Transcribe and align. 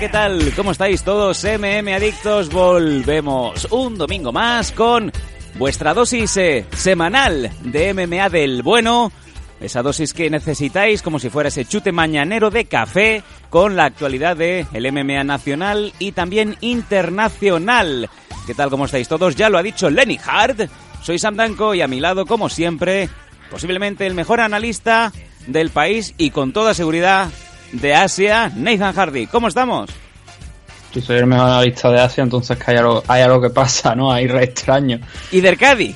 ¿Qué 0.00 0.08
tal? 0.08 0.54
¿Cómo 0.56 0.72
estáis 0.72 1.02
todos? 1.02 1.44
MM 1.44 1.92
Adictos, 1.92 2.48
volvemos 2.48 3.68
un 3.70 3.98
domingo 3.98 4.32
más 4.32 4.72
con 4.72 5.12
vuestra 5.58 5.92
dosis 5.92 6.38
eh, 6.38 6.64
semanal 6.72 7.50
de 7.64 7.92
MMA 7.92 8.30
del 8.30 8.62
bueno. 8.62 9.12
Esa 9.60 9.82
dosis 9.82 10.14
que 10.14 10.30
necesitáis 10.30 11.02
como 11.02 11.18
si 11.18 11.28
fuera 11.28 11.50
ese 11.50 11.66
chute 11.66 11.92
mañanero 11.92 12.48
de 12.48 12.64
café 12.64 13.22
con 13.50 13.76
la 13.76 13.84
actualidad 13.84 14.38
de 14.38 14.66
el 14.72 14.90
MMA 14.90 15.22
nacional 15.24 15.92
y 15.98 16.12
también 16.12 16.56
internacional. 16.62 18.08
¿Qué 18.46 18.54
tal? 18.54 18.70
¿Cómo 18.70 18.86
estáis 18.86 19.06
todos? 19.06 19.36
Ya 19.36 19.50
lo 19.50 19.58
ha 19.58 19.62
dicho 19.62 19.90
Lenny 19.90 20.18
Hart. 20.24 20.62
Soy 21.02 21.18
Sam 21.18 21.36
Danko 21.36 21.74
y 21.74 21.82
a 21.82 21.88
mi 21.88 22.00
lado, 22.00 22.24
como 22.24 22.48
siempre, 22.48 23.10
posiblemente 23.50 24.06
el 24.06 24.14
mejor 24.14 24.40
analista 24.40 25.12
del 25.46 25.68
país 25.68 26.14
y 26.16 26.30
con 26.30 26.54
toda 26.54 26.72
seguridad 26.72 27.28
de 27.72 27.94
Asia, 27.94 28.50
Nathan 28.54 28.92
Hardy. 28.94 29.26
¿Cómo 29.26 29.48
estamos? 29.48 29.90
Yo 30.94 31.00
soy 31.00 31.18
el 31.18 31.26
mejor 31.26 31.46
analista 31.48 31.90
de 31.90 32.00
Asia, 32.00 32.22
entonces 32.24 32.58
que 32.58 32.70
hay 32.72 32.76
algo, 32.78 33.02
hay 33.06 33.22
algo 33.22 33.40
que 33.40 33.50
pasa, 33.50 33.94
¿no? 33.94 34.10
Hay 34.10 34.26
re 34.26 34.44
extraño. 34.44 34.98
¿Y 35.30 35.40
del 35.40 35.56
Cádiz? 35.56 35.94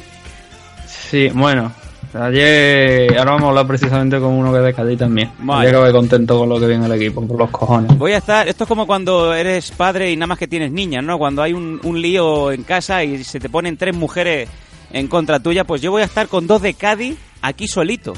Sí, 0.87 1.29
bueno. 1.35 1.73
Ayer, 2.17 3.19
ahora 3.19 3.33
vamos 3.33 3.47
a 3.47 3.49
hablar 3.49 3.67
precisamente 3.67 4.21
con 4.21 4.29
uno 4.35 4.53
que 4.53 4.59
es 4.59 4.65
de 4.67 4.73
Cádiz 4.75 4.99
también. 5.01 5.33
Vale. 5.41 5.63
Ayer 5.67 5.75
acabé 5.75 5.93
contento 5.93 6.39
con 6.39 6.49
lo 6.49 6.61
que 6.61 6.69
viene 6.69 6.87
el 6.87 6.93
equipo, 6.93 7.27
por 7.27 7.37
los 7.37 7.51
cojones. 7.51 7.99
Voy 7.99 8.13
a 8.13 8.19
estar. 8.19 8.47
Esto 8.47 8.63
es 8.65 8.69
como 8.69 8.87
cuando 8.87 9.35
eres 9.35 9.73
padre 9.73 10.13
y 10.13 10.17
nada 10.17 10.29
más 10.29 10.39
que 10.39 10.47
tienes 10.47 10.71
niñas, 10.71 11.03
¿no? 11.03 11.19
Cuando 11.19 11.43
hay 11.43 11.53
un, 11.53 11.81
un 11.83 12.01
lío 12.01 12.53
en 12.53 12.63
casa 12.63 13.03
y 13.03 13.25
se 13.25 13.41
te 13.41 13.49
ponen 13.49 13.77
tres 13.77 13.97
mujeres 13.97 14.49
en 14.93 15.09
contra 15.09 15.41
tuya, 15.41 15.65
pues 15.65 15.83
yo 15.83 15.91
voy 15.91 16.03
a 16.03 16.05
estar 16.05 16.29
con 16.29 16.47
dos 16.47 16.63
de 16.63 16.75
Cádiz 16.75 17.17
aquí 17.43 17.67
solito. 17.67 18.13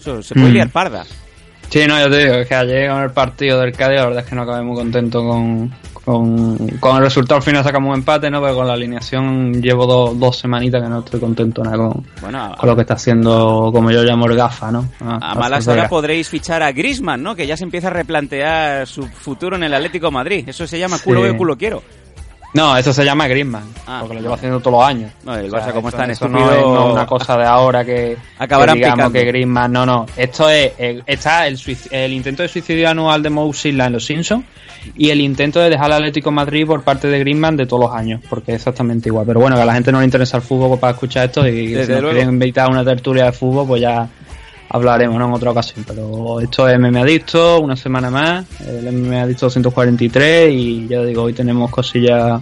Eso 0.00 0.22
se 0.22 0.32
puede 0.34 0.48
Mm. 0.48 0.54
liar 0.54 0.70
parda. 0.70 1.04
Sí, 1.72 1.86
no, 1.88 1.98
yo 1.98 2.10
te 2.10 2.18
digo, 2.18 2.34
es 2.34 2.46
que 2.46 2.54
ayer 2.54 2.90
con 2.90 3.02
el 3.02 3.10
partido 3.12 3.58
del 3.60 3.72
Cádiz, 3.72 3.96
la 4.00 4.04
verdad 4.06 4.22
es 4.24 4.28
que 4.28 4.34
no 4.36 4.42
acabé 4.42 4.62
muy 4.62 4.76
contento 4.76 5.26
con, 5.26 5.72
con, 6.04 6.58
con 6.78 6.96
el 6.96 7.02
resultado. 7.02 7.36
Al 7.38 7.42
final 7.42 7.64
sacamos 7.64 7.88
un 7.88 7.94
empate, 7.94 8.30
¿no? 8.30 8.42
Pero 8.42 8.56
con 8.56 8.66
la 8.66 8.74
alineación 8.74 9.54
llevo 9.62 9.86
dos, 9.86 10.20
dos 10.20 10.36
semanitas 10.36 10.82
que 10.82 10.88
no 10.90 10.98
estoy 10.98 11.18
contento 11.18 11.64
nada 11.64 11.78
con, 11.78 12.04
Bueno, 12.20 12.44
a, 12.44 12.56
con 12.56 12.68
lo 12.68 12.74
que 12.76 12.82
está 12.82 12.92
haciendo, 12.92 13.70
como 13.72 13.90
yo 13.90 14.02
llamo 14.02 14.26
el 14.26 14.36
gafa, 14.36 14.70
¿no? 14.70 14.86
a 15.00 15.34
malas 15.34 15.66
horas 15.66 15.88
podréis 15.88 16.28
fichar 16.28 16.62
a 16.62 16.72
Grisman, 16.72 17.22
¿no? 17.22 17.34
Que 17.34 17.46
ya 17.46 17.56
se 17.56 17.64
empieza 17.64 17.86
a 17.86 17.92
replantear 17.92 18.86
su 18.86 19.06
futuro 19.06 19.56
en 19.56 19.62
el 19.62 19.72
Atlético 19.72 20.08
de 20.08 20.12
Madrid. 20.12 20.44
Eso 20.46 20.66
se 20.66 20.78
llama 20.78 20.98
culo 20.98 21.22
Sí. 21.26 21.36
culo 21.38 21.56
quiero. 21.56 21.82
No, 22.54 22.76
eso 22.76 22.92
se 22.92 23.02
llama 23.02 23.26
Griezmann, 23.28 23.64
Ah, 23.86 23.98
porque 24.00 24.14
lo 24.14 24.20
no. 24.20 24.24
llevo 24.24 24.34
haciendo 24.34 24.60
todos 24.60 24.78
los 24.78 24.86
años. 24.86 25.10
No, 25.24 25.34
el 25.34 25.46
O 25.46 25.50
sea, 25.50 25.68
Barça 25.68 25.72
como 25.72 25.88
eso- 25.88 25.96
es 25.96 26.00
tan 26.02 26.10
eso. 26.10 26.28
No 26.28 26.52
es, 26.52 26.60
no 26.60 26.92
una 26.92 27.06
cosa 27.06 27.36
de 27.38 27.46
ahora 27.46 27.82
que, 27.82 28.16
Acabarán 28.38 28.74
que 28.74 28.80
digamos 28.80 28.96
picando. 29.06 29.12
que 29.18 29.24
Griezmann, 29.24 29.72
no, 29.72 29.86
no. 29.86 30.06
Esto 30.16 30.50
es, 30.50 30.72
el- 30.76 31.02
está 31.06 31.46
el, 31.46 32.12
intento 32.12 32.42
de 32.42 32.48
suicidio 32.48 32.90
anual 32.90 33.22
de 33.22 33.30
Mo 33.30 33.50
Silla 33.54 33.86
en 33.86 33.92
Los 33.94 34.04
Simpsons 34.04 34.44
y 34.96 35.08
el 35.08 35.22
intento 35.22 35.60
de 35.60 35.70
dejar 35.70 35.86
al 35.86 35.92
Atlético 35.94 36.28
de 36.28 36.36
Madrid 36.36 36.66
por 36.66 36.82
parte 36.82 37.08
de 37.08 37.18
Griezmann 37.20 37.56
de 37.56 37.64
todos 37.64 37.84
los 37.84 37.92
años, 37.94 38.20
porque 38.28 38.52
es 38.52 38.56
exactamente 38.56 39.08
igual. 39.08 39.24
Pero 39.26 39.40
bueno, 39.40 39.56
que 39.56 39.62
a 39.62 39.64
la 39.64 39.72
gente 39.72 39.90
no 39.90 40.00
le 40.00 40.04
interesa 40.04 40.36
el 40.36 40.42
fútbol 40.42 40.78
para 40.78 40.92
escuchar 40.92 41.26
esto 41.26 41.46
y 41.46 41.68
Desde 41.68 41.96
si 41.96 42.02
nos 42.02 42.10
quieren 42.12 42.28
invitar 42.28 42.66
a 42.66 42.70
una 42.70 42.84
tertulia 42.84 43.24
de 43.26 43.32
fútbol, 43.32 43.66
pues 43.66 43.80
ya 43.80 44.06
hablaremos 44.72 45.18
¿no? 45.18 45.26
en 45.26 45.32
otra 45.32 45.50
ocasión. 45.50 45.84
Pero 45.86 46.40
esto 46.40 46.68
es 46.68 46.78
MMA 46.78 47.00
Adicto, 47.00 47.60
una 47.60 47.76
semana 47.76 48.10
más, 48.10 48.46
el 48.66 48.90
MMA 48.92 49.22
Adicto 49.22 49.46
243 49.46 50.52
y 50.52 50.88
ya 50.88 51.02
digo, 51.02 51.22
hoy 51.22 51.34
tenemos 51.34 51.70
cosillas 51.70 52.40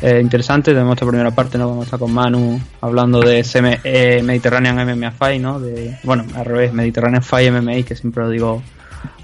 eh, 0.00 0.20
interesante. 0.20 0.72
Tenemos 0.72 0.94
esta 0.94 1.06
primera 1.06 1.30
parte, 1.30 1.58
¿no? 1.58 1.68
Vamos 1.68 1.82
a 1.82 1.84
estar 1.84 1.98
con 1.98 2.12
Manu 2.12 2.60
hablando 2.80 3.20
de 3.20 3.40
ese 3.40 3.80
eh, 3.84 4.22
Mediterranean 4.22 4.86
MMA 4.86 5.12
Fight, 5.12 5.40
¿no? 5.40 5.60
De, 5.60 5.96
bueno, 6.02 6.24
al 6.34 6.44
revés, 6.44 6.72
Mediterranean 6.72 7.22
Fight 7.22 7.52
MMA, 7.52 7.82
que 7.82 7.94
siempre 7.94 8.24
lo 8.24 8.30
digo 8.30 8.62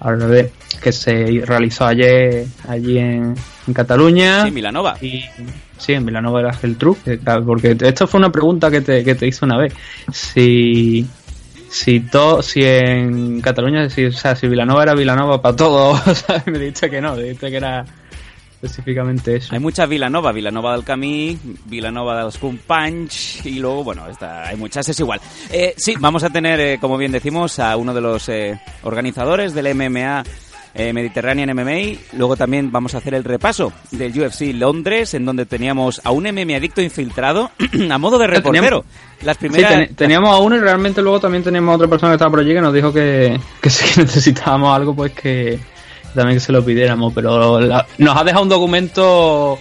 al 0.01 0.21
revés, 0.21 0.53
que 0.83 0.93
se 0.93 1.43
realizó 1.45 1.87
ayer 1.87 2.47
allí 2.69 2.99
en, 2.99 3.35
en 3.67 3.75
Cataluña. 3.75 4.45
Sí, 4.45 4.51
Milanova. 4.51 4.97
Y, 5.01 5.25
sí, 5.79 5.95
en 5.95 6.05
Vilanova 6.05 6.41
de 6.41 6.47
la 6.47 6.53
Geltrú, 6.53 6.97
que, 7.03 7.19
claro, 7.19 7.45
porque 7.45 7.77
esto 7.81 8.07
fue 8.07 8.19
una 8.19 8.31
pregunta 8.31 8.71
que 8.71 8.81
te, 8.81 9.03
que 9.03 9.15
te 9.15 9.27
hice 9.27 9.45
una 9.45 9.57
vez. 9.57 9.75
Si 10.13 11.07
si 11.71 12.01
to, 12.01 12.43
si 12.43 12.65
en 12.65 13.41
Cataluña, 13.41 13.89
si, 13.89 14.07
o 14.07 14.13
sea, 14.13 14.35
si 14.35 14.49
Vilanova 14.49 14.83
era 14.83 14.95
Vilanova 14.95 15.41
para 15.41 15.55
todo, 15.55 15.97
¿sabes? 16.15 16.47
me 16.47 16.59
dijiste 16.59 16.91
que 16.91 17.01
no, 17.01 17.17
dijiste 17.17 17.49
que 17.49 17.57
era 17.57 17.85
específicamente 18.61 19.37
eso. 19.37 19.55
Hay 19.55 19.61
muchas 19.61 19.89
Vilanova, 19.89 20.33
Vilanova 20.33 20.73
del 20.73 20.85
Camí, 20.85 21.39
Vilanova 21.67 22.19
de 22.19 22.23
los 22.25 22.39
Companys 22.39 23.47
y 23.47 23.61
luego, 23.61 23.85
bueno, 23.85 24.09
está, 24.09 24.49
hay 24.49 24.57
muchas, 24.57 24.89
es 24.89 24.99
igual. 24.99 25.21
Eh, 25.51 25.75
sí, 25.77 25.95
vamos 25.99 26.25
a 26.25 26.31
tener, 26.31 26.61
eh, 26.61 26.79
como 26.81 26.99
bien 26.99 27.13
decimos, 27.13 27.61
a 27.61 27.77
uno 27.77 27.95
de 27.95 28.01
los 28.01 28.29
eh, 28.29 28.61
organizadores 28.83 29.55
del 29.55 29.75
MMA 29.75 30.25
eh, 30.75 30.93
Mediterranean 30.93 31.55
MMA. 31.55 31.99
Luego 32.17 32.37
también 32.37 32.71
vamos 32.71 32.95
a 32.95 32.99
hacer 32.99 33.15
el 33.15 33.25
repaso 33.25 33.73
del 33.91 34.19
UFC 34.19 34.53
Londres, 34.55 35.15
en 35.15 35.25
donde 35.25 35.47
teníamos 35.47 36.01
a 36.05 36.11
un 36.13 36.25
MMA 36.25 36.57
adicto 36.57 36.81
infiltrado 36.81 37.51
a 37.91 37.99
modo 37.99 38.19
de 38.19 38.27
reportero. 38.27 38.85
Las 39.23 39.37
Sí, 39.37 39.49
primeras... 39.49 39.73
ten- 39.75 39.95
teníamos 39.97 40.31
a 40.31 40.39
uno 40.39 40.57
y 40.57 40.61
realmente 40.61 41.03
luego 41.03 41.21
también 41.21 41.43
teníamos 41.45 41.73
a 41.73 41.77
otra 41.77 41.89
persona 41.89 42.13
que 42.13 42.17
estaba 42.17 42.31
por 42.31 42.41
allí 42.41 42.55
que 42.55 42.61
nos 42.61 42.73
dijo 42.73 42.93
que, 42.93 43.39
que 43.61 43.71
si 43.71 44.01
necesitábamos 44.01 44.75
algo, 44.75 44.95
pues 44.95 45.13
que 45.13 45.59
también 46.15 46.37
que 46.37 46.41
se 46.45 46.53
lo 46.53 46.65
pidiéramos. 46.65 47.13
Pero 47.15 47.61
la- 47.61 47.87
nos 47.99 48.17
ha 48.17 48.25
dejado 48.25 48.45
un 48.45 48.49
documento 48.49 49.59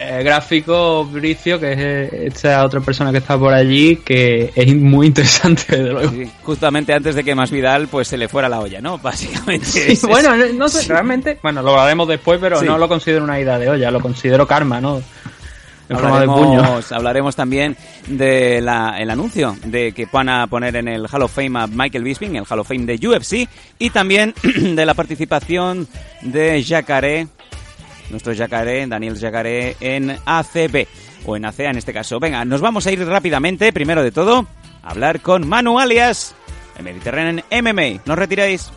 eh, 0.00 0.22
gráfico, 0.24 1.04
Bricio, 1.04 1.58
que 1.60 1.72
es 1.72 1.78
eh, 1.78 2.26
esta 2.26 2.64
otra 2.64 2.80
persona 2.80 3.12
que 3.12 3.18
está 3.18 3.38
por 3.38 3.52
allí, 3.54 3.96
que 3.96 4.52
es 4.54 4.76
muy 4.76 5.06
interesante, 5.06 5.64
desde 5.68 5.90
luego. 5.92 6.10
Sí, 6.10 6.30
justamente 6.42 6.92
antes 6.92 7.14
de 7.14 7.22
que 7.24 7.34
Masvidal 7.34 7.88
pues 7.88 8.08
se 8.08 8.16
le 8.16 8.28
fuera 8.28 8.48
la 8.48 8.60
olla, 8.60 8.80
¿no? 8.80 8.98
Básicamente. 9.02 9.66
Sí, 9.66 9.92
es- 9.92 10.02
bueno, 10.02 10.36
no, 10.36 10.44
no 10.52 10.68
sé, 10.68 10.86
realmente, 10.88 11.38
bueno, 11.42 11.62
lo 11.62 11.70
hablaremos 11.70 12.08
después, 12.08 12.38
pero 12.40 12.60
no 12.62 12.76
lo 12.78 12.88
considero 12.88 13.24
una 13.24 13.38
ida 13.40 13.58
de 13.58 13.68
olla, 13.70 13.90
lo 13.90 14.00
considero 14.00 14.46
karma, 14.46 14.80
¿no? 14.80 15.00
En 15.86 15.98
forma 15.98 16.18
de 16.20 16.26
puño. 16.26 16.58
Hablaremos, 16.60 16.92
hablaremos 16.92 17.36
también 17.36 17.76
del 18.06 18.66
anuncio 18.68 19.54
de 19.66 19.92
que 19.92 20.06
van 20.10 20.30
a 20.30 20.46
poner 20.46 20.76
en 20.76 20.88
el 20.88 21.06
Hall 21.12 21.20
of 21.22 21.34
Fame 21.34 21.58
a 21.60 21.66
Michael 21.66 22.02
Bisping, 22.04 22.36
el 22.36 22.44
Hall 22.48 22.60
of 22.60 22.68
Fame 22.68 22.86
de 22.86 23.06
UFC, 23.06 23.46
y 23.78 23.90
también 23.90 24.34
de 24.74 24.86
la 24.86 24.94
participación 24.94 25.86
de 26.22 26.64
Jacaré, 26.66 27.26
nuestro 28.10 28.34
Jacaré, 28.34 28.86
Daniel 28.86 29.18
Jacaré, 29.18 29.76
en 29.80 30.16
ACB, 30.24 30.86
o 31.26 31.36
en 31.36 31.44
ACA 31.44 31.70
en 31.70 31.78
este 31.78 31.92
caso. 31.92 32.20
Venga, 32.20 32.44
nos 32.44 32.60
vamos 32.60 32.86
a 32.86 32.92
ir 32.92 33.04
rápidamente, 33.06 33.72
primero 33.72 34.02
de 34.02 34.12
todo, 34.12 34.46
a 34.82 34.90
hablar 34.90 35.20
con 35.20 35.46
Manu 35.46 35.78
Alias, 35.78 36.34
en 36.76 36.84
Mediterranean 36.84 37.44
MMA. 37.50 38.02
¿No 38.04 38.12
os 38.12 38.18
retiráis? 38.18 38.72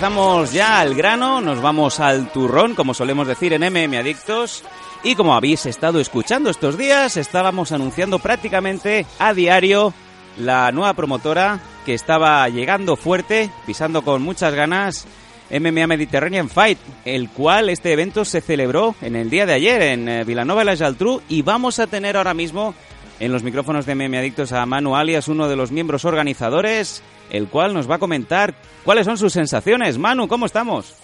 Empezamos 0.00 0.54
ya 0.54 0.80
al 0.80 0.94
grano, 0.94 1.42
nos 1.42 1.60
vamos 1.60 2.00
al 2.00 2.32
turrón, 2.32 2.74
como 2.74 2.94
solemos 2.94 3.26
decir 3.28 3.52
en 3.52 3.70
MM 3.70 3.98
Adictos. 3.98 4.64
Y 5.02 5.14
como 5.14 5.34
habéis 5.34 5.66
estado 5.66 6.00
escuchando 6.00 6.48
estos 6.48 6.78
días, 6.78 7.18
estábamos 7.18 7.70
anunciando 7.70 8.18
prácticamente 8.18 9.04
a 9.18 9.34
diario 9.34 9.92
la 10.38 10.72
nueva 10.72 10.94
promotora 10.94 11.60
que 11.84 11.92
estaba 11.92 12.48
llegando 12.48 12.96
fuerte, 12.96 13.50
pisando 13.66 14.00
con 14.00 14.22
muchas 14.22 14.54
ganas, 14.54 15.06
MMA 15.50 15.86
Mediterranean 15.86 16.48
Fight, 16.48 16.78
el 17.04 17.28
cual 17.28 17.68
este 17.68 17.92
evento 17.92 18.24
se 18.24 18.40
celebró 18.40 18.94
en 19.02 19.16
el 19.16 19.28
día 19.28 19.44
de 19.44 19.52
ayer 19.52 19.82
en 19.82 20.08
eh, 20.08 20.24
Vilanova 20.24 20.62
de 20.62 20.64
la 20.64 20.76
Geltrú 20.78 21.20
y 21.28 21.42
vamos 21.42 21.78
a 21.78 21.86
tener 21.86 22.16
ahora 22.16 22.32
mismo 22.32 22.74
en 23.18 23.32
los 23.32 23.42
micrófonos 23.42 23.84
de 23.84 23.94
MM 23.94 24.16
Adictos 24.16 24.52
a 24.52 24.64
Manu 24.64 24.96
Alias, 24.96 25.28
uno 25.28 25.46
de 25.46 25.56
los 25.56 25.72
miembros 25.72 26.06
organizadores, 26.06 27.02
el 27.30 27.48
cual 27.48 27.74
nos 27.74 27.90
va 27.90 27.96
a 27.96 27.98
comentar 27.98 28.54
cuáles 28.84 29.06
son 29.06 29.16
sus 29.16 29.32
sensaciones. 29.32 29.98
Manu, 29.98 30.28
¿cómo 30.28 30.46
estamos? 30.46 30.94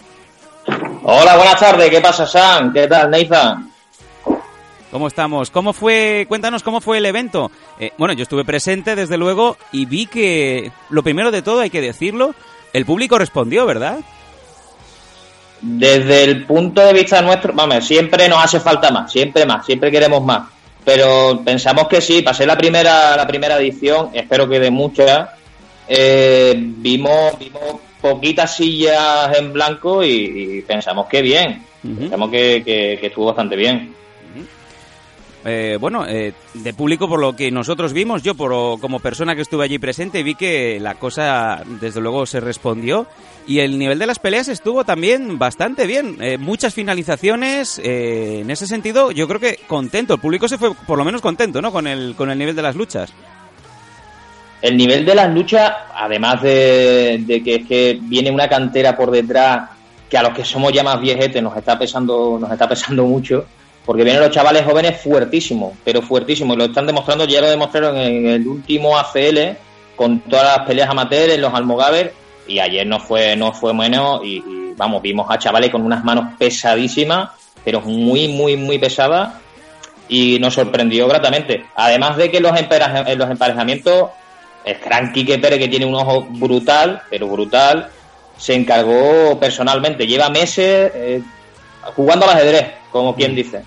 Hola, 1.03 1.37
buenas 1.37 1.59
tardes. 1.59 1.89
¿Qué 1.89 2.01
pasa, 2.01 2.25
Sam? 2.25 2.73
¿Qué 2.73 2.87
tal, 2.87 3.09
Nathan? 3.09 3.71
¿Cómo 4.91 5.07
estamos? 5.07 5.49
¿Cómo 5.51 5.73
fue? 5.73 6.25
Cuéntanos 6.27 6.63
cómo 6.63 6.81
fue 6.81 6.97
el 6.97 7.05
evento. 7.05 7.51
Eh, 7.79 7.91
bueno, 7.97 8.13
yo 8.13 8.23
estuve 8.23 8.45
presente, 8.45 8.95
desde 8.95 9.17
luego, 9.17 9.57
y 9.71 9.85
vi 9.85 10.05
que, 10.05 10.71
lo 10.89 11.03
primero 11.03 11.31
de 11.31 11.41
todo, 11.41 11.59
hay 11.59 11.69
que 11.69 11.81
decirlo, 11.81 12.33
el 12.73 12.85
público 12.85 13.17
respondió, 13.17 13.65
¿verdad? 13.65 13.99
Desde 15.61 16.23
el 16.23 16.45
punto 16.45 16.81
de 16.81 16.93
vista 16.93 17.21
nuestro, 17.21 17.51
vamos, 17.53 17.85
siempre 17.85 18.29
nos 18.29 18.43
hace 18.43 18.59
falta 18.59 18.91
más, 18.91 19.11
siempre 19.11 19.45
más, 19.45 19.65
siempre 19.65 19.91
queremos 19.91 20.23
más. 20.23 20.43
Pero 20.85 21.41
pensamos 21.43 21.87
que 21.89 21.99
sí, 21.99 22.21
pasé 22.21 22.45
la 22.45 22.57
primera, 22.57 23.17
la 23.17 23.27
primera 23.27 23.57
edición, 23.57 24.11
espero 24.13 24.47
que 24.47 24.59
de 24.59 24.71
muchas. 24.71 25.29
Eh, 25.87 26.53
vimos, 26.57 27.37
vimos 27.39 27.81
poquitas 28.01 28.55
sillas 28.55 29.37
en 29.37 29.53
blanco 29.53 30.03
y, 30.03 30.63
pensamos 30.67 31.07
que 31.07 31.21
bien. 31.21 31.63
Pensamos 31.81 32.29
que, 32.29 32.63
que 32.65 33.07
estuvo 33.07 33.27
bastante 33.27 33.55
bien. 33.55 33.95
Eh, 35.49 35.77
bueno, 35.79 36.05
eh, 36.05 36.33
de 36.55 36.73
público 36.73 37.07
por 37.07 37.21
lo 37.21 37.33
que 37.33 37.49
nosotros 37.51 37.93
vimos, 37.93 38.21
yo 38.21 38.35
por, 38.35 38.81
como 38.81 38.99
persona 38.99 39.33
que 39.33 39.43
estuve 39.43 39.63
allí 39.63 39.79
presente 39.79 40.21
vi 40.21 40.35
que 40.35 40.77
la 40.77 40.95
cosa 40.95 41.63
desde 41.79 42.01
luego 42.01 42.25
se 42.25 42.41
respondió 42.41 43.07
y 43.47 43.59
el 43.59 43.79
nivel 43.79 43.97
de 43.97 44.07
las 44.07 44.19
peleas 44.19 44.49
estuvo 44.49 44.83
también 44.83 45.39
bastante 45.39 45.87
bien. 45.87 46.17
Eh, 46.19 46.37
muchas 46.37 46.73
finalizaciones, 46.73 47.79
en 47.81 48.51
ese 48.51 48.67
sentido 48.67 49.11
yo 49.11 49.25
creo 49.29 49.39
que 49.39 49.57
contento, 49.67 50.15
el 50.15 50.19
público 50.19 50.49
se 50.49 50.57
fue 50.57 50.73
por 50.85 50.97
lo 50.97 51.05
menos 51.05 51.21
contento 51.21 51.61
¿no? 51.61 51.71
con, 51.71 51.87
el, 51.87 52.15
con 52.17 52.29
el 52.29 52.37
nivel 52.37 52.55
de 52.55 52.63
las 52.63 52.75
luchas. 52.75 53.13
El 54.61 54.75
nivel 54.75 55.05
de 55.05 55.15
las 55.15 55.31
luchas, 55.33 55.71
además 55.93 56.41
de, 56.41 57.41
que 57.43 57.55
es 57.55 57.67
que 57.67 57.99
viene 58.01 58.31
una 58.31 58.49
cantera 58.49 58.95
por 58.95 59.11
detrás 59.11 59.69
que 60.09 60.17
a 60.17 60.23
los 60.23 60.33
que 60.33 60.43
somos 60.43 60.71
ya 60.73 60.83
más 60.83 60.99
viejetes 60.99 61.43
nos 61.43 61.55
está 61.55 61.77
pesando, 61.77 62.37
nos 62.39 62.51
está 62.51 62.67
pesando 62.67 63.05
mucho 63.05 63.45
porque 63.87 64.03
vienen 64.03 64.21
los 64.21 64.31
chavales 64.31 64.65
jóvenes 64.65 64.99
fuertísimos, 65.01 65.71
pero 65.85 66.01
fuertísimos, 66.01 66.57
y 66.57 66.59
lo 66.59 66.65
están 66.65 66.85
demostrando, 66.85 67.23
ya 67.23 67.39
lo 67.39 67.49
demostraron 67.49 67.95
en 67.95 68.27
el 68.27 68.45
último 68.45 68.97
ACL, 68.97 69.55
con 69.95 70.19
todas 70.19 70.57
las 70.57 70.67
peleas 70.67 70.89
amateurs, 70.89 71.33
en 71.33 71.39
los 71.39 71.53
Almogaver, 71.53 72.13
y 72.49 72.59
ayer 72.59 72.85
no 72.85 72.99
fue, 72.99 73.37
no 73.37 73.53
fue 73.53 73.73
menos, 73.73 74.19
y, 74.25 74.43
vamos, 74.75 75.01
vimos 75.01 75.27
a 75.29 75.39
chavales 75.39 75.69
con 75.71 75.83
unas 75.83 76.03
manos 76.03 76.33
pesadísimas, 76.37 77.29
pero 77.63 77.79
muy, 77.79 78.27
muy, 78.27 78.57
muy 78.57 78.77
pesadas, 78.77 79.35
y 80.09 80.37
nos 80.37 80.55
sorprendió 80.55 81.07
gratamente. 81.07 81.65
Además 81.73 82.17
de 82.17 82.29
que 82.29 82.41
los, 82.41 82.51
los 82.51 83.31
emparejamientos, 83.31 84.09
el 84.67 84.77
gran 84.79 85.11
Quique 85.13 85.39
Pérez, 85.39 85.59
que 85.59 85.67
tiene 85.67 85.85
un 85.85 85.95
ojo 85.95 86.27
brutal, 86.29 87.01
pero 87.09 87.27
brutal, 87.27 87.89
se 88.37 88.53
encargó 88.53 89.39
personalmente, 89.39 90.05
lleva 90.05 90.29
meses 90.29 90.91
eh, 90.93 91.21
jugando 91.95 92.29
al 92.29 92.37
ajedrez 92.37 92.73
como 92.91 93.15
quien 93.15 93.35
dice. 93.35 93.63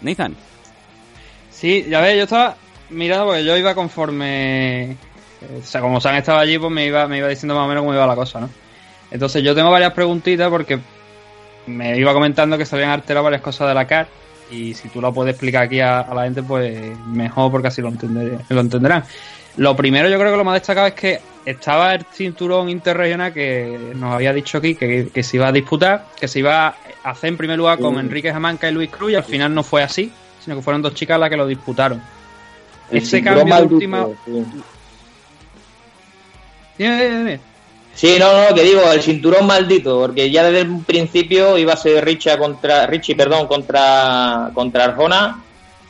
Nathan. 0.00 0.36
Sí, 1.50 1.86
ya 1.88 2.00
ves, 2.00 2.16
yo 2.16 2.24
estaba 2.24 2.56
mirando 2.90 3.26
porque 3.26 3.44
yo 3.44 3.56
iba 3.56 3.74
conforme. 3.74 4.92
Eh, 4.92 4.96
o 5.60 5.62
sea, 5.62 5.80
como 5.80 6.00
se 6.00 6.08
han 6.08 6.16
estado 6.16 6.38
allí, 6.38 6.58
pues 6.58 6.72
me 6.72 6.86
iba, 6.86 7.06
me 7.06 7.18
iba 7.18 7.28
diciendo 7.28 7.54
más 7.54 7.64
o 7.64 7.68
menos 7.68 7.82
cómo 7.82 7.94
iba 7.94 8.06
la 8.06 8.14
cosa, 8.14 8.40
¿no? 8.40 8.50
Entonces 9.10 9.42
yo 9.42 9.54
tengo 9.54 9.70
varias 9.70 9.92
preguntitas 9.92 10.50
porque 10.50 10.78
me 11.66 11.96
iba 11.96 12.12
comentando 12.12 12.58
que 12.58 12.66
se 12.66 12.74
habían 12.74 12.90
alterado 12.90 13.24
varias 13.24 13.42
cosas 13.42 13.68
de 13.68 13.74
la 13.74 13.86
CAR 13.86 14.08
y 14.50 14.74
si 14.74 14.88
tú 14.88 15.00
lo 15.00 15.12
puedes 15.12 15.32
explicar 15.32 15.64
aquí 15.64 15.80
a, 15.80 16.06
la 16.14 16.24
gente, 16.24 16.42
pues 16.42 16.96
mejor 17.06 17.50
porque 17.50 17.68
así 17.68 17.82
lo, 17.82 17.90
lo 17.90 18.60
entenderán. 18.60 19.04
Lo 19.56 19.74
primero 19.74 20.08
yo 20.08 20.18
creo 20.18 20.32
que 20.32 20.36
lo 20.36 20.44
más 20.44 20.54
destacado 20.54 20.86
es 20.88 20.94
que 20.94 21.20
estaba 21.44 21.94
el 21.94 22.04
cinturón 22.12 22.68
interregional 22.68 23.32
que 23.32 23.92
nos 23.94 24.14
había 24.14 24.32
dicho 24.32 24.58
aquí 24.58 24.74
que, 24.74 25.08
que 25.12 25.22
se 25.22 25.36
iba 25.36 25.48
a 25.48 25.52
disputar, 25.52 26.06
que 26.18 26.28
se 26.28 26.40
iba 26.40 26.66
a 26.66 26.74
hacer 27.10 27.28
en 27.28 27.36
primer 27.36 27.56
lugar 27.56 27.78
con 27.78 27.98
Enrique 27.98 28.32
Jamanca 28.32 28.68
y 28.68 28.72
Luis 28.72 28.90
Cruz 28.90 29.12
y 29.12 29.14
al 29.14 29.24
final 29.24 29.54
no 29.54 29.62
fue 29.62 29.82
así, 29.82 30.12
sino 30.44 30.56
que 30.56 30.62
fueron 30.62 30.82
dos 30.82 30.94
chicas 30.94 31.18
las 31.18 31.30
que 31.30 31.36
lo 31.36 31.46
disputaron. 31.46 32.02
Ese 32.90 33.22
cambio 33.22 33.44
de 33.44 33.62
última... 33.62 34.06
Sí, 37.96 38.16
no, 38.20 38.30
no, 38.30 38.54
que 38.54 38.62
digo, 38.62 38.82
el 38.92 39.02
cinturón 39.02 39.46
maldito, 39.46 39.98
porque 39.98 40.30
ya 40.30 40.44
desde 40.44 40.60
el 40.60 40.84
principio 40.84 41.56
iba 41.56 41.72
a 41.72 41.76
ser 41.78 42.04
Richie 42.04 42.36
contra, 42.36 42.86
Richie, 42.86 43.16
perdón, 43.16 43.46
contra, 43.46 44.50
contra 44.54 44.84
Arjona 44.84 45.42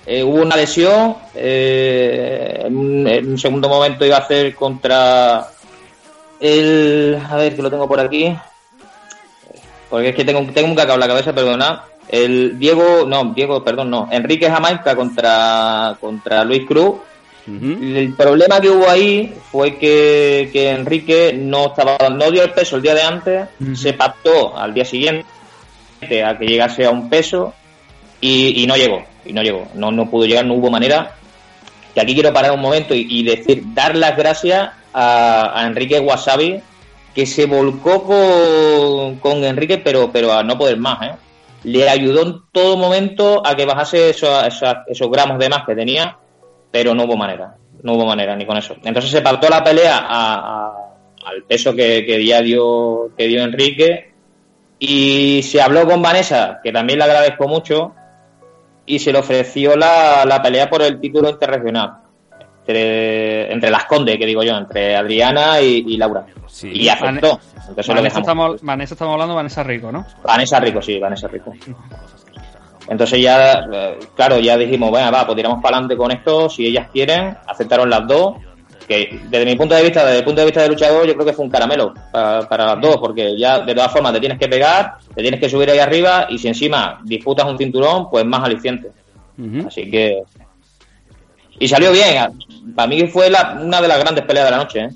eh, 0.09 0.23
hubo 0.23 0.41
una 0.41 0.55
lesión, 0.55 1.17
eh, 1.35 2.63
en, 2.65 2.77
un, 2.77 3.39
segundo 3.39 3.69
momento 3.69 4.07
iba 4.07 4.17
a 4.17 4.21
hacer 4.21 4.55
contra 4.55 5.49
el... 6.39 7.21
A 7.29 7.37
ver, 7.37 7.57
que 7.57 7.63
lo 7.63 7.71
tengo 7.71 7.89
por 7.89 7.99
aquí. 7.99 8.33
Porque 9.91 10.11
es 10.11 10.15
que 10.15 10.25
tengo, 10.25 10.47
tengo 10.53 10.69
un 10.69 10.77
cacao 10.77 10.95
en 10.95 11.01
la 11.01 11.09
cabeza, 11.09 11.33
perdona. 11.33 11.83
El 12.09 12.57
Diego, 12.57 13.05
no, 13.05 13.33
Diego, 13.35 13.65
perdón, 13.65 13.91
no. 13.91 14.09
Enrique 14.13 14.49
Jamaica 14.49 14.95
contra, 14.95 15.97
contra 16.01 16.45
Luis 16.45 16.65
Cruz. 16.69 16.95
El 17.47 18.15
problema 18.17 18.61
que 18.61 18.71
hubo 18.71 18.89
ahí 18.89 19.33
fue 19.53 19.77
que, 19.79 20.51
que, 20.53 20.71
Enrique 20.71 21.33
no 21.33 21.67
estaba 21.67 21.97
no 22.09 22.31
dio 22.31 22.43
el 22.43 22.51
peso 22.51 22.77
el 22.77 22.83
día 22.83 22.95
de 22.95 23.03
antes, 23.03 23.49
se 23.75 23.93
pactó 23.93 24.59
al 24.59 24.75
día 24.75 24.85
siguiente 24.85 25.25
a 26.25 26.37
que 26.37 26.47
llegase 26.47 26.85
a 26.85 26.91
un 26.91 27.09
peso 27.09 27.55
y, 28.21 28.63
y 28.63 28.67
no 28.67 28.77
llegó 28.77 29.05
y 29.27 29.33
no 29.33 29.43
llegó, 29.43 29.67
no, 29.75 29.91
no 29.91 30.09
pudo 30.09 30.27
llegar, 30.27 30.47
no 30.47 30.55
hubo 30.55 30.71
manera. 30.71 31.15
Que 31.95 32.01
aquí 32.01 32.15
quiero 32.15 32.33
parar 32.33 32.53
un 32.53 32.61
momento 32.61 32.95
y, 32.95 33.23
decir, 33.23 33.63
dar 33.75 33.97
las 33.97 34.17
gracias 34.17 34.71
a, 34.93 35.65
Enrique 35.67 35.99
Wasabi, 35.99 36.61
que 37.15 37.27
se 37.27 37.47
volcó 37.47 38.03
con, 38.05 39.17
con, 39.17 39.45
Enrique, 39.45 39.79
pero, 39.79 40.11
pero 40.13 40.33
a 40.33 40.43
no 40.43 40.59
poder 40.59 40.77
más, 40.77 41.03
¿eh? 41.03 41.15
Le 41.65 41.89
ayudó 41.89 42.23
en 42.23 42.43
todo 42.53 42.77
momento 42.77 43.43
a 43.45 43.57
que 43.57 43.65
bajase 43.65 44.11
esos, 44.11 44.31
esos, 44.89 45.11
gramos 45.11 45.39
de 45.39 45.49
más 45.49 45.65
que 45.67 45.75
tenía, 45.75 46.17
pero 46.77 46.95
no 46.95 47.05
hubo 47.05 47.17
manera, 47.17 47.55
no 47.85 47.95
hubo 47.95 48.05
manera 48.05 48.37
ni 48.37 48.45
con 48.45 48.59
eso. 48.59 48.77
Entonces 48.85 49.11
se 49.11 49.23
partó 49.23 49.49
la 49.49 49.65
pelea 49.65 49.97
al 49.97 51.43
peso 51.49 51.75
que, 51.75 52.05
que, 52.05 52.19
dio, 52.19 53.13
que 53.17 53.27
dio 53.27 53.43
Enrique 53.43 54.13
y 54.79 55.41
se 55.43 55.63
habló 55.63 55.87
con 55.87 56.03
Vanessa, 56.03 56.61
que 56.63 56.73
también 56.73 56.99
le 56.99 57.07
agradezco 57.07 57.49
mucho, 57.49 57.95
y 58.85 58.99
se 58.99 59.11
le 59.11 59.21
ofreció 59.21 59.75
la, 59.75 60.27
la 60.27 60.43
pelea 60.43 60.69
por 60.69 60.83
el 60.83 61.01
título 61.01 61.31
interregional. 61.31 61.95
Entre, 62.67 63.71
las 63.71 63.87
Condes, 63.87 64.19
que 64.19 64.27
digo 64.27 64.43
yo, 64.43 64.55
entre 64.55 64.97
Adriana 64.97 65.63
y, 65.63 65.97
Laura. 65.97 66.27
Y 66.63 66.89
aceptó. 66.91 67.41
Vanessa, 67.89 68.21
estamos, 68.21 68.61
Vanessa 68.61 68.93
estamos 68.93 69.15
hablando 69.15 69.33
de 69.33 69.37
Vanessa 69.37 69.63
Rico, 69.63 69.91
¿no? 69.91 70.05
Vanessa 70.23 70.61
Rico, 70.61 70.83
sí, 70.83 70.99
Vanessa 70.99 71.27
Rico. 71.27 71.55
Entonces 72.89 73.21
ya, 73.21 73.67
eh, 73.73 73.99
claro, 74.15 74.39
ya 74.39 74.57
dijimos, 74.57 74.91
bueno, 74.91 75.11
va, 75.11 75.27
pues 75.27 75.37
tiramos 75.37 75.63
para 75.63 75.77
adelante 75.77 75.97
con 75.97 76.11
esto, 76.11 76.49
si 76.49 76.67
ellas 76.67 76.89
quieren, 76.93 77.37
aceptaron 77.47 77.91
las 77.91 78.07
dos 78.07 78.37
que 78.87 79.21
desde 79.29 79.45
mi 79.45 79.57
punto 79.57 79.75
de 79.75 79.83
vista, 79.83 80.05
desde 80.05 80.19
el 80.19 80.25
punto 80.25 80.41
de 80.41 80.47
vista 80.47 80.63
del 80.63 80.71
luchador, 80.71 81.07
yo 81.07 81.15
creo 81.15 81.27
que 81.27 81.33
fue 81.33 81.45
un 81.45 81.51
caramelo 81.51 81.93
para, 82.13 82.67
las 82.67 82.81
dos, 82.81 82.97
porque 82.99 83.37
ya 83.37 83.61
de 83.61 83.75
todas 83.75 83.93
formas 83.93 84.13
te 84.13 84.21
tienes 84.21 84.39
que 84.39 84.49
pegar, 84.49 84.99
te 85.15 85.23
tienes 85.23 85.41
que 85.41 85.49
subir 85.49 85.71
ahí 85.71 85.79
arriba 85.79 86.27
y 86.31 86.39
si 86.39 86.49
encima 86.49 87.01
disputas 87.05 87.47
un 87.47 87.59
cinturón, 87.59 88.09
pues 88.09 88.25
más 88.25 88.45
aliciente. 88.45 88.93
Así 89.67 89.91
que. 89.91 90.23
Y 91.59 91.69
salió 91.69 91.91
bien. 91.93 92.39
Para 92.75 92.89
mí 92.89 93.07
fue 93.09 93.29
una 93.29 93.81
de 93.81 93.89
las 93.89 93.99
grandes 93.99 94.25
peleas 94.25 94.47
de 94.47 94.51
la 94.51 94.57
noche. 94.59 94.81
¿eh? 94.81 94.91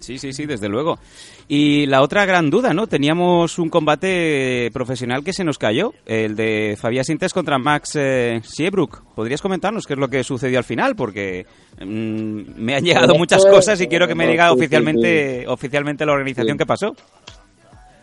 Sí, 0.00 0.18
sí, 0.18 0.32
sí, 0.32 0.46
desde 0.46 0.68
luego. 0.68 0.98
Y 1.46 1.86
la 1.86 2.00
otra 2.00 2.24
gran 2.24 2.48
duda, 2.48 2.72
¿no? 2.72 2.86
Teníamos 2.86 3.58
un 3.58 3.68
combate 3.68 4.70
profesional 4.72 5.22
que 5.22 5.34
se 5.34 5.44
nos 5.44 5.58
cayó, 5.58 5.92
el 6.06 6.36
de 6.36 6.76
Fabián 6.80 7.04
Sintes 7.04 7.34
contra 7.34 7.58
Max 7.58 7.92
eh, 7.96 8.40
¿Podrías 9.14 9.42
comentarnos 9.42 9.86
qué 9.86 9.92
es 9.92 9.98
lo 9.98 10.08
que 10.08 10.24
sucedió 10.24 10.58
al 10.58 10.64
final? 10.64 10.96
Porque 10.96 11.46
mm, 11.80 12.40
me 12.56 12.74
han 12.74 12.84
llegado 12.84 13.14
muchas 13.14 13.44
cosas 13.44 13.80
y 13.80 13.88
quiero 13.88 14.08
que 14.08 14.14
me 14.14 14.26
diga 14.26 14.52
oficialmente, 14.52 15.46
oficialmente 15.46 16.06
la 16.06 16.12
organización 16.12 16.56
que 16.56 16.66
pasó. 16.66 16.96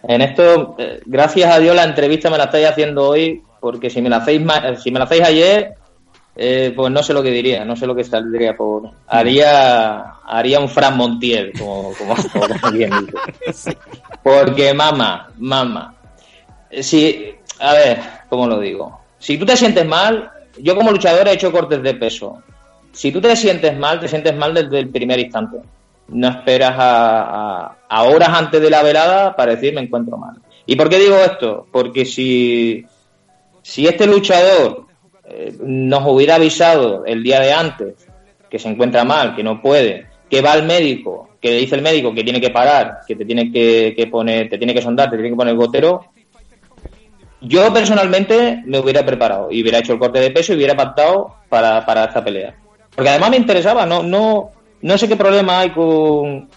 En 0.08 0.22
esto, 0.22 0.76
eh, 0.78 1.00
gracias 1.06 1.54
a 1.54 1.60
Dios, 1.60 1.76
la 1.76 1.84
entrevista 1.84 2.30
me 2.30 2.38
la 2.38 2.46
estáis 2.46 2.68
haciendo 2.68 3.10
hoy, 3.10 3.42
porque 3.60 3.90
si 3.90 4.02
me 4.02 4.10
la 4.10 4.18
hacéis, 4.18 4.42
si 4.84 4.92
me 4.92 5.00
la 5.00 5.06
hacéis 5.06 5.24
ayer, 5.24 5.74
eh, 6.36 6.72
pues 6.76 6.92
no 6.92 7.04
sé 7.04 7.14
lo 7.14 7.22
que 7.22 7.32
diría, 7.32 7.66
no 7.66 7.76
sé 7.76 7.86
lo 7.86 7.96
que 7.96 8.04
saldría 8.04 8.56
por. 8.56 8.90
Haría, 9.08 10.02
haría 10.26 10.60
un 10.60 10.70
Fran 10.70 10.96
Montiel, 10.96 11.52
como, 11.58 11.94
como, 11.94 12.16
Porque, 14.24 14.74
mamá, 14.74 15.30
mamá. 15.38 15.94
Si, 16.80 17.34
a 17.60 17.74
ver, 17.74 18.00
¿cómo 18.30 18.48
lo 18.48 18.60
digo? 18.60 19.02
Si 19.20 19.38
tú 19.38 19.46
te 19.46 19.58
sientes 19.58 19.86
mal, 19.86 20.32
yo 20.58 20.76
como 20.76 20.92
luchador 20.92 21.28
he 21.28 21.34
hecho 21.34 21.52
cortes 21.52 21.84
de 21.84 21.96
peso. 21.96 22.42
Si 22.94 23.12
tú 23.12 23.20
te 23.20 23.36
sientes 23.36 23.78
mal, 23.78 24.00
te 24.00 24.08
sientes 24.08 24.36
mal 24.36 24.54
desde 24.54 24.80
el 24.80 24.90
primer 24.90 25.20
instante. 25.20 25.58
No 26.08 26.30
esperas 26.30 26.76
a, 26.78 27.76
a 27.88 28.04
horas 28.04 28.30
antes 28.30 28.62
de 28.62 28.70
la 28.70 28.84
velada 28.84 29.36
para 29.36 29.56
decir 29.56 29.74
me 29.74 29.82
encuentro 29.82 30.18
mal. 30.18 30.36
¿Y 30.66 30.76
por 30.76 30.90
qué 30.90 30.98
digo 30.98 31.16
esto? 31.18 31.68
Porque 31.72 32.06
si, 32.06 32.86
si 33.62 33.88
este 33.88 34.08
luchador 34.08 34.91
eh, 35.34 35.54
nos 35.62 36.06
hubiera 36.08 36.36
avisado 36.36 37.06
el 37.06 37.24
día 37.24 37.40
de 37.40 37.54
antes 37.54 37.94
que 38.50 38.60
se 38.60 38.70
encuentra 38.70 39.04
mal, 39.04 39.36
que 39.36 39.44
no 39.44 39.62
puede, 39.62 40.08
que 40.30 40.42
va 40.42 40.52
al 40.54 40.64
médico, 40.66 41.30
que 41.42 41.50
le 41.52 41.58
dice 41.58 41.76
el 41.76 41.82
médico 41.82 42.14
que 42.14 42.24
tiene 42.24 42.40
que 42.42 42.50
parar, 42.50 43.00
que 43.08 43.16
te 43.16 43.26
tiene 43.26 43.52
que, 43.52 44.08
poner, 44.12 44.50
te 44.50 44.58
tiene 44.58 44.74
que 44.74 44.82
sondar, 44.82 45.10
te 45.10 45.16
tiene 45.16 45.30
que 45.30 45.36
poner 45.36 45.56
gotero, 45.56 46.06
yo 47.42 47.74
personalmente 47.74 48.62
me 48.66 48.78
hubiera 48.80 49.04
preparado 49.06 49.48
y 49.52 49.62
hubiera 49.62 49.80
hecho 49.80 49.94
el 49.94 50.00
corte 50.00 50.20
de 50.20 50.30
peso 50.32 50.54
y 50.54 50.58
hubiera 50.58 50.76
pactado 50.76 51.36
para, 51.50 51.84
para 51.86 52.06
esta 52.06 52.24
pelea. 52.24 52.56
Porque 52.96 53.10
además 53.10 53.32
me 53.32 53.38
interesaba, 53.38 53.86
no, 53.86 54.04
no, 54.04 54.52
no 54.82 54.98
sé 54.98 55.08
qué 55.08 55.16
problema 55.16 55.62
hay 55.62 55.72
con, 55.72 56.50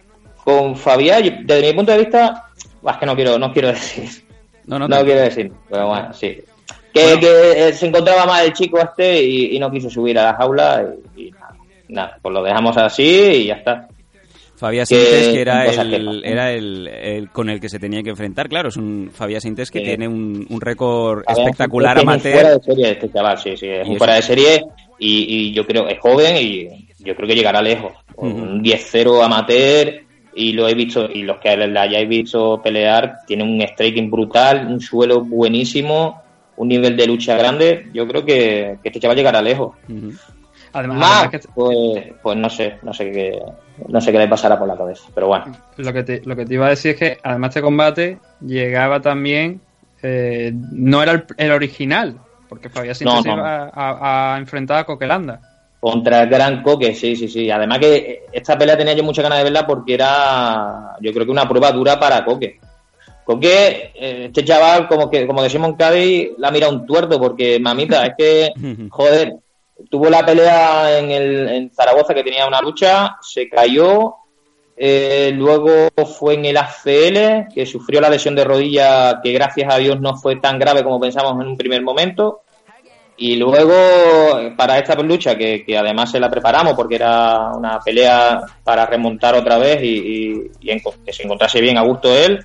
con 0.44 0.76
Fabián. 0.76 1.46
Desde 1.46 1.68
mi 1.68 1.72
punto 1.76 1.92
de 1.92 1.98
vista, 1.98 2.50
es 2.86 2.96
que 2.98 3.06
no 3.06 3.14
quiero, 3.16 3.38
no 3.38 3.52
quiero 3.52 3.68
decir. 3.68 4.24
No, 4.66 4.78
no, 4.78 4.86
No, 4.88 4.98
te- 4.98 5.04
quiero 5.04 5.20
decir, 5.20 5.52
pero 5.70 5.88
bueno, 5.88 6.12
sí. 6.12 6.38
Que, 6.94 7.02
Bueno. 7.02 7.20
que, 7.20 7.68
eh, 7.68 7.72
se 7.72 7.86
encontraba 7.88 8.24
mal 8.24 8.46
el 8.46 8.52
chico 8.52 8.78
este 8.78 9.20
y, 9.22 9.56
y 9.56 9.58
no 9.58 9.70
quiso 9.70 9.90
subir 9.90 10.16
a 10.18 10.24
la 10.26 10.34
jaula 10.34 10.84
y, 11.16 11.26
y 11.26 11.30
nada, 11.32 11.54
nada, 11.88 12.18
pues 12.22 12.32
lo 12.32 12.42
dejamos 12.42 12.76
así 12.76 13.02
y 13.04 13.46
ya 13.46 13.54
está. 13.54 13.88
Fabián 14.56 14.86
Sintes, 14.86 15.28
que 15.34 15.40
era, 15.40 15.66
el, 15.66 16.24
era 16.24 16.52
el, 16.52 16.86
el 16.86 17.28
con 17.30 17.50
el 17.50 17.60
que 17.60 17.68
se 17.68 17.80
tenía 17.80 18.02
que 18.04 18.10
enfrentar, 18.10 18.48
claro, 18.48 18.68
es 18.68 18.76
un 18.76 19.10
Fabián 19.12 19.40
Sintes 19.40 19.70
que 19.72 19.80
Sí. 19.80 19.84
tiene 19.84 20.06
un, 20.06 20.46
un 20.48 20.60
récord 20.60 21.24
Fabián 21.24 21.46
espectacular 21.48 22.00
Fuentes 22.02 22.26
es 22.26 22.32
fuera 22.32 22.48
amateur. 22.52 22.60
de 22.60 22.74
serie 22.74 22.90
este 22.92 23.10
chaval, 23.12 23.38
sí, 23.38 23.56
sí, 23.56 23.66
es 23.66 23.88
un 23.88 23.98
fuera 23.98 24.14
de 24.14 24.22
serie 24.22 24.64
y, 25.00 25.48
y 25.48 25.52
yo 25.52 25.66
creo, 25.66 25.88
es 25.88 25.98
joven 25.98 26.36
y 26.38 26.88
yo 27.00 27.16
creo 27.16 27.28
que 27.28 27.34
llegará 27.34 27.60
lejos. 27.60 27.92
Un 28.16 28.62
10-0 28.62 29.24
amateur 29.24 30.02
y 30.36 30.52
lo 30.52 30.68
he 30.68 30.74
visto, 30.74 31.08
y 31.12 31.22
los 31.22 31.38
que 31.38 31.56
la 31.56 31.82
hayáis 31.82 32.08
visto 32.08 32.60
pelear, 32.62 33.18
tiene 33.26 33.42
un 33.42 33.60
striking 33.60 34.08
brutal, 34.10 34.66
un 34.68 34.80
suelo 34.80 35.20
buenísimo, 35.20 36.22
un 36.56 36.68
nivel 36.68 36.96
de 36.96 37.06
lucha 37.06 37.36
grande, 37.36 37.88
yo 37.92 38.06
creo 38.06 38.24
que, 38.24 38.78
que 38.82 38.88
este 38.88 39.00
chaval 39.00 39.16
llegará 39.16 39.42
lejos. 39.42 39.76
Además, 40.72 40.98
Más, 40.98 41.12
además 41.24 41.30
que 41.30 41.48
pues, 41.54 42.04
pues 42.22 42.36
no 42.36 42.50
sé, 42.50 42.78
no 42.82 42.92
sé 42.92 43.12
qué, 43.12 43.40
no 43.88 44.00
sé 44.00 44.10
qué 44.10 44.18
le 44.18 44.28
pasará 44.28 44.58
por 44.58 44.66
la 44.66 44.76
cabeza, 44.76 45.04
pero 45.14 45.28
bueno. 45.28 45.52
lo 45.76 45.92
que, 45.92 46.02
te, 46.02 46.22
lo 46.24 46.34
que 46.34 46.44
te 46.44 46.54
iba 46.54 46.66
a 46.66 46.70
decir 46.70 46.92
es 46.92 46.96
que 46.96 47.18
además 47.22 47.50
este 47.50 47.62
combate 47.62 48.18
llegaba 48.40 49.00
también, 49.00 49.60
eh, 50.02 50.52
no 50.72 51.02
era 51.02 51.12
el, 51.12 51.24
el 51.36 51.52
original, 51.52 52.18
porque 52.48 52.68
Fabián 52.68 52.96
No, 53.02 53.22
no. 53.22 53.34
iba 53.34 53.70
a, 53.72 54.34
a 54.34 54.38
enfrentar 54.38 54.78
a 54.78 54.84
Coquelanda. 54.84 55.40
Contra 55.80 56.22
el 56.22 56.28
Gran 56.30 56.62
Coque, 56.62 56.94
sí, 56.94 57.14
sí, 57.14 57.28
sí. 57.28 57.50
Además 57.50 57.78
que 57.78 58.24
esta 58.32 58.56
pelea 58.56 58.76
tenía 58.76 58.94
yo 58.94 59.04
mucha 59.04 59.20
ganas 59.22 59.38
de 59.38 59.44
verla 59.44 59.66
porque 59.66 59.94
era, 59.94 60.96
yo 61.00 61.12
creo 61.12 61.26
que 61.26 61.30
una 61.30 61.46
prueba 61.48 61.70
dura 61.72 62.00
para 62.00 62.24
Coque. 62.24 62.58
Coque, 63.24 63.92
eh, 63.94 64.24
este 64.26 64.44
chaval, 64.44 64.86
como 64.88 65.10
que 65.10 65.26
como 65.26 65.42
decimos 65.42 65.70
en 65.70 65.76
Cádiz, 65.76 66.30
la 66.38 66.50
mira 66.50 66.68
un 66.68 66.84
tuerto 66.86 67.18
porque, 67.18 67.58
mamita, 67.58 68.04
es 68.06 68.12
que, 68.18 68.52
joder, 68.90 69.34
tuvo 69.90 70.08
la 70.10 70.24
pelea 70.24 70.98
en, 70.98 71.10
el, 71.10 71.48
en 71.48 71.70
Zaragoza 71.72 72.14
que 72.14 72.22
tenía 72.24 72.46
una 72.46 72.60
lucha, 72.60 73.16
se 73.22 73.48
cayó, 73.48 74.14
eh, 74.76 75.30
luego 75.34 75.88
fue 76.18 76.34
en 76.34 76.44
el 76.46 76.56
ACL, 76.56 77.48
que 77.54 77.64
sufrió 77.64 78.00
la 78.00 78.10
lesión 78.10 78.34
de 78.34 78.44
rodilla 78.44 79.20
que 79.22 79.32
gracias 79.32 79.72
a 79.72 79.78
Dios 79.78 80.00
no 80.00 80.16
fue 80.16 80.36
tan 80.36 80.58
grave 80.58 80.82
como 80.82 81.00
pensamos 81.00 81.40
en 81.40 81.48
un 81.48 81.56
primer 81.56 81.82
momento. 81.82 82.40
Y 83.16 83.36
luego, 83.36 83.72
para 84.56 84.76
esta 84.78 84.96
lucha, 84.96 85.36
que, 85.38 85.64
que 85.64 85.78
además 85.78 86.10
se 86.10 86.18
la 86.18 86.28
preparamos 86.28 86.74
porque 86.74 86.96
era 86.96 87.52
una 87.52 87.78
pelea 87.78 88.40
para 88.64 88.86
remontar 88.86 89.36
otra 89.36 89.56
vez 89.56 89.80
y, 89.84 89.86
y- 89.86 90.50
y 90.60 90.70
en- 90.72 90.80
que 91.06 91.12
se 91.12 91.22
encontrase 91.22 91.60
bien 91.60 91.78
a 91.78 91.82
gusto 91.82 92.12
él, 92.12 92.44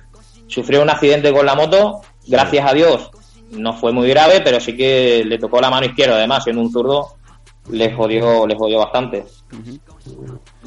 sufrió 0.50 0.82
un 0.82 0.90
accidente 0.90 1.32
con 1.32 1.46
la 1.46 1.54
moto. 1.54 2.02
Gracias 2.26 2.68
a 2.68 2.74
Dios 2.74 3.10
no 3.50 3.74
fue 3.74 3.92
muy 3.92 4.08
grave, 4.08 4.40
pero 4.42 4.60
sí 4.60 4.76
que 4.76 5.24
le 5.24 5.38
tocó 5.38 5.60
la 5.60 5.70
mano 5.70 5.86
izquierda, 5.86 6.16
además, 6.16 6.44
siendo 6.44 6.62
un 6.62 6.70
zurdo, 6.70 7.14
le 7.70 7.92
jodió, 7.92 8.46
le 8.46 8.56
jodió 8.56 8.78
bastante. 8.78 9.24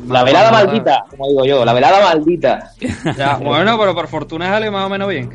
La 0.08 0.24
velada 0.24 0.52
maldita, 0.52 1.06
como 1.10 1.28
digo 1.28 1.46
yo, 1.46 1.66
la 1.66 1.74
velada 1.74 2.02
maldita. 2.02 2.72
Ya, 3.18 3.36
bueno, 3.36 3.78
pero 3.78 3.94
por 3.94 4.08
fortuna 4.08 4.50
sale 4.50 4.72
más 4.72 4.86
o 4.86 4.90
menos 4.90 5.08
bien. 5.08 5.30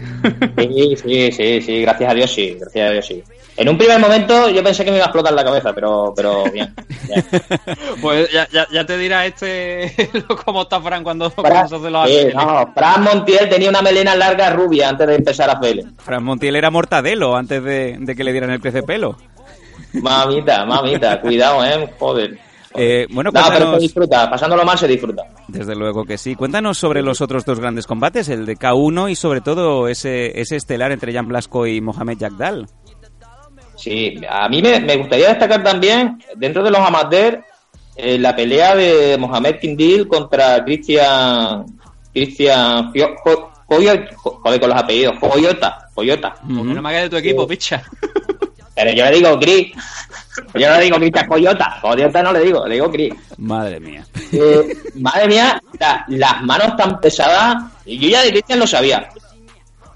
Sí, 0.57 0.97
sí, 0.97 1.33
sí, 1.33 1.61
sí, 1.61 1.81
gracias 1.83 2.11
a 2.11 2.15
Dios 2.15 2.33
sí, 2.33 2.57
gracias 2.59 2.89
a 2.89 2.93
Dios 2.93 3.07
sí. 3.07 3.23
En 3.57 3.69
un 3.69 3.77
primer 3.77 3.99
momento 3.99 4.49
yo 4.51 4.63
pensé 4.63 4.85
que 4.85 4.91
me 4.91 4.97
iba 4.97 5.07
a 5.07 5.09
explotar 5.09 5.33
la 5.33 5.45
cabeza, 5.45 5.73
pero, 5.73 6.13
pero 6.15 6.45
bien. 6.51 6.75
bien. 7.07 7.25
pues 8.03 8.31
ya, 8.33 8.49
ya, 8.53 8.67
ya 8.73 8.87
te 8.87 8.97
dirá 8.97 9.27
este 9.27 9.93
cómo 10.45 10.63
está 10.63 10.81
Fran 10.81 11.03
cuando, 11.03 11.31
Fran, 11.31 11.45
cuando 11.45 11.69
se 11.69 11.77
hace 11.77 11.91
los 11.91 12.09
sí, 12.09 12.29
no, 12.35 12.73
Fran 12.75 13.03
Montiel 13.03 13.49
tenía 13.49 13.69
una 13.69 13.83
melena 13.83 14.15
larga 14.15 14.51
rubia 14.51 14.89
antes 14.89 15.07
de 15.07 15.15
empezar 15.17 15.51
a 15.51 15.61
pele. 15.61 15.85
Fran 15.99 16.25
Montiel 16.25 16.57
era 16.57 16.71
mortadelo 16.71 17.37
antes 17.37 17.63
de, 17.63 17.97
de 17.99 18.17
que 18.17 18.25
le 18.25 18.33
dieran 18.33 18.51
el 18.51 18.61
crece 18.61 18.83
pelo. 18.83 19.17
Mamita, 19.93 20.65
mamita, 20.65 21.21
cuidado, 21.21 21.65
eh, 21.65 21.93
joder. 21.99 22.48
Eh, 22.75 23.07
bueno, 23.11 23.31
No, 23.33 23.41
pero 23.51 23.75
se 23.75 23.81
disfruta, 23.81 24.29
pasándolo 24.31 24.65
mal 24.65 24.79
se 24.79 24.87
disfruta. 24.87 25.23
desde 25.49 25.75
luego 25.75 26.05
que 26.05 26.19
sí. 26.19 26.35
Cuéntanos 26.35 26.77
sobre 26.79 27.03
los 27.03 27.21
otros 27.21 27.45
dos 27.45 27.59
grandes 27.59 27.87
combates, 27.87 28.29
el 28.29 28.45
de 28.47 28.57
K1 28.57 29.11
y 29.11 29.15
sobre 29.17 29.41
todo 29.41 29.89
ese, 29.89 30.39
ese 30.41 30.57
estelar 30.57 30.93
entre 30.93 31.13
Jan 31.13 31.29
Blasco 31.29 31.67
y 31.67 31.81
Mohamed 31.81 32.19
Yagdal. 32.19 32.67
Sí, 33.77 34.21
a 34.29 34.49
mí 34.49 34.61
me, 34.61 34.81
me 34.81 34.97
gustaría 34.97 35.29
destacar 35.29 35.63
también, 35.63 36.19
dentro 36.37 36.63
de 36.63 36.71
los 36.71 36.81
amateurs, 36.81 37.39
eh, 37.97 38.19
la 38.19 38.35
pelea 38.37 38.75
de 38.77 39.17
Mohamed 39.19 39.57
Kindil 39.61 40.07
contra 40.09 40.63
Cristian. 40.65 41.65
Cristian. 42.13 42.93
Joder, 43.67 44.09
con 44.61 44.69
los 44.71 44.79
apellidos. 44.79 45.17
Joyota. 45.21 45.89
Joyota. 45.95 46.35
Pues 46.43 46.65
no 46.65 46.83
me 46.83 46.89
hagas 46.89 47.03
de 47.05 47.11
tu 47.11 47.17
equipo, 47.17 47.47
picha. 47.47 47.83
Pero 48.79 48.93
yo 48.93 49.05
le 49.07 49.11
digo 49.11 49.39
Chris. 49.41 49.73
Yo 50.55 50.69
no 50.71 50.77
le 50.77 50.85
digo 50.85 50.97
Cristian 50.99 51.27
Coyota. 51.27 51.79
Coyota 51.83 52.23
no 52.23 52.33
le 52.33 52.41
digo, 52.41 52.65
le 52.67 52.75
digo 52.75 52.91
Chris. 52.91 53.13
Madre 53.39 53.81
mía. 53.81 54.05
Eh, 54.33 54.77
madre 54.95 55.27
mía, 55.27 55.61
la- 55.81 56.05
las 56.09 56.43
manos 56.43 56.77
tan 56.77 57.01
pesadas. 57.01 57.57
Y 57.85 57.99
yo 57.99 58.09
ya 58.11 58.23
de 58.23 58.31
Cristian 58.31 58.61
lo 58.61 58.67
sabía. 58.67 59.09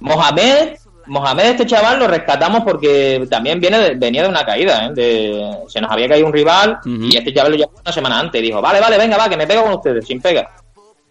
Mohamed, 0.01 0.77
Mohamed, 1.07 1.45
este 1.45 1.67
chaval, 1.67 1.99
lo 1.99 2.09
rescatamos 2.09 2.63
porque 2.65 3.25
también 3.31 3.61
viene 3.61 3.79
de- 3.79 3.95
venía 3.95 4.23
de 4.23 4.29
una 4.29 4.45
caída. 4.45 4.87
¿eh? 4.87 4.91
De- 4.93 5.57
se 5.69 5.81
nos 5.81 5.91
había 5.91 6.09
caído 6.09 6.27
un 6.27 6.33
rival 6.33 6.79
y 6.85 7.17
este 7.17 7.33
chaval 7.33 7.53
lo 7.53 7.59
llamó 7.59 7.73
una 7.81 7.93
semana 7.93 8.19
antes. 8.21 8.43
Dijo, 8.43 8.61
vale, 8.61 8.81
vale, 8.81 8.99
venga, 8.99 9.17
va, 9.17 9.29
que 9.29 9.37
me 9.37 9.47
pego 9.47 9.63
con 9.65 9.75
ustedes, 9.75 10.05
sin 10.07 10.21
pega. 10.21 10.49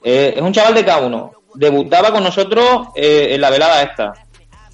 Eh, 0.04 0.34
es 0.36 0.42
un 0.42 0.52
chaval 0.52 0.74
de 0.74 0.86
K1. 0.86 1.32
Debutaba 1.56 2.12
con 2.12 2.24
nosotros 2.24 2.88
eh, 2.96 3.30
en 3.32 3.42
la 3.42 3.50
velada 3.50 3.82
esta. 3.84 4.14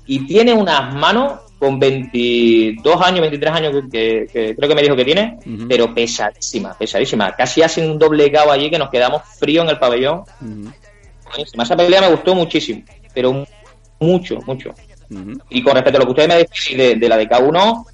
Y 0.05 0.25
tiene 0.25 0.53
unas 0.53 0.93
manos 0.93 1.39
con 1.59 1.79
22 1.79 3.01
años, 3.01 3.21
23 3.21 3.51
años 3.53 3.73
que, 3.91 4.27
creo 4.55 4.69
que 4.69 4.75
me 4.75 4.81
dijo 4.83 4.95
que 4.95 5.05
tiene, 5.05 5.37
pero 5.67 5.93
pesadísima, 5.93 6.77
pesadísima. 6.77 7.35
Casi 7.35 7.61
hacen 7.61 7.89
un 7.89 7.97
doble 7.99 8.31
cabo 8.31 8.51
allí 8.51 8.69
que 8.69 8.77
nos 8.77 8.89
quedamos 8.89 9.23
frío 9.39 9.63
en 9.63 9.69
el 9.69 9.79
pabellón. 9.79 10.19
Ujú, 10.41 10.71
Buenísima. 11.31 11.63
Esa 11.63 11.75
pelea 11.75 12.01
me 12.01 12.09
gustó 12.11 12.35
muchísimo, 12.35 12.83
pero 13.13 13.33
mu- 13.33 13.45
mucho, 13.99 14.37
mucho. 14.45 14.73
Y 15.49 15.63
con 15.63 15.73
respecto 15.73 15.97
a 15.97 15.99
lo 16.01 16.05
que 16.05 16.11
ustedes 16.11 16.29
me 16.29 16.35
decían 16.37 16.77
de, 16.77 16.95
de 16.95 17.09
la 17.09 17.17
de 17.17 17.27
K1, 17.29 17.85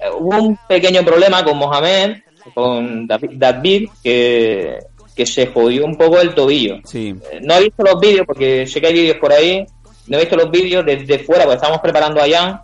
eh, 0.00 0.04
hubo 0.18 0.36
un 0.42 0.58
pequeño 0.68 1.02
problema 1.04 1.42
con 1.44 1.56
Mohamed, 1.56 2.16
con 2.54 3.06
David, 3.06 3.88
que, 4.02 4.78
que 5.14 5.26
se 5.26 5.46
jodió 5.46 5.84
un 5.84 5.96
poco 5.96 6.20
el 6.20 6.34
tobillo. 6.34 6.78
Sí. 6.84 7.14
Eh, 7.32 7.40
No 7.42 7.54
he 7.54 7.62
visto 7.64 7.82
los 7.82 7.98
vídeos, 8.00 8.26
porque 8.26 8.66
sé 8.66 8.80
que 8.80 8.88
hay 8.88 8.92
vídeos 8.94 9.16
por 9.18 9.32
ahí. 9.32 9.64
No 10.08 10.16
he 10.16 10.20
visto 10.20 10.36
los 10.36 10.50
vídeos 10.50 10.84
desde 10.84 11.18
fuera, 11.20 11.44
porque 11.44 11.56
estamos 11.56 11.80
preparando 11.80 12.20
a 12.20 12.28
Jan. 12.28 12.60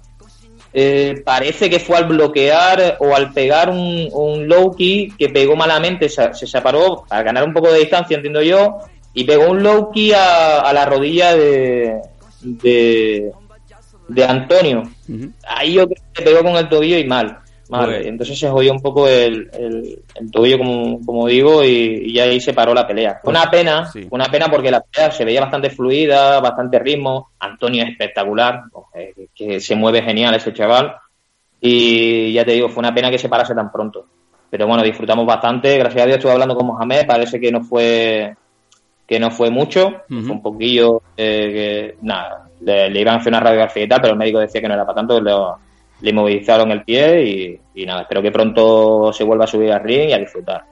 Eh, 0.74 1.22
parece 1.24 1.68
que 1.68 1.78
fue 1.78 1.98
al 1.98 2.04
bloquear 2.04 2.96
o 3.00 3.14
al 3.14 3.32
pegar 3.32 3.68
un, 3.68 4.08
un 4.10 4.48
low 4.48 4.74
key 4.74 5.12
que 5.18 5.28
pegó 5.28 5.54
malamente, 5.54 6.08
se, 6.08 6.32
se 6.32 6.46
separó 6.46 7.04
para 7.06 7.22
ganar 7.22 7.44
un 7.44 7.52
poco 7.52 7.70
de 7.70 7.80
distancia, 7.80 8.16
entiendo 8.16 8.40
yo, 8.40 8.78
y 9.12 9.24
pegó 9.24 9.50
un 9.50 9.62
low 9.62 9.90
key 9.92 10.12
a, 10.12 10.60
a 10.60 10.72
la 10.72 10.86
rodilla 10.86 11.36
de, 11.36 12.00
de, 12.40 13.32
de 14.08 14.24
Antonio. 14.24 14.90
Ahí 15.46 15.74
yo 15.74 15.86
creo 15.86 16.02
que 16.14 16.22
pegó 16.22 16.42
con 16.42 16.56
el 16.56 16.68
tobillo 16.68 16.96
y 16.96 17.04
mal. 17.04 17.38
Mal. 17.72 17.86
Bueno. 17.86 18.04
Entonces 18.06 18.38
se 18.38 18.48
jodió 18.48 18.70
un 18.72 18.80
poco 18.80 19.08
el, 19.08 19.50
el, 19.58 19.98
el 20.14 20.30
tobillo, 20.30 20.58
como, 20.58 21.04
como 21.04 21.26
digo, 21.26 21.64
y, 21.64 22.12
y 22.12 22.18
ahí 22.20 22.38
se 22.40 22.52
paró 22.54 22.72
la 22.72 22.86
pelea. 22.86 23.18
Fue 23.22 23.30
una 23.32 23.50
pena, 23.50 23.86
Sí. 23.86 24.06
una 24.10 24.26
pena 24.26 24.46
porque 24.48 24.70
la 24.70 24.80
pelea 24.80 25.10
se 25.10 25.24
veía 25.24 25.40
bastante 25.40 25.70
fluida, 25.70 26.38
bastante 26.40 26.78
ritmo. 26.78 27.30
Antonio 27.40 27.82
es 27.82 27.90
espectacular, 27.90 28.62
eh, 28.94 29.12
que 29.34 29.58
se 29.58 29.74
mueve 29.74 30.02
genial 30.02 30.34
ese 30.36 30.52
chaval. 30.52 30.94
Y 31.60 32.32
ya 32.32 32.44
te 32.44 32.52
digo, 32.52 32.68
fue 32.68 32.80
una 32.80 32.94
pena 32.94 33.10
que 33.10 33.18
se 33.18 33.28
parase 33.28 33.54
tan 33.54 33.70
pronto. 33.70 34.06
Pero 34.50 34.66
bueno, 34.66 34.82
disfrutamos 34.82 35.24
bastante. 35.26 35.78
Gracias 35.78 36.02
a 36.02 36.06
Dios 36.06 36.16
estuve 36.18 36.32
hablando 36.32 36.54
con 36.56 36.66
Mohamed, 36.66 37.06
parece 37.06 37.40
que 37.40 37.50
no 37.50 37.62
fue 37.62 38.34
que 39.06 39.18
no 39.20 39.30
fue 39.30 39.50
mucho, 39.50 40.02
fue 40.08 40.16
un 40.30 40.40
poquillo 40.40 41.02
eh, 41.16 41.94
que 41.98 42.06
nada, 42.06 42.48
le, 42.62 42.88
le 42.88 43.00
iban 43.00 43.16
a 43.16 43.18
hacer 43.18 43.30
una 43.30 43.40
radiografía 43.40 43.82
y 43.84 43.88
tal, 43.88 44.00
pero 44.00 44.12
el 44.14 44.18
médico 44.18 44.38
decía 44.38 44.60
que 44.62 44.68
no 44.68 44.72
era 44.74 44.86
para 44.86 44.96
tanto, 44.96 45.20
lo- 45.20 45.58
le 46.02 46.11
inmovilizaron 46.11 46.71
el 46.73 46.82
pie 46.85 47.25
y, 47.75 47.82
y 47.82 47.87
nada, 47.87 48.02
espero 48.02 48.21
que 48.21 48.30
pronto 48.30 49.12
se 49.12 49.25
vuelva 49.25 49.44
a 49.44 49.49
subir 49.49 49.73
al 49.73 49.82
ring 49.82 50.11
y 50.11 50.12
a 50.12 50.18
disfrutar. 50.18 50.64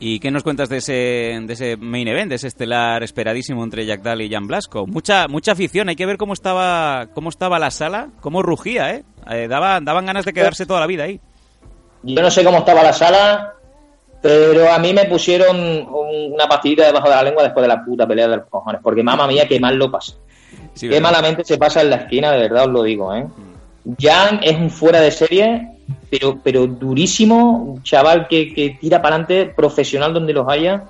¿Y 0.00 0.18
qué 0.18 0.30
nos 0.30 0.42
cuentas 0.42 0.68
de 0.68 0.78
ese, 0.78 0.92
de 0.92 1.52
ese 1.52 1.76
main 1.76 2.06
event, 2.08 2.28
de 2.28 2.34
ese 2.34 2.48
estelar 2.48 3.02
esperadísimo 3.02 3.62
entre 3.64 3.86
Yagdal 3.86 4.20
y 4.22 4.30
Jan 4.30 4.46
Blasco? 4.46 4.86
Mucha, 4.86 5.28
mucha 5.28 5.52
afición, 5.52 5.88
hay 5.88 5.96
que 5.96 6.04
ver 6.04 6.16
cómo 6.18 6.32
estaba, 6.34 7.06
cómo 7.14 7.28
estaba 7.30 7.58
la 7.58 7.70
sala, 7.70 8.08
cómo 8.20 8.42
rugía, 8.42 8.94
¿eh? 8.94 9.04
Eh, 9.30 9.46
daba- 9.48 9.80
daban 9.80 10.04
ganas 10.06 10.24
de 10.24 10.32
quedarse 10.32 10.66
toda 10.66 10.80
la 10.80 10.86
vida 10.86 11.04
ahí. 11.04 11.20
Yo 12.02 12.20
no 12.20 12.30
sé 12.30 12.44
cómo 12.44 12.58
estaba 12.58 12.82
la 12.82 12.92
sala, 12.92 13.54
pero 14.20 14.70
a 14.70 14.78
mí 14.78 14.92
me 14.92 15.06
pusieron 15.06 15.56
un- 15.56 16.32
una 16.34 16.46
pastillita 16.48 16.84
debajo 16.86 17.08
de 17.08 17.14
la 17.14 17.22
lengua 17.22 17.44
después 17.44 17.62
de 17.62 17.68
la 17.68 17.82
puta 17.82 18.06
pelea 18.06 18.28
de 18.28 18.36
los 18.38 18.46
cojones, 18.48 18.80
porque 18.82 19.02
mamá 19.02 19.26
mía, 19.26 19.46
qué 19.48 19.58
mal 19.58 19.76
lo 19.76 19.90
pasé. 19.90 20.14
Sí, 20.74 20.88
Qué 20.88 20.94
¿verdad? 20.94 21.02
malamente 21.02 21.44
se 21.44 21.58
pasa 21.58 21.80
en 21.82 21.90
la 21.90 21.96
esquina, 21.96 22.32
de 22.32 22.38
verdad 22.38 22.64
os 22.66 22.72
lo 22.72 22.82
digo, 22.82 23.14
¿eh? 23.14 23.26
Jan 23.98 24.40
es 24.42 24.56
un 24.56 24.70
fuera 24.70 25.00
de 25.00 25.10
serie, 25.10 25.68
pero, 26.10 26.38
pero 26.42 26.66
durísimo, 26.66 27.58
un 27.58 27.82
chaval 27.82 28.26
que, 28.28 28.52
que 28.54 28.78
tira 28.80 29.02
para 29.02 29.16
adelante, 29.16 29.52
profesional 29.54 30.14
donde 30.14 30.32
los 30.32 30.48
haya. 30.48 30.84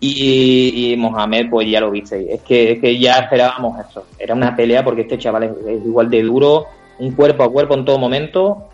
Y, 0.00 0.92
y 0.92 0.96
Mohamed, 0.96 1.48
pues 1.48 1.70
ya 1.70 1.80
lo 1.80 1.92
visteis. 1.92 2.28
Es 2.28 2.40
que, 2.42 2.72
es 2.72 2.80
que 2.80 2.98
ya 2.98 3.18
esperábamos 3.18 3.78
esto. 3.78 4.04
Era 4.18 4.34
una 4.34 4.56
pelea 4.56 4.82
porque 4.82 5.02
este 5.02 5.16
chaval 5.16 5.44
es, 5.44 5.50
es 5.64 5.84
igual 5.86 6.10
de 6.10 6.22
duro, 6.22 6.66
un 6.98 7.12
cuerpo 7.12 7.44
a 7.44 7.52
cuerpo 7.52 7.74
en 7.74 7.84
todo 7.84 7.98
momento. 8.00 8.68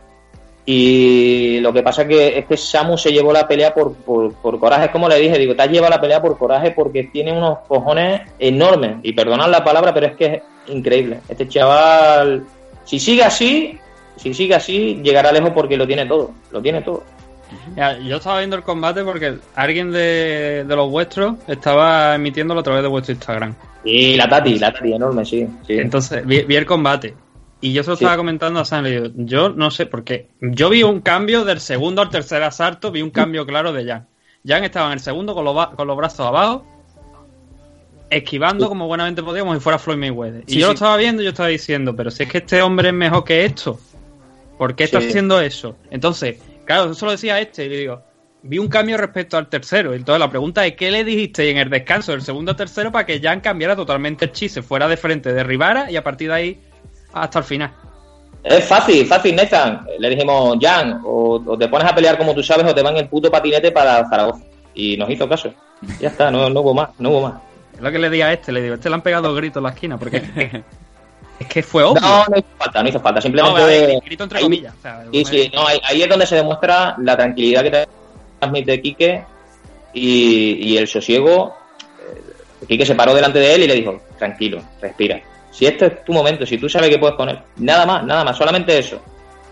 Y 0.70 1.60
lo 1.60 1.72
que 1.72 1.82
pasa 1.82 2.06
que 2.06 2.36
es 2.36 2.44
que 2.44 2.58
Samu 2.58 2.98
se 2.98 3.10
llevó 3.10 3.32
la 3.32 3.48
pelea 3.48 3.72
por, 3.72 3.94
por, 3.94 4.34
por 4.34 4.60
coraje. 4.60 4.84
Es 4.84 4.90
como 4.90 5.08
le 5.08 5.18
dije, 5.18 5.38
digo, 5.38 5.56
te 5.56 5.62
has 5.62 5.70
llevado 5.70 5.94
la 5.94 5.98
pelea 5.98 6.20
por 6.20 6.36
coraje 6.36 6.72
porque 6.72 7.04
tiene 7.04 7.32
unos 7.32 7.60
cojones 7.66 8.20
enormes. 8.38 8.96
Y 9.02 9.14
perdonad 9.14 9.48
la 9.48 9.64
palabra, 9.64 9.94
pero 9.94 10.08
es 10.08 10.16
que 10.16 10.26
es 10.26 10.42
increíble. 10.66 11.20
Este 11.26 11.48
chaval, 11.48 12.44
si 12.84 12.98
sigue 12.98 13.24
así, 13.24 13.78
si 14.16 14.34
sigue 14.34 14.54
así, 14.56 15.00
llegará 15.02 15.32
lejos 15.32 15.52
porque 15.54 15.78
lo 15.78 15.86
tiene 15.86 16.04
todo. 16.04 16.32
Lo 16.52 16.60
tiene 16.60 16.82
todo. 16.82 17.02
Ya, 17.74 17.96
yo 18.00 18.16
estaba 18.16 18.40
viendo 18.40 18.56
el 18.56 18.62
combate 18.62 19.02
porque 19.04 19.38
alguien 19.54 19.90
de, 19.90 20.64
de 20.68 20.76
los 20.76 20.90
vuestros 20.90 21.36
estaba 21.46 22.14
emitiéndolo 22.14 22.60
a 22.60 22.62
través 22.62 22.82
de 22.82 22.88
vuestro 22.88 23.14
Instagram. 23.14 23.54
Y 23.84 24.16
la 24.16 24.28
Tati, 24.28 24.58
la 24.58 24.70
Tati, 24.70 24.92
enorme, 24.92 25.24
sí. 25.24 25.48
sí. 25.66 25.78
Entonces, 25.78 26.26
vi, 26.26 26.42
vi 26.42 26.56
el 26.56 26.66
combate. 26.66 27.14
Y 27.60 27.72
yo 27.72 27.82
se 27.82 27.90
lo 27.90 27.96
Sí. 27.96 28.04
estaba 28.04 28.16
comentando 28.16 28.60
a 28.60 28.64
Sam, 28.64 28.84
le 28.84 28.90
digo, 28.90 29.06
yo 29.16 29.48
no 29.48 29.70
sé 29.70 29.86
por 29.86 30.04
qué. 30.04 30.28
Yo 30.40 30.68
vi 30.70 30.82
un 30.84 31.00
cambio 31.00 31.44
del 31.44 31.60
segundo 31.60 32.02
al 32.02 32.10
tercer 32.10 32.42
asalto, 32.42 32.92
vi 32.92 33.02
un 33.02 33.10
cambio 33.10 33.44
claro 33.46 33.72
de 33.72 33.84
Jan. 33.84 34.06
Jan 34.46 34.62
estaba 34.64 34.86
en 34.86 34.92
el 34.94 35.00
segundo 35.00 35.34
con 35.34 35.44
los, 35.44 35.54
ba- 35.54 35.72
con 35.72 35.86
los 35.88 35.96
brazos 35.96 36.20
abajo, 36.20 36.64
esquivando 38.10 38.68
como 38.68 38.86
buenamente 38.86 39.22
podía, 39.22 39.42
como 39.42 39.54
si 39.54 39.60
fuera 39.60 39.78
Floyd 39.78 39.98
Mayweather. 39.98 40.44
Y 40.46 40.52
Sí, 40.54 40.60
yo 40.60 40.68
lo 40.68 40.72
estaba 40.74 40.96
viendo 40.96 41.20
y 41.22 41.24
yo 41.26 41.30
estaba 41.30 41.48
diciendo, 41.48 41.94
pero 41.94 42.10
si 42.10 42.22
es 42.22 42.28
que 42.30 42.38
este 42.38 42.62
hombre 42.62 42.88
es 42.88 42.94
mejor 42.94 43.24
que 43.24 43.44
esto, 43.44 43.78
¿por 44.56 44.74
qué 44.74 44.84
está 44.84 44.98
haciendo 44.98 45.40
eso? 45.40 45.76
Entonces, 45.90 46.38
claro, 46.64 46.92
eso 46.92 47.04
lo 47.06 47.12
decía 47.12 47.34
a 47.34 47.40
este, 47.40 47.66
y 47.66 47.68
le 47.68 47.76
digo, 47.78 48.02
vi 48.42 48.58
un 48.58 48.68
cambio 48.68 48.96
respecto 48.96 49.36
al 49.36 49.48
tercero. 49.48 49.92
Entonces 49.92 50.20
la 50.20 50.30
pregunta 50.30 50.64
es, 50.64 50.74
¿qué 50.76 50.90
le 50.90 51.04
dijiste 51.04 51.50
en 51.50 51.58
el 51.58 51.68
descanso 51.68 52.12
del 52.12 52.22
segundo 52.22 52.52
al 52.52 52.56
tercero 52.56 52.90
para 52.92 53.04
que 53.04 53.20
Jan 53.20 53.40
cambiara 53.40 53.76
totalmente 53.76 54.24
el 54.26 54.32
chiste, 54.32 54.62
fuera 54.62 54.88
de 54.88 54.96
frente, 54.96 55.32
derribara 55.34 55.90
y 55.90 55.96
a 55.96 56.04
partir 56.04 56.28
de 56.28 56.34
ahí 56.34 56.60
hasta 57.12 57.38
el 57.40 57.44
final? 57.44 57.70
Es 58.44 58.64
fácil, 58.64 59.04
fácil, 59.06 59.34
Nathan. 59.34 59.84
Le 59.98 60.10
dijimos, 60.10 60.56
Jan, 60.60 61.00
o, 61.04 61.42
o 61.44 61.58
te 61.58 61.68
pones 61.68 61.88
a 61.88 61.94
pelear 61.94 62.16
como 62.16 62.34
tú 62.34 62.42
sabes 62.42 62.66
o 62.66 62.74
te 62.74 62.82
van 62.82 62.96
el 62.96 63.08
puto 63.08 63.30
patinete 63.30 63.72
para 63.72 64.08
Zaragoza. 64.08 64.44
Y 64.74 64.96
nos 64.96 65.10
hizo 65.10 65.28
caso. 65.28 65.52
Ya 66.00 66.08
está, 66.08 66.30
no, 66.30 66.48
no 66.48 66.60
hubo 66.60 66.72
más, 66.74 66.90
no 66.98 67.10
hubo 67.10 67.20
más. 67.22 67.34
Es 67.74 67.80
lo 67.80 67.90
que 67.90 67.98
le 67.98 68.10
di 68.10 68.22
a 68.22 68.32
este, 68.32 68.52
le 68.52 68.62
digo, 68.62 68.74
este 68.76 68.88
le 68.88 68.94
han 68.94 69.02
pegado 69.02 69.34
gritos 69.34 69.58
en 69.58 69.64
la 69.64 69.70
esquina, 69.70 69.98
porque 69.98 70.16
es 71.40 71.46
que 71.48 71.62
fue 71.62 71.82
obvio. 71.82 72.00
No, 72.00 72.24
no 72.28 72.36
hizo 72.38 72.46
falta, 72.58 72.82
no 72.82 72.88
hizo 72.88 73.00
falta. 73.00 73.18
No, 73.18 73.22
Simplemente. 73.22 73.60
vale, 73.60 74.00
grito 74.04 74.22
entre 74.24 74.38
ahí- 74.38 74.44
comillas. 74.44 74.74
o 74.78 74.82
sea, 74.82 75.04
Sí, 75.12 75.24
sí, 75.24 75.50
no, 75.54 75.66
ahí, 75.66 75.80
ahí 75.84 76.02
es 76.02 76.08
donde 76.08 76.26
se 76.26 76.36
demuestra 76.36 76.94
la 76.98 77.16
tranquilidad 77.16 77.62
que 77.64 77.70
te 77.70 77.88
transmite 78.38 78.80
Quique 78.80 79.24
y, 79.92 80.70
y 80.72 80.76
el 80.78 80.86
sosiego. 80.88 81.54
Eh, 82.60 82.66
Quique 82.66 82.86
se 82.86 82.94
paró 82.94 83.14
delante 83.14 83.38
de 83.40 83.54
él 83.54 83.62
y 83.64 83.66
le 83.68 83.74
dijo, 83.74 84.00
tranquilo, 84.18 84.60
respira. 84.80 85.20
Si 85.50 85.66
este 85.66 85.86
es 85.86 86.04
tu 86.04 86.12
momento, 86.12 86.44
si 86.46 86.58
tú 86.58 86.68
sabes 86.68 86.90
que 86.90 86.98
puedes 86.98 87.16
él, 87.18 87.38
nada 87.58 87.84
más, 87.86 88.04
nada 88.04 88.24
más, 88.24 88.36
solamente 88.36 88.78
eso. 88.78 89.00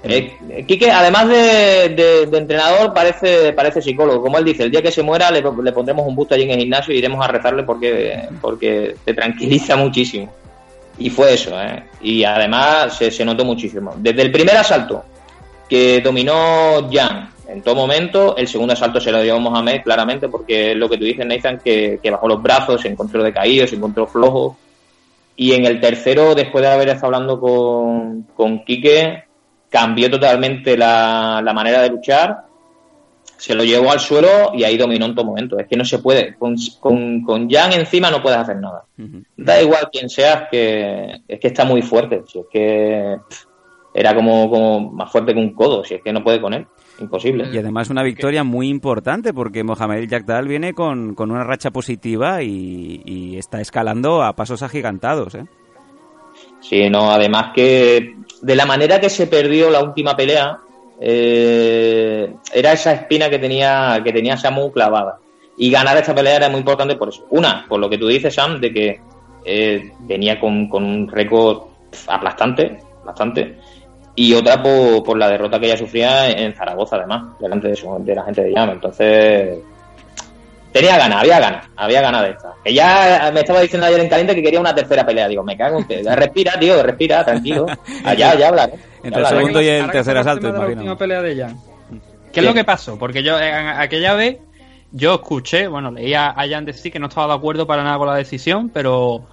Eh, 0.02 0.36
eh, 0.50 0.64
Quique, 0.66 0.90
además 0.90 1.28
de, 1.28 1.88
de- 1.88 2.26
de 2.26 2.38
entrenador, 2.38 2.92
parece, 2.94 3.52
parece 3.54 3.82
psicólogo. 3.82 4.22
Como 4.22 4.38
él 4.38 4.44
dice, 4.44 4.62
el 4.64 4.70
día 4.70 4.82
que 4.82 4.92
se 4.92 5.02
muera 5.02 5.30
le, 5.30 5.42
le 5.42 5.72
pondremos 5.72 6.06
un 6.06 6.14
busto 6.14 6.34
allí 6.34 6.44
en 6.44 6.50
el 6.50 6.58
gimnasio 6.60 6.94
y 6.94 6.98
iremos 6.98 7.24
a 7.24 7.28
rezarle 7.28 7.64
porque, 7.64 8.20
porque 8.40 8.94
te 9.04 9.14
tranquiliza 9.14 9.74
muchísimo. 9.76 10.32
Y 10.98 11.10
fue 11.10 11.34
eso, 11.34 11.60
¿eh? 11.60 11.82
Y 12.02 12.22
además 12.24 12.96
se, 12.96 13.10
se 13.10 13.24
notó 13.24 13.44
muchísimo. 13.44 13.94
Desde 13.96 14.22
el 14.22 14.30
primer 14.30 14.56
asalto 14.56 15.04
que 15.68 16.00
dominó 16.00 16.88
Jan 16.92 17.30
en 17.48 17.62
todo 17.62 17.74
momento, 17.74 18.36
el 18.36 18.46
segundo 18.48 18.74
asalto 18.74 19.00
se 19.00 19.10
lo 19.10 19.20
dio 19.22 19.38
Mohamed 19.40 19.82
claramente 19.82 20.28
porque 20.28 20.72
es 20.72 20.76
lo 20.76 20.88
que 20.88 20.98
tú 20.98 21.04
dices, 21.04 21.26
Nathan, 21.26 21.58
que, 21.64 21.98
que 22.02 22.10
bajó 22.10 22.28
los 22.28 22.42
brazos, 22.42 22.80
se 22.80 22.88
encontró 22.88 23.22
decaído, 23.22 23.66
se 23.66 23.76
encontró 23.76 24.06
flojo. 24.06 24.56
Y 25.36 25.52
en 25.52 25.66
el 25.66 25.80
tercero, 25.80 26.34
después 26.34 26.62
de 26.62 26.70
haber 26.70 26.88
estado 26.88 27.14
hablando 27.14 27.38
con, 27.38 28.22
con 28.34 28.64
Quique, 28.64 29.24
cambió 29.68 30.10
totalmente 30.10 30.76
la, 30.76 31.40
la 31.44 31.52
manera 31.52 31.82
de 31.82 31.90
luchar, 31.90 32.46
se 33.36 33.54
lo 33.54 33.64
llevó 33.64 33.92
al 33.92 34.00
suelo 34.00 34.52
y 34.54 34.64
ahí 34.64 34.76
dominó 34.76 35.06
en 35.06 35.14
todo 35.14 35.26
momento. 35.26 35.58
Es 35.58 35.66
que 35.66 35.76
no 35.76 35.84
se 35.84 35.98
puede, 35.98 36.34
con, 36.36 36.56
con, 36.80 37.22
con 37.22 37.50
Jan 37.50 37.72
encima 37.72 38.10
no 38.10 38.22
puedes 38.22 38.38
hacer 38.38 38.56
nada. 38.56 38.84
Da 39.36 39.60
igual 39.60 39.88
quién 39.92 40.08
seas, 40.08 40.48
que 40.50 41.20
es 41.28 41.38
que 41.38 41.48
está 41.48 41.64
muy 41.64 41.82
fuerte. 41.82 42.22
Si 42.26 42.38
es 42.38 42.46
que 42.50 43.16
era 43.94 44.14
como, 44.14 44.50
como 44.50 44.92
más 44.92 45.10
fuerte 45.10 45.34
que 45.34 45.40
un 45.40 45.54
codo, 45.54 45.84
si 45.84 45.94
es 45.94 46.02
que 46.02 46.12
no 46.12 46.24
puede 46.24 46.40
con 46.40 46.54
él. 46.54 46.66
Imposible. 46.98 47.48
Y 47.52 47.58
además 47.58 47.90
una 47.90 48.02
victoria 48.02 48.42
muy 48.42 48.68
importante 48.68 49.34
porque 49.34 49.62
Mohamed 49.62 50.08
Yagdal 50.08 50.48
viene 50.48 50.72
con, 50.72 51.14
con 51.14 51.30
una 51.30 51.44
racha 51.44 51.70
positiva 51.70 52.42
y, 52.42 53.02
y 53.04 53.36
está 53.36 53.60
escalando 53.60 54.22
a 54.22 54.34
pasos 54.34 54.62
agigantados. 54.62 55.34
¿eh? 55.34 55.44
Sí, 56.60 56.88
no, 56.88 57.10
además 57.10 57.52
que 57.54 58.16
de 58.42 58.56
la 58.56 58.66
manera 58.66 59.00
que 59.00 59.10
se 59.10 59.26
perdió 59.26 59.70
la 59.70 59.82
última 59.82 60.16
pelea, 60.16 60.58
eh, 61.00 62.34
era 62.54 62.72
esa 62.72 62.92
espina 62.92 63.28
que 63.28 63.38
tenía, 63.38 64.00
que 64.02 64.12
tenía 64.12 64.36
Samu 64.36 64.72
clavada. 64.72 65.18
Y 65.58 65.70
ganar 65.70 65.96
esta 65.96 66.14
pelea 66.14 66.36
era 66.36 66.48
muy 66.48 66.60
importante 66.60 66.96
por 66.96 67.08
eso. 67.08 67.26
Una, 67.30 67.66
por 67.68 67.80
lo 67.80 67.88
que 67.88 67.98
tú 67.98 68.06
dices, 68.06 68.34
Sam, 68.34 68.60
de 68.60 68.72
que 68.72 69.00
eh, 69.44 69.92
venía 70.00 70.38
con, 70.38 70.68
con 70.68 70.84
un 70.84 71.08
récord 71.08 71.68
aplastante, 72.06 72.78
bastante. 73.04 73.58
Y 74.16 74.32
otra 74.34 74.62
por, 74.62 75.02
por 75.04 75.18
la 75.18 75.28
derrota 75.28 75.60
que 75.60 75.66
ella 75.66 75.76
sufría 75.76 76.30
en 76.30 76.54
Zaragoza, 76.54 76.96
además, 76.96 77.38
delante 77.38 77.68
de, 77.68 77.76
su- 77.76 77.96
de 78.00 78.14
la 78.14 78.24
gente 78.24 78.42
de 78.42 78.50
Llama. 78.52 78.72
Entonces, 78.72 79.58
tenía 80.72 80.96
ganas, 80.98 81.20
había 81.22 81.38
ganas, 81.38 81.68
había 81.76 82.00
ganas 82.00 82.22
de 82.22 82.30
esta. 82.30 82.52
Ya 82.64 83.30
me 83.32 83.40
estaba 83.40 83.60
diciendo 83.60 83.86
ayer 83.86 84.00
en 84.00 84.08
caliente 84.08 84.34
que 84.34 84.42
quería 84.42 84.60
una 84.60 84.74
tercera 84.74 85.04
pelea. 85.04 85.28
Digo, 85.28 85.42
me 85.42 85.56
cago 85.56 85.78
en 85.80 85.84
que 85.86 86.02
respira, 86.16 86.58
tío, 86.58 86.82
respira, 86.82 87.24
tranquilo. 87.24 87.66
Allá, 88.04 88.34
ya 88.36 88.48
hablaré. 88.48 88.74
Entre 89.02 89.20
el 89.20 89.26
segundo 89.28 89.60
y 89.62 89.68
el 89.68 89.90
tercer 89.90 90.16
asalto, 90.16 90.46
de 90.46 90.52
la 90.52 90.58
imagino. 90.58 90.78
última 90.80 90.98
pelea 90.98 91.22
de 91.22 91.36
Jan. 91.36 91.60
¿Qué 92.32 92.40
es 92.40 92.46
lo 92.46 92.54
que 92.54 92.64
pasó? 92.64 92.98
Porque 92.98 93.22
yo, 93.22 93.38
en 93.40 93.68
aquella 93.68 94.14
vez, 94.14 94.38
yo 94.92 95.14
escuché, 95.14 95.68
bueno, 95.68 95.90
leía 95.90 96.30
a 96.30 96.48
Jan 96.48 96.64
decir 96.64 96.92
que 96.92 96.98
no 96.98 97.06
estaba 97.08 97.28
de 97.28 97.34
acuerdo 97.38 97.66
para 97.66 97.82
nada 97.84 97.96
con 97.98 98.06
la 98.08 98.14
decisión, 98.16 98.68
pero 98.70 99.24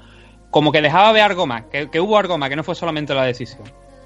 como 0.52 0.72
que 0.72 0.82
dejaba 0.82 1.12
ver 1.12 1.24
algo 1.24 1.46
más, 1.48 1.64
que, 1.72 1.90
que 1.90 2.00
hubo 2.00 2.18
algo 2.18 2.38
más, 2.38 2.50
que 2.50 2.56
no 2.56 2.64
fue 2.64 2.76
solamente 2.76 3.14
la 3.16 3.24
decisión. 3.26 3.64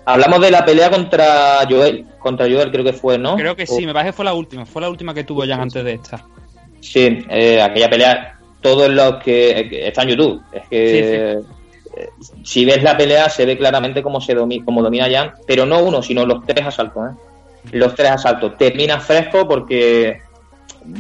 Hablamos 0.10 0.40
de 0.40 0.52
la 0.52 0.64
pelea 0.64 0.90
contra 0.90 1.60
Joel. 1.70 2.06
Contra 2.18 2.46
Joel 2.46 2.72
creo 2.72 2.84
que 2.86 2.94
fue, 2.94 3.18
¿no? 3.18 3.36
Creo 3.36 3.56
que 3.58 3.64
O- 3.64 3.66
sí, 3.68 3.86
me 3.86 3.94
parece 3.94 4.12
que 4.12 4.16
fue 4.16 4.26
la 4.26 4.34
última, 4.34 4.66
fue 4.66 4.82
la 4.82 4.90
última 4.90 5.14
que 5.14 5.26
tuvo 5.26 5.42
Jan 5.46 5.60
antes 5.60 5.84
de 5.84 5.94
esta. 5.94 6.24
Sí, 6.80 7.26
eh, 7.30 7.62
aquella 7.62 7.90
pelea, 7.90 8.40
todos 8.62 8.90
los 8.90 9.16
que, 9.22 9.50
eh, 9.60 9.70
que 9.70 9.88
está 9.90 10.04
en 10.04 10.10
YouTube, 10.10 10.42
es 10.54 10.68
que 10.70 11.32
eh, 11.34 11.40
si 12.44 12.64
ves 12.64 12.82
la 12.84 12.96
pelea 12.96 13.28
se 13.30 13.46
ve 13.46 13.58
claramente 13.58 14.02
cómo 14.02 14.22
se 14.22 14.34
domi 14.34 14.62
cómo 14.64 14.82
domina 14.82 15.10
Jan, 15.12 15.34
pero 15.46 15.66
no 15.66 15.80
uno, 15.84 16.02
sino 16.02 16.26
los 16.26 16.46
tres 16.46 16.66
asaltos, 16.66 17.04
¿eh? 17.12 17.16
Los 17.74 17.94
tres 17.94 18.12
asaltos. 18.12 18.58
Termina 18.58 19.00
fresco 19.02 19.46
porque 19.46 20.22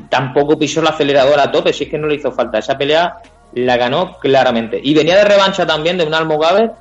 tampoco 0.09 0.59
pisó 0.59 0.81
el 0.81 0.87
acelerador 0.87 1.39
a 1.39 1.49
tope, 1.51 1.71
si 1.71 1.85
es 1.85 1.89
que 1.89 1.97
no 1.97 2.07
le 2.07 2.15
hizo 2.15 2.31
falta. 2.33 2.57
Esa 2.57 2.77
pelea 2.77 3.17
la 3.53 3.77
ganó 3.77 4.17
claramente. 4.19 4.79
Y 4.83 4.93
venía 4.93 5.15
de 5.15 5.23
revancha 5.23 5.65
también 5.65 5.97
de 5.97 6.03
un 6.05 6.13
Almogaver, 6.13 6.71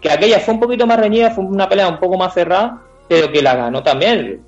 que 0.00 0.10
aquella 0.10 0.40
fue 0.40 0.54
un 0.54 0.60
poquito 0.60 0.86
más 0.86 0.98
reñida, 0.98 1.30
fue 1.30 1.44
una 1.44 1.68
pelea 1.68 1.88
un 1.88 1.98
poco 1.98 2.16
más 2.16 2.32
cerrada, 2.32 2.82
pero 3.08 3.30
que 3.30 3.42
la 3.42 3.54
ganó 3.54 3.82
también. 3.82 4.42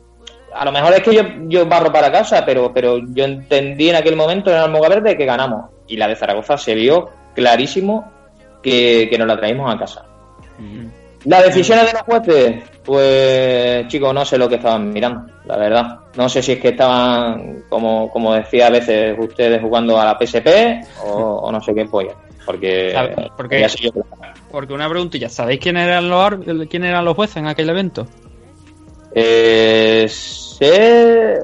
A 0.55 0.65
lo 0.65 0.73
mejor 0.73 0.93
es 0.95 1.03
que 1.03 1.15
yo, 1.15 1.23
yo 1.49 1.67
barro 1.67 1.93
para 1.93 2.13
casa, 2.13 2.45
pero, 2.45 2.73
pero 2.73 2.99
yo 2.99 3.25
entendí 3.25 3.91
en 3.91 3.97
aquel 3.97 4.17
momento 4.17 4.51
en 4.51 4.57
el 4.57 4.63
Almogaver 4.65 5.03
de 5.03 5.17
que 5.17 5.25
ganamos. 5.25 5.71
Y 5.87 5.97
la 5.97 6.09
de 6.09 6.17
Zaragoza 6.17 6.57
se 6.59 6.75
vio 6.75 7.11
clarísimo 7.35 8.11
que, 8.63 9.09
que 9.11 9.19
nos 9.19 9.27
la 9.27 9.37
traímos 9.37 9.75
a 9.75 9.79
casa. 9.79 10.05
Las 11.25 11.45
decisiones 11.45 11.87
de 11.87 11.93
los 11.93 12.03
jueces, 12.03 12.63
pues 12.85 13.87
chicos, 13.89 14.13
no 14.13 14.25
sé 14.25 14.39
lo 14.39 14.49
que 14.49 14.57
estaban 14.57 14.93
mirando, 14.93 15.33
la 15.47 15.57
verdad. 15.57 15.99
No 16.17 16.29
sé 16.29 16.43
si 16.43 16.53
es 16.53 16.61
que 16.61 16.69
estaban, 16.69 17.65
como, 17.69 18.11
como 18.11 18.35
decía 18.35 18.67
a 18.67 18.71
veces 18.71 19.17
ustedes, 19.19 19.61
jugando 19.61 19.99
a 19.99 20.05
la 20.05 20.19
PSP 20.19 20.47
o, 21.05 21.41
o 21.43 21.53
no 21.53 21.61
sé 21.61 21.75
qué 21.75 21.85
polla. 21.85 22.15
Porque. 22.45 22.95
Porque- 23.37 23.69
Porque 24.51 24.73
una 24.75 24.89
preguntilla, 24.89 25.29
¿sabéis 25.29 25.61
quién 25.61 25.77
eran 25.77 26.09
los, 26.09 26.35
quién 26.69 26.85
eran 26.85 27.05
los 27.05 27.15
jueces 27.15 27.37
en 27.39 27.47
aquel 27.47 27.71
evento? 27.71 28.07
Eh, 29.15 30.07
sé- 30.09 31.39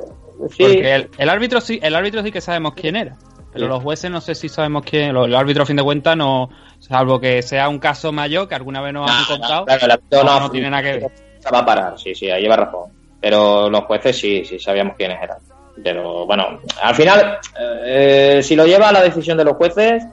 sí, 0.50 0.56
Porque 0.58 0.94
el, 0.94 1.10
el 1.18 1.28
árbitro 1.28 1.60
sí, 1.60 1.78
el 1.82 1.94
árbitro 1.94 2.22
sí 2.22 2.32
que 2.32 2.40
sabemos 2.40 2.74
quién 2.74 2.96
era. 2.96 3.16
Pero 3.52 3.64
Sí. 3.66 3.68
los 3.72 3.82
jueces 3.82 4.10
no 4.10 4.20
sé 4.20 4.34
si 4.34 4.48
sabemos 4.48 4.82
quién. 4.84 5.12
Los, 5.14 5.26
el 5.26 5.34
árbitro 5.34 5.62
a 5.62 5.66
fin 5.66 5.76
de 5.76 5.82
cuentas 5.82 6.16
no, 6.16 6.50
salvo 6.78 7.18
que 7.20 7.42
sea 7.42 7.68
un 7.68 7.78
caso 7.78 8.12
mayor 8.12 8.48
que 8.48 8.54
alguna 8.54 8.80
vez 8.80 8.92
nos 8.92 9.10
han 9.10 9.16
No, 9.16 9.22
no, 9.22 9.26
contado, 9.28 9.64
claro, 9.64 9.84
el 9.86 9.90
árbitro 9.90 10.24
no, 10.24 10.34
no- 10.34 10.40
no 10.40 10.50
tiene 10.50 10.70
nada 10.70 10.82
que 10.82 10.92
ver. 10.92 11.10
va 11.52 11.58
a 11.60 11.66
parar, 11.66 11.98
sí, 11.98 12.14
sí, 12.14 12.30
ahí 12.30 12.42
lleva 12.42 12.56
razón. 12.56 12.90
Pero 13.20 13.68
los 13.70 13.84
jueces 13.84 14.16
sí, 14.18 14.44
sí 14.44 14.58
sabíamos 14.58 14.96
quiénes 14.96 15.20
eran. 15.22 15.38
Pero 15.82 16.26
bueno, 16.26 16.60
al 16.82 16.94
final, 16.94 17.38
eh, 17.84 18.40
si 18.42 18.54
lo 18.56 18.66
lleva 18.66 18.88
a 18.90 18.92
la 18.92 19.02
decisión 19.02 19.36
de 19.38 19.44
los 19.44 19.56
jueces. 19.56 20.04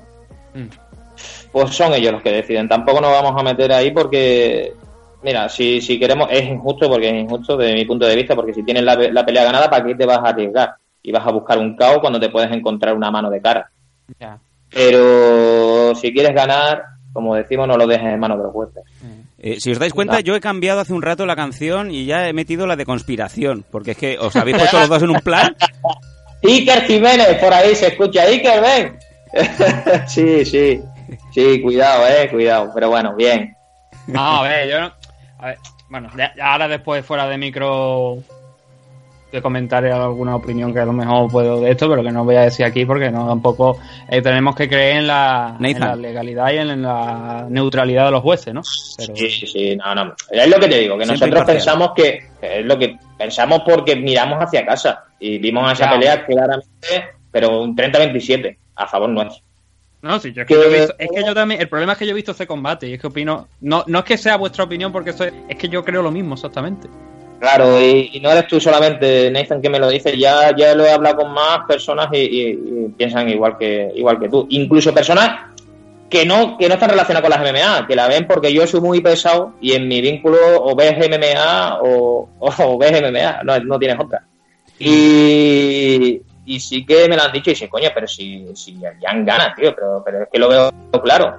Pues 1.51 1.75
son 1.75 1.93
ellos 1.93 2.13
los 2.13 2.21
que 2.21 2.31
deciden. 2.31 2.67
Tampoco 2.67 3.01
nos 3.01 3.11
vamos 3.11 3.33
a 3.39 3.43
meter 3.43 3.71
ahí 3.71 3.91
porque, 3.91 4.73
mira, 5.23 5.47
si, 5.49 5.81
si 5.81 5.99
queremos, 5.99 6.27
es 6.31 6.43
injusto 6.43 6.89
porque 6.89 7.09
es 7.09 7.15
injusto 7.15 7.57
desde 7.57 7.75
mi 7.75 7.85
punto 7.85 8.05
de 8.05 8.15
vista, 8.15 8.35
porque 8.35 8.53
si 8.53 8.63
tienes 8.63 8.83
la, 8.83 8.95
la 8.95 9.25
pelea 9.25 9.43
ganada, 9.43 9.69
¿para 9.69 9.85
qué 9.85 9.95
te 9.95 10.05
vas 10.05 10.19
a 10.19 10.29
arriesgar? 10.29 10.75
Y 11.01 11.11
vas 11.11 11.25
a 11.25 11.31
buscar 11.31 11.57
un 11.59 11.75
caos 11.75 11.99
cuando 11.99 12.19
te 12.19 12.29
puedes 12.29 12.51
encontrar 12.51 12.95
una 12.95 13.11
mano 13.11 13.29
de 13.29 13.41
cara. 13.41 13.69
Ya. 14.19 14.39
Pero 14.71 15.95
si 15.95 16.11
quieres 16.11 16.33
ganar, 16.33 16.83
como 17.13 17.35
decimos, 17.35 17.67
no 17.67 17.77
lo 17.77 17.87
dejes 17.87 18.07
en 18.07 18.19
manos 18.19 18.37
de 18.37 18.43
los 18.43 18.51
jueces. 18.51 18.83
Eh, 19.37 19.59
si 19.59 19.71
os 19.71 19.79
dais 19.79 19.93
cuenta, 19.93 20.19
yo 20.19 20.35
he 20.35 20.41
cambiado 20.41 20.79
hace 20.79 20.93
un 20.93 21.01
rato 21.01 21.25
la 21.25 21.35
canción 21.35 21.91
y 21.91 22.05
ya 22.05 22.27
he 22.27 22.33
metido 22.33 22.67
la 22.67 22.75
de 22.75 22.85
conspiración, 22.85 23.63
porque 23.69 23.91
es 23.91 23.97
que 23.97 24.17
os 24.17 24.35
habéis 24.35 24.57
puesto 24.59 24.79
los 24.79 24.89
dos 24.89 25.03
en 25.03 25.11
un 25.11 25.21
plan. 25.21 25.55
Iker 26.43 26.81
Jiménez, 26.83 27.37
por 27.39 27.53
ahí 27.53 27.75
se 27.75 27.87
escucha. 27.87 28.23
Iker, 28.23 28.61
ven. 28.61 28.97
sí, 30.07 30.45
sí. 30.45 30.81
Sí, 31.31 31.61
cuidado, 31.61 32.07
eh, 32.07 32.29
cuidado. 32.31 32.71
Pero 32.73 32.89
bueno, 32.89 33.15
bien. 33.15 33.55
No, 34.07 34.21
a 34.39 34.43
ver, 34.43 34.69
yo 34.69 34.79
no. 34.81 34.91
A 35.39 35.47
ver, 35.47 35.57
bueno, 35.89 36.09
ahora 36.41 36.67
después 36.67 37.05
fuera 37.05 37.27
de 37.27 37.37
micro 37.37 38.17
te 39.31 39.41
comentaré 39.41 39.91
alguna 39.91 40.35
opinión 40.37 40.73
que 40.73 40.79
a 40.79 40.85
lo 40.85 40.93
mejor 40.93 41.29
puedo 41.29 41.59
de 41.59 41.71
esto, 41.71 41.89
pero 41.89 42.01
que 42.01 42.11
no 42.11 42.23
voy 42.23 42.35
a 42.37 42.41
decir 42.41 42.65
aquí 42.65 42.85
porque 42.85 43.11
no 43.11 43.27
tampoco 43.27 43.77
eh, 44.07 44.21
tenemos 44.21 44.55
que 44.55 44.69
creer 44.69 44.97
en 44.97 45.07
la, 45.07 45.57
en 45.59 45.61
Nathan. 45.61 45.89
la 45.89 45.95
legalidad 45.97 46.51
y 46.53 46.57
en 46.57 46.81
la 46.81 47.45
neutralidad 47.49 48.05
de 48.05 48.11
los 48.11 48.21
jueces, 48.21 48.53
¿no? 48.53 48.61
Pero, 48.97 49.13
Sí, 49.15 49.29
sí, 49.29 49.45
sí, 49.47 49.75
no, 49.75 49.93
no. 49.93 50.13
Es 50.31 50.47
lo 50.47 50.57
que 50.57 50.67
te 50.69 50.77
digo, 50.79 50.97
que 50.97 51.05
Siempre 51.05 51.27
nosotros 51.29 51.29
imparcial. 51.41 51.57
pensamos 51.57 51.91
que, 51.97 52.29
que 52.39 52.59
es 52.59 52.65
lo 52.65 52.79
que 52.79 52.97
pensamos 53.17 53.61
porque 53.65 53.95
miramos 53.97 54.39
hacia 54.41 54.65
casa 54.65 55.03
y 55.19 55.37
vimos 55.39 55.69
esa 55.69 55.85
Ya. 55.85 55.91
pelea 55.91 56.25
claramente, 56.25 57.03
pero 57.29 57.61
un 57.61 57.75
30-27 57.75 58.57
a 58.75 58.87
favor 58.87 59.09
nuestro. 59.09 59.43
No, 60.01 60.19
sí, 60.19 60.31
yo 60.33 60.43
es 60.43 60.47
que, 60.47 60.53
Que- 60.53 60.61
yo 60.61 60.67
he 60.67 60.79
visto- 60.79 60.95
es 60.99 61.09
que 61.09 61.23
yo 61.25 61.33
también, 61.33 61.61
el 61.61 61.67
problema 61.69 61.93
es 61.93 61.97
que 61.97 62.05
yo 62.05 62.11
he 62.11 62.15
visto 62.15 62.31
ese 62.33 62.45
combate 62.45 62.87
y 62.87 62.93
es 62.93 63.01
que 63.01 63.07
opino, 63.07 63.47
no, 63.61 63.83
no 63.87 63.99
es 63.99 64.05
que 64.05 64.17
sea 64.17 64.37
vuestra 64.37 64.63
opinión 64.63 64.91
porque 64.91 65.09
eso 65.09 65.23
es, 65.23 65.33
es 65.49 65.57
que 65.57 65.67
yo 65.69 65.83
creo 65.83 66.01
lo 66.03 66.11
mismo 66.11 66.35
exactamente. 66.35 66.87
Claro, 67.39 67.79
y, 67.81 68.11
y 68.13 68.19
no 68.21 68.31
eres 68.31 68.47
tú 68.47 68.59
solamente, 68.61 69.29
Nathan, 69.31 69.61
que 69.61 69.69
me 69.69 69.79
lo 69.79 69.89
dice, 69.89 70.17
ya, 70.17 70.55
ya 70.55 70.73
lo 70.75 70.85
he 70.85 70.91
hablado 70.91 71.17
con 71.17 71.33
más 71.33 71.59
personas 71.67 72.07
y, 72.13 72.17
y- 72.17 72.49
y 72.49 72.89
piensan 72.95 73.27
igual 73.29 73.57
que, 73.57 73.91
igual 73.95 74.19
que 74.19 74.29
tú. 74.29 74.45
Incluso 74.49 74.93
personas 74.93 75.51
que 76.09 76.23
no, 76.25 76.55
que 76.57 76.67
no 76.67 76.75
están 76.75 76.91
relacionadas 76.91 77.27
con 77.29 77.31
las 77.31 77.51
MMA, 77.53 77.87
que 77.87 77.95
la 77.95 78.07
ven 78.07 78.25
porque 78.27 78.53
yo 78.53 78.65
soy 78.67 78.79
muy 78.79 79.01
pesado 79.01 79.53
y 79.59 79.73
en 79.73 79.87
mi 79.87 80.01
vínculo 80.01 80.37
o 80.61 80.75
ves 80.75 80.93
MMA 80.97 81.79
o, 81.81 82.29
o 82.39 82.77
ves 82.77 83.01
MMA, 83.01 83.41
no, 83.43 83.59
no 83.59 83.79
tienes 83.79 83.97
otra. 83.99 84.23
Y, 84.79 86.21
y 86.45 86.59
sí 86.59 86.85
que 86.85 87.07
me 87.09 87.15
lo 87.15 87.23
han 87.23 87.31
dicho 87.31 87.49
y 87.49 87.53
dicen, 87.53 87.69
coño, 87.69 87.89
pero 87.93 88.07
si, 88.07 88.45
si 88.55 88.77
Jan 89.01 89.25
gana, 89.25 89.53
tío, 89.55 89.73
pero, 89.75 90.01
pero 90.05 90.23
es 90.23 90.29
que 90.31 90.39
lo 90.39 90.49
veo 90.49 90.71
claro. 91.03 91.37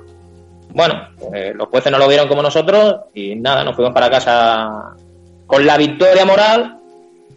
Bueno, 0.74 1.08
pues, 1.18 1.54
los 1.54 1.68
jueces 1.68 1.90
no 1.90 1.98
lo 1.98 2.08
vieron 2.08 2.28
como 2.28 2.42
nosotros 2.42 2.96
y 3.14 3.34
nada, 3.36 3.64
nos 3.64 3.74
fuimos 3.74 3.94
para 3.94 4.10
casa 4.10 4.94
con 5.46 5.64
la 5.64 5.76
victoria 5.78 6.24
moral, 6.26 6.78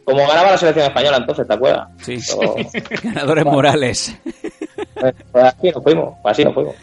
como 0.03 0.27
ganaba 0.27 0.51
la 0.51 0.57
selección 0.57 0.87
española 0.87 1.17
entonces, 1.17 1.47
¿te 1.47 1.53
acuerdas? 1.53 1.87
Sí, 2.01 2.17
Pero, 2.39 2.55
ganadores 3.03 3.45
morales. 3.45 4.19
pues, 4.95 5.13
pues 5.31 5.43
así 5.43 5.71
nos 5.71 5.83
fuimos, 5.83 6.15
pues 6.21 6.31
así 6.31 6.43
nos 6.43 6.53
fuimos. 6.53 6.75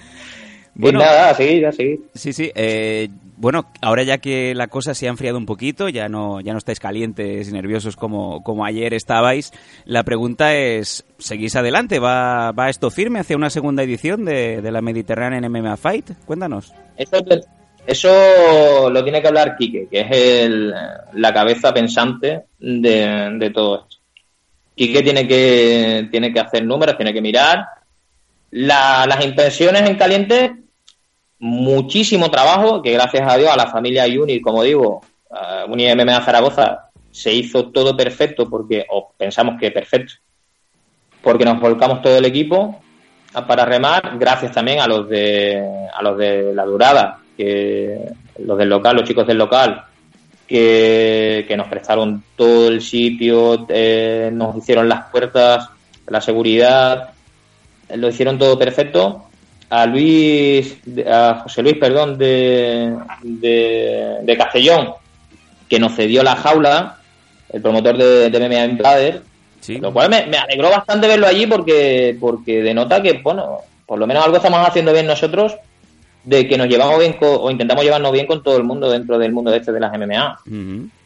Bueno. 0.75 1.01
y 1.01 1.03
nada, 1.03 1.31
a 1.31 1.35
seguir, 1.35 1.67
a 1.67 1.73
seguir. 1.73 2.01
Sí, 2.15 2.33
sí. 2.33 2.53
eh, 2.55 3.09
bueno, 3.37 3.67
ahora 3.83 4.03
ya 4.03 4.19
que 4.19 4.55
la 4.55 4.69
cosa 4.69 4.95
se 4.95 5.07
ha 5.07 5.11
enfriado 5.11 5.39
un 5.39 5.47
poquito, 5.47 5.89
ya 5.89 6.09
no, 6.09 6.41
ya 6.41 6.53
no 6.53 6.59
estáis 6.59 6.81
calientes 6.81 7.49
y 7.49 7.53
nerviosos 7.53 7.97
como, 7.97 8.43
como 8.43 8.65
ayer 8.65 8.95
estabais, 8.95 9.53
la 9.85 10.03
pregunta 10.05 10.55
es, 10.55 11.05
¿seguís 11.19 11.55
adelante? 11.57 11.99
¿Va, 11.99 12.53
va 12.53 12.69
esto 12.71 12.91
firme 12.91 13.19
hacia 13.21 13.37
una 13.37 13.51
segunda 13.51 13.83
edición 13.83 14.25
de, 14.25 14.63
de 14.63 14.71
la 14.73 14.81
Mediterranean 14.81 15.51
MMA 15.51 15.77
Fight? 15.77 16.11
Cuéntanos. 16.25 16.73
Eso, 16.97 17.19
eso 17.87 18.91
lo 18.91 19.03
tiene 19.05 19.21
que 19.23 19.29
hablar 19.29 19.57
Quique, 19.57 19.87
que 19.91 20.01
es 20.01 20.07
el, 20.11 20.75
la 21.13 21.33
cabeza 21.35 21.73
pensante 21.75 22.45
de, 22.59 23.31
de 23.39 23.51
todo 23.51 23.83
esto. 23.83 23.97
Quique 24.75 25.03
tiene 25.03 25.27
que, 25.27 26.09
tiene 26.11 26.33
que 26.33 26.41
hacer 26.41 26.65
números, 26.65 26.97
tiene 26.97 27.13
que 27.15 27.23
mirar. 27.23 27.65
La- 28.51 29.07
las 29.07 29.25
impresiones 29.25 29.89
en 29.89 29.97
caliente, 29.97 30.55
muchísimo 31.39 32.31
trabajo, 32.31 32.81
que 32.83 32.93
gracias 32.93 33.31
a 33.31 33.37
Dios 33.37 33.51
a 33.51 33.57
la 33.57 33.67
familia 33.69 34.05
Uni, 34.07 34.41
como 34.41 34.63
digo, 34.63 35.03
uh, 35.31 35.71
Uni 35.71 35.87
MMA 35.95 36.21
Zaragoza, 36.23 36.91
se 37.11 37.33
hizo 37.33 37.69
todo 37.71 37.97
perfecto 37.97 38.49
porque, 38.49 38.85
o 38.91 39.13
pensamos 39.17 39.59
que 39.61 39.71
perfecto, 39.71 40.15
porque 41.23 41.45
nos 41.45 41.61
volcamos 41.61 42.03
todo 42.03 42.19
el 42.19 42.25
equipo 42.25 42.81
a- 43.35 43.47
para 43.47 43.65
remar, 43.65 44.17
gracias 44.19 44.53
también 44.53 44.81
a 44.81 44.87
los 44.87 45.09
de 45.09 45.89
a 45.93 46.03
los 46.03 46.17
de 46.19 46.55
la 46.55 46.65
Durada, 46.65 47.19
que 47.37 47.99
los 48.39 48.57
del 48.59 48.69
local, 48.69 48.97
los 48.97 49.05
chicos 49.09 49.27
del 49.27 49.39
local, 49.39 49.85
que, 50.47 51.45
que 51.49 51.57
nos 51.57 51.69
prestaron 51.69 52.23
todo 52.37 52.69
el 52.69 52.81
sitio, 52.81 53.67
eh, 53.69 54.31
nos 54.33 54.57
hicieron 54.57 54.89
las 54.89 55.07
puertas, 55.11 55.69
la 56.07 56.21
seguridad, 56.21 57.11
lo 57.95 58.09
hicieron 58.09 58.39
todo 58.39 58.59
perfecto. 58.59 59.25
A 59.71 59.85
Luis, 59.87 60.79
de- 60.85 61.09
a 61.11 61.41
José 61.43 61.63
Luis, 61.63 61.77
perdón, 61.79 62.17
de, 62.19 62.95
de, 63.23 64.17
de 64.23 64.37
Castellón, 64.37 64.91
que 65.69 65.79
nos 65.79 65.95
cedió 65.95 66.23
la 66.23 66.37
jaula, 66.37 66.99
el 67.53 67.61
promotor 67.63 67.97
de, 67.97 68.31
de 68.31 68.39
MMA 68.49 68.65
Invader, 68.65 69.23
Sí. 69.61 69.79
lo 69.79 69.93
cual 69.93 70.09
me, 70.11 70.27
me 70.27 70.37
alegró 70.37 70.71
bastante 70.71 71.09
verlo 71.09 71.27
allí 71.27 71.47
porque, 71.47 72.17
porque 72.21 72.63
denota 72.63 73.03
que, 73.03 73.15
bueno, 73.15 73.59
por 73.85 73.99
lo 73.99 74.07
menos 74.07 74.25
algo 74.25 74.37
estamos 74.37 74.61
haciendo 74.67 74.93
bien 74.93 75.07
nosotros 75.09 75.57
de 76.23 76.47
que 76.47 76.57
nos 76.57 76.69
llevamos 76.69 76.99
bien 77.01 77.15
co- 77.15 77.41
o 77.43 77.51
intentamos 77.51 77.83
llevarnos 77.85 78.13
bien 78.13 78.27
con 78.27 78.43
todo 78.45 78.57
el 78.59 78.63
mundo 78.65 78.89
dentro 78.91 79.19
del 79.19 79.33
mundo 79.33 79.53
este 79.53 79.73
de 79.73 79.81
las 79.81 79.93
MMA. 79.93 80.39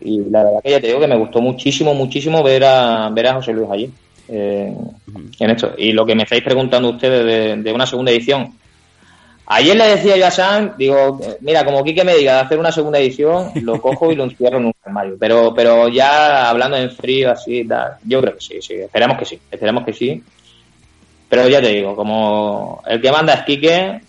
Y 0.02 0.20
la 0.30 0.44
verdad 0.44 0.60
que 0.62 0.70
ya 0.70 0.80
te 0.80 0.88
digo 0.88 1.00
que 1.00 1.06
me 1.06 1.16
gustó 1.16 1.40
muchísimo, 1.40 1.94
muchísimo 1.94 2.42
ver 2.42 2.64
a, 2.64 3.08
ver 3.10 3.28
a 3.28 3.34
José 3.34 3.52
Luis 3.54 3.68
allí. 3.70 3.90
Eh, 4.30 4.74
en 5.38 5.50
esto. 5.50 5.74
Y 5.76 5.92
lo 5.92 6.06
que 6.06 6.14
me 6.14 6.22
estáis 6.22 6.42
preguntando 6.42 6.90
ustedes 6.90 7.24
de, 7.24 7.62
de 7.62 7.72
una 7.72 7.86
segunda 7.86 8.12
edición. 8.12 8.54
Ayer 9.46 9.76
le 9.76 9.88
decía 9.88 10.16
yo 10.16 10.26
a 10.28 10.30
Sam, 10.30 10.74
digo, 10.78 11.18
eh, 11.24 11.38
mira, 11.40 11.64
como 11.64 11.82
Quique 11.82 12.04
me 12.04 12.14
diga 12.14 12.34
de 12.34 12.40
hacer 12.40 12.58
una 12.58 12.70
segunda 12.70 13.00
edición, 13.00 13.50
lo 13.62 13.80
cojo 13.82 14.12
y 14.12 14.14
lo 14.14 14.24
encierro 14.24 14.58
en 14.58 14.66
un 14.66 14.72
armario. 14.84 15.16
Pero, 15.18 15.52
pero 15.54 15.88
ya 15.88 16.48
hablando 16.48 16.76
en 16.76 16.90
frío, 16.90 17.32
así, 17.32 17.66
yo 18.04 18.20
creo 18.20 18.34
que 18.34 18.40
sí, 18.40 18.62
sí, 18.62 18.74
esperamos 18.74 19.18
que 19.18 19.24
sí, 19.24 19.40
esperamos 19.50 19.84
que 19.84 19.92
sí. 19.92 20.22
Pero 21.28 21.48
ya 21.48 21.60
te 21.60 21.68
digo, 21.68 21.96
como 21.96 22.82
el 22.86 23.00
que 23.00 23.10
manda 23.10 23.34
es 23.34 23.42
Quique, 23.42 24.00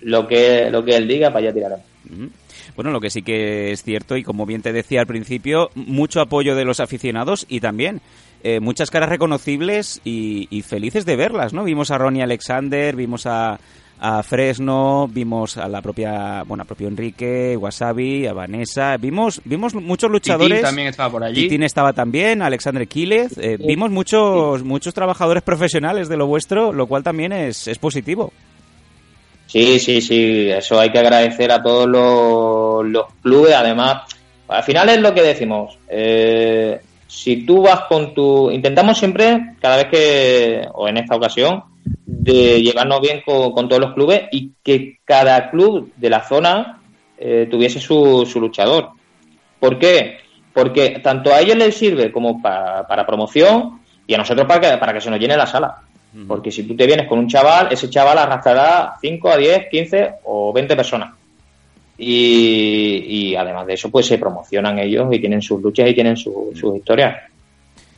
lo 0.00 0.26
que, 0.26 0.68
lo 0.70 0.84
que 0.84 0.96
él 0.96 1.06
diga, 1.06 1.32
para 1.32 1.48
allá. 1.48 1.76
Ujú. 2.10 2.30
Bueno, 2.74 2.90
lo 2.90 3.00
que 3.00 3.10
sí 3.10 3.22
que 3.22 3.70
es 3.72 3.82
cierto, 3.82 4.16
y 4.16 4.22
como 4.22 4.46
bien 4.46 4.62
te 4.62 4.72
decía 4.72 5.00
al 5.00 5.06
principio, 5.06 5.70
mucho 5.74 6.20
apoyo 6.20 6.56
de 6.56 6.64
los 6.64 6.80
aficionados 6.80 7.46
y 7.48 7.60
también 7.60 8.00
eh, 8.42 8.60
muchas 8.60 8.90
caras 8.90 9.08
reconocibles 9.08 10.00
y, 10.04 10.48
y 10.50 10.62
felices 10.62 11.04
de 11.06 11.16
verlas, 11.16 11.52
¿no? 11.52 11.64
Vimos 11.64 11.90
a 11.90 11.98
Ronnie 11.98 12.22
Alexander, 12.22 12.94
vimos 12.96 13.26
a, 13.26 13.58
a 14.00 14.22
Fresno, 14.24 15.08
vimos 15.08 15.56
a 15.56 15.68
la 15.68 15.80
propia, 15.80 16.42
bueno, 16.44 16.62
a 16.62 16.66
propio 16.66 16.88
Enrique, 16.88 17.56
Wasabi, 17.56 18.26
a 18.26 18.32
Vanessa, 18.32 18.96
vimos, 18.96 19.40
vimos 19.44 19.74
muchos 19.74 20.10
luchadores. 20.10 20.48
Titín 20.58 20.62
también 20.64 20.88
estaba 20.88 21.10
por 21.10 21.22
allí. 21.22 21.42
Titín 21.42 21.62
estaba 21.62 21.92
también, 21.92 22.42
Alexander 22.42 22.88
Quílez. 22.88 23.38
eh, 23.38 23.58
vimos 23.58 23.90
muchos, 23.90 24.64
muchos 24.64 24.92
trabajadores 24.92 25.42
profesionales 25.44 26.08
de 26.08 26.16
lo 26.16 26.26
vuestro, 26.26 26.72
lo 26.72 26.86
cual 26.88 27.02
también 27.04 27.32
es, 27.32 27.68
es 27.68 27.78
positivo. 27.78 28.32
Sí, 29.46 29.78
sí, 29.78 30.00
sí, 30.00 30.48
eso 30.50 30.80
hay 30.80 30.90
que 30.90 30.98
agradecer 30.98 31.52
a 31.52 31.62
todos 31.62 31.86
los, 31.86 32.90
los 32.90 33.04
clubes. 33.22 33.54
Además, 33.54 34.02
al 34.48 34.62
final 34.62 34.88
es 34.88 34.98
lo 35.00 35.12
que 35.14 35.22
decimos. 35.22 35.78
eh, 35.88 36.80
si 37.12 37.44
tú 37.44 37.62
vas 37.62 37.82
con 37.82 38.14
tu. 38.14 38.50
Intentamos 38.50 38.98
siempre, 38.98 39.54
cada 39.60 39.76
vez 39.76 39.86
que. 39.86 40.66
o 40.72 40.88
en 40.88 40.96
esta 40.96 41.14
ocasión, 41.16 41.62
de 42.06 42.62
llevarnos 42.62 43.00
bien 43.00 43.22
con, 43.24 43.52
con 43.52 43.68
todos 43.68 43.80
los 43.82 43.92
clubes 43.94 44.22
y 44.32 44.52
que 44.62 44.98
cada 45.04 45.50
club 45.50 45.92
de 45.96 46.10
la 46.10 46.22
zona 46.22 46.80
eh, 47.18 47.46
tuviese 47.50 47.80
su, 47.80 48.24
su 48.24 48.40
luchador. 48.40 48.90
¿Por 49.60 49.78
qué? 49.78 50.18
Porque 50.54 51.00
tanto 51.02 51.32
a 51.32 51.40
ellos 51.40 51.56
les 51.56 51.76
sirve 51.76 52.10
como 52.12 52.40
pa- 52.40 52.86
para 52.86 53.06
promoción 53.06 53.80
y 54.06 54.14
a 54.14 54.18
nosotros 54.18 54.46
para 54.46 54.60
que, 54.60 54.76
para 54.78 54.92
que 54.92 55.00
se 55.00 55.10
nos 55.10 55.18
llene 55.20 55.36
la 55.36 55.46
sala. 55.46 55.78
Porque 56.28 56.50
si 56.50 56.64
tú 56.64 56.76
te 56.76 56.86
vienes 56.86 57.06
con 57.08 57.18
un 57.18 57.28
chaval, 57.28 57.68
ese 57.70 57.88
chaval 57.88 58.18
arrastrará 58.18 58.94
5 59.00 59.30
a 59.30 59.36
10, 59.36 59.68
15 59.70 60.10
o 60.24 60.52
20 60.52 60.76
personas. 60.76 61.14
Y, 61.98 63.04
y 63.30 63.36
además 63.36 63.66
de 63.66 63.74
eso, 63.74 63.90
pues 63.90 64.06
se 64.06 64.18
promocionan 64.18 64.78
ellos 64.78 65.08
y 65.12 65.18
tienen 65.20 65.42
sus 65.42 65.60
luchas 65.62 65.88
y 65.88 65.94
tienen 65.94 66.16
su- 66.16 66.52
sus 66.54 66.76
historias. 66.76 67.16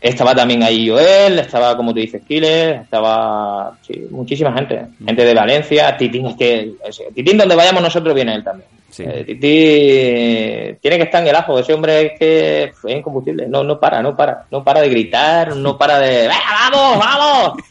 Estaba 0.00 0.35
también 0.35 0.62
ahí 0.62 0.88
Joel, 0.88 1.38
estaba, 1.38 1.74
como 1.76 1.94
tú 1.94 2.00
dices, 2.00 2.22
Kiles, 2.28 2.83
estaba 2.83 3.78
sí, 3.87 4.04
muchísima 4.11 4.52
gente. 4.52 4.83
Gente 5.04 5.24
de 5.24 5.33
Valencia, 5.35 5.96
Titín, 5.96 6.26
es 6.26 6.37
que 6.37 6.72
Titín 7.14 7.38
donde 7.38 7.54
vayamos 7.54 7.83
nosotros 7.83 8.14
viene 8.14 8.35
él 8.35 8.44
también. 8.44 8.68
Sí. 8.94 9.02
Eh, 9.04 9.24
Titi 9.24 10.78
tiene 10.80 10.96
que 10.98 11.02
estar 11.02 11.20
en 11.20 11.26
el 11.28 11.35
ajo. 11.35 11.59
Ese 11.59 11.74
hombre 11.74 12.02
es 12.07 12.12
que 12.18 12.62
es 12.64 12.72
incombustible. 12.87 13.48
No, 13.48 13.64
no 13.64 13.80
para, 13.80 14.00
no 14.00 14.16
para. 14.16 14.46
No 14.52 14.62
para 14.62 14.80
de 14.83 14.88
gritar, 14.88 15.57
no 15.57 15.76
para 15.76 15.98
de. 15.98 16.28
¡Venga, 16.28 16.70
vamos, 16.70 16.98
vamos! 16.98 17.59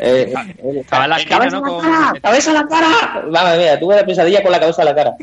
Eh, 0.00 0.32
eh, 0.34 0.80
Estaba 0.80 1.04
en 1.04 1.10
la 1.10 1.16
esquina, 1.18 1.38
¡Cabeza 1.38 1.60
¿no? 1.60 1.64
a 1.64 1.68
la 1.68 1.68
Con- 1.68 1.80
cara! 2.10 2.20
¡Cabeza 2.20 2.50
a 2.50 2.54
la 2.54 2.66
cara! 2.66 3.24
Vamos, 3.30 3.58
mira, 3.58 3.78
tuve 3.78 3.94
la 3.96 4.04
pesadilla 4.04 4.42
con 4.42 4.50
la 4.50 4.58
cabeza 4.60 4.82
a 4.82 4.84
la 4.86 4.94
cara. 4.96 5.14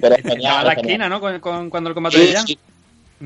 Pero 0.00 0.16
genial, 0.22 0.36
Estaba 0.38 0.60
en 0.60 0.66
la 0.66 0.72
esquina, 0.74 1.08
¿no? 1.08 1.20
Con, 1.20 1.40
con- 1.40 1.70
cuando 1.70 1.88
el 1.88 1.94
combate 1.94 2.18
Sí, 2.18 2.26
de 2.26 2.32
ya. 2.32 2.40
sí. 2.42 2.58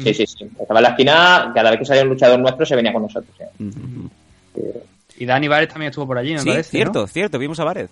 Sí, 0.01 0.15
sí, 0.15 0.27
sí. 0.27 0.49
Estaba 0.61 0.79
en 0.79 0.85
la 0.85 0.91
esquina, 0.91 1.51
cada 1.53 1.71
vez 1.71 1.81
que 1.81 1.85
salía 1.87 2.05
un 2.05 2.11
luchador 2.11 2.39
nuestro 2.39 2.65
se 2.65 2.77
venía 2.77 2.93
con 2.93 3.03
nosotros. 3.03 3.35
¿eh? 3.41 3.49
Y 5.19 5.27
Dani 5.27 5.49
Vares 5.49 5.69
también 5.69 5.91
estuvo 5.91 6.07
por 6.07 6.19
allí, 6.19 6.35
me 6.35 6.39
Sí, 6.39 6.49
parece. 6.51 6.71
cierto, 6.71 7.01
¿no? 7.01 7.07
cierto, 7.09 7.39
vimos 7.41 7.59
a 7.59 7.65
Varez. 7.65 7.91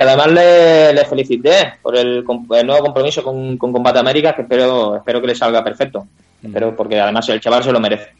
Además 0.00 0.32
le, 0.32 0.92
le 0.92 1.04
felicité 1.04 1.74
por 1.82 1.96
el, 1.96 2.24
el 2.56 2.66
nuevo 2.66 2.84
compromiso 2.84 3.22
con, 3.22 3.56
con 3.56 3.72
Combate 3.72 3.98
América, 3.98 4.34
que 4.34 4.42
espero, 4.42 4.96
espero 4.96 5.20
que 5.20 5.26
le 5.28 5.34
salga 5.34 5.62
perfecto. 5.62 6.06
Espero, 6.42 6.74
porque 6.74 6.98
además 6.98 7.28
el 7.28 7.40
chaval 7.40 7.62
se 7.62 7.72
lo 7.72 7.80
merece. 7.80 8.10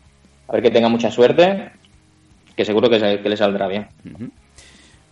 A 0.48 0.52
ver 0.52 0.62
que 0.62 0.70
tenga 0.70 0.88
mucha 0.88 1.10
suerte, 1.10 1.70
que 2.56 2.64
seguro 2.64 2.88
que, 2.90 3.00
se- 3.00 3.20
que 3.20 3.28
le 3.28 3.36
saldrá 3.36 3.66
bien. 3.66 3.88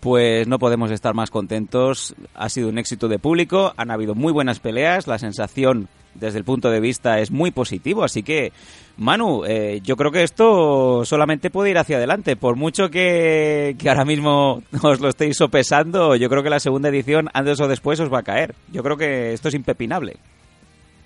Pues 0.01 0.47
no 0.47 0.59
podemos 0.59 0.91
estar 0.93 1.15
más 1.15 1.31
contentos. 1.31 2.15
Ha 2.35 2.49
sido 2.49 2.69
un 2.69 2.79
éxito 2.79 3.09
de 3.09 3.19
público, 3.19 3.73
han 3.77 3.91
habido 3.91 4.15
muy 4.15 4.33
buenas 4.33 4.61
peleas, 4.61 5.07
la 5.09 5.19
sensación 5.19 5.89
desde 6.15 6.39
el 6.39 6.45
punto 6.45 6.71
de 6.71 6.81
vista 6.81 7.19
es 7.19 7.31
muy 7.31 7.51
positivo, 7.51 8.05
así 8.05 8.23
que 8.23 8.53
Manu, 8.99 9.45
eh, 9.47 9.81
yo 9.85 9.97
creo 9.97 10.11
que 10.11 10.25
esto 10.25 11.05
solamente 11.05 11.51
puede 11.51 11.71
ir 11.71 11.79
hacia 11.79 11.99
adelante, 11.99 12.35
por 12.35 12.57
mucho 12.57 12.91
que, 12.91 13.77
que 13.79 13.89
ahora 13.89 14.05
mismo 14.05 14.63
os 14.83 15.01
lo 15.01 15.09
estéis 15.09 15.37
sopesando, 15.37 16.17
yo 16.17 16.29
creo 16.29 16.43
que 16.43 16.51
la 16.51 16.61
segunda 16.61 16.89
edición 16.89 17.29
antes 17.33 17.61
o 17.61 17.69
después 17.69 18.01
os 18.01 18.13
va 18.13 18.19
a 18.19 18.25
caer. 18.25 18.55
Yo 18.73 18.83
creo 18.83 18.97
que 18.97 19.33
esto 19.33 19.49
es 19.49 19.55
impepinable. 19.55 20.17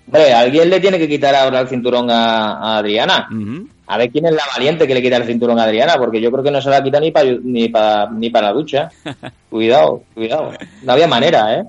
Hombre, 0.07 0.33
alguien 0.33 0.69
le 0.69 0.79
tiene 0.79 0.97
que 0.97 1.07
quitar 1.07 1.33
ahora 1.35 1.61
el 1.61 1.67
cinturón 1.67 2.09
a, 2.09 2.53
a 2.53 2.77
Adriana. 2.79 3.29
A 3.85 3.97
ver 3.97 4.09
quién 4.09 4.25
es 4.25 4.33
la 4.33 4.43
valiente 4.53 4.87
que 4.87 4.93
le 4.95 5.01
quita 5.01 5.17
el 5.17 5.25
cinturón 5.25 5.59
a 5.59 5.63
Adriana, 5.63 5.95
porque 5.97 6.19
yo 6.19 6.31
creo 6.31 6.43
que 6.43 6.51
no 6.51 6.61
se 6.61 6.69
la 6.69 6.83
quita 6.83 6.99
ni 6.99 7.11
para 7.11 7.29
ni 7.43 7.69
pa, 7.69 8.09
ni 8.11 8.29
para 8.29 8.47
la 8.47 8.53
ducha. 8.53 8.89
cuidado, 9.49 10.03
cuidado. 10.13 10.51
No 10.81 10.93
había 10.93 11.07
manera, 11.07 11.59
¿eh? 11.59 11.63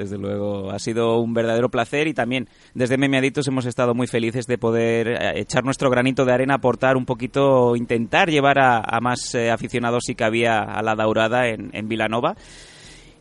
Desde 0.00 0.16
luego, 0.16 0.70
ha 0.70 0.78
sido 0.78 1.20
un 1.20 1.34
verdadero 1.34 1.68
placer 1.68 2.08
y 2.08 2.14
también 2.14 2.48
desde 2.72 2.96
Memeaditos 2.96 3.46
hemos 3.48 3.66
estado 3.66 3.94
muy 3.94 4.06
felices 4.06 4.46
de 4.46 4.56
poder 4.56 5.08
eh, 5.08 5.40
echar 5.40 5.62
nuestro 5.62 5.90
granito 5.90 6.24
de 6.24 6.32
arena, 6.32 6.54
aportar 6.54 6.96
un 6.96 7.04
poquito, 7.04 7.76
intentar 7.76 8.30
llevar 8.30 8.58
a, 8.58 8.98
más 9.02 9.34
eh, 9.34 9.50
aficionados 9.50 10.04
si 10.06 10.14
cabía 10.14 10.62
a 10.62 10.80
la 10.80 10.96
Daurada 10.96 11.48
en, 11.48 11.86
Vilanova. 11.86 12.34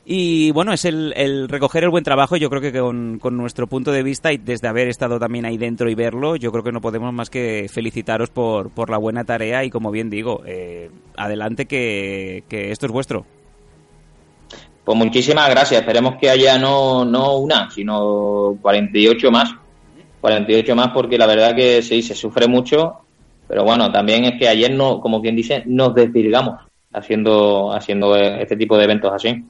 Y 0.05 0.51
bueno, 0.51 0.71
es 0.71 0.85
el, 0.85 1.11
el 1.17 1.49
recoger 1.49 1.83
el 1.83 1.89
buen 1.89 2.05
trabajo. 2.05 2.37
Yo 2.37 2.49
creo 2.49 2.61
que 2.61 2.71
con, 2.71 3.35
nuestro 3.35 3.67
punto 3.67 3.91
de 3.91 4.01
vista 4.01 4.31
y 4.31 4.37
desde 4.37 4.69
haber 4.69 4.87
estado 4.87 5.19
también 5.19 5.45
ahí 5.45 5.57
dentro 5.57 5.89
y 5.89 5.95
verlo, 5.95 6.37
yo 6.37 6.49
creo 6.53 6.63
que 6.63 6.71
no 6.71 6.79
podemos 6.79 7.13
más 7.13 7.29
que 7.29 7.67
felicitaros 7.69 8.29
por, 8.29 8.89
la 8.89 8.97
buena 8.97 9.25
tarea 9.25 9.65
y 9.65 9.69
como 9.69 9.91
bien 9.91 10.09
digo, 10.09 10.43
eh, 10.45 10.91
adelante 11.17 11.65
que 11.65 12.45
esto 12.49 12.85
es 12.85 12.91
vuestro. 12.93 13.25
Pues 14.89 14.97
muchísimas 14.97 15.47
gracias. 15.51 15.81
Esperemos 15.81 16.15
que 16.15 16.31
haya 16.31 16.57
no, 16.57 17.05
no 17.05 17.35
una, 17.37 17.69
sino 17.69 18.57
48 18.59 19.29
más. 19.29 19.53
48 20.19 20.75
más 20.75 20.87
porque 20.87 21.15
la 21.15 21.27
verdad 21.27 21.55
que 21.55 21.83
sí, 21.83 22.01
se 22.01 22.15
sufre 22.15 22.47
mucho. 22.47 23.01
Pero 23.47 23.63
bueno, 23.63 23.91
también 23.91 24.25
es 24.25 24.39
que 24.39 24.47
ayer, 24.47 24.71
no, 24.71 24.99
como 24.99 25.21
quien 25.21 25.35
dice, 25.35 25.61
nos 25.67 25.93
desvirgamos 25.93 26.61
haciendo, 26.91 27.71
haciendo 27.71 28.15
este 28.15 28.57
tipo 28.57 28.79
de 28.79 28.85
eventos 28.85 29.13
así. 29.13 29.45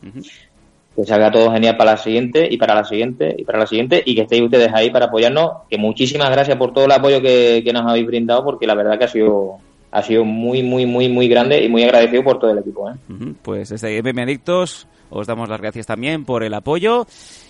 Que 0.93 1.05
salga 1.05 1.31
todo 1.31 1.53
genial 1.53 1.77
para 1.77 1.91
la 1.91 1.97
siguiente 1.97 2.45
y 2.51 2.57
para 2.57 2.75
la 2.75 2.83
siguiente 2.83 3.33
y 3.37 3.45
para 3.45 3.59
la 3.59 3.65
siguiente 3.65 4.03
y 4.05 4.15
que 4.15 4.23
estéis 4.23 4.41
ustedes 4.41 4.73
ahí 4.73 4.91
para 4.91 5.05
apoyarnos. 5.05 5.51
Que 5.69 5.77
muchísimas 5.77 6.29
gracias 6.31 6.57
por 6.57 6.73
todo 6.73 6.83
el 6.83 6.91
apoyo 6.91 7.21
que, 7.21 7.61
que 7.63 7.71
nos 7.71 7.89
habéis 7.89 8.07
brindado 8.07 8.43
porque 8.43 8.67
la 8.67 8.75
verdad 8.75 8.99
que 8.99 9.05
ha 9.05 9.07
sido, 9.07 9.59
ha 9.91 10.03
sido 10.03 10.25
muy, 10.25 10.63
muy, 10.63 10.85
muy, 10.85 11.09
muy 11.09 11.27
grande 11.27 11.63
y 11.63 11.69
muy 11.69 11.83
agradecido 11.83 12.23
por 12.23 12.39
todo 12.39 12.51
el 12.51 12.59
equipo. 12.59 12.89
¿eh? 12.89 12.95
Pues 13.41 13.69
desde 13.69 14.01
MM 14.01 14.19
Adictos 14.19 14.87
os 15.09 15.27
damos 15.27 15.49
las 15.49 15.59
gracias 15.59 15.85
también 15.85 16.25
por 16.25 16.43
el 16.43 16.53
apoyo. 16.53 17.07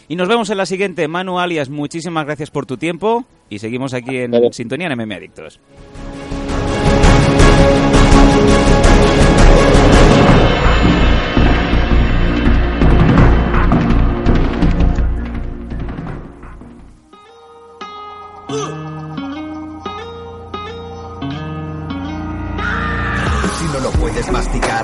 Y 0.07 0.15
nos 0.15 0.27
vemos 0.27 0.49
en 0.49 0.57
la 0.57 0.65
siguiente. 0.65 1.07
Manu 1.07 1.39
Alias, 1.39 1.69
muchísimas 1.69 2.25
gracias 2.25 2.49
por 2.49 2.65
tu 2.65 2.77
tiempo. 2.77 3.25
Y 3.49 3.59
seguimos 3.59 3.93
aquí 3.93 4.17
en 4.17 4.33
sintonía 4.53 4.87
en 4.87 4.97
MM 4.97 5.13
Adictos. 5.13 5.59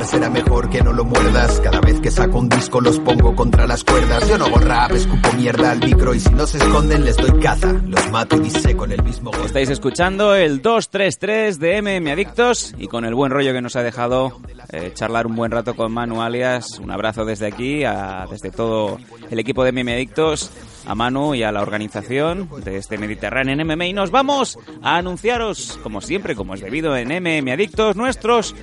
Será 0.06 0.30
mejor 0.30 0.70
que 0.70 0.82
no 0.82 0.94
lo 0.94 1.04
muerdas. 1.04 1.60
Cada 1.62 1.80
vez 1.82 2.00
que 2.00 2.12
saco 2.12 2.40
un 2.40 2.50
disco 2.50 2.80
los 2.82 3.00
pongo 3.00 3.36
contra 3.36 3.66
las 3.68 3.84
cuerdas. 3.84 4.28
Yo 4.30 4.38
no 4.38 4.46
hago 4.46 4.58
rap, 4.60 4.92
escupo 4.92 5.32
mierda 5.34 5.72
al 5.72 5.80
micro 5.80 6.14
y 6.14 6.20
si 6.20 6.30
no 6.34 6.46
se 6.48 6.58
esconden 6.58 7.04
les 7.06 7.18
doy 7.18 7.40
caza. 7.40 7.74
Los 7.88 8.10
mato 8.12 8.36
y 8.38 8.40
diseco 8.42 8.86
en 8.86 8.92
el 8.94 9.04
mismo. 9.04 9.32
Estáis 9.46 9.70
escuchando 9.70 10.36
el 10.36 10.62
233 10.62 11.60
de 11.60 11.82
MM 11.82 12.12
Adictos 12.12 12.74
y 12.78 12.88
con 12.88 13.06
el 13.06 13.16
buen 13.16 13.32
rollo 13.32 13.54
que 13.54 13.62
nos 13.62 13.76
ha 13.76 13.84
dejado 13.84 14.40
eh, 14.72 14.92
charlar 14.94 15.28
un 15.28 15.36
buen 15.36 15.52
rato 15.52 15.76
con 15.76 15.92
Manu 15.92 16.22
Alias. 16.22 16.80
Un 16.80 16.92
abrazo 16.92 17.26
desde 17.26 17.48
aquí, 17.48 17.84
a- 17.84 18.26
desde 18.30 18.52
todo 18.52 18.98
el 19.30 19.40
equipo 19.40 19.64
de 19.64 19.72
MM 19.72 19.92
Adictos, 19.94 20.52
a 20.86 20.96
Manu 20.96 21.34
y 21.36 21.44
a 21.44 21.52
la 21.52 21.62
organización 21.62 22.50
de 22.64 22.78
este 22.78 22.98
Mediterráneo 22.98 23.54
en 23.54 23.66
MMA. 23.68 23.86
Y 23.88 23.94
nos 23.94 24.12
vamos 24.12 24.58
a 24.82 24.98
anunciaros, 24.98 25.80
como 25.84 26.02
siempre, 26.02 26.36
como 26.36 26.54
es 26.54 26.62
debido 26.62 26.96
en 26.96 27.10
MM 27.12 27.52
Adictos, 27.52 27.96
nuestros 27.96 28.56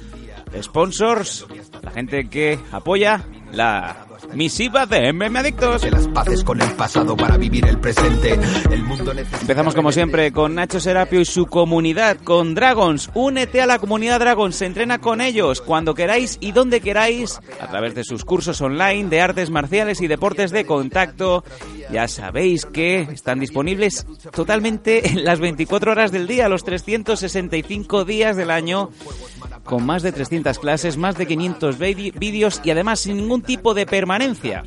sponsors, 0.61 1.47
la 1.83 1.91
gente 1.91 2.29
que 2.29 2.59
apoya 2.73 3.21
la 3.53 4.07
misiva 4.35 4.87
de 4.87 5.13
MM 5.13 5.37
Adictos. 5.39 5.89
Las 5.91 6.09
paces 6.09 6.43
con 6.45 6.61
el 6.63 6.71
pasado 6.73 7.17
para 7.17 7.37
vivir 7.37 7.67
el 7.67 7.79
presente. 7.79 8.39
El 8.71 8.83
mundo. 8.83 9.13
Empezamos 9.13 9.75
como 9.75 9.93
siempre 9.93 10.33
con 10.33 10.55
Nacho 10.55 10.81
Serapio 10.81 11.21
y 11.21 11.25
su 11.25 11.47
comunidad, 11.47 12.17
con 12.19 12.55
Dragons. 12.55 13.11
Únete 13.15 13.61
a 13.61 13.67
la 13.67 13.79
comunidad 13.79 14.21
Dragons, 14.21 14.57
se 14.57 14.67
entrena 14.67 14.99
con 14.99 15.21
ellos 15.21 15.61
cuando 15.61 15.95
queráis 15.95 16.39
y 16.41 16.53
donde 16.53 16.81
queráis, 16.81 17.41
a 17.61 17.67
través 17.69 17.95
de 17.95 18.05
sus 18.05 18.25
cursos 18.25 18.61
online 18.61 19.09
de 19.09 19.21
artes 19.21 19.51
marciales 19.51 20.01
y 20.01 20.07
deportes 20.07 20.51
de 20.51 20.65
contacto. 20.65 21.45
Ya 21.91 22.09
sabéis 22.09 22.65
que 22.65 23.03
están 23.03 23.39
disponibles 23.41 24.07
totalmente 24.35 25.09
en 25.11 25.25
las 25.25 25.41
24 25.41 25.93
horas 25.93 26.11
del 26.13 26.27
día, 26.27 26.49
los 26.49 26.65
365 26.65 28.05
días 28.07 28.37
del 28.37 28.51
año, 28.51 28.91
con 29.65 29.85
más 29.85 30.03
de 30.03 30.13
300 30.13 30.59
clases, 30.59 30.97
más 30.97 31.17
de 31.19 31.27
500 31.27 31.79
vidi- 31.79 32.13
vídeos 32.19 32.61
y 32.65 32.71
además 32.71 33.01
sin 33.01 33.17
ningún 33.19 33.42
tipo 33.43 33.75
de 33.75 33.87
permanencia. 33.87 34.65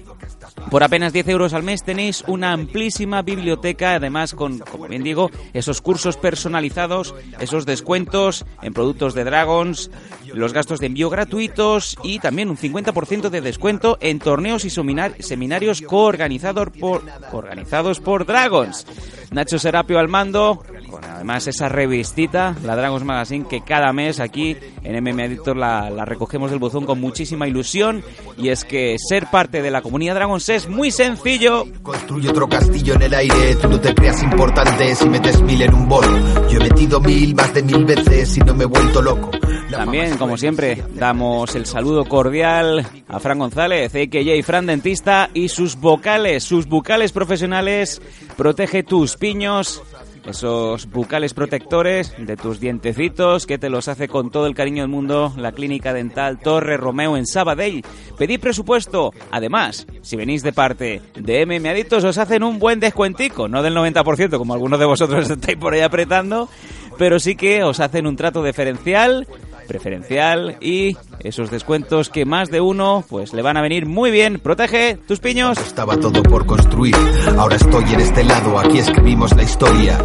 Por 0.69 0.83
apenas 0.83 1.13
10 1.13 1.27
euros 1.29 1.53
al 1.53 1.63
mes 1.63 1.83
tenéis 1.83 2.23
una 2.27 2.51
amplísima 2.53 3.21
biblioteca, 3.21 3.95
además 3.95 4.33
con, 4.33 4.59
como 4.59 4.87
bien 4.87 5.03
digo, 5.03 5.29
esos 5.53 5.81
cursos 5.81 6.17
personalizados, 6.17 7.13
esos 7.39 7.65
descuentos 7.65 8.45
en 8.61 8.73
productos 8.73 9.13
de 9.13 9.23
Dragons, 9.25 9.91
los 10.33 10.53
gastos 10.53 10.79
de 10.79 10.87
envío 10.87 11.09
gratuitos 11.09 11.97
y 12.03 12.19
también 12.19 12.49
un 12.49 12.57
50% 12.57 13.29
de 13.29 13.41
descuento 13.41 13.97
en 14.01 14.19
torneos 14.19 14.65
y 14.65 14.69
seminar- 14.69 15.15
seminarios 15.21 15.81
coorganizados 15.81 16.69
por, 16.79 17.03
organizados 17.31 17.99
por 17.99 18.25
Dragons. 18.25 18.85
Nacho 19.31 19.59
Serapio 19.59 19.99
al 19.99 20.07
mando, 20.07 20.63
con 20.89 21.03
además 21.03 21.47
esa 21.47 21.67
revistita, 21.69 22.55
la 22.63 22.75
Dragons 22.75 23.03
Magazine, 23.03 23.45
que 23.49 23.61
cada 23.61 23.91
mes 23.91 24.19
aquí 24.19 24.55
en 24.83 25.03
MM 25.03 25.19
Editor 25.25 25.57
la, 25.57 25.89
la 25.89 26.05
recogemos 26.05 26.49
del 26.51 26.59
buzón 26.59 26.85
con 26.85 27.01
muchísima 27.01 27.47
ilusión. 27.47 28.03
Y 28.37 28.49
es 28.49 28.63
que 28.65 28.95
ser 28.97 29.27
parte 29.27 29.61
de 29.61 29.71
la 29.71 29.81
comunidad 29.81 30.15
Dragons 30.15 30.47
es 30.49 30.67
muy 30.67 30.91
sencillo. 30.91 31.65
Construye 31.81 32.29
otro 32.29 32.47
castillo 32.47 32.95
en 32.95 33.01
el 33.03 33.13
aire, 33.13 33.55
tú 33.55 33.69
no 33.69 33.79
te 33.79 33.93
creas 33.93 34.21
importante 34.23 34.95
si 34.95 35.09
metes 35.09 35.41
mil 35.41 35.61
en 35.61 35.73
un 35.73 35.87
bolo. 35.87 36.47
Yo 36.49 36.59
he 36.59 36.63
metido 36.63 36.99
mil 36.99 37.35
más 37.35 37.53
de 37.53 37.63
mil 37.63 37.85
veces 37.85 38.37
y 38.37 38.39
no 38.41 38.53
me 38.53 38.63
he 38.63 38.67
vuelto 38.67 39.01
loco. 39.01 39.31
La 39.69 39.79
También, 39.79 40.17
como 40.17 40.37
siempre, 40.37 40.83
damos 40.93 41.55
el 41.55 41.65
saludo 41.65 42.05
cordial 42.05 42.85
a 43.07 43.19
Fran 43.19 43.39
González, 43.39 43.93
a.k.a. 43.95 44.43
Fran 44.43 44.67
Dentista, 44.67 45.29
y 45.33 45.49
sus 45.49 45.75
vocales, 45.75 46.43
sus 46.43 46.67
bucales 46.67 47.11
profesionales. 47.11 48.01
Protege 48.37 48.83
tus 48.83 49.17
piños, 49.17 49.81
esos 50.25 50.89
bucales 50.89 51.33
protectores 51.33 52.13
de 52.17 52.37
tus 52.37 52.59
dientecitos, 52.59 53.45
que 53.45 53.57
te 53.57 53.69
los 53.69 53.87
hace 53.87 54.07
con 54.07 54.31
todo 54.31 54.47
el 54.47 54.55
cariño 54.55 54.83
del 54.83 54.89
mundo 54.89 55.33
la 55.37 55.51
Clínica 55.51 55.93
Dental 55.93 56.39
Torre 56.39 56.77
Romeo 56.77 57.17
en 57.17 57.25
Sabadell. 57.25 57.83
Pedid 58.17 58.39
presupuesto. 58.39 59.13
Además, 59.31 59.87
si 60.01 60.15
venís 60.15 60.43
de 60.43 60.53
parte 60.53 61.01
de 61.15 61.45
MM 61.45 61.69
Adictos, 61.69 62.03
os 62.03 62.17
hacen 62.17 62.43
un 62.43 62.59
buen 62.59 62.79
descuentico, 62.79 63.47
no 63.47 63.61
del 63.61 63.75
90%, 63.75 64.37
como 64.37 64.53
algunos 64.53 64.79
de 64.79 64.85
vosotros 64.85 65.29
estáis 65.29 65.57
por 65.57 65.73
ahí 65.73 65.81
apretando, 65.81 66.49
pero 66.97 67.19
sí 67.19 67.35
que 67.35 67.63
os 67.63 67.79
hacen 67.79 68.07
un 68.07 68.15
trato 68.15 68.43
diferencial 68.43 69.27
preferencial 69.65 70.57
y 70.61 70.97
esos 71.19 71.51
descuentos 71.51 72.09
que 72.09 72.25
más 72.25 72.49
de 72.49 72.61
uno 72.61 73.03
pues 73.09 73.33
le 73.33 73.41
van 73.41 73.57
a 73.57 73.61
venir 73.61 73.85
muy 73.85 74.11
bien. 74.11 74.39
Protege 74.39 74.97
tus 75.07 75.19
piños. 75.19 75.57
Estaba 75.57 75.97
todo 75.97 76.23
por 76.23 76.45
construir. 76.45 76.95
Ahora 77.37 77.55
estoy 77.55 77.83
en 77.93 77.99
este 77.99 78.23
lado, 78.23 78.59
aquí 78.59 78.79
escribimos 78.79 79.35
la 79.35 79.43
historia. 79.43 79.99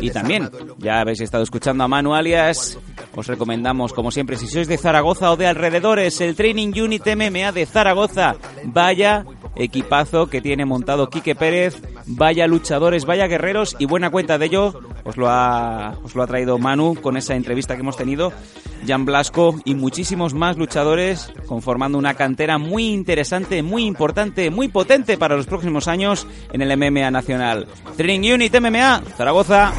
Y 0.00 0.10
también, 0.10 0.50
ya 0.78 1.00
habéis 1.00 1.20
estado 1.20 1.42
escuchando 1.42 1.84
a 1.84 1.88
Manu 1.88 2.14
Alias, 2.14 2.78
os 3.14 3.26
recomendamos, 3.26 3.92
como 3.92 4.10
siempre, 4.10 4.36
si 4.36 4.46
sois 4.46 4.68
de 4.68 4.78
Zaragoza 4.78 5.32
o 5.32 5.36
de 5.36 5.46
alrededores, 5.46 6.20
el 6.20 6.36
Training 6.36 6.72
Unit 6.80 7.06
MMA 7.06 7.52
de 7.52 7.66
Zaragoza. 7.66 8.36
Vaya 8.64 9.24
equipazo 9.56 10.28
que 10.28 10.40
tiene 10.40 10.64
montado 10.64 11.10
Quique 11.10 11.34
Pérez, 11.34 11.80
vaya 12.06 12.46
luchadores, 12.46 13.04
vaya 13.04 13.26
guerreros 13.26 13.76
y 13.78 13.86
buena 13.86 14.10
cuenta 14.10 14.38
de 14.38 14.46
ello 14.46 14.80
os 15.04 15.16
lo 15.16 15.28
ha, 15.28 15.96
os 16.02 16.14
lo 16.14 16.22
ha 16.22 16.26
traído 16.26 16.58
Manu 16.58 16.94
con 17.00 17.16
esa 17.16 17.34
entrevista 17.34 17.74
que 17.74 17.80
hemos 17.80 17.96
tenido, 17.96 18.32
Jan 18.86 19.04
Blasco 19.04 19.54
y 19.64 19.74
muchísimos 19.74 20.34
más 20.34 20.56
luchadores 20.56 21.32
conformando 21.46 21.98
una 21.98 22.14
cantera 22.14 22.58
muy 22.58 22.88
interesante, 22.88 23.62
muy 23.62 23.84
importante, 23.84 24.50
muy 24.50 24.68
potente 24.68 25.16
para 25.16 25.36
los 25.36 25.46
próximos 25.46 25.88
años 25.88 26.26
en 26.52 26.62
el 26.62 26.76
MMA 26.76 27.10
nacional. 27.10 27.66
Training 27.96 28.34
Unit 28.34 28.60
MMA, 28.60 29.02
Zaragoza. 29.16 29.72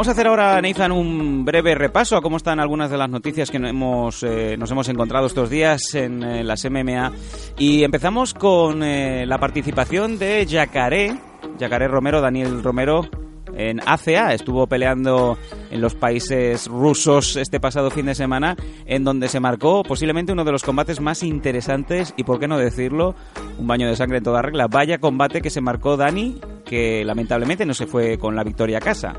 Vamos 0.00 0.08
a 0.08 0.12
hacer 0.12 0.28
ahora, 0.28 0.62
Nathan, 0.62 0.92
un 0.92 1.44
breve 1.44 1.74
repaso 1.74 2.16
a 2.16 2.22
cómo 2.22 2.38
están 2.38 2.58
algunas 2.58 2.90
de 2.90 2.96
las 2.96 3.10
noticias 3.10 3.50
que 3.50 3.58
hemos, 3.58 4.22
eh, 4.22 4.56
nos 4.56 4.70
hemos 4.70 4.88
encontrado 4.88 5.26
estos 5.26 5.50
días 5.50 5.94
en 5.94 6.22
eh, 6.22 6.42
las 6.42 6.64
MMA. 6.64 7.12
Y 7.58 7.84
empezamos 7.84 8.32
con 8.32 8.82
eh, 8.82 9.26
la 9.26 9.36
participación 9.36 10.18
de 10.18 10.46
Yacaré, 10.46 11.18
Yacaré 11.58 11.86
Romero, 11.86 12.22
Daniel 12.22 12.62
Romero, 12.62 13.10
en 13.54 13.80
ACA. 13.84 14.32
Estuvo 14.32 14.66
peleando 14.66 15.36
en 15.70 15.82
los 15.82 15.94
países 15.94 16.66
rusos 16.66 17.36
este 17.36 17.60
pasado 17.60 17.90
fin 17.90 18.06
de 18.06 18.14
semana, 18.14 18.56
en 18.86 19.04
donde 19.04 19.28
se 19.28 19.38
marcó 19.38 19.82
posiblemente 19.82 20.32
uno 20.32 20.44
de 20.44 20.52
los 20.52 20.62
combates 20.62 20.98
más 21.02 21.22
interesantes 21.22 22.14
y, 22.16 22.24
por 22.24 22.40
qué 22.40 22.48
no 22.48 22.56
decirlo, 22.56 23.14
un 23.58 23.66
baño 23.66 23.86
de 23.86 23.96
sangre 23.96 24.16
en 24.16 24.24
toda 24.24 24.40
regla. 24.40 24.66
Vaya 24.66 24.96
combate 24.96 25.42
que 25.42 25.50
se 25.50 25.60
marcó 25.60 25.98
Dani, 25.98 26.40
que 26.64 27.04
lamentablemente 27.04 27.66
no 27.66 27.74
se 27.74 27.86
fue 27.86 28.16
con 28.16 28.34
la 28.34 28.44
victoria 28.44 28.78
a 28.78 28.80
casa. 28.80 29.14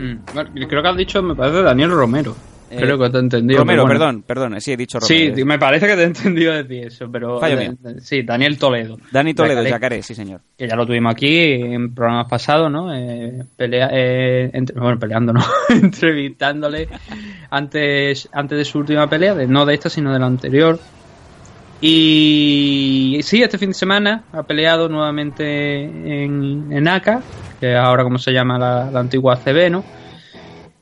Mm, 0.00 0.66
creo 0.66 0.82
que 0.82 0.88
has 0.88 0.96
dicho, 0.96 1.22
me 1.22 1.34
parece, 1.34 1.62
Daniel 1.62 1.90
Romero. 1.90 2.34
Eh, 2.70 2.76
creo 2.78 2.96
que 2.98 3.10
te 3.10 3.16
he 3.16 3.20
entendido. 3.20 3.58
Romero, 3.58 3.82
bueno. 3.82 3.98
perdón, 3.98 4.22
perdón, 4.22 4.60
sí, 4.60 4.72
he 4.72 4.76
dicho 4.76 5.00
Romero. 5.00 5.34
Sí, 5.36 5.44
me 5.44 5.58
parece 5.58 5.88
que 5.88 5.96
te 5.96 6.02
he 6.02 6.04
entendido 6.04 6.52
decir 6.52 6.86
eso, 6.86 7.10
pero... 7.10 7.40
Fallo 7.40 7.58
eh, 7.58 7.68
mío. 7.68 7.94
sí, 8.00 8.22
Daniel 8.22 8.58
Toledo. 8.58 8.96
Dani 9.10 9.34
Toledo, 9.34 9.62
Yacaré, 9.64 10.02
sí 10.02 10.14
señor. 10.14 10.40
Que 10.56 10.68
ya 10.68 10.76
lo 10.76 10.86
tuvimos 10.86 11.12
aquí 11.12 11.36
en 11.52 11.92
programas 11.94 12.28
pasados, 12.28 12.70
¿no? 12.70 12.94
Eh, 12.94 13.42
pelea, 13.56 13.90
eh, 13.92 14.50
entre- 14.52 14.78
bueno, 14.78 14.98
peleando, 15.00 15.32
¿no? 15.32 15.44
Entrevistándole 15.68 16.88
antes, 17.50 18.28
antes 18.32 18.56
de 18.56 18.64
su 18.64 18.78
última 18.78 19.08
pelea, 19.10 19.34
de, 19.34 19.48
no 19.48 19.66
de 19.66 19.74
esta, 19.74 19.90
sino 19.90 20.12
de 20.12 20.20
la 20.20 20.26
anterior. 20.26 20.78
Y 21.82 23.18
sí, 23.22 23.42
este 23.42 23.58
fin 23.58 23.70
de 23.70 23.74
semana 23.74 24.22
ha 24.32 24.42
peleado 24.44 24.88
nuevamente 24.88 25.82
en, 25.82 26.70
en 26.70 26.88
ACA, 26.88 27.22
que 27.60 27.72
es 27.72 27.78
ahora 27.78 28.02
como 28.02 28.18
se 28.18 28.32
llama 28.32 28.58
la, 28.58 28.90
la 28.90 29.00
antigua 29.00 29.34
ACB, 29.34 29.70
¿no? 29.70 29.84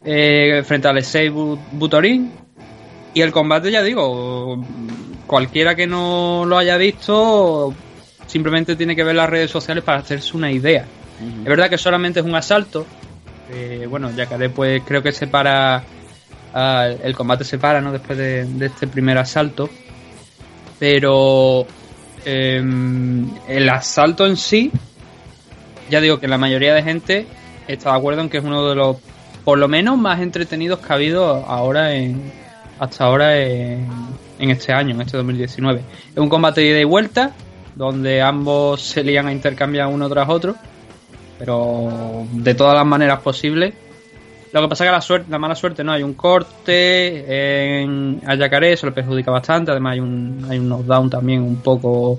Eh, 0.04 0.62
frente 0.64 0.86
a 0.86 0.92
Alexei 0.92 1.28
Bu- 1.28 1.58
Butorin. 1.72 2.30
Y 3.14 3.20
el 3.22 3.32
combate, 3.32 3.70
ya 3.70 3.82
digo, 3.82 4.62
cualquiera 5.26 5.74
que 5.74 5.86
no 5.86 6.44
lo 6.46 6.56
haya 6.56 6.76
visto, 6.76 7.74
simplemente 8.26 8.76
tiene 8.76 8.94
que 8.94 9.02
ver 9.02 9.16
las 9.16 9.28
redes 9.28 9.50
sociales 9.50 9.82
para 9.82 9.98
hacerse 9.98 10.36
una 10.36 10.50
idea. 10.52 10.84
Es 11.42 11.48
verdad 11.48 11.68
que 11.68 11.78
solamente 11.78 12.20
es 12.20 12.26
un 12.26 12.34
asalto. 12.36 12.86
eh, 13.50 13.86
bueno, 13.90 14.10
Yacaré, 14.14 14.50
pues 14.50 14.82
creo 14.86 15.02
que 15.02 15.10
se 15.10 15.26
para. 15.26 15.82
ah, 16.54 16.88
el 17.02 17.14
combate 17.16 17.42
se 17.44 17.58
para, 17.58 17.80
¿no? 17.80 17.90
Después 17.92 18.16
de, 18.18 18.44
de 18.44 18.66
este 18.66 18.86
primer 18.86 19.18
asalto. 19.18 19.68
Pero. 20.78 21.66
em, 22.24 23.28
el 23.48 23.68
asalto 23.68 24.26
en 24.26 24.36
sí. 24.36 24.70
Ya 25.90 26.00
digo 26.00 26.20
que 26.20 26.28
la 26.28 26.38
mayoría 26.38 26.74
de 26.74 26.82
gente 26.82 27.26
está 27.66 27.92
de 27.92 27.98
acuerdo 27.98 28.20
en 28.22 28.28
que 28.28 28.38
es 28.38 28.44
uno 28.44 28.68
de 28.68 28.74
los. 28.74 28.96
Por 29.44 29.58
lo 29.58 29.68
menos 29.68 29.96
más 29.96 30.20
entretenidos 30.20 30.80
que 30.80 30.92
ha 30.92 30.96
habido 30.96 31.26
ahora 31.46 31.94
en. 31.94 32.32
Hasta 32.78 33.04
ahora 33.04 33.36
en, 33.36 33.88
en 34.38 34.50
este 34.50 34.72
año, 34.72 34.94
en 34.94 35.00
este 35.00 35.16
2019. 35.16 35.82
Es 36.12 36.18
un 36.18 36.28
combate 36.28 36.60
de 36.60 36.68
ida 36.68 36.80
y 36.80 36.84
vuelta. 36.84 37.32
Donde 37.74 38.20
ambos 38.20 38.82
se 38.82 39.04
lían 39.04 39.28
a 39.28 39.32
intercambiar 39.32 39.86
uno 39.86 40.08
tras 40.08 40.28
otro 40.28 40.56
pero 41.38 42.26
de 42.32 42.54
todas 42.54 42.74
las 42.74 42.84
maneras 42.84 43.20
posibles. 43.20 43.72
Lo 44.52 44.62
que 44.62 44.68
pasa 44.68 44.84
es 44.84 44.88
que 44.88 44.92
la 44.92 45.00
suerte, 45.00 45.30
la 45.30 45.38
mala 45.38 45.54
suerte 45.54 45.84
no 45.84 45.92
hay 45.92 46.02
un 46.02 46.14
corte 46.14 47.80
en 47.82 48.20
a 48.26 48.34
Yacaré, 48.34 48.72
eso 48.72 48.86
le 48.86 48.92
perjudica 48.92 49.30
bastante, 49.30 49.70
además 49.70 49.92
hay 49.92 50.00
un, 50.00 50.46
hay 50.48 50.58
un 50.58 50.68
knockdown 50.68 51.10
también 51.10 51.42
un 51.42 51.56
poco 51.56 52.18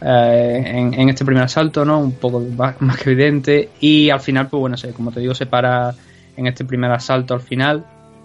eh, 0.00 0.62
en, 0.96 1.08
este 1.08 1.24
primer 1.24 1.44
asalto, 1.44 1.84
¿no? 1.84 1.98
Un 1.98 2.12
poco 2.12 2.40
más, 2.40 2.76
que 2.96 3.10
evidente. 3.10 3.70
Y 3.80 4.10
al 4.10 4.20
final, 4.20 4.48
pues 4.48 4.60
bueno, 4.60 4.76
como 4.94 5.12
te 5.12 5.20
digo, 5.20 5.34
se 5.34 5.46
para 5.46 5.94
en 6.36 6.46
este 6.46 6.64
primer 6.64 6.90
asalto 6.90 7.34
al 7.34 7.40
final, 7.40 7.84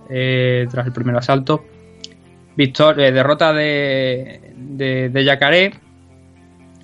eh, 0.09 0.67
tras 0.69 0.85
el 0.85 0.93
primer 0.93 1.15
asalto. 1.15 1.63
Victoria, 2.55 3.07
eh, 3.07 3.11
derrota 3.11 3.53
de, 3.53 4.53
de, 4.57 5.09
de 5.09 5.23
Yacaré. 5.23 5.73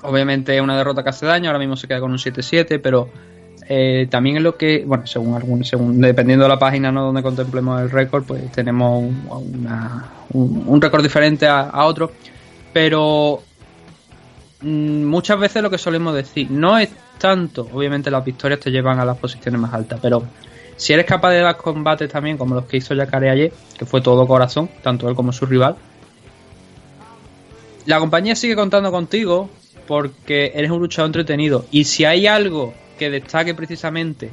Obviamente 0.04 0.62
una 0.62 0.78
derrota 0.78 1.04
que 1.04 1.10
hace 1.10 1.26
daño, 1.26 1.50
ahora 1.50 1.60
mismo 1.60 1.76
se 1.76 1.88
queda 1.88 2.00
con 2.00 2.12
un 2.12 2.18
7-7, 2.18 2.80
pero 2.82 3.10
eh, 3.70 4.08
también 4.10 4.38
es 4.38 4.44
lo 4.44 4.56
que, 4.56 4.86
bueno, 4.86 5.06
según 5.08 5.36
algún, 5.36 5.66
según 5.66 6.00
dependiendo 6.00 6.44
de 6.46 6.50
la 6.50 6.60
página 6.60 6.92
¿no? 6.92 7.04
donde 7.06 7.22
contemplemos 7.22 7.82
el 7.82 7.90
récord, 7.90 8.24
pues 8.24 8.50
tenemos 8.52 9.04
un, 9.04 10.66
un- 10.68 10.82
récord 10.82 11.04
diferente 11.04 11.48
a, 11.48 11.84
otro. 11.84 12.12
Pero 12.72 13.42
muchas 14.62 15.40
veces 15.40 15.62
lo 15.62 15.70
que 15.70 15.78
solemos 15.78 16.16
decir, 16.16 16.50
no 16.50 16.78
es 16.78 16.90
tanto, 17.18 17.68
obviamente 17.72 18.12
las 18.12 18.24
victorias 18.24 18.60
te 18.60 18.72
llevan 18.72 19.00
a 19.00 19.06
las 19.06 19.18
posiciones 19.18 19.60
más 19.60 19.74
altas, 19.74 20.00
pero 20.02 20.24
si 20.76 20.94
eres 20.94 21.06
capaz 21.06 21.32
de 21.32 21.40
dar 21.40 21.58
combates 21.58 22.10
también 22.10 22.38
como 22.38 22.56
los 22.56 22.66
que 22.66 22.78
hizo 22.78 22.94
Yacaré 22.94 23.30
ayer, 23.30 23.54
que 23.78 23.86
fue 23.86 24.02
todo 24.02 24.28
corazón, 24.28 24.70
tanto 24.82 25.10
él 25.10 25.16
como 25.16 25.32
su 25.34 25.46
rival, 25.46 25.76
la 27.86 28.00
compañía 28.00 28.36
sigue 28.36 28.56
contando 28.56 28.92
contigo 28.92 29.50
porque 29.88 30.52
eres 30.54 30.70
un 30.70 30.80
luchador 30.80 31.08
entretenido. 31.08 31.66
Y 31.72 31.86
si 31.86 32.04
hay 32.04 32.28
algo 32.28 32.74
que 33.00 33.10
destaque 33.10 33.56
precisamente 33.56 34.30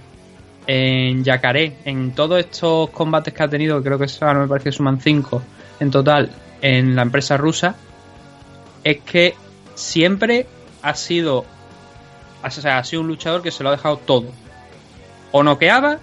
en 0.66 1.22
Yacaré, 1.22 1.76
en 1.84 2.14
todos 2.14 2.40
estos 2.40 2.90
combates 2.90 3.32
que 3.32 3.42
ha 3.42 3.48
tenido, 3.48 3.82
creo 3.82 3.98
que 3.98 4.06
ahora 4.20 4.40
me 4.40 4.48
parece 4.48 4.70
que 4.70 4.76
suman 4.76 5.00
cinco 5.00 5.40
en 5.78 5.90
total 5.90 6.30
en 6.60 6.96
la 6.96 7.02
empresa 7.02 7.36
rusa, 7.36 7.76
es 8.82 9.02
que 9.02 9.34
siempre 9.74 10.46
ha 10.82 10.94
sido, 10.94 11.44
o 12.44 12.50
sea, 12.50 12.78
ha 12.78 12.84
sido 12.84 13.02
un 13.02 13.08
luchador 13.08 13.42
que 13.42 13.50
se 13.50 13.62
lo 13.62 13.68
ha 13.70 13.72
dejado 13.72 13.96
todo. 13.98 14.26
O 15.32 15.42
noqueaba, 15.42 15.98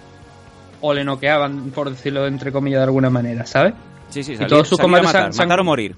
o 0.80 0.92
le 0.92 1.04
noqueaban, 1.04 1.70
por 1.70 1.90
decirlo 1.90 2.26
entre 2.26 2.52
comillas 2.52 2.80
de 2.80 2.84
alguna 2.84 3.10
manera, 3.10 3.46
¿sabes? 3.46 3.74
Sí, 4.10 4.22
sí, 4.22 4.32
Y 4.32 4.36
salir, 4.36 4.48
todos 4.50 4.68
sus 4.68 4.78
combates 4.78 5.10
se 5.10 5.16
han- 5.16 5.22
matar, 5.22 5.34
se 5.34 5.42
han- 5.42 5.48
matar 5.48 5.60
o 5.60 5.64
morir. 5.64 5.96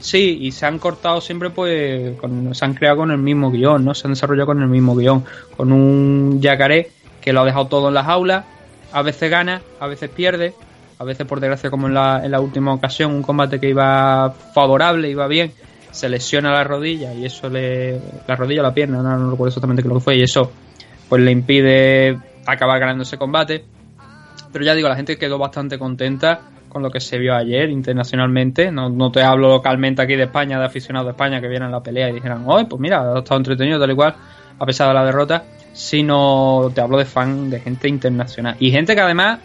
Sí, 0.00 0.38
y 0.42 0.52
se 0.52 0.66
han 0.66 0.78
cortado 0.78 1.20
siempre, 1.20 1.48
pues, 1.50 2.18
con- 2.18 2.54
se 2.54 2.64
han 2.64 2.74
creado 2.74 2.98
con 2.98 3.10
el 3.10 3.18
mismo 3.18 3.50
guion, 3.50 3.84
¿no? 3.84 3.94
Se 3.94 4.06
han 4.06 4.12
desarrollado 4.12 4.46
con 4.46 4.60
el 4.60 4.68
mismo 4.68 4.94
guion, 4.96 5.24
con 5.56 5.72
un 5.72 6.40
yacaré 6.42 6.90
que 7.22 7.32
lo 7.32 7.40
ha 7.40 7.44
dejado 7.44 7.68
todo 7.68 7.88
en 7.88 7.94
las 7.94 8.06
aulas, 8.06 8.44
a 8.92 9.00
veces 9.02 9.30
gana, 9.30 9.62
a 9.80 9.86
veces 9.86 10.10
pierde, 10.10 10.52
a 10.98 11.04
veces, 11.04 11.26
por 11.26 11.40
desgracia, 11.40 11.70
como 11.70 11.86
en 11.86 11.94
la, 11.94 12.20
en 12.22 12.32
la 12.32 12.40
última 12.40 12.74
ocasión, 12.74 13.12
un 13.12 13.22
combate 13.22 13.58
que 13.58 13.70
iba 13.70 14.34
favorable, 14.52 15.08
iba 15.08 15.26
bien, 15.26 15.52
se 15.94 16.08
lesiona 16.08 16.52
la 16.52 16.64
rodilla 16.64 17.14
y 17.14 17.24
eso 17.24 17.48
le. 17.48 18.00
la 18.26 18.36
rodilla 18.36 18.60
o 18.60 18.64
la 18.64 18.74
pierna, 18.74 19.00
no, 19.00 19.30
recuerdo 19.30 19.48
exactamente 19.48 19.82
qué 19.82 19.88
lo 19.88 19.94
que 19.94 20.00
fue, 20.00 20.16
y 20.16 20.22
eso, 20.22 20.50
pues 21.08 21.22
le 21.22 21.30
impide 21.30 22.18
acabar 22.46 22.80
ganando 22.80 23.04
ese 23.04 23.16
combate. 23.16 23.64
Pero 24.52 24.64
ya 24.64 24.74
digo, 24.74 24.88
la 24.88 24.96
gente 24.96 25.16
quedó 25.16 25.38
bastante 25.38 25.78
contenta 25.78 26.40
con 26.68 26.82
lo 26.82 26.90
que 26.90 27.00
se 27.00 27.18
vio 27.18 27.34
ayer 27.34 27.70
internacionalmente. 27.70 28.72
No, 28.72 28.88
no 28.88 29.10
te 29.12 29.22
hablo 29.22 29.48
localmente 29.48 30.02
aquí 30.02 30.16
de 30.16 30.24
España, 30.24 30.58
de 30.58 30.66
aficionados 30.66 31.06
de 31.06 31.10
España 31.12 31.40
que 31.40 31.48
vieran 31.48 31.70
la 31.70 31.80
pelea 31.82 32.10
y 32.10 32.14
dijeran, 32.14 32.42
oye, 32.46 32.66
pues 32.66 32.80
mira, 32.80 33.00
ha 33.14 33.18
estado 33.18 33.38
entretenido 33.38 33.78
tal 33.78 33.92
y 33.92 33.94
cual, 33.94 34.14
a 34.58 34.66
pesar 34.66 34.88
de 34.88 34.94
la 34.94 35.04
derrota. 35.04 35.44
Sino 35.72 36.70
te 36.74 36.80
hablo 36.80 36.98
de 36.98 37.04
fan, 37.04 37.50
de 37.50 37.60
gente 37.60 37.88
internacional. 37.88 38.56
Y 38.60 38.70
gente 38.70 38.94
que 38.94 39.00
además 39.00 39.40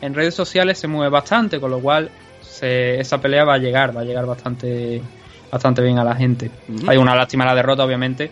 en 0.00 0.14
redes 0.14 0.34
sociales 0.34 0.78
se 0.78 0.86
mueve 0.86 1.10
bastante, 1.10 1.58
con 1.60 1.70
lo 1.70 1.80
cual 1.80 2.10
se- 2.40 3.00
esa 3.00 3.18
pelea 3.18 3.44
va 3.44 3.54
a 3.54 3.58
llegar, 3.58 3.96
va 3.96 4.02
a 4.02 4.04
llegar 4.04 4.26
bastante, 4.26 5.02
bastante 5.54 5.82
bien 5.82 5.98
a 5.98 6.04
la 6.04 6.16
gente. 6.16 6.50
Hay 6.88 6.96
una 6.96 7.14
lástima 7.14 7.44
la 7.44 7.54
derrota, 7.54 7.84
obviamente, 7.84 8.28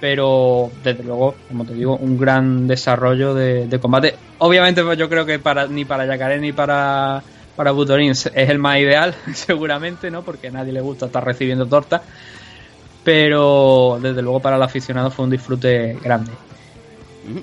pero 0.00 0.70
desde 0.82 1.04
luego, 1.04 1.34
como 1.46 1.66
te 1.66 1.74
digo, 1.74 1.96
un 1.96 2.18
gran 2.18 2.66
desarrollo 2.66 3.34
de, 3.34 3.66
de 3.66 3.78
combate. 3.78 4.14
Obviamente, 4.38 4.82
pues 4.82 4.96
yo 4.96 5.06
creo 5.10 5.26
que 5.26 5.38
para 5.38 5.66
ni 5.66 5.84
para 5.84 6.06
Yacaré 6.06 6.40
ni 6.40 6.52
para 6.52 7.22
para 7.56 7.72
Butorin 7.72 8.12
es 8.12 8.30
el 8.34 8.58
más 8.58 8.78
ideal, 8.78 9.14
seguramente, 9.34 10.10
¿no? 10.10 10.22
Porque 10.22 10.48
a 10.48 10.50
nadie 10.50 10.72
le 10.72 10.80
gusta 10.80 11.06
estar 11.06 11.22
recibiendo 11.22 11.66
torta. 11.66 12.02
pero 13.04 13.98
desde 14.00 14.22
luego 14.22 14.40
para 14.40 14.56
el 14.56 14.62
aficionado 14.62 15.10
fue 15.10 15.26
un 15.26 15.30
disfrute 15.30 15.98
grande. 16.02 16.30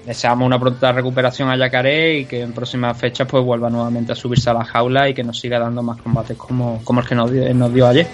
Deseamos 0.07 0.43
una 0.43 0.59
pronta 0.59 0.91
recuperación 0.91 1.49
a 1.49 1.55
Yacaré 1.55 2.17
y 2.21 2.25
que 2.25 2.41
en 2.41 2.51
próximas 2.51 2.97
fechas 2.97 3.27
pues 3.29 3.43
vuelva 3.45 3.69
nuevamente 3.69 4.11
a 4.11 4.15
subirse 4.15 4.49
a 4.49 4.53
la 4.53 4.65
jaula 4.65 5.07
y 5.07 5.13
que 5.13 5.23
nos 5.23 5.39
siga 5.39 5.59
dando 5.59 5.83
más 5.83 6.01
combates 6.01 6.35
como, 6.35 6.81
como 6.83 7.01
el 7.01 7.07
que 7.07 7.13
nos 7.13 7.73
dio 7.73 7.87
ayer. 7.87 8.07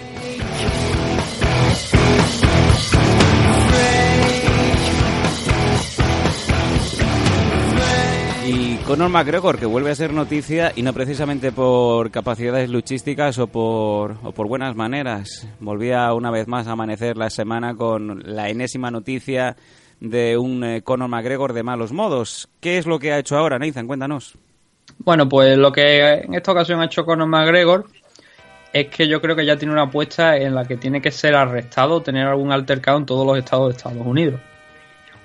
Conor 8.85 9.09
McGregor, 9.09 9.57
que 9.57 9.65
vuelve 9.65 9.89
a 9.89 9.95
ser 9.95 10.13
noticia 10.13 10.71
y 10.75 10.83
no 10.83 10.93
precisamente 10.93 11.51
por 11.51 12.11
capacidades 12.11 12.69
luchísticas 12.69 13.39
o 13.39 13.47
por, 13.47 14.17
o 14.23 14.31
por 14.31 14.47
buenas 14.47 14.75
maneras. 14.75 15.47
Volvía 15.59 16.13
una 16.13 16.29
vez 16.29 16.47
más 16.47 16.67
a 16.67 16.73
amanecer 16.73 17.17
la 17.17 17.31
semana 17.31 17.75
con 17.75 18.21
la 18.23 18.47
enésima 18.47 18.91
noticia 18.91 19.55
de 19.99 20.37
un 20.37 20.63
eh, 20.63 20.83
Conor 20.83 21.09
McGregor 21.09 21.53
de 21.53 21.63
malos 21.63 21.93
modos. 21.93 22.47
¿Qué 22.59 22.77
es 22.77 22.85
lo 22.85 22.99
que 22.99 23.11
ha 23.11 23.17
hecho 23.17 23.35
ahora, 23.35 23.57
Nathan? 23.57 23.87
Cuéntanos. 23.87 24.37
Bueno, 24.99 25.27
pues 25.27 25.57
lo 25.57 25.71
que 25.71 26.19
en 26.19 26.35
esta 26.35 26.51
ocasión 26.51 26.79
ha 26.79 26.85
hecho 26.85 27.05
Conor 27.05 27.27
McGregor 27.27 27.87
es 28.71 28.89
que 28.89 29.07
yo 29.07 29.19
creo 29.19 29.35
que 29.35 29.47
ya 29.47 29.57
tiene 29.57 29.73
una 29.73 29.85
apuesta 29.85 30.37
en 30.37 30.53
la 30.53 30.63
que 30.63 30.77
tiene 30.77 31.01
que 31.01 31.09
ser 31.09 31.33
arrestado 31.33 31.95
o 31.95 32.01
tener 32.03 32.27
algún 32.27 32.51
altercado 32.51 32.99
en 32.99 33.07
todos 33.07 33.25
los 33.25 33.35
estados 33.35 33.69
de 33.69 33.77
Estados 33.77 34.05
Unidos. 34.05 34.39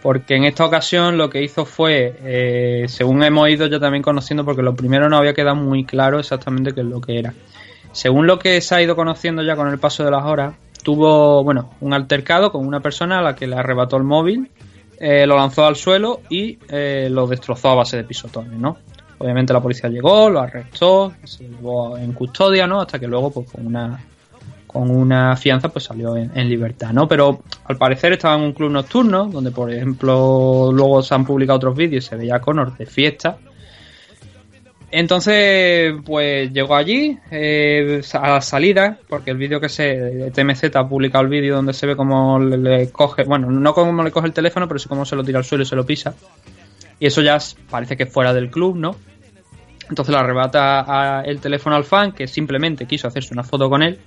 Porque 0.02 0.36
en 0.36 0.44
esta 0.44 0.64
ocasión 0.64 1.18
lo 1.18 1.28
que 1.28 1.42
hizo 1.42 1.66
fue, 1.66 2.16
eh, 2.22 2.86
según 2.88 3.22
hemos 3.22 3.48
ido 3.50 3.66
ya 3.66 3.78
también 3.78 4.02
conociendo, 4.02 4.44
porque 4.44 4.62
lo 4.62 4.74
primero 4.74 5.08
no 5.08 5.16
había 5.16 5.34
quedado 5.34 5.56
muy 5.56 5.84
claro 5.84 6.18
exactamente 6.18 6.72
qué 6.72 6.80
es 6.80 6.86
lo 6.86 7.00
que 7.00 7.18
era. 7.18 7.34
Según 7.92 8.26
lo 8.26 8.38
que 8.38 8.60
se 8.60 8.74
ha 8.74 8.82
ido 8.82 8.96
conociendo 8.96 9.42
ya 9.42 9.56
con 9.56 9.68
el 9.68 9.78
paso 9.78 10.04
de 10.04 10.10
las 10.10 10.24
horas, 10.24 10.54
tuvo, 10.82 11.44
bueno, 11.44 11.70
un 11.80 11.92
altercado 11.92 12.50
con 12.50 12.66
una 12.66 12.80
persona 12.80 13.18
a 13.18 13.22
la 13.22 13.34
que 13.34 13.46
le 13.46 13.56
arrebató 13.56 13.96
el 13.96 14.04
móvil, 14.04 14.50
eh, 14.98 15.26
lo 15.26 15.36
lanzó 15.36 15.66
al 15.66 15.76
suelo 15.76 16.20
y 16.30 16.58
eh, 16.68 17.08
lo 17.10 17.26
destrozó 17.26 17.70
a 17.70 17.74
base 17.74 17.96
de 17.96 18.04
pisotones, 18.04 18.58
¿no? 18.58 18.78
Obviamente 19.18 19.52
la 19.52 19.60
policía 19.60 19.90
llegó, 19.90 20.30
lo 20.30 20.40
arrestó, 20.40 21.12
se 21.24 21.44
llevó 21.44 21.98
en 21.98 22.12
custodia, 22.12 22.66
¿no? 22.66 22.80
Hasta 22.80 22.98
que 22.98 23.06
luego, 23.06 23.30
pues 23.30 23.50
con 23.50 23.66
una 23.66 23.98
con 24.72 24.88
una 24.88 25.36
fianza, 25.36 25.68
pues 25.68 25.86
salió 25.86 26.16
en, 26.16 26.48
libertad, 26.48 26.92
¿no? 26.92 27.08
Pero 27.08 27.42
al 27.64 27.76
parecer 27.76 28.12
estaba 28.12 28.36
en 28.36 28.42
un 28.42 28.52
club 28.52 28.70
nocturno, 28.70 29.26
donde 29.26 29.50
por 29.50 29.72
ejemplo 29.72 30.70
luego 30.72 31.02
se 31.02 31.12
han 31.12 31.24
publicado 31.24 31.56
otros 31.56 31.76
vídeos 31.76 32.04
y 32.04 32.08
se 32.08 32.14
veía 32.14 32.36
a 32.36 32.40
Connor 32.40 32.76
de 32.76 32.86
fiesta. 32.86 33.36
Entonces, 34.92 35.92
pues 36.04 36.52
llegó 36.52 36.76
allí 36.76 37.18
eh, 37.32 38.00
a 38.12 38.30
la 38.30 38.40
salida, 38.40 38.96
porque 39.08 39.32
el 39.32 39.38
vídeo 39.38 39.60
que 39.60 39.68
se. 39.68 40.30
TMZ 40.32 40.76
ha 40.76 40.88
publicado 40.88 41.24
el 41.24 41.30
vídeo 41.30 41.56
donde 41.56 41.72
se 41.72 41.88
ve 41.88 41.96
cómo 41.96 42.38
le, 42.38 42.92
coge. 42.92 43.24
Bueno, 43.24 43.50
no 43.50 43.74
cómo 43.74 44.04
le 44.04 44.12
coge 44.12 44.28
el 44.28 44.32
teléfono, 44.32 44.68
pero 44.68 44.78
sí 44.78 44.88
cómo 44.88 45.04
se 45.04 45.16
lo 45.16 45.24
tira 45.24 45.38
al 45.38 45.44
suelo 45.44 45.64
y 45.64 45.66
se 45.66 45.74
lo 45.74 45.84
pisa. 45.84 46.14
Y 47.00 47.06
eso 47.06 47.22
ya 47.22 47.38
parece 47.68 47.96
que 47.96 48.04
es 48.04 48.12
fuera 48.12 48.32
del 48.32 48.50
club, 48.52 48.76
¿no? 48.76 48.94
Entonces 49.88 50.12
le 50.14 50.20
arrebata 50.20 51.24
el 51.26 51.40
teléfono 51.40 51.74
al 51.74 51.82
fan, 51.82 52.12
que 52.12 52.28
simplemente 52.28 52.86
quiso 52.86 53.08
hacerse 53.08 53.34
una 53.34 53.42
foto 53.42 53.68
con 53.68 53.82
él. 53.82 53.98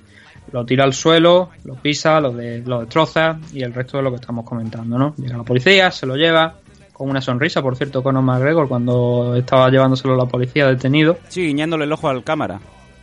Lo 0.52 0.66
tira 0.66 0.84
al 0.84 0.94
suelo, 0.94 1.50
lo 1.64 1.76
pisa, 1.76 2.20
lo, 2.20 2.32
de- 2.32 2.62
lo 2.66 2.82
destroza 2.82 3.40
y 3.54 3.64
el 3.64 3.74
resto 3.74 3.98
de 3.98 4.04
lo 4.04 4.10
que 4.12 4.18
estamos 4.18 4.46
comentando, 4.46 4.98
¿no? 5.00 5.16
Llega 5.18 5.38
la 5.38 5.44
policía, 5.44 5.90
se 5.90 6.06
lo 6.06 6.16
lleva, 6.16 6.56
con 6.92 7.10
una 7.10 7.22
sonrisa, 7.22 7.62
por 7.62 7.76
cierto, 7.76 8.04
Conor 8.04 8.22
McGregor 8.24 8.68
cuando 8.68 9.36
estaba 9.36 9.70
llevándoselo 9.72 10.16
la 10.16 10.26
policía 10.26 10.68
detenido. 10.68 11.18
Sí, 11.30 11.48
guiñándole 11.48 11.86
el 11.86 11.92
ojo 11.92 12.08
al 12.10 12.24
cámara. 12.24 12.60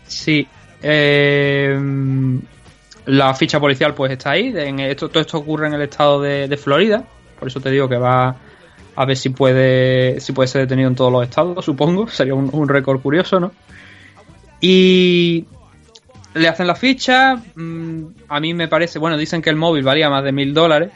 Sí. 0.07 0.47
eh, 0.83 1.77
la 3.07 3.35
ficha 3.35 3.59
policial 3.59 3.95
pues 3.95 4.13
está 4.13 4.33
ahí. 4.33 4.53
En 4.55 4.79
esto, 4.79 5.09
todo 5.09 5.21
esto 5.21 5.39
ocurre 5.39 5.67
en 5.67 5.75
el 5.75 5.83
estado 5.83 6.21
de, 6.21 6.47
de 6.47 6.57
Florida. 6.57 7.03
Por 7.39 7.49
eso 7.49 7.59
te 7.61 7.71
digo 7.71 7.89
que 7.89 7.97
va 7.97 8.37
a 8.95 9.05
ver 9.07 9.17
si 9.17 9.31
puede, 9.31 10.21
si 10.21 10.33
puede 10.33 10.47
ser 10.47 10.61
detenido 10.63 10.89
en 10.89 10.95
todos 10.95 11.11
los 11.11 11.25
estados, 11.25 11.65
supongo. 11.65 12.07
Sería 12.09 12.35
un, 12.35 12.51
un 12.53 12.69
récord 12.69 13.01
curioso, 13.01 13.41
¿no? 13.41 13.51
Y 14.61 15.47
le 16.35 16.49
hacen 16.49 16.67
la 16.67 16.75
ficha. 16.75 17.37
mm, 17.55 18.03
a 18.29 18.41
mí 18.41 18.55
me 18.55 18.69
parece, 18.69 18.99
bueno, 18.99 19.17
dicen 19.17 19.43
que 19.43 19.51
el 19.51 19.57
móvil 19.57 19.83
valía 19.85 20.09
más 20.11 20.25
de 20.25 20.33
mil 20.33 20.53
dólares. 20.55 20.91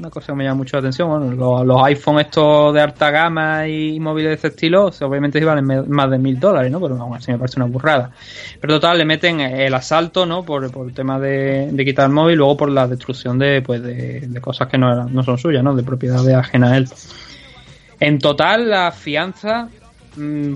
Una 0.00 0.10
cosa 0.10 0.26
que 0.28 0.32
me 0.34 0.42
llama 0.42 0.56
mucho 0.56 0.76
la 0.76 0.80
atención. 0.80 1.08
Bueno, 1.08 1.32
los, 1.36 1.64
los 1.64 1.80
iPhone 1.84 2.18
estos 2.18 2.74
de 2.74 2.80
alta 2.80 3.12
gama 3.12 3.68
y 3.68 4.00
móviles 4.00 4.30
de 4.30 4.34
este 4.34 4.48
estilo, 4.48 4.86
obviamente 4.86 5.38
sí 5.38 5.44
valen 5.44 5.88
más 5.88 6.10
de 6.10 6.18
mil 6.18 6.40
dólares, 6.40 6.72
¿no? 6.72 6.80
Pero 6.80 7.00
aún 7.00 7.14
así 7.16 7.30
me 7.30 7.38
parece 7.38 7.60
una 7.60 7.66
burrada. 7.66 8.10
Pero 8.60 8.74
total, 8.74 8.98
le 8.98 9.04
meten 9.04 9.38
el 9.40 9.72
asalto, 9.72 10.26
¿no? 10.26 10.42
Por, 10.44 10.68
por 10.72 10.88
el 10.88 10.94
tema 10.94 11.20
de, 11.20 11.68
de 11.70 11.84
quitar 11.84 12.06
el 12.06 12.12
móvil, 12.12 12.38
luego 12.38 12.56
por 12.56 12.70
la 12.70 12.88
destrucción 12.88 13.38
de, 13.38 13.62
pues, 13.62 13.84
de, 13.84 14.22
de 14.26 14.40
cosas 14.40 14.66
que 14.66 14.78
no, 14.78 14.92
eran- 14.92 15.14
no 15.14 15.22
son 15.22 15.38
suyas, 15.38 15.62
¿no? 15.62 15.76
De 15.76 15.84
propiedades 15.84 16.34
ajenas 16.34 16.72
a 16.72 16.76
él. 16.76 16.88
En 18.00 18.18
total, 18.18 18.68
la 18.70 18.90
fianza 18.90 19.68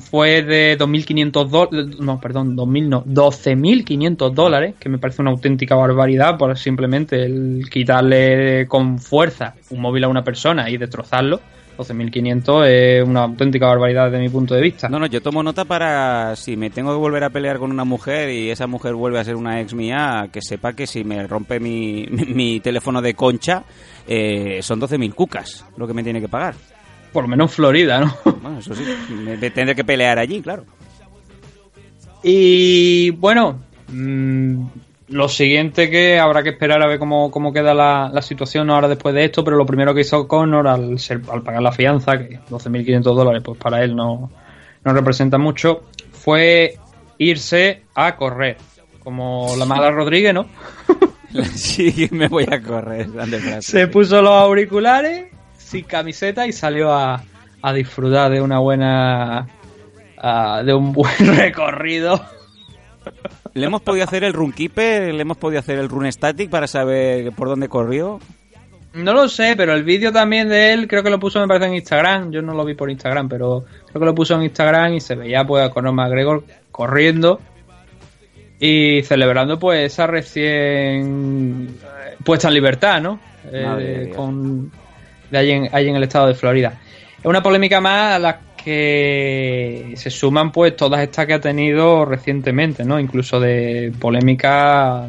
fue 0.01 0.43
de 0.43 0.79
2.500 0.79 1.49
dólares, 1.49 1.99
no, 2.01 2.21
perdón, 2.21 2.57
2.000 2.57 2.89
no, 2.89 3.05
12.500 3.05 4.33
dólares, 4.33 4.75
que 4.79 4.89
me 4.89 4.99
parece 4.99 5.23
una 5.23 5.31
auténtica 5.31 5.75
barbaridad 5.75 6.39
por 6.39 6.57
simplemente 6.57 7.25
el 7.25 7.69
quitarle 7.71 8.67
con 8.67 8.99
fuerza 8.99 9.55
un 9.71 9.81
móvil 9.81 10.05
a 10.05 10.09
una 10.09 10.23
persona 10.23 10.71
y 10.71 10.77
destrozarlo. 10.77 11.41
12.500 11.79 12.67
es 12.67 13.09
una 13.09 13.23
auténtica 13.23 13.67
barbaridad 13.67 14.11
desde 14.11 14.19
mi 14.19 14.29
punto 14.29 14.55
de 14.55 14.61
vista. 14.61 14.89
No, 14.89 14.99
no, 14.99 15.07
yo 15.07 15.23
tomo 15.23 15.45
nota 15.45 15.65
para 15.65 16.35
si 16.35 16.57
me 16.57 16.71
tengo 16.71 16.91
que 16.91 16.99
volver 16.99 17.23
a 17.23 17.31
pelear 17.31 17.59
con 17.59 17.71
una 17.71 17.85
mujer 17.85 18.31
y 18.31 18.51
esa 18.51 18.67
mujer 18.67 18.95
vuelve 18.95 19.21
a 19.21 19.25
ser 19.25 19.37
una 19.37 19.61
ex 19.61 19.75
mía, 19.75 20.29
que 20.33 20.43
sepa 20.43 20.73
que 20.73 20.89
si 20.89 21.05
me 21.05 21.25
rompe 21.27 21.61
mi, 21.61 22.07
mi, 22.11 22.25
mi 22.35 22.61
teléfono 22.61 23.01
de 23.01 23.15
concha, 23.15 23.63
eh, 24.09 24.59
son 24.61 24.81
12.000 24.81 25.15
cucas 25.15 25.65
lo 25.77 25.87
que 25.87 25.95
me 25.95 26.03
tiene 26.03 26.21
que 26.21 26.29
pagar. 26.29 26.55
Por 27.13 27.25
lo 27.25 27.29
menos 27.29 27.51
en 27.51 27.55
Florida, 27.55 28.01
¿no? 28.01 28.15
Bueno, 28.43 28.59
eso 28.59 28.75
sí, 28.75 28.85
me, 29.11 29.37
tendré 29.51 29.75
que 29.75 29.85
pelear 29.85 30.19
allí, 30.19 30.41
claro. 30.41 30.65
Y 32.23 33.11
bueno, 33.11 33.61
mm, 33.89 34.65
lo 35.09 35.29
siguiente 35.29 35.91
que 35.91 36.19
habrá 36.19 36.43
que 36.43 36.51
esperar 36.51 36.83
a 36.83 36.87
ver 36.87 36.99
cómo, 36.99 37.31
cómo 37.31 37.53
queda 37.53 37.75
la, 37.75 38.11
la 38.13 38.23
situación 38.23 38.71
ahora 38.71 38.89
después 38.89 39.15
de 39.15 39.25
esto, 39.25 39.45
pero 39.45 39.57
lo 39.57 39.67
primero 39.67 39.95
que 39.95 40.03
hizo 40.03 40.29
Connor 40.29 40.69
al, 40.69 40.99
ser, 40.99 41.23
al 41.31 41.43
pagar 41.43 41.63
la 41.63 41.73
fianza, 41.73 42.19
que 42.19 42.41
12.500 42.51 43.03
dólares, 43.03 43.43
pues 43.45 43.59
para 43.59 43.83
él 43.83 43.95
no, 43.95 44.31
no 44.85 44.93
representa 44.93 45.39
mucho, 45.39 45.85
fue 46.13 46.77
irse 47.19 47.83
a 47.95 48.17
correr. 48.17 48.57
Como 49.03 49.55
la 49.57 49.65
mala 49.65 49.91
Rodríguez, 49.91 50.35
¿no? 50.35 50.47
Sí, 51.55 52.09
me 52.11 52.27
voy 52.29 52.47
a 52.51 52.63
correr. 52.63 53.11
grande 53.11 53.39
frase. 53.39 53.71
Se 53.71 53.87
puso 53.87 54.23
los 54.23 54.33
auriculares 54.33 55.27
sin 55.69 55.85
camiseta 55.85 56.47
y 56.47 56.53
salió 56.53 56.93
a, 56.93 57.23
a 57.63 57.73
disfrutar 57.73 58.31
de 58.31 58.41
una 58.41 58.59
buena. 58.59 59.47
de 60.65 60.75
un 60.75 60.93
buen 60.93 61.15
recorrido. 61.37 62.25
¿Le 63.55 63.67
hemos 63.67 63.83
podido 63.83 64.05
hacer 64.05 64.25
el 64.25 64.33
run 64.33 64.53
keeper? 64.53 65.15
¿Le 65.15 65.23
hemos 65.23 65.37
podido 65.37 65.61
hacer 65.61 65.79
el 65.79 65.89
run 65.89 66.11
static 66.11 66.51
para 66.51 66.67
saber 66.67 67.33
por 67.33 67.49
dónde 67.49 67.69
corrió? 67.69 68.21
No 68.95 69.13
lo 69.13 69.29
sé, 69.29 69.55
pero 69.57 69.75
el 69.75 69.85
vídeo 69.85 70.13
también 70.13 70.49
de 70.49 70.73
él 70.73 70.89
creo 70.89 71.03
que 71.03 71.11
lo 71.11 71.21
puso, 71.21 71.41
me 71.41 71.47
parece, 71.47 71.67
en 71.67 71.75
Instagram. 71.75 72.31
Yo 72.31 72.43
no 72.43 72.55
lo 72.55 72.65
vi 72.65 72.75
por 72.75 72.91
Instagram, 72.91 73.29
pero 73.29 73.65
creo 73.87 74.01
que 74.01 74.07
lo 74.07 74.15
puso 74.15 74.35
en 74.35 74.43
Instagram 74.43 74.95
y 74.95 75.01
se 75.01 75.15
veía 75.15 75.45
pues 75.45 75.65
a 75.65 75.71
Conor 75.71 75.93
McGregor 75.93 76.45
corriendo 76.71 77.41
y 78.59 79.03
celebrando 79.03 79.59
pues 79.59 79.93
esa 79.93 80.07
recién 80.07 81.77
puesta 82.25 82.49
en 82.49 82.55
libertad, 82.55 83.01
¿no? 83.01 83.21
Eh, 83.53 84.13
con, 84.15 84.71
de 85.31 85.39
allí 85.39 85.51
en, 85.53 85.69
allí 85.73 85.89
en 85.89 85.97
el 85.97 86.03
estado 86.03 86.27
de 86.29 86.35
Florida. 86.35 86.75
Es 87.19 87.25
una 87.25 87.43
polémica 87.43 87.81
más 87.81 88.15
a 88.15 88.19
la 88.19 88.41
que 88.65 89.93
se 89.97 90.11
suman 90.11 90.53
pues 90.53 90.77
todas 90.77 91.01
estas 91.01 91.27
que 91.27 91.35
ha 91.35 91.41
tenido 91.41 92.05
recientemente, 92.05 92.85
¿no? 92.85 92.99
Incluso 93.01 93.41
de 93.41 93.93
polémica 93.99 95.07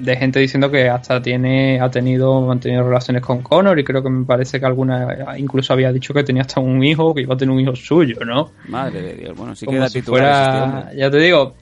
de 0.00 0.16
gente 0.16 0.38
diciendo 0.40 0.70
que 0.70 0.88
hasta 0.88 1.20
tiene 1.20 1.80
ha 1.80 1.90
tenido 1.90 2.40
mantenido 2.42 2.84
relaciones 2.84 3.22
con 3.22 3.42
Connor 3.42 3.78
y 3.78 3.84
creo 3.84 4.02
que 4.02 4.10
me 4.10 4.24
parece 4.24 4.60
que 4.60 4.66
alguna 4.66 5.36
incluso 5.38 5.72
había 5.72 5.92
dicho 5.92 6.12
que 6.14 6.22
tenía 6.22 6.42
hasta 6.42 6.60
un 6.60 6.82
hijo 6.84 7.14
que 7.14 7.22
iba 7.22 7.34
a 7.34 7.36
tener 7.36 7.52
un 7.54 7.60
hijo 7.60 7.74
suyo, 7.74 8.18
¿no? 8.24 8.52
Madre 8.68 9.00
de 9.02 9.14
Dios, 9.14 9.36
bueno, 9.36 9.56
sí 9.56 9.66
Como 9.66 9.78
queda 9.78 9.88
si 9.88 9.98
este 9.98 10.10
fuera, 10.10 10.90
ya 10.94 11.10
te 11.10 11.18
digo, 11.18 11.54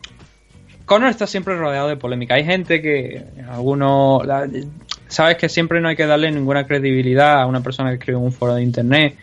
Connor 0.84 1.10
está 1.10 1.26
siempre 1.26 1.56
rodeado 1.56 1.88
de 1.88 1.96
polémica. 1.96 2.34
Hay 2.34 2.44
gente 2.44 2.80
que, 2.80 3.24
algunos, 3.50 4.24
la- 4.26 4.48
sabes 5.08 5.36
que 5.36 5.48
siempre 5.48 5.80
no 5.80 5.88
hay 5.88 5.96
que 5.96 6.06
darle 6.06 6.30
ninguna 6.30 6.66
credibilidad 6.66 7.40
a 7.40 7.46
una 7.46 7.62
persona 7.62 7.90
que 7.90 7.96
escribe 7.96 8.18
en 8.18 8.24
un 8.24 8.32
foro 8.32 8.54
de 8.54 8.62
internet, 8.62 9.16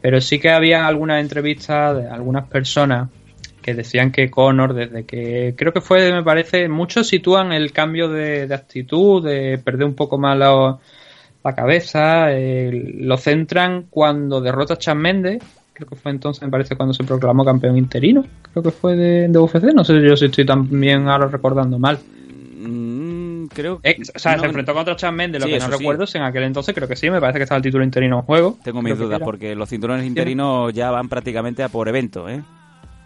pero 0.00 0.20
sí 0.20 0.38
que 0.38 0.50
había 0.50 0.86
algunas 0.86 1.20
entrevistas 1.20 1.96
de 1.96 2.08
algunas 2.08 2.48
personas 2.48 3.08
que 3.60 3.74
decían 3.74 4.10
que 4.10 4.30
Connor, 4.30 4.74
desde 4.74 5.04
que 5.04 5.54
creo 5.56 5.72
que 5.72 5.80
fue, 5.80 6.12
me 6.12 6.22
parece, 6.22 6.68
muchos 6.68 7.08
sitúan 7.08 7.52
el 7.52 7.72
cambio 7.72 8.08
de, 8.08 8.48
actitud, 8.52 9.22
de 9.24 9.60
perder 9.62 9.86
un 9.86 9.94
poco 9.94 10.18
más 10.18 10.38
la, 10.38 10.78
cabeza, 11.54 12.28
lo 12.30 13.16
centran 13.16 13.86
cuando 13.90 14.40
derrota 14.40 14.74
a 14.74 14.78
Chan 14.78 14.96
Mendes, 14.96 15.42
creo 15.74 15.88
que 15.88 15.96
fue 15.96 16.10
entonces, 16.12 16.42
me 16.42 16.48
parece, 16.48 16.76
cuando 16.76 16.94
se 16.94 17.04
proclamó 17.04 17.44
campeón 17.44 17.76
interino, 17.76 18.24
creo 18.50 18.62
que 18.62 18.70
fue 18.70 18.96
de, 18.96 19.28
de 19.28 19.38
UFC, 19.38 19.74
no 19.74 19.84
sé 19.84 20.00
yo 20.02 20.16
si 20.16 20.26
estoy 20.26 20.46
también 20.46 21.08
ahora 21.08 21.26
recordando 21.26 21.78
mal. 21.78 21.98
Creo 23.48 23.80
Eh, 23.82 23.96
o 24.14 24.18
sea, 24.18 24.34
no- 24.36 24.40
se 24.42 24.46
enfrentó 24.46 24.74
contra 24.74 24.96
Chad 24.96 25.12
Mendes, 25.12 25.40
lo 25.40 25.46
Sí, 25.46 25.52
que 25.52 25.58
no 25.58 25.66
sí. 25.66 25.72
recuerdo 25.72 26.04
es 26.04 26.14
en 26.14 26.22
aquel 26.22 26.42
entonces, 26.44 26.74
creo 26.74 26.88
que 26.88 26.96
sí, 26.96 27.10
me 27.10 27.20
parece 27.20 27.38
que 27.38 27.42
estaba 27.44 27.56
el 27.58 27.62
título 27.62 27.84
interino 27.84 28.16
en 28.18 28.22
juego. 28.22 28.58
Tengo 28.62 28.82
mis 28.82 28.94
que 28.94 28.98
dudas 29.04 29.20
porque 29.24 29.54
los 29.54 29.68
cinturones 29.68 30.06
interinos 30.06 30.72
ya 30.72 30.90
van 30.90 31.08
prácticamente 31.08 31.62
a 31.62 31.68
por 31.68 31.88
evento, 31.88 32.28
¿eh? 32.28 32.40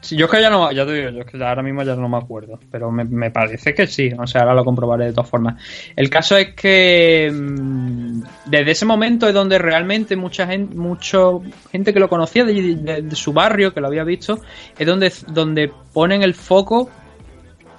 Sí, 0.01 0.17
yo 0.19 0.27
es 0.27 0.33
que 0.33 0.43
ya 0.43 0.51
no, 0.51 0.71
ya 0.71 0.85
te 0.85 0.93
digo, 0.93 1.09
yo 1.13 1.21
es 1.21 1.27
que 1.27 1.43
ahora 1.43 1.63
mismo 1.63 1.83
ya 1.83 1.97
no 1.97 2.11
me 2.11 2.19
acuerdo, 2.19 2.61
pero 2.71 2.91
me, 2.91 3.05
me 3.07 3.31
parece 3.31 3.73
que 3.73 3.87
sí, 3.87 4.11
o 4.19 4.27
sea, 4.27 4.43
ahora 4.43 4.53
lo 4.55 4.63
comprobaré 4.63 5.07
de 5.07 5.13
todas 5.15 5.31
formas. 5.31 5.55
El 5.97 6.11
caso 6.11 6.37
es 6.37 6.55
que 6.55 7.33
mm, 7.35 8.21
desde 8.45 8.71
ese 8.73 8.85
momento 8.85 9.27
es 9.27 9.33
donde 9.33 9.59
realmente 9.59 10.15
mucha 10.15 10.47
gente, 10.47 10.75
mucho 10.75 11.43
gente 11.73 11.95
que 11.95 12.01
lo 12.01 12.11
conocía 12.11 12.45
de, 12.45 12.53
de- 12.77 13.01
de 13.01 13.17
su 13.17 13.33
barrio, 13.33 13.73
que 13.73 13.81
lo 13.81 13.87
había 13.87 14.05
visto, 14.05 14.41
es 14.79 14.87
donde, 14.87 15.11
donde 15.29 15.73
ponen 15.95 16.23
el 16.23 16.35
foco 16.35 16.91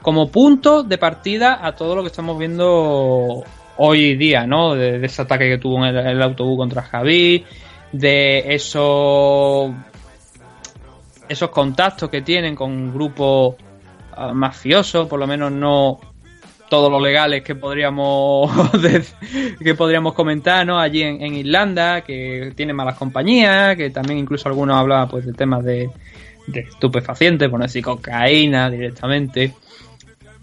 como 0.05 0.29
punto 0.29 0.83
de 0.83 0.99
partida 0.99 1.65
a 1.65 1.75
todo 1.75 1.95
lo 1.95 2.03
que 2.03 2.09
estamos 2.09 2.37
viendo 2.37 3.43
hoy 3.77 4.15
día, 4.15 4.45
¿no? 4.45 4.75
De, 4.75 5.03
ese 5.03 5.23
ataque 5.23 5.49
que 5.49 5.57
tuvo 5.57 5.83
en 5.83 5.95
el, 5.95 6.21
autobús 6.21 6.59
contra 6.59 6.83
Javi, 6.83 7.43
de 7.91 8.53
eso 8.53 9.73
esos 11.27 11.49
contactos 11.49 12.07
que 12.11 12.21
tienen 12.21 12.55
con 12.55 12.93
grupos 12.93 13.55
ah, 14.15 14.31
mafiosos, 14.31 15.07
por 15.07 15.19
lo 15.19 15.25
menos 15.25 15.51
no 15.51 15.99
todos 16.69 16.91
los 16.91 17.01
legales 17.01 17.41
que 17.41 17.55
podríamos 17.55 18.51
que 19.59 19.73
podríamos 19.73 20.13
comentar, 20.13 20.67
¿no? 20.67 20.79
Allí 20.79 21.01
en, 21.01 21.33
Irlanda, 21.33 22.01
que 22.01 22.53
tienen 22.55 22.75
malas 22.75 22.95
compañías, 22.95 23.75
que 23.75 23.89
también 23.89 24.19
incluso 24.19 24.49
algunos 24.49 24.77
hablaban 24.77 25.09
pues 25.09 25.25
de 25.25 25.33
temas 25.33 25.63
de, 25.63 25.89
de 26.45 26.59
estupefacientes, 26.59 27.49
por 27.49 27.57
no 27.57 27.65
decir 27.65 27.83
cocaína 27.83 28.69
directamente. 28.69 29.55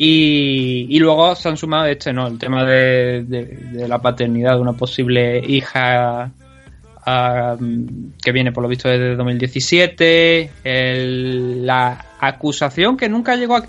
Y, 0.04 0.98
luego 0.98 1.32
se 1.36 1.48
han 1.48 1.56
sumado 1.56 1.86
este, 1.86 2.12
¿no? 2.12 2.26
El 2.26 2.36
tema 2.36 2.64
de, 2.64 3.84
la 3.86 4.00
paternidad 4.00 4.56
de 4.56 4.60
una 4.60 4.72
posible 4.72 5.38
hija 5.46 6.32
que 7.04 8.32
viene 8.32 8.50
por 8.50 8.64
lo 8.64 8.68
visto 8.68 8.88
desde 8.88 9.14
2017, 9.14 10.50
el- 10.64 11.64
la 11.64 12.04
acusación 12.18 12.96
que 12.96 13.08
nunca 13.08 13.36
llegó 13.36 13.56
a 13.56 13.64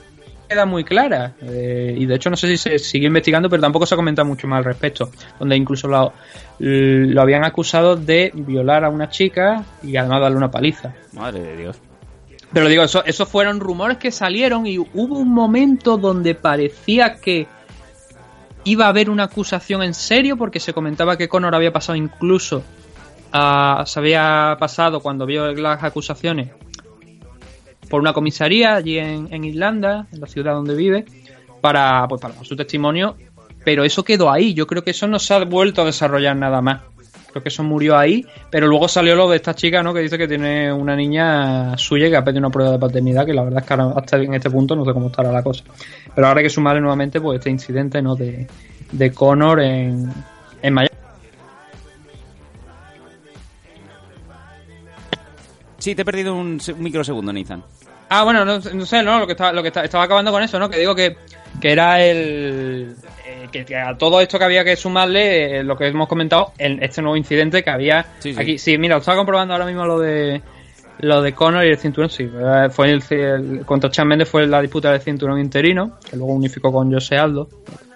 quedar 0.49 0.67
muy 0.67 0.83
clara 0.83 1.33
eh, 1.43 1.95
y 1.97 2.05
de 2.07 2.15
hecho 2.15 2.31
no 2.31 2.35
sé 2.35 2.47
si 2.47 2.57
se 2.57 2.79
sigue 2.79 3.07
investigando 3.07 3.49
pero 3.49 3.61
tampoco 3.61 3.85
se 3.85 3.95
ha 3.95 3.97
comentado 3.97 4.27
mucho 4.27 4.47
más 4.47 4.57
al 4.57 4.65
respecto 4.65 5.09
donde 5.39 5.55
incluso 5.55 5.87
lo 5.87 7.21
habían 7.21 7.43
acusado 7.43 7.95
de 7.95 8.31
violar 8.35 8.83
a 8.83 8.89
una 8.89 9.09
chica 9.09 9.63
y 9.81 9.95
además 9.95 10.21
darle 10.21 10.37
una 10.37 10.51
paliza 10.51 10.93
Madre 11.13 11.41
de 11.41 11.57
Dios. 11.57 11.79
Pero 12.53 12.67
digo, 12.67 12.83
eso, 12.83 13.03
esos 13.05 13.27
fueron 13.27 13.59
rumores 13.59 13.97
que 13.97 14.11
salieron 14.11 14.65
y 14.67 14.77
hubo 14.77 15.17
un 15.17 15.33
momento 15.33 15.97
donde 15.97 16.35
parecía 16.35 17.15
que 17.15 17.47
iba 18.63 18.85
a 18.85 18.89
haber 18.89 19.09
una 19.09 19.23
acusación 19.23 19.83
en 19.83 19.93
serio 19.93 20.37
porque 20.37 20.59
se 20.59 20.73
comentaba 20.73 21.17
que 21.17 21.27
Conor 21.27 21.55
había 21.55 21.73
pasado 21.73 21.95
incluso 21.95 22.63
a- 23.31 23.83
se 23.87 23.99
había 23.99 24.55
pasado 24.59 24.99
cuando 25.01 25.25
vio 25.25 25.51
las 25.53 25.83
acusaciones 25.83 26.51
por 27.89 27.99
una 28.01 28.13
comisaría 28.13 28.75
allí 28.75 28.97
en, 28.97 29.27
en 29.31 29.43
Irlanda, 29.43 30.07
en 30.11 30.21
la 30.21 30.27
ciudad 30.27 30.53
donde 30.53 30.75
vive, 30.75 31.05
para, 31.61 32.07
pues, 32.07 32.19
para 32.21 32.43
su 32.43 32.55
testimonio, 32.55 33.15
pero 33.63 33.83
eso 33.83 34.03
quedó 34.03 34.31
ahí. 34.31 34.53
Yo 34.53 34.65
creo 34.65 34.83
que 34.83 34.91
eso 34.91 35.07
no 35.07 35.19
se 35.19 35.33
ha 35.33 35.43
vuelto 35.45 35.81
a 35.81 35.85
desarrollar 35.85 36.35
nada 36.35 36.61
más. 36.61 36.81
Creo 37.33 37.43
que 37.43 37.49
eso 37.49 37.63
murió 37.63 37.97
ahí, 37.97 38.25
pero 38.51 38.67
luego 38.67 38.87
salió 38.87 39.15
lo 39.15 39.27
de 39.27 39.37
esta 39.37 39.53
chica, 39.55 39.81
¿no? 39.83 39.93
Que 39.93 40.01
dice 40.01 40.17
que 40.19 40.27
tiene 40.27 40.71
una 40.71 40.95
niña 40.95 41.75
suya 41.77 42.07
que 42.09 42.15
ha 42.15 42.23
pedido 42.23 42.39
una 42.39 42.49
prueba 42.51 42.71
de 42.71 42.77
paternidad, 42.79 43.25
que 43.25 43.33
la 43.33 43.43
verdad 43.43 43.61
es 43.61 43.67
que 43.67 43.73
ahora, 43.73 43.99
hasta 43.99 44.17
en 44.17 44.33
este 44.35 44.49
punto 44.51 44.75
no 44.75 44.85
sé 44.85 44.93
cómo 44.93 45.07
estará 45.07 45.31
la 45.31 45.41
cosa. 45.43 45.63
Pero 46.13 46.27
ahora 46.27 46.39
hay 46.39 46.45
que 46.45 46.49
sumarle 46.51 46.79
nuevamente 46.79 47.19
pues 47.19 47.39
este 47.39 47.49
incidente, 47.49 48.01
¿no? 48.01 48.15
De, 48.15 48.47
de 48.91 49.11
Connor 49.11 49.59
en, 49.61 50.13
en 50.61 50.73
Miami. 50.73 50.89
Sí, 55.79 55.95
te 55.95 56.03
he 56.03 56.05
perdido 56.05 56.33
un, 56.35 56.59
se- 56.61 56.73
un 56.73 56.81
microsegundo, 56.83 57.33
Nathan. 57.33 57.63
Ah, 58.09 58.23
bueno, 58.23 58.45
no, 58.45 58.59
no 58.59 58.85
sé, 58.85 59.03
no, 59.03 59.19
lo 59.19 59.25
que 59.25 59.33
estaba, 59.33 59.51
lo 59.51 59.61
que 59.61 59.69
está- 59.69 59.83
estaba 59.83 60.03
acabando 60.05 60.31
con 60.31 60.41
eso, 60.43 60.59
¿no? 60.59 60.69
Que 60.69 60.77
digo 60.79 60.95
que, 60.95 61.17
que 61.59 61.71
era 61.71 62.01
el. 62.01 62.95
Que, 63.51 63.65
que 63.65 63.75
a 63.75 63.97
todo 63.97 64.21
esto 64.21 64.37
que 64.37 64.45
había 64.45 64.63
que 64.63 64.75
sumarle, 64.75 65.59
eh, 65.59 65.63
lo 65.63 65.75
que 65.77 65.87
hemos 65.87 66.07
comentado, 66.07 66.51
el- 66.57 66.81
este 66.83 67.01
nuevo 67.01 67.15
incidente 67.17 67.63
que 67.63 67.69
había 67.69 68.05
Sí, 68.19 68.33
sí. 68.33 68.39
aquí. 68.41 68.57
Sí, 68.57 68.77
mira, 68.77 68.95
lo 68.95 68.99
estaba 68.99 69.17
comprobando 69.17 69.53
ahora 69.53 69.65
mismo 69.65 69.85
lo 69.85 69.99
de. 69.99 70.41
Lo 70.99 71.23
de 71.23 71.33
Conor 71.33 71.65
y 71.65 71.69
el 71.69 71.77
cinturón, 71.77 72.09
sí. 72.09 72.23
eh, 72.23 72.67
Fue 72.69 72.91
el, 72.91 73.03
el- 73.09 73.65
contra 73.65 73.89
Chan 73.89 74.07
Mendes 74.07 74.29
fue 74.29 74.45
la 74.45 74.61
disputa 74.61 74.91
del 74.91 75.01
cinturón 75.01 75.39
interino, 75.39 75.97
que 76.09 76.15
luego 76.15 76.33
unificó 76.33 76.71
con 76.71 76.93
Jose 76.93 77.17
Aldo. 77.17 77.49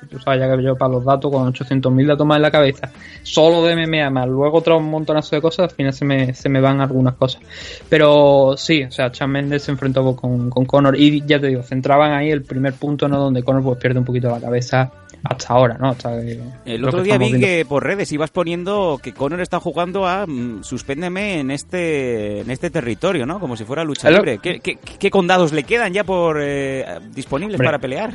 Tú 0.09 0.19
sabes 0.19 0.39
ya 0.39 0.55
que 0.55 0.63
yo 0.63 0.75
para 0.75 0.93
los 0.93 1.03
datos, 1.05 1.29
con 1.31 1.45
800.000 1.53 2.07
datos 2.07 2.25
más 2.25 2.37
en 2.37 2.41
la 2.41 2.49
cabeza, 2.51 2.89
solo 3.23 3.63
de 3.65 3.73
MMA 3.75 4.09
más, 4.09 4.25
luego 4.27 4.57
otro 4.57 4.79
montonazo 4.79 5.35
de 5.35 5.41
cosas, 5.41 5.69
al 5.69 5.75
final 5.75 5.91
se 5.93 6.05
me, 6.05 6.33
se 6.33 6.47
me 6.49 6.61
van 6.61 6.79
algunas 6.81 7.13
cosas. 7.15 7.41
Pero 7.89 8.55
sí, 8.57 8.83
o 8.83 8.91
sea, 8.91 9.11
Chan 9.11 9.29
Mendes 9.29 9.63
se 9.63 9.71
enfrentó 9.71 10.15
con, 10.15 10.49
con 10.49 10.65
Conor 10.65 10.97
y 10.97 11.23
ya 11.25 11.39
te 11.39 11.47
digo, 11.47 11.61
centraban 11.63 12.13
ahí 12.13 12.31
el 12.31 12.43
primer 12.43 12.73
punto, 12.73 13.07
¿no? 13.07 13.19
Donde 13.19 13.43
Conor 13.43 13.63
pues 13.63 13.77
pierde 13.79 13.99
un 13.99 14.05
poquito 14.05 14.29
la 14.29 14.39
cabeza 14.39 14.91
hasta 15.23 15.53
ahora, 15.53 15.77
¿no? 15.79 15.89
Hasta 15.89 16.11
que- 16.21 16.39
El 16.65 16.85
otro 16.85 17.01
día 17.03 17.17
vi 17.17 17.27
viendo. 17.29 17.45
que 17.47 17.65
por 17.67 17.83
redes 17.83 18.11
ibas 18.11 18.29
poniendo 18.31 18.99
que 19.01 19.13
Conor 19.13 19.41
está 19.41 19.59
jugando 19.59 20.07
a 20.07 20.25
mm, 20.27 20.63
suspéndeme 20.63 21.39
en 21.39 21.51
este 21.51 22.41
en 22.41 22.51
este 22.51 22.69
territorio, 22.69 23.25
¿no? 23.25 23.39
Como 23.39 23.55
si 23.57 23.63
fuera 23.65 23.83
lucha 23.83 24.09
libre. 24.09 24.39
¿Qué, 24.39 24.59
qué, 24.59 24.77
qué 24.77 25.09
condados 25.11 25.51
le 25.53 25.63
quedan 25.63 25.93
ya 25.93 26.03
por 26.03 26.37
eh, 26.41 26.85
disponibles 27.13 27.55
Hombre. 27.55 27.67
para 27.67 27.79
pelear? 27.79 28.13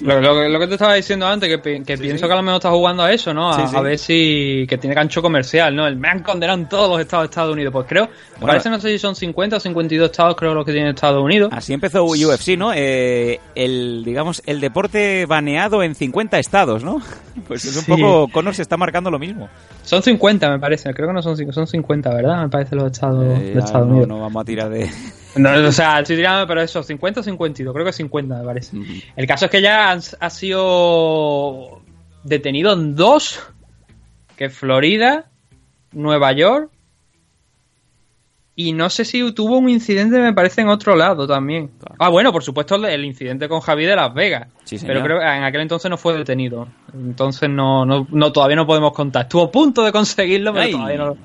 Lo, 0.00 0.20
lo 0.20 0.34
que- 0.34 0.48
lo 0.48 0.58
que 0.60 0.66
te 0.68 0.74
estaba 0.74 0.94
diciendo 0.94 1.26
antes, 1.26 1.48
que, 1.48 1.58
pi- 1.58 1.82
que 1.84 1.98
pienso 1.98 2.26
que 2.26 2.32
a 2.32 2.36
lo 2.36 2.42
mejor 2.42 2.56
está 2.58 2.70
jugando 2.70 3.02
a 3.02 3.12
eso, 3.12 3.32
¿no? 3.34 3.50
A, 3.50 3.54
Sí, 3.60 3.62
sí. 3.70 3.76
a 3.76 3.80
ver 3.80 3.98
si. 3.98 4.66
que 4.68 4.78
tiene 4.78 4.94
gancho 4.94 5.20
comercial, 5.22 5.74
¿no? 5.74 5.86
El 5.86 5.96
me 5.96 6.08
han 6.08 6.22
condenado 6.22 6.58
en 6.58 6.68
todos 6.68 6.88
los 6.90 7.00
estados 7.00 7.24
de 7.24 7.30
Estados 7.30 7.52
Unidos. 7.52 7.72
Pues 7.72 7.86
creo, 7.88 8.04
me 8.04 8.10
Bueno. 8.40 8.46
parece, 8.46 8.70
no 8.70 8.80
sé 8.80 8.90
si 8.90 8.98
son 8.98 9.14
50 9.16 9.56
o 9.56 9.60
52 9.60 10.10
estados, 10.10 10.36
creo, 10.36 10.54
los 10.54 10.64
que 10.64 10.72
tiene 10.72 10.90
Estados 10.90 11.22
Unidos. 11.22 11.50
Así 11.52 11.72
empezó 11.72 12.04
UFC, 12.04 12.56
¿no? 12.56 12.72
Eh, 12.74 13.40
el 13.54 14.02
digamos 14.04 14.42
el 14.46 14.60
deporte 14.60 15.26
baneado 15.26 15.82
en 15.82 15.94
50 15.94 16.38
estados, 16.38 16.43
¿no? 16.84 17.00
Pues 17.48 17.64
es 17.64 17.76
un 17.76 17.82
Sí. 17.82 17.90
poco 17.92 18.28
Conor 18.32 18.54
se 18.54 18.62
está 18.62 18.76
marcando 18.76 19.10
lo 19.10 19.18
mismo. 19.18 19.48
Son 19.82 20.02
50, 20.02 20.48
me 20.50 20.58
parece. 20.58 20.92
Creo 20.94 21.08
que 21.08 21.14
no 21.14 21.20
son 21.22 21.36
50, 21.36 21.52
son 21.54 21.66
50, 21.66 22.14
¿verdad? 22.14 22.42
Me 22.42 22.48
parece 22.48 22.74
los 22.76 22.90
estados 22.92 23.24
Eh, 23.38 23.54
Estados 23.58 23.86
no, 23.86 23.92
Unidos. 23.92 24.08
no 24.08 24.20
vamos 24.20 24.40
a 24.40 24.44
tirar 24.44 24.70
de 24.70 24.88
No, 25.36 25.50
o 25.52 25.72
sea, 25.72 25.98
estoy 26.00 26.16
tirando, 26.16 26.46
pero 26.46 26.62
eso, 26.62 26.82
50 26.82 27.20
o 27.20 27.22
52, 27.22 27.74
creo 27.74 27.84
que 27.84 27.92
50 27.92 28.36
me 28.38 28.44
parece. 28.44 28.76
El 29.16 29.26
caso 29.26 29.46
es 29.46 29.50
que 29.50 29.60
ya 29.60 29.90
han- 29.90 30.00
ha 30.20 30.30
sido 30.30 31.82
detenido 32.22 32.72
en 32.72 32.94
dos, 32.94 33.40
que 34.36 34.46
es 34.46 34.54
Florida, 34.56 35.26
Nueva 35.92 36.32
York, 36.32 36.70
y 38.56 38.72
no 38.72 38.88
sé 38.88 39.04
si 39.04 39.32
tuvo 39.32 39.58
un 39.58 39.68
incidente, 39.68 40.18
me 40.20 40.32
parece, 40.32 40.60
en 40.60 40.68
otro 40.68 40.94
lado 40.94 41.26
también. 41.26 41.70
Ah, 41.98 42.08
bueno, 42.08 42.32
por 42.32 42.44
supuesto, 42.44 42.76
el- 42.76 43.04
incidente 43.04 43.48
con 43.48 43.60
Javi 43.60 43.84
de 43.84 43.96
Las 43.96 44.14
Vegas. 44.14 44.48
Sí, 44.64 44.78
pero 44.86 45.02
creo 45.02 45.18
que 45.18 45.24
en 45.24 45.42
aquel 45.42 45.60
entonces 45.62 45.90
no 45.90 45.96
fue 45.96 46.16
detenido. 46.16 46.68
Entonces 46.92 47.50
no, 47.50 47.84
no, 47.84 48.06
no 48.10 48.32
todavía 48.32 48.56
no 48.56 48.66
podemos 48.66 48.92
contar. 48.92 49.22
Estuvo 49.24 49.42
a 49.44 49.50
punto 49.50 49.82
de 49.84 49.90
conseguirlo, 49.90 50.52
pero 50.52 50.64
Ay. 50.66 50.72
todavía 50.72 50.98
no, 50.98 51.16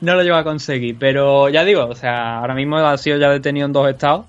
no 0.00 0.14
lo 0.14 0.22
lleva 0.22 0.38
a 0.38 0.44
conseguir. 0.44 0.96
Pero 0.98 1.48
ya 1.50 1.62
digo, 1.64 1.84
o 1.86 1.94
sea, 1.94 2.38
ahora 2.38 2.54
mismo 2.54 2.78
ha 2.78 2.96
sido 2.96 3.18
ya 3.18 3.28
detenido 3.30 3.66
en 3.66 3.72
dos 3.72 3.88
estados. 3.90 4.24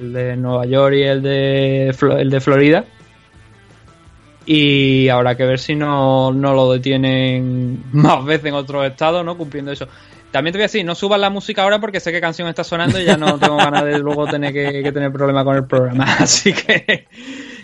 El 0.00 0.12
de 0.12 0.36
Nueva 0.36 0.66
York 0.66 0.94
y 0.96 1.02
el 1.02 1.22
de, 1.22 1.94
el 2.18 2.30
de 2.30 2.40
Florida. 2.40 2.84
Y 4.46 5.08
habrá 5.08 5.36
que 5.36 5.44
ver 5.44 5.58
si 5.58 5.76
no, 5.76 6.32
no 6.32 6.54
lo 6.54 6.72
detienen 6.72 7.84
más 7.92 8.24
veces 8.24 8.46
en 8.46 8.54
otros 8.54 8.84
estados, 8.86 9.24
¿no? 9.24 9.36
Cumpliendo 9.36 9.70
eso. 9.70 9.86
También 10.30 10.52
te 10.52 10.58
voy 10.58 10.62
a 10.62 10.66
decir, 10.66 10.84
no 10.84 10.94
subas 10.94 11.18
la 11.18 11.28
música 11.28 11.62
ahora 11.62 11.80
porque 11.80 11.98
sé 11.98 12.12
qué 12.12 12.20
canción 12.20 12.46
está 12.48 12.62
sonando 12.62 13.00
y 13.00 13.04
ya 13.04 13.16
no 13.16 13.38
tengo 13.38 13.56
ganas 13.56 13.84
de 13.84 13.98
luego 13.98 14.26
tener 14.26 14.52
que, 14.52 14.92
tener 14.92 15.10
problemas 15.10 15.44
con 15.44 15.56
el 15.56 15.66
programa. 15.66 16.04
Así 16.18 16.52
que, 16.52 17.08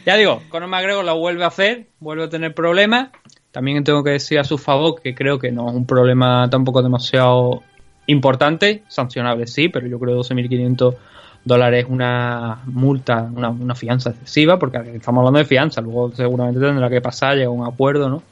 ya 0.05 0.17
digo, 0.17 0.43
Conor 0.49 0.69
McGregor 0.69 1.05
lo 1.05 1.17
vuelve 1.17 1.45
a 1.45 1.49
hacer, 1.49 1.87
vuelve 2.01 2.25
a 2.25 2.29
tener 2.29 2.55
problemas. 2.55 3.11
También 3.53 3.85
tengo 3.85 4.03
que 4.03 4.11
decir 4.11 4.39
a 4.41 4.45
su 4.45 4.59
favor 4.59 5.01
que 5.01 5.15
creo 5.15 5.39
que 5.39 5.53
no 5.53 5.69
es 5.69 5.75
un 5.75 5.87
problema 5.87 6.49
tampoco 6.51 6.83
demasiado 6.83 7.63
importante, 8.07 8.83
sancionable 8.89 9.47
sí, 9.47 9.69
pero 9.69 9.87
yo 9.87 9.99
creo 10.01 10.23
que 10.23 10.35
12.500 10.35 10.97
dólares 11.45 11.85
es 11.85 11.91
una 11.91 12.63
multa, 12.67 13.31
una, 13.33 13.75
fianza 13.77 14.11
excesiva, 14.11 14.59
porque 14.59 14.79
estamos 14.97 15.21
hablando 15.21 15.39
de 15.39 15.45
fianza, 15.45 15.81
luego 15.81 16.13
seguramente 16.13 16.61
tendrá 16.61 16.91
que 16.91 17.01
pasar, 17.01 17.37
llegar 17.37 17.51
un 17.51 17.65
acuerdo, 17.65 18.11
¿no? 18.11 18.23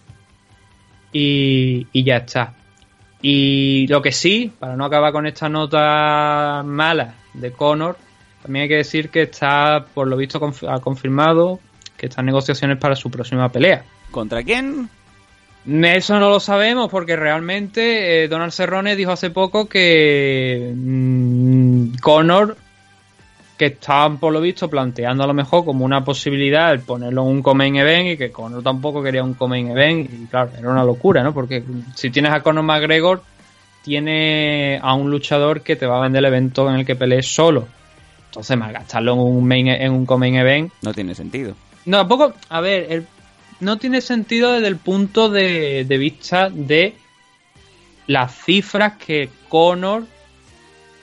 Y 1.12 2.02
ya 2.02 2.16
está. 2.16 2.54
Y 3.26 3.86
lo 3.86 4.02
que 4.02 4.12
sí, 4.12 4.52
para 4.58 4.76
no 4.76 4.84
acabar 4.84 5.10
con 5.10 5.26
esta 5.26 5.48
nota 5.48 6.62
mala 6.62 7.14
de 7.32 7.52
Conor, 7.52 7.96
también 8.42 8.64
hay 8.64 8.68
que 8.68 8.76
decir 8.76 9.08
que 9.08 9.22
está, 9.22 9.86
por 9.94 10.06
lo 10.08 10.18
visto, 10.18 10.38
conf- 10.38 10.68
ha 10.70 10.78
confirmado 10.80 11.58
que 11.96 12.04
están 12.08 12.26
negociaciones 12.26 12.76
para 12.76 12.94
su 12.94 13.10
próxima 13.10 13.48
pelea. 13.48 13.82
¿Contra 14.10 14.42
quién? 14.42 14.90
Eso 15.66 16.20
no 16.20 16.28
lo 16.28 16.38
sabemos 16.38 16.90
porque 16.90 17.16
realmente 17.16 18.24
eh, 18.24 18.28
Donald 18.28 18.52
Cerrone 18.52 18.94
dijo 18.94 19.12
hace 19.12 19.30
poco 19.30 19.70
que 19.70 20.70
mm, 20.76 21.94
Conor 22.02 22.58
que 23.56 23.66
estaban 23.66 24.18
por 24.18 24.32
lo 24.32 24.40
visto 24.40 24.68
planteando 24.68 25.22
a 25.22 25.26
lo 25.28 25.34
mejor 25.34 25.64
como 25.64 25.84
una 25.84 26.02
posibilidad 26.04 26.72
el 26.72 26.80
ponerlo 26.80 27.22
en 27.22 27.28
un 27.28 27.42
Comain 27.42 27.76
Event 27.76 28.08
y 28.08 28.16
que 28.16 28.32
Conor 28.32 28.62
tampoco 28.64 29.02
quería 29.02 29.22
un 29.22 29.34
Comain 29.34 29.70
Event 29.70 30.10
y 30.12 30.26
claro, 30.26 30.50
era 30.58 30.68
una 30.70 30.82
locura, 30.84 31.22
¿no? 31.22 31.32
Porque 31.32 31.62
si 31.94 32.10
tienes 32.10 32.32
a 32.32 32.40
Conor 32.42 32.64
McGregor, 32.64 33.22
tiene 33.84 34.78
a 34.82 34.94
un 34.94 35.10
luchador 35.10 35.60
que 35.60 35.76
te 35.76 35.86
va 35.86 35.98
a 35.98 36.02
vender 36.02 36.20
el 36.20 36.24
evento 36.26 36.68
en 36.68 36.76
el 36.76 36.86
que 36.86 36.96
pelees 36.96 37.28
solo. 37.32 37.68
Entonces, 38.26 38.56
más 38.56 38.72
gastarlo 38.72 39.12
en 39.12 39.20
un 39.20 39.46
main, 39.46 39.68
en 39.68 39.92
un 39.92 40.06
Comain 40.06 40.34
Event. 40.34 40.72
No 40.82 40.92
tiene 40.92 41.14
sentido. 41.14 41.54
No, 41.84 41.98
tampoco, 41.98 42.32
a 42.48 42.60
ver, 42.60 42.86
el- 42.90 43.06
no 43.60 43.76
tiene 43.78 44.00
sentido 44.00 44.52
desde 44.54 44.66
el 44.66 44.78
punto 44.78 45.28
de, 45.28 45.84
de 45.84 45.98
vista 45.98 46.48
de 46.50 46.96
las 48.08 48.34
cifras 48.44 48.94
que 48.94 49.28
Conor 49.48 50.04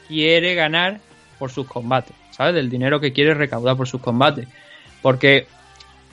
quiere 0.08 0.56
ganar 0.56 1.00
por 1.40 1.50
sus 1.52 1.66
combates, 1.68 2.16
Del 2.52 2.70
dinero 2.70 3.00
que 3.00 3.14
quiere 3.14 3.34
recaudar 3.34 3.78
por 3.78 3.88
sus 3.88 4.02
combates. 4.02 4.48
Porque 5.02 5.48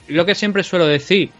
lo 0.07 0.25
que 0.25 0.35
siempre 0.35 0.63
suelo 0.63 0.85
decir, 0.85 1.31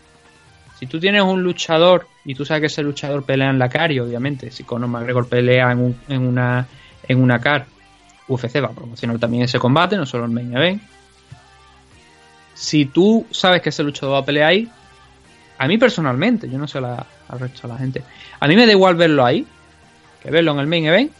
si 0.80 0.86
tú 0.88 1.00
tienes 1.00 1.22
un 1.22 1.44
luchador 1.44 2.08
y 2.26 2.36
tú 2.36 2.46
sabes 2.46 2.62
que 2.62 2.68
ese 2.68 2.82
luchador 2.84 3.24
pelea 3.24 3.50
en 3.50 3.60
la 3.60 3.70
CAR, 3.70 3.92
y 3.92 4.00
obviamente 4.00 4.52
si 4.52 4.64
Conor 4.64 4.90
McGregor 4.90 5.28
pelea 5.28 5.72
en 5.72 5.96
una 6.28 6.68
en 7.08 7.22
una 7.22 7.40
CAR, 7.40 7.66
UFC 8.28 8.62
va 8.62 8.68
a 8.68 8.72
promocionar 8.72 9.18
también 9.20 9.44
ese 9.44 9.58
combate, 9.60 9.98
no 9.98 10.06
solo 10.06 10.26
el 10.26 10.32
main 10.32 10.56
event. 10.56 10.82
Si 12.54 12.86
tú 12.86 13.26
sabes 13.32 13.62
que 13.62 13.70
ese 13.70 13.84
luchador 13.84 14.16
va 14.16 14.20
a 14.20 14.26
pelear 14.26 14.50
ahí, 14.50 14.70
a 15.58 15.68
mí 15.68 15.78
personalmente, 15.78 16.50
yo 16.50 16.58
no 16.58 16.68
sé 16.68 16.80
la- 16.82 17.06
al 17.28 17.40
resto 17.40 17.68
de 17.68 17.74
la 17.74 17.80
gente, 17.80 18.04
a 18.40 18.48
mí 18.48 18.56
me 18.56 18.66
da 18.66 18.72
igual 18.72 18.96
verlo 18.96 19.26
ahí, 19.26 19.46
que 20.22 20.30
verlo 20.32 20.52
en 20.54 20.60
el 20.60 20.68
main 20.68 20.86
event, 20.86 21.12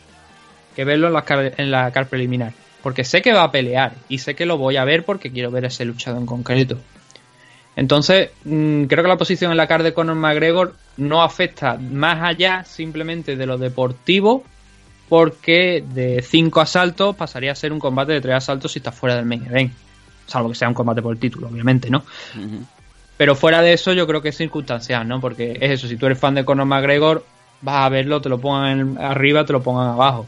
que 0.76 0.84
verlo 0.86 1.08
en 1.08 1.14
la 1.14 1.24
car, 1.24 1.54
en 1.58 1.72
la 1.72 1.92
car 1.92 2.08
preliminar. 2.08 2.54
Porque 2.82 3.04
sé 3.04 3.22
que 3.22 3.34
va 3.34 3.44
a 3.44 3.52
pelear 3.52 3.94
y 4.08 4.20
sé 4.20 4.36
que 4.36 4.46
lo 4.46 4.58
voy 4.58 4.78
a 4.78 4.86
ver 4.86 5.04
porque 5.04 5.32
quiero 5.32 5.52
ver 5.52 5.66
ese 5.66 5.86
luchador 5.86 6.20
en 6.20 6.26
concreto. 6.26 6.78
Entonces, 7.76 8.32
mm, 8.44 8.86
creo 8.86 9.04
que 9.04 9.10
la 9.10 9.18
posición 9.18 9.52
en 9.52 9.58
la 9.58 9.68
car 9.68 9.84
de 9.84 9.94
Conor 9.94 10.16
McGregor 10.16 10.76
no 10.98 11.22
afecta 11.22 11.78
más 11.78 12.22
allá 12.22 12.64
simplemente 12.66 13.36
de 13.36 13.46
lo 13.46 13.58
deportivo, 13.58 14.44
porque 15.08 15.84
de 15.94 16.22
cinco 16.22 16.62
asaltos 16.62 17.16
pasaría 17.16 17.52
a 17.52 17.56
ser 17.56 17.74
un 17.74 17.80
combate 17.80 18.14
de 18.14 18.22
tres 18.22 18.36
asaltos 18.36 18.72
si 18.74 18.80
está 18.80 18.92
fuera 18.92 19.16
del 19.16 19.26
main 19.26 19.46
event. 19.46 19.72
Salvo 20.28 20.50
que 20.50 20.56
sea 20.56 20.68
un 20.68 20.76
combate 20.76 21.02
por 21.02 21.14
el 21.14 21.20
título, 21.20 21.48
obviamente, 21.48 21.90
¿no? 21.90 22.04
Pero 23.18 23.36
fuera 23.36 23.62
de 23.62 23.74
eso, 23.74 23.94
yo 23.94 24.06
creo 24.06 24.22
que 24.22 24.30
es 24.30 24.38
circunstancial, 24.38 25.08
¿no? 25.08 25.20
Porque 25.20 25.58
es 25.60 25.72
eso, 25.72 25.88
si 25.88 25.98
tú 25.98 26.06
eres 26.06 26.20
fan 26.20 26.36
de 26.36 26.46
Conor 26.46 26.66
McGregor, 26.66 27.26
vas 27.62 27.86
a 27.86 27.90
verlo, 27.90 28.22
te 28.22 28.30
lo 28.30 28.40
pongan 28.40 28.98
arriba, 29.00 29.46
te 29.46 29.54
lo 29.54 29.64
pongan 29.64 29.88
abajo. 29.88 30.28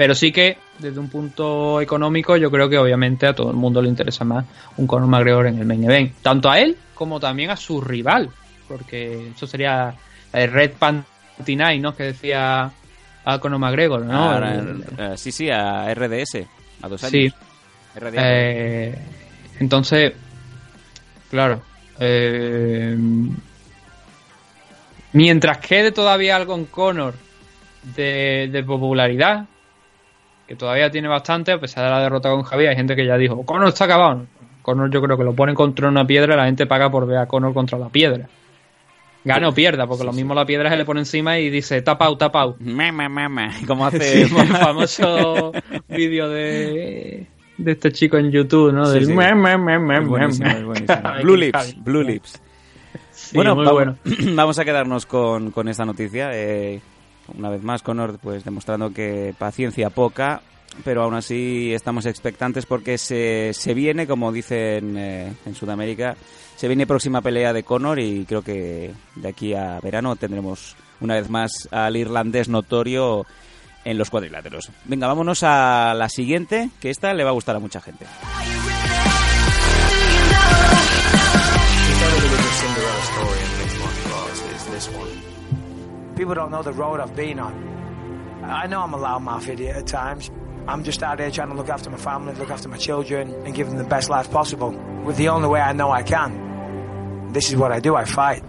Pero 0.00 0.14
sí 0.14 0.32
que, 0.32 0.56
desde 0.78 0.98
un 0.98 1.10
punto 1.10 1.78
económico, 1.78 2.34
yo 2.38 2.50
creo 2.50 2.70
que 2.70 2.78
obviamente 2.78 3.26
a 3.26 3.34
todo 3.34 3.50
el 3.50 3.56
mundo 3.58 3.82
le 3.82 3.90
interesa 3.90 4.24
más 4.24 4.46
un 4.78 4.86
Conor 4.86 5.06
McGregor 5.06 5.48
en 5.48 5.58
el 5.58 5.66
main 5.66 5.84
event. 5.84 6.14
Tanto 6.22 6.48
a 6.50 6.58
él 6.58 6.74
como 6.94 7.20
también 7.20 7.50
a 7.50 7.56
su 7.58 7.82
rival. 7.82 8.30
Porque 8.66 9.28
eso 9.36 9.46
sería 9.46 9.94
el 10.32 10.50
Red 10.50 10.72
Panty 10.78 11.54
Night, 11.54 11.82
¿no? 11.82 11.94
Que 11.94 12.04
decía 12.04 12.70
a 13.26 13.38
Conor 13.40 13.58
McGregor, 13.58 14.00
¿no? 14.06 14.38
El- 14.38 14.84
eh, 14.96 15.12
sí, 15.18 15.32
sí, 15.32 15.50
a 15.50 15.92
RDS, 15.92 16.46
a 16.80 16.88
dos 16.88 17.04
años. 17.04 17.12
Sí. 17.12 17.34
RDS. 18.00 18.14
Eh, 18.16 18.98
entonces, 19.58 20.14
claro. 21.28 21.60
eh, 21.98 22.96
mientras 25.12 25.58
quede 25.58 25.92
todavía 25.92 26.36
algo 26.36 26.54
en 26.54 26.64
Conor 26.64 27.16
de, 27.94 28.48
de 28.50 28.62
popularidad, 28.64 29.44
que 30.50 30.56
todavía 30.56 30.90
tiene 30.90 31.06
bastante, 31.06 31.52
a 31.52 31.60
pesar 31.60 31.84
de 31.84 31.90
la 31.90 32.00
derrota 32.02 32.28
con 32.28 32.42
Javier, 32.42 32.70
hay 32.70 32.76
gente 32.76 32.96
que 32.96 33.06
ya 33.06 33.16
dijo, 33.16 33.46
Conor 33.46 33.68
está 33.68 33.84
acabado. 33.84 34.26
Conor 34.62 34.90
yo 34.90 35.00
creo 35.00 35.16
que 35.16 35.22
lo 35.22 35.32
ponen 35.32 35.54
contra 35.54 35.86
una 35.88 36.04
piedra 36.04 36.34
y 36.34 36.36
la 36.36 36.46
gente 36.46 36.66
paga 36.66 36.90
por 36.90 37.06
ver 37.06 37.18
a 37.18 37.26
Conor 37.26 37.54
contra 37.54 37.78
la 37.78 37.88
piedra. 37.88 38.28
Gana 39.22 39.48
o 39.50 39.54
pierda, 39.54 39.86
porque 39.86 40.02
lo 40.02 40.12
mismo 40.12 40.34
la 40.34 40.44
piedra 40.44 40.68
se 40.68 40.76
le 40.76 40.84
pone 40.84 41.02
encima 41.02 41.38
y 41.38 41.50
dice 41.50 41.82
tapau, 41.82 42.16
tapau. 42.16 42.56
Mama, 42.58 43.08
mama. 43.08 43.52
Como 43.64 43.86
hace. 43.86 44.26
Sí, 44.26 44.34
el 44.40 44.56
famoso 44.56 45.52
vídeo 45.88 46.28
de, 46.28 47.28
de 47.56 47.70
este 47.70 47.92
chico 47.92 48.16
en 48.16 48.32
YouTube, 48.32 48.72
¿no? 48.72 48.90
Del 48.90 49.06
Blue 51.22 51.36
Lips. 51.36 51.76
Blue 51.84 52.02
Lips. 52.02 52.42
Bueno, 53.34 53.54
muy 53.54 53.68
bueno. 53.68 53.98
vamos 54.34 54.58
a 54.58 54.64
quedarnos 54.64 55.06
con, 55.06 55.52
con 55.52 55.68
esta 55.68 55.84
noticia. 55.84 56.30
eh, 56.34 56.80
una 57.36 57.50
vez 57.50 57.62
más, 57.62 57.82
Conor, 57.82 58.18
pues 58.18 58.44
demostrando 58.44 58.92
que 58.92 59.34
paciencia 59.38 59.90
poca, 59.90 60.42
pero 60.84 61.02
aún 61.02 61.14
así 61.14 61.72
estamos 61.72 62.06
expectantes 62.06 62.66
porque 62.66 62.98
se, 62.98 63.52
se 63.52 63.74
viene, 63.74 64.06
como 64.06 64.32
dicen 64.32 64.96
eh, 64.96 65.32
en 65.44 65.54
Sudamérica, 65.54 66.16
se 66.56 66.68
viene 66.68 66.86
próxima 66.86 67.22
pelea 67.22 67.52
de 67.52 67.62
Conor 67.62 67.98
y 67.98 68.24
creo 68.24 68.42
que 68.42 68.92
de 69.16 69.28
aquí 69.28 69.54
a 69.54 69.80
verano 69.80 70.16
tendremos 70.16 70.76
una 71.00 71.14
vez 71.14 71.30
más 71.30 71.68
al 71.70 71.96
irlandés 71.96 72.48
notorio 72.48 73.26
en 73.84 73.98
los 73.98 74.10
cuadriláteros. 74.10 74.70
Venga, 74.84 75.06
vámonos 75.06 75.42
a 75.42 75.94
la 75.96 76.08
siguiente, 76.08 76.70
que 76.80 76.90
esta 76.90 77.14
le 77.14 77.24
va 77.24 77.30
a 77.30 77.34
gustar 77.34 77.56
a 77.56 77.60
mucha 77.60 77.80
gente. 77.80 78.06
People 86.20 86.34
don't 86.34 86.50
know 86.50 86.62
the 86.62 86.74
road 86.74 87.00
I've 87.00 87.16
been 87.16 87.38
on. 87.38 88.44
I 88.44 88.66
know 88.66 88.82
I'm 88.82 88.92
a 88.92 88.98
loudmouth 88.98 89.48
idiot 89.48 89.74
at 89.74 89.86
times. 89.86 90.30
I'm 90.68 90.84
just 90.84 91.02
out 91.02 91.16
there 91.16 91.30
trying 91.30 91.48
to 91.48 91.54
look 91.54 91.70
after 91.70 91.88
my 91.88 91.96
family, 91.96 92.34
look 92.34 92.50
after 92.50 92.68
my 92.68 92.76
children, 92.76 93.32
and 93.46 93.54
give 93.54 93.68
them 93.68 93.78
the 93.78 93.84
best 93.84 94.10
life 94.10 94.30
possible 94.30 94.72
with 95.02 95.16
the 95.16 95.30
only 95.30 95.48
way 95.48 95.62
I 95.62 95.72
know 95.72 95.90
I 95.90 96.02
can. 96.02 97.32
This 97.32 97.48
is 97.48 97.56
what 97.56 97.72
I 97.72 97.80
do, 97.80 97.96
I 97.96 98.04
fight. 98.04 98.44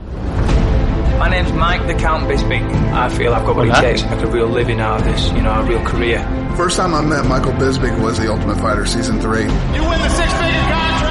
My 1.20 1.30
name's 1.30 1.52
Mike 1.54 1.86
the 1.88 1.94
Count 1.94 2.28
Bisping. 2.28 2.64
I 2.94 3.08
feel 3.10 3.34
I've 3.34 3.46
got 3.46 3.56
what 3.56 3.68
it 3.68 3.76
takes 3.76 4.02
to 4.02 4.10
make 4.10 4.22
a 4.24 4.28
real 4.28 4.48
living 4.48 4.80
out 4.82 5.00
of 5.02 5.06
this, 5.06 5.32
you 5.34 5.42
know, 5.42 5.52
a 5.52 5.64
real 5.64 5.82
career. 5.84 6.20
First 6.58 6.78
time 6.78 6.94
I 6.96 7.02
met 7.02 7.26
Michael 7.26 7.54
Bisping 7.54 8.02
was 8.02 8.18
the 8.18 8.28
Ultimate 8.32 8.58
Fighter 8.58 8.86
season 8.88 9.20
three. 9.22 9.48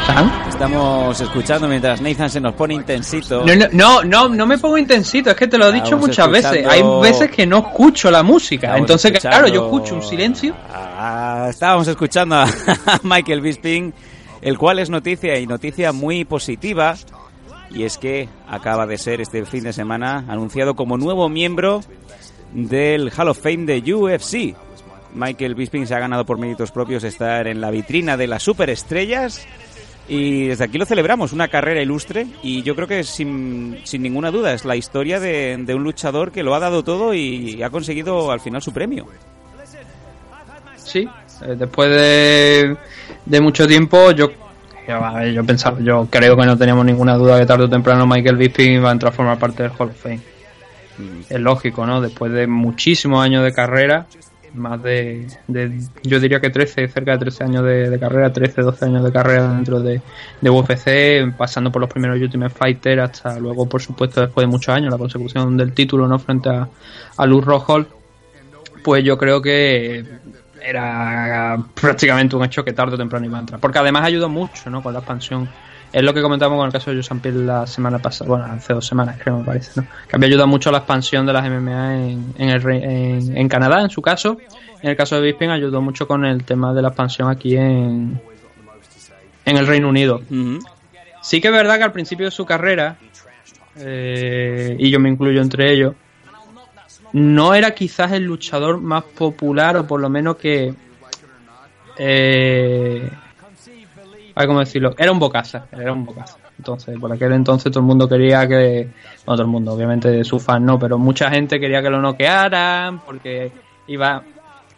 ¿Sam? 0.06 0.30
Estamos 0.48 1.20
escuchando 1.20 1.68
mientras 1.68 2.00
Nathan 2.00 2.28
se 2.28 2.40
nos 2.40 2.54
pone 2.54 2.74
intensito. 2.74 3.44
No, 3.46 3.54
no, 3.54 3.66
no, 3.72 4.02
no, 4.04 4.28
no 4.28 4.46
me 4.46 4.58
pongo 4.58 4.76
intensito, 4.78 5.30
es 5.30 5.36
que 5.36 5.46
te 5.46 5.56
lo 5.56 5.68
he 5.68 5.72
dicho 5.72 5.84
Estamos 5.84 6.08
muchas 6.08 6.28
veces. 6.30 6.52
escuchando- 6.56 7.02
Hay 7.04 7.10
veces 7.12 7.30
que 7.30 7.46
no 7.46 7.58
escucho 7.58 8.10
la 8.10 8.22
música. 8.24 8.66
Estamos 8.66 8.80
Entonces, 8.80 9.12
claro, 9.20 9.46
yo 9.46 9.64
escuchando 9.64 9.76
escucho 9.76 9.94
un 9.94 10.02
silencio. 10.02 10.54
estábamos 11.48 11.86
escuchando 11.88 12.34
a 12.36 12.46
Michael 13.04 13.40
Bisping, 13.40 13.94
el 14.42 14.58
cual 14.58 14.80
es 14.80 14.90
noticia 14.90 15.38
y 15.38 15.46
noticia 15.46 15.92
muy 15.92 16.24
positiva. 16.24 16.94
Y 17.70 17.84
es 17.84 17.98
que 17.98 18.28
acaba 18.48 18.86
de 18.86 18.98
ser 18.98 19.20
este 19.20 19.44
fin 19.44 19.64
de 19.64 19.72
semana 19.72 20.24
anunciado 20.28 20.74
como 20.74 20.98
nuevo 20.98 21.28
miembro 21.28 21.80
del 22.52 23.12
Hall 23.16 23.28
of 23.28 23.40
Fame 23.40 23.64
de 23.66 23.94
UFC. 23.94 24.56
Michael 25.14 25.54
Bisping 25.54 25.86
se 25.86 25.94
ha 25.94 26.00
ganado 26.00 26.24
por 26.24 26.38
méritos 26.38 26.72
propios 26.72 27.04
estar 27.04 27.46
en 27.46 27.60
la 27.60 27.70
vitrina 27.70 28.16
de 28.16 28.26
las 28.26 28.42
superestrellas. 28.42 29.46
Y 30.08 30.48
desde 30.48 30.64
aquí 30.64 30.76
lo 30.76 30.86
celebramos, 30.86 31.32
una 31.32 31.46
carrera 31.46 31.80
ilustre 31.80 32.26
y 32.42 32.62
yo 32.62 32.74
creo 32.74 32.88
que 32.88 33.04
sin, 33.04 33.78
sin 33.84 34.02
ninguna 34.02 34.32
duda 34.32 34.52
es 34.52 34.64
la 34.64 34.74
historia 34.74 35.20
de, 35.20 35.56
de 35.56 35.74
un 35.74 35.84
luchador 35.84 36.32
que 36.32 36.42
lo 36.42 36.54
ha 36.56 36.58
dado 36.58 36.82
todo 36.82 37.14
y 37.14 37.62
ha 37.62 37.70
conseguido 37.70 38.32
al 38.32 38.40
final 38.40 38.60
su 38.60 38.72
premio. 38.72 39.06
Sí, 40.76 41.08
eh, 41.42 41.54
después 41.56 41.88
de, 41.90 42.76
de 43.24 43.40
mucho 43.40 43.66
tiempo, 43.68 44.10
yo, 44.10 44.30
yo, 44.90 45.04
a 45.04 45.14
ver, 45.14 45.32
yo 45.32 45.44
pensaba, 45.44 45.78
yo 45.80 46.06
creo 46.10 46.36
que 46.36 46.46
no 46.46 46.56
teníamos 46.56 46.84
ninguna 46.84 47.14
duda 47.14 47.38
que 47.38 47.46
tarde 47.46 47.64
o 47.64 47.70
temprano 47.70 48.06
Michael 48.06 48.36
Bisping 48.36 48.72
iba 48.74 48.90
a 48.90 48.92
entrar 48.92 49.12
a 49.12 49.16
formar 49.16 49.38
parte 49.38 49.62
del 49.62 49.72
Hall 49.78 49.88
of 49.88 49.96
Fame. 49.96 50.20
Es 51.30 51.40
lógico, 51.40 51.86
¿no? 51.86 52.00
Después 52.00 52.32
de 52.32 52.46
muchísimos 52.46 53.24
años 53.24 53.42
de 53.42 53.52
carrera, 53.52 54.06
más 54.52 54.82
de, 54.82 55.28
de 55.46 55.80
yo 56.02 56.20
diría 56.20 56.40
que 56.40 56.50
13, 56.50 56.88
cerca 56.88 57.12
de 57.12 57.18
13 57.18 57.44
años 57.44 57.64
de, 57.64 57.88
de 57.88 57.98
carrera, 57.98 58.32
13, 58.32 58.62
12 58.62 58.84
años 58.84 59.04
de 59.04 59.12
carrera 59.12 59.54
dentro 59.54 59.80
de, 59.80 60.02
de 60.40 60.50
UFC, 60.50 61.36
pasando 61.36 61.70
por 61.70 61.80
los 61.80 61.90
primeros 61.90 62.20
Ultimate 62.20 62.54
Fighter 62.54 63.00
hasta 63.00 63.38
luego, 63.38 63.66
por 63.66 63.80
supuesto, 63.80 64.20
después 64.20 64.42
de 64.46 64.50
muchos 64.50 64.74
años, 64.74 64.90
la 64.90 64.98
consecución 64.98 65.56
del 65.56 65.72
título, 65.72 66.06
¿no? 66.06 66.18
Frente 66.18 66.50
a, 66.50 66.68
a 67.16 67.26
Luz 67.26 67.44
Rojo, 67.44 67.86
pues 68.82 69.04
yo 69.04 69.16
creo 69.16 69.40
que 69.40 70.04
era 70.62 71.58
prácticamente 71.74 72.36
un 72.36 72.44
hecho 72.44 72.64
que 72.64 72.72
tarde 72.72 72.94
o 72.94 72.98
temprano 72.98 73.26
iba 73.26 73.38
a 73.38 73.40
entrar. 73.40 73.60
Porque 73.60 73.78
además 73.78 74.04
ayudó 74.04 74.28
mucho, 74.28 74.70
¿no? 74.70 74.82
Con 74.82 74.92
la 74.92 75.00
expansión. 75.00 75.48
Es 75.92 76.02
lo 76.04 76.14
que 76.14 76.22
comentamos 76.22 76.56
con 76.56 76.66
el 76.66 76.72
caso 76.72 76.94
de 76.94 77.02
Sampier 77.02 77.34
la 77.34 77.66
semana 77.66 77.98
pasada, 77.98 78.28
bueno, 78.28 78.44
hace 78.44 78.72
dos 78.72 78.86
semanas 78.86 79.16
creo 79.20 79.38
me 79.38 79.44
parece, 79.44 79.80
¿no? 79.80 79.86
Que 80.08 80.14
había 80.14 80.28
ayudado 80.28 80.46
mucho 80.46 80.68
a 80.68 80.72
la 80.72 80.78
expansión 80.78 81.26
de 81.26 81.32
las 81.32 81.42
MMA 81.50 81.96
en, 81.96 82.34
en, 82.38 82.48
el, 82.48 82.68
en, 82.68 83.36
en 83.36 83.48
Canadá, 83.48 83.80
en 83.80 83.90
su 83.90 84.00
caso. 84.00 84.38
En 84.82 84.90
el 84.90 84.96
caso 84.96 85.16
de 85.16 85.22
Bisping 85.22 85.50
ayudó 85.50 85.82
mucho 85.82 86.06
con 86.06 86.24
el 86.24 86.44
tema 86.44 86.72
de 86.72 86.82
la 86.82 86.88
expansión 86.88 87.28
aquí 87.28 87.56
en, 87.56 88.20
en 89.44 89.56
el 89.56 89.66
Reino 89.66 89.88
Unido. 89.88 90.22
Sí 91.22 91.40
que 91.40 91.48
es 91.48 91.54
verdad 91.54 91.76
que 91.76 91.84
al 91.84 91.92
principio 91.92 92.26
de 92.26 92.30
su 92.30 92.46
carrera, 92.46 92.96
eh, 93.76 94.76
y 94.78 94.90
yo 94.90 95.00
me 95.00 95.08
incluyo 95.08 95.42
entre 95.42 95.72
ellos, 95.72 95.94
no 97.12 97.54
era 97.54 97.72
quizás 97.72 98.12
el 98.12 98.24
luchador 98.24 98.80
más 98.80 99.04
popular 99.04 99.76
o 99.76 99.86
por 99.86 100.00
lo 100.00 100.08
menos 100.08 100.36
que 100.36 100.72
eh, 101.98 103.10
ver 104.36 104.46
cómo 104.46 104.60
decirlo, 104.60 104.94
era 104.96 105.12
un 105.12 105.18
bocaza, 105.18 105.66
era 105.72 105.92
un 105.92 106.04
bocaza. 106.04 106.36
Entonces, 106.58 106.98
por 106.98 107.12
aquel 107.12 107.32
entonces 107.32 107.70
todo 107.72 107.80
el 107.80 107.86
mundo 107.86 108.08
quería 108.08 108.46
que, 108.46 108.88
no 109.26 109.32
todo 109.34 109.42
el 109.42 109.48
mundo, 109.48 109.72
obviamente 109.72 110.22
sus 110.24 110.42
fans 110.42 110.64
no, 110.64 110.78
pero 110.78 110.98
mucha 110.98 111.30
gente 111.30 111.58
quería 111.58 111.82
que 111.82 111.90
lo 111.90 112.00
noquearan 112.00 113.00
porque 113.00 113.50
iba 113.88 114.22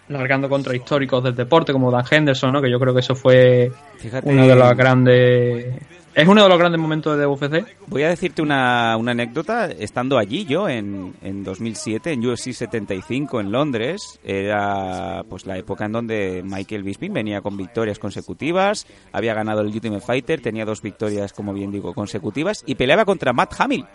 largando 0.09 0.49
contra 0.49 0.75
históricos 0.77 1.23
del 1.25 1.35
deporte 1.35 1.73
como 1.73 1.91
Dan 1.91 2.05
Henderson, 2.09 2.53
¿no? 2.53 2.61
Que 2.63 2.71
yo 2.71 2.79
creo 2.79 2.93
que 2.95 3.01
eso 3.01 3.15
fue 3.15 3.71
Fíjate- 3.99 4.29
uno 4.29 4.47
de 4.47 4.55
los 4.57 4.77
grandes 4.77 5.75
es 6.15 6.29
uno 6.29 6.43
de 6.43 6.49
los 6.49 6.59
grandes 6.59 6.81
momentos 6.81 7.19
de 7.19 7.27
UFC. 7.27 7.67
Voy 7.87 8.03
a 8.03 8.09
decirte 8.09 8.43
una, 8.43 8.97
una 8.97 9.13
anécdota. 9.13 9.67
Estando 9.67 10.19
allí 10.19 10.45
yo 10.45 10.69
en, 10.69 11.15
en 11.23 11.43
2007, 11.43 12.13
en 12.13 12.27
UFC 12.27 12.53
75 12.53 13.41
en 13.41 13.51
Londres, 13.51 14.21
era 14.23 15.25
pues 15.29 15.47
la 15.47 15.57
época 15.57 15.87
en 15.87 15.93
donde 15.93 16.43
Michael 16.45 16.83
Bisping 16.83 17.13
venía 17.13 17.41
con 17.41 17.57
victorias 17.57 17.99
consecutivas, 17.99 18.87
había 19.13 19.35
ganado 19.35 19.63
el 19.63 19.69
Ultimate 19.69 20.05
Fighter, 20.05 20.41
tenía 20.41 20.65
dos 20.65 20.83
victorias, 20.83 21.33
como 21.33 21.55
bien 21.55 21.71
digo, 21.73 21.95
consecutivas, 21.95 22.63
y 22.67 22.75
peleaba 22.75 23.05
contra 23.05 23.33
Matt 23.33 23.55
Hamill. 23.59 23.87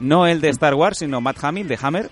No 0.00 0.26
el 0.26 0.40
de 0.40 0.48
Star 0.48 0.74
Wars, 0.74 0.98
sino 0.98 1.20
Matt 1.20 1.44
Hamill 1.44 1.68
de 1.68 1.78
Hammer, 1.80 2.10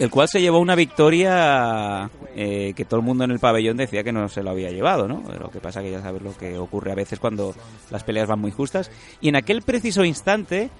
el 0.00 0.08
cual 0.08 0.28
se 0.28 0.40
llevó 0.40 0.60
una 0.60 0.74
victoria 0.74 2.10
eh, 2.34 2.72
que 2.74 2.86
todo 2.86 3.00
el 3.00 3.06
mundo 3.06 3.24
en 3.24 3.32
el 3.32 3.38
pabellón 3.38 3.76
decía 3.76 4.02
que 4.02 4.12
no 4.12 4.30
se 4.30 4.42
lo 4.42 4.48
había 4.48 4.70
llevado, 4.70 5.06
¿no? 5.06 5.22
Lo 5.38 5.50
que 5.50 5.60
pasa 5.60 5.82
que 5.82 5.90
ya 5.90 6.00
sabes 6.00 6.22
lo 6.22 6.34
que 6.34 6.56
ocurre 6.56 6.90
a 6.90 6.94
veces 6.94 7.20
cuando 7.20 7.54
las 7.90 8.02
peleas 8.02 8.26
van 8.26 8.40
muy 8.40 8.50
justas. 8.50 8.90
Y 9.20 9.28
en 9.28 9.36
aquel 9.36 9.60
preciso 9.60 10.02
instante, 10.02 10.70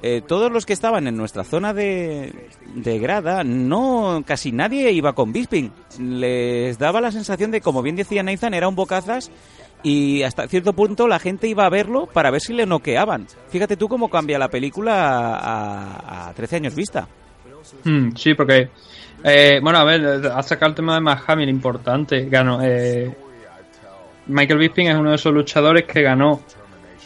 eh, 0.00 0.22
todos 0.24 0.52
los 0.52 0.64
que 0.64 0.74
estaban 0.74 1.08
en 1.08 1.16
nuestra 1.16 1.42
zona 1.42 1.74
de, 1.74 2.50
de 2.76 2.98
grada, 3.00 3.42
no, 3.42 4.22
casi 4.24 4.52
nadie 4.52 4.92
iba 4.92 5.12
con 5.12 5.32
Bisping. 5.32 5.72
Les 5.98 6.78
daba 6.78 7.00
la 7.00 7.10
sensación 7.10 7.50
de, 7.50 7.60
como 7.60 7.82
bien 7.82 7.96
decía 7.96 8.22
Nathan, 8.22 8.54
era 8.54 8.68
un 8.68 8.76
bocazas 8.76 9.32
y 9.82 10.22
hasta 10.22 10.46
cierto 10.46 10.72
punto 10.72 11.08
la 11.08 11.18
gente 11.18 11.48
iba 11.48 11.66
a 11.66 11.70
verlo 11.70 12.06
para 12.06 12.30
ver 12.30 12.42
si 12.42 12.52
le 12.52 12.64
noqueaban. 12.64 13.26
Fíjate 13.48 13.76
tú 13.76 13.88
cómo 13.88 14.08
cambia 14.08 14.38
la 14.38 14.50
película 14.50 15.34
a, 15.34 16.28
a 16.28 16.32
13 16.34 16.54
años 16.54 16.76
vista. 16.76 17.08
Mm, 17.84 18.14
sí, 18.16 18.34
porque. 18.34 18.68
eh, 19.24 19.60
bueno, 19.62 19.78
a 19.78 19.84
ver, 19.84 20.26
ha 20.26 20.42
sacado 20.42 20.70
el 20.70 20.74
tema 20.76 20.94
de 20.94 21.00
Matt 21.00 21.28
importante. 21.46 22.28
Ganó. 22.28 22.60
eh, 22.62 23.10
Michael 24.26 24.58
Bisping 24.58 24.88
es 24.88 24.94
uno 24.96 25.10
de 25.10 25.16
esos 25.16 25.32
luchadores 25.32 25.84
que 25.84 26.02
ganó 26.02 26.40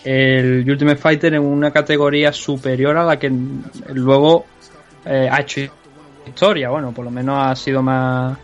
el 0.04 0.68
Ultimate 0.68 0.96
Fighter 0.96 1.34
en 1.34 1.42
una 1.42 1.70
categoría 1.70 2.32
superior 2.32 2.96
a 2.96 3.04
la 3.04 3.18
que 3.18 3.32
luego 3.94 4.46
eh, 5.04 5.28
ha 5.30 5.40
hecho 5.40 5.60
historia. 6.26 6.70
Bueno, 6.70 6.92
por 6.92 7.04
lo 7.04 7.10
menos 7.10 7.36
ha 7.38 7.54
sido 7.54 7.82
más. 7.82 8.36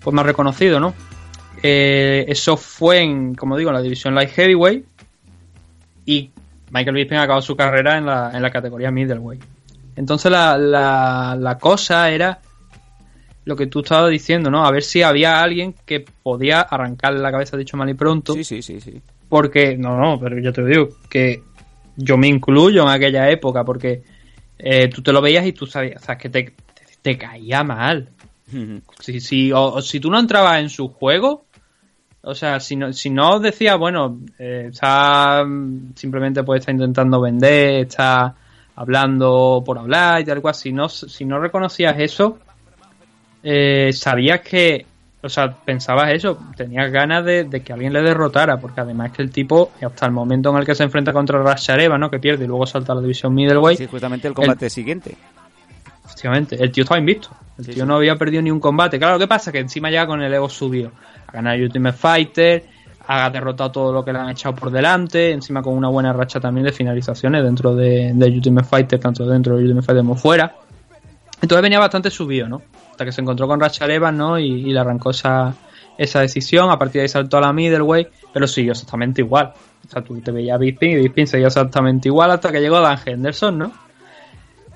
Pues 0.00 0.12
más 0.12 0.26
reconocido, 0.26 0.80
¿no? 0.80 0.92
Eh, 1.62 2.26
eso 2.28 2.56
fue 2.56 3.00
en, 3.00 3.34
como 3.34 3.56
digo, 3.56 3.70
en 3.70 3.76
la 3.76 3.82
división 3.82 4.14
Light 4.14 4.30
Heavyweight. 4.30 4.84
Y 6.04 6.30
Michael 6.70 6.96
Bisping 6.96 7.18
acabó 7.18 7.40
su 7.40 7.56
carrera 7.56 7.96
en 7.96 8.04
la, 8.04 8.30
en 8.34 8.42
la 8.42 8.50
categoría 8.50 8.90
Middleweight. 8.90 9.42
Entonces 9.96 10.30
la, 10.30 10.58
la, 10.58 11.36
la 11.38 11.58
cosa 11.58 12.10
era 12.10 12.40
lo 13.44 13.56
que 13.56 13.66
tú 13.66 13.80
estabas 13.80 14.10
diciendo, 14.10 14.50
¿no? 14.50 14.64
A 14.64 14.70
ver 14.70 14.82
si 14.82 15.02
había 15.02 15.42
alguien 15.42 15.74
que 15.84 16.04
podía 16.22 16.60
arrancarle 16.62 17.20
la 17.20 17.30
cabeza, 17.30 17.56
dicho 17.56 17.76
mal 17.76 17.88
y 17.90 17.94
pronto. 17.94 18.32
Sí, 18.34 18.44
sí, 18.44 18.62
sí, 18.62 18.80
sí. 18.80 19.00
Porque, 19.28 19.76
no, 19.76 19.98
no, 19.98 20.18
pero 20.18 20.38
yo 20.38 20.52
te 20.52 20.64
digo 20.64 20.88
que 21.08 21.42
yo 21.96 22.16
me 22.16 22.28
incluyo 22.28 22.82
en 22.82 22.88
aquella 22.88 23.30
época 23.30 23.64
porque 23.64 24.02
eh, 24.58 24.88
tú 24.88 25.02
te 25.02 25.12
lo 25.12 25.20
veías 25.20 25.46
y 25.46 25.52
tú 25.52 25.66
sabías, 25.66 26.02
o 26.02 26.06
sea, 26.06 26.16
que 26.16 26.28
te, 26.28 26.42
te, 26.42 26.54
te 27.02 27.18
caía 27.18 27.62
mal. 27.62 28.08
Si, 29.00 29.20
si, 29.20 29.52
o, 29.52 29.60
o 29.60 29.82
si 29.82 30.00
tú 30.00 30.10
no 30.10 30.18
entrabas 30.18 30.60
en 30.60 30.70
su 30.70 30.88
juego, 30.88 31.46
o 32.22 32.34
sea, 32.34 32.60
si 32.60 32.76
no, 32.76 32.92
si 32.92 33.10
no 33.10 33.40
decías, 33.40 33.76
bueno, 33.76 34.20
eh, 34.38 34.68
está 34.70 35.44
simplemente 35.94 36.42
pues 36.42 36.60
está 36.60 36.70
intentando 36.70 37.20
vender, 37.20 37.86
está 37.86 38.34
hablando 38.76 39.62
por 39.64 39.78
hablar 39.78 40.20
y 40.20 40.24
tal 40.24 40.40
cual, 40.40 40.54
si 40.54 40.72
no, 40.72 40.88
si 40.88 41.24
no 41.24 41.38
reconocías 41.38 41.98
eso, 41.98 42.38
eh, 43.42 43.90
sabías 43.92 44.40
que, 44.40 44.86
o 45.22 45.28
sea, 45.28 45.52
pensabas 45.52 46.12
eso, 46.12 46.38
tenías 46.56 46.90
ganas 46.90 47.24
de, 47.24 47.44
de 47.44 47.62
que 47.62 47.72
alguien 47.72 47.92
le 47.92 48.02
derrotara, 48.02 48.58
porque 48.58 48.80
además 48.80 49.12
que 49.12 49.22
el 49.22 49.30
tipo, 49.30 49.72
hasta 49.80 50.06
el 50.06 50.12
momento 50.12 50.50
en 50.50 50.56
el 50.56 50.66
que 50.66 50.74
se 50.74 50.82
enfrenta 50.82 51.12
contra 51.12 51.42
Rashareva, 51.42 51.98
¿no? 51.98 52.10
Que 52.10 52.18
pierde 52.18 52.44
y 52.44 52.48
luego 52.48 52.66
salta 52.66 52.92
a 52.92 52.96
la 52.96 53.02
división 53.02 53.34
middleweight. 53.34 53.78
Sí, 53.78 53.86
justamente 53.86 54.28
el 54.28 54.34
combate 54.34 54.68
siguiente. 54.70 55.16
Efectivamente, 56.04 56.62
el 56.62 56.70
tío 56.70 56.82
estaba 56.82 56.98
invicto. 56.98 57.30
El 57.58 57.66
tío 57.66 57.86
no 57.86 57.96
había 57.96 58.16
perdido 58.16 58.42
ni 58.42 58.50
un 58.50 58.60
combate. 58.60 58.98
Claro, 58.98 59.18
¿qué 59.18 59.28
pasa? 59.28 59.52
Que 59.52 59.58
encima 59.58 59.90
llega 59.90 60.06
con 60.06 60.20
el 60.22 60.32
ego 60.32 60.48
subido. 60.48 60.90
A 61.26 61.32
ganar 61.32 61.58
Ultimate 61.60 61.96
Fighter, 61.96 62.64
ha 63.06 63.30
derrotado 63.30 63.70
todo 63.70 63.92
lo 63.92 64.04
que 64.04 64.12
le 64.12 64.18
han 64.18 64.30
echado 64.30 64.54
por 64.54 64.70
delante, 64.70 65.30
encima 65.32 65.62
con 65.62 65.76
una 65.76 65.88
buena 65.88 66.12
racha 66.12 66.40
también 66.40 66.64
de 66.64 66.72
finalizaciones 66.72 67.42
dentro 67.42 67.74
de, 67.74 68.12
de 68.14 68.26
Ultimate 68.26 68.66
Fighter, 68.66 68.98
tanto 68.98 69.26
dentro 69.26 69.54
del 69.54 69.64
Ultimate 69.64 69.86
Fighter 69.86 70.02
como 70.02 70.16
fuera. 70.16 70.54
Entonces 71.40 71.62
venía 71.62 71.78
bastante 71.78 72.10
subido, 72.10 72.48
¿no? 72.48 72.62
Hasta 72.90 73.04
que 73.04 73.12
se 73.12 73.20
encontró 73.20 73.46
con 73.46 73.60
Rachareva, 73.60 74.10
¿no? 74.10 74.38
Y, 74.38 74.46
y 74.46 74.72
le 74.72 74.78
arrancó 74.78 75.10
esa, 75.10 75.54
esa 75.98 76.20
decisión. 76.20 76.70
A 76.70 76.78
partir 76.78 77.00
de 77.00 77.02
ahí 77.02 77.08
saltó 77.08 77.38
a 77.38 77.40
la 77.42 77.52
middleweight, 77.52 78.08
pero 78.32 78.46
siguió 78.46 78.72
exactamente 78.72 79.20
igual. 79.20 79.52
O 79.86 79.90
sea, 79.90 80.02
tú 80.02 80.18
te 80.20 80.30
veías 80.30 80.54
a 80.54 80.58
Bisping 80.58 80.92
y 80.92 80.96
Bisping 80.96 81.26
seguía 81.26 81.48
exactamente 81.48 82.08
igual 82.08 82.30
hasta 82.30 82.50
que 82.50 82.60
llegó 82.60 82.80
Dan 82.80 82.98
Henderson, 83.04 83.58
¿no? 83.58 83.72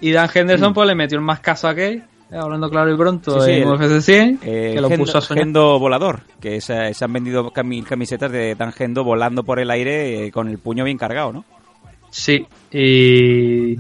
Y 0.01 0.13
Dan 0.13 0.29
Henderson, 0.33 0.75
pues 0.75 0.87
le 0.87 0.95
metió 0.95 1.19
el 1.19 1.25
más 1.25 1.41
caso 1.41 1.69
a 1.69 1.75
que, 1.75 2.03
hablando 2.31 2.69
claro 2.69 2.93
y 2.93 2.97
pronto, 2.97 3.41
Sí, 3.41 3.47
sí, 3.53 3.57
en 3.63 3.69
el- 3.69 3.75
UFC 3.75 4.01
100, 4.03 4.39
Eh, 4.43 4.73
que 4.75 4.81
lo 4.81 4.89
Gendo, 4.89 5.05
puso 5.05 5.19
a 5.19 5.21
soñar. 5.21 5.45
Gendo 5.45 5.79
volador, 5.79 6.21
que 6.41 6.61
se, 6.61 6.93
se 6.95 7.05
han 7.05 7.13
vendido 7.13 7.51
cami- 7.53 7.85
camisetas 7.85 8.31
de 8.31 8.55
Dan 8.55 8.73
Gendo 8.73 9.05
volando 9.05 9.43
por 9.45 9.59
el 9.59 9.71
aire 9.71 10.27
eh, 10.27 10.31
con 10.33 10.49
el 10.49 10.59
puño 10.59 10.85
bien 10.85 10.99
cargado, 10.99 11.33
¿no? 11.33 11.45
Sí, 12.11 12.47
y 12.71 13.79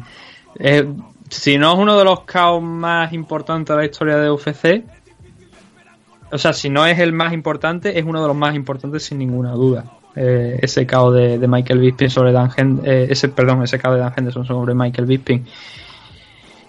eh, 0.58 0.86
si 1.28 1.58
no 1.58 1.72
es 1.74 1.78
uno 1.78 1.96
de 1.98 2.04
los 2.04 2.20
caos 2.20 2.62
más 2.62 3.12
importantes 3.12 3.74
de 3.74 3.82
la 3.82 3.86
historia 3.86 4.16
de 4.16 4.30
UFC, 4.30 4.84
o 6.30 6.38
sea, 6.38 6.52
si 6.52 6.68
no 6.68 6.84
es 6.86 6.98
el 6.98 7.12
más 7.12 7.32
importante, 7.32 7.98
es 7.98 8.04
uno 8.04 8.20
de 8.20 8.28
los 8.28 8.36
más 8.36 8.54
importantes 8.54 9.04
sin 9.04 9.18
ninguna 9.18 9.52
duda. 9.52 9.84
Eh, 10.14 10.58
ese 10.62 10.84
caos 10.86 11.14
de, 11.14 11.38
de 11.38 11.48
Michael 11.48 11.78
Bisping 11.80 12.10
sobre 12.10 12.32
Dan 12.32 12.50
Hen- 12.50 12.80
eh, 12.84 13.06
ese 13.10 13.28
perdón, 13.28 13.62
ese 13.62 13.78
caos 13.78 13.94
de 13.96 14.00
Dan 14.00 14.12
Henderson 14.16 14.44
sobre 14.44 14.74
Michael 14.74 15.06
Bisping. 15.06 15.46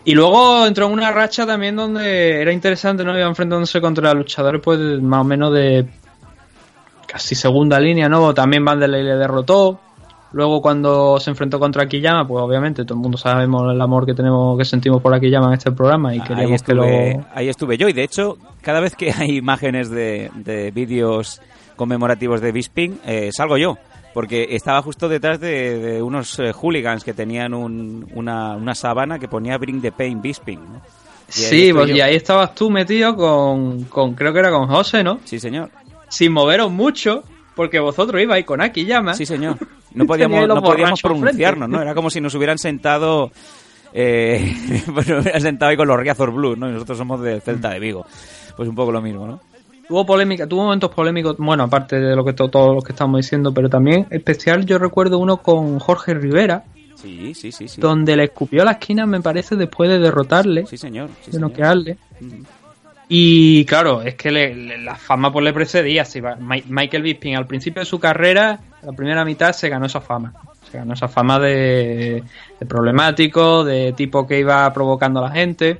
Y 0.05 0.13
luego 0.13 0.65
entró 0.65 0.87
en 0.87 0.93
una 0.93 1.11
racha 1.11 1.45
también 1.45 1.75
donde 1.75 2.41
era 2.41 2.51
interesante, 2.51 3.03
¿no? 3.03 3.17
Iba 3.17 3.27
enfrentándose 3.27 3.81
contra 3.81 4.13
luchadores 4.13 4.61
pues 4.63 4.79
más 5.01 5.21
o 5.21 5.23
menos 5.23 5.53
de 5.53 5.85
casi 7.05 7.35
segunda 7.35 7.79
línea, 7.79 8.07
¿no? 8.07 8.33
También 8.33 8.63
Vanderlei 8.63 9.03
le 9.03 9.15
derrotó. 9.15 9.79
Luego 10.31 10.61
cuando 10.61 11.19
se 11.19 11.31
enfrentó 11.31 11.59
contra 11.59 11.83
Akiyama, 11.83 12.27
pues 12.27 12.43
obviamente 12.43 12.85
todo 12.85 12.93
el 12.93 13.01
mundo 13.01 13.17
sabemos 13.17 13.73
el 13.73 13.81
amor 13.81 14.05
que 14.05 14.13
tenemos, 14.13 14.57
que 14.59 14.63
sentimos 14.63 15.01
por 15.01 15.13
Akiyama 15.13 15.47
en 15.47 15.53
este 15.53 15.71
programa 15.71 16.13
y 16.13 16.19
Ahí 16.19 16.27
queríamos 16.27 16.61
que 16.61 16.73
lo... 16.75 16.83
ahí 17.33 17.49
estuve 17.49 17.77
yo 17.77 17.89
y 17.89 17.93
de 17.93 18.03
hecho, 18.03 18.37
cada 18.61 18.79
vez 18.79 18.95
que 18.95 19.11
hay 19.17 19.37
imágenes 19.37 19.89
de, 19.89 20.29
de 20.35 20.69
vídeos 20.69 21.41
conmemorativos 21.75 22.41
de 22.41 22.51
Bisping, 22.51 22.99
eh, 23.05 23.31
salgo 23.31 23.57
yo. 23.57 23.77
Porque 24.13 24.47
estaba 24.51 24.81
justo 24.81 25.07
detrás 25.07 25.39
de, 25.39 25.77
de 25.79 26.01
unos 26.01 26.39
eh, 26.39 26.51
hooligans 26.51 27.03
que 27.03 27.13
tenían 27.13 27.53
un- 27.53 28.07
una, 28.15 28.55
una 28.55 28.73
sábana 28.75 29.19
que 29.19 29.27
ponía 29.27 29.57
Bring 29.57 29.81
the 29.81 29.91
Pain 29.91 30.21
Bisping. 30.21 30.59
¿no? 30.59 30.81
Sí, 31.27 31.71
pues 31.73 31.89
yo. 31.89 31.95
y 31.95 32.01
ahí 32.01 32.15
estabas 32.15 32.55
tú 32.55 32.71
metido 32.71 33.15
con, 33.15 33.83
con, 33.83 34.15
creo 34.15 34.33
que 34.33 34.39
era 34.39 34.49
con 34.51 34.67
José, 34.67 35.03
¿no? 35.03 35.19
Sí, 35.25 35.39
señor. 35.39 35.69
Sin 36.07 36.31
moveros 36.33 36.71
mucho, 36.71 37.23
porque 37.55 37.79
vosotros 37.79 38.19
ibais 38.21 38.45
con 38.45 38.61
Akiyama. 38.61 39.13
Sí, 39.13 39.25
señor. 39.25 39.57
No 39.91 40.05
podíamos, 40.05 40.47
no 40.47 40.61
podíamos 40.61 41.01
pronunciarnos, 41.01 41.67
¿no? 41.67 41.81
Era 41.81 41.95
como 41.95 42.11
si 42.11 42.21
nos 42.21 42.35
hubieran 42.35 42.59
sentado... 42.59 43.31
Eh, 43.91 44.55
hubieran 44.87 45.41
sentado 45.41 45.71
ahí 45.71 45.77
con 45.77 45.87
los 45.87 45.99
Riazor 45.99 46.31
Blues, 46.31 46.59
¿no? 46.59 46.69
Y 46.69 46.73
nosotros 46.73 46.95
somos 46.99 47.19
del 47.21 47.41
Celta 47.41 47.71
de 47.71 47.79
Vigo. 47.79 48.05
Pues 48.55 48.69
un 48.69 48.75
poco 48.75 48.91
lo 48.91 49.01
mismo, 49.01 49.25
¿no? 49.25 49.41
Tuvo 49.89 50.05
polémica, 50.05 50.45
tuvo 50.47 50.63
momentos 50.65 50.91
polémicos, 50.93 51.35
bueno, 51.39 51.63
aparte 51.63 51.99
de 51.99 52.15
lo 52.15 52.23
que 52.23 52.31
to- 52.33 52.47
todos 52.47 52.75
los 52.75 52.83
que 52.83 52.91
estamos 52.93 53.17
diciendo, 53.19 53.51
pero 53.53 53.69
también 53.69 54.05
especial 54.11 54.63
yo 54.65 54.77
recuerdo 54.77 55.17
uno 55.17 55.37
con 55.37 55.79
Jorge 55.79 56.13
Rivera, 56.13 56.63
Sí, 56.95 57.33
sí, 57.33 57.51
sí, 57.51 57.67
sí. 57.67 57.81
donde 57.81 58.15
le 58.15 58.25
escupió 58.25 58.61
a 58.61 58.65
la 58.65 58.71
esquina, 58.73 59.05
me 59.07 59.19
parece, 59.19 59.55
después 59.55 59.89
de 59.89 59.97
derrotarle, 59.97 60.65
Sí, 60.67 60.77
señor. 60.77 61.09
sí, 61.25 61.31
de 61.31 61.39
noquearle. 61.39 61.97
Y 63.07 63.65
claro, 63.65 64.03
es 64.03 64.13
que 64.13 64.29
le- 64.29 64.53
le- 64.53 64.77
la 64.77 64.93
fama 64.95 65.33
pues 65.33 65.43
le 65.43 65.53
precedía. 65.53 66.05
Si 66.05 66.19
va- 66.21 66.37
Michael 66.37 67.01
Bisping 67.01 67.35
al 67.35 67.47
principio 67.47 67.79
de 67.79 67.85
su 67.87 67.99
carrera, 67.99 68.59
la 68.83 68.91
primera 68.91 69.25
mitad 69.25 69.51
se 69.53 69.69
ganó 69.69 69.87
esa 69.87 70.01
fama. 70.01 70.33
Se 70.71 70.77
ganó 70.77 70.93
esa 70.93 71.07
fama 71.07 71.39
de, 71.39 72.21
de 72.59 72.65
problemático, 72.67 73.63
de 73.63 73.93
tipo 73.93 74.27
que 74.27 74.37
iba 74.39 74.71
provocando 74.71 75.19
a 75.21 75.29
la 75.29 75.31
gente. 75.31 75.79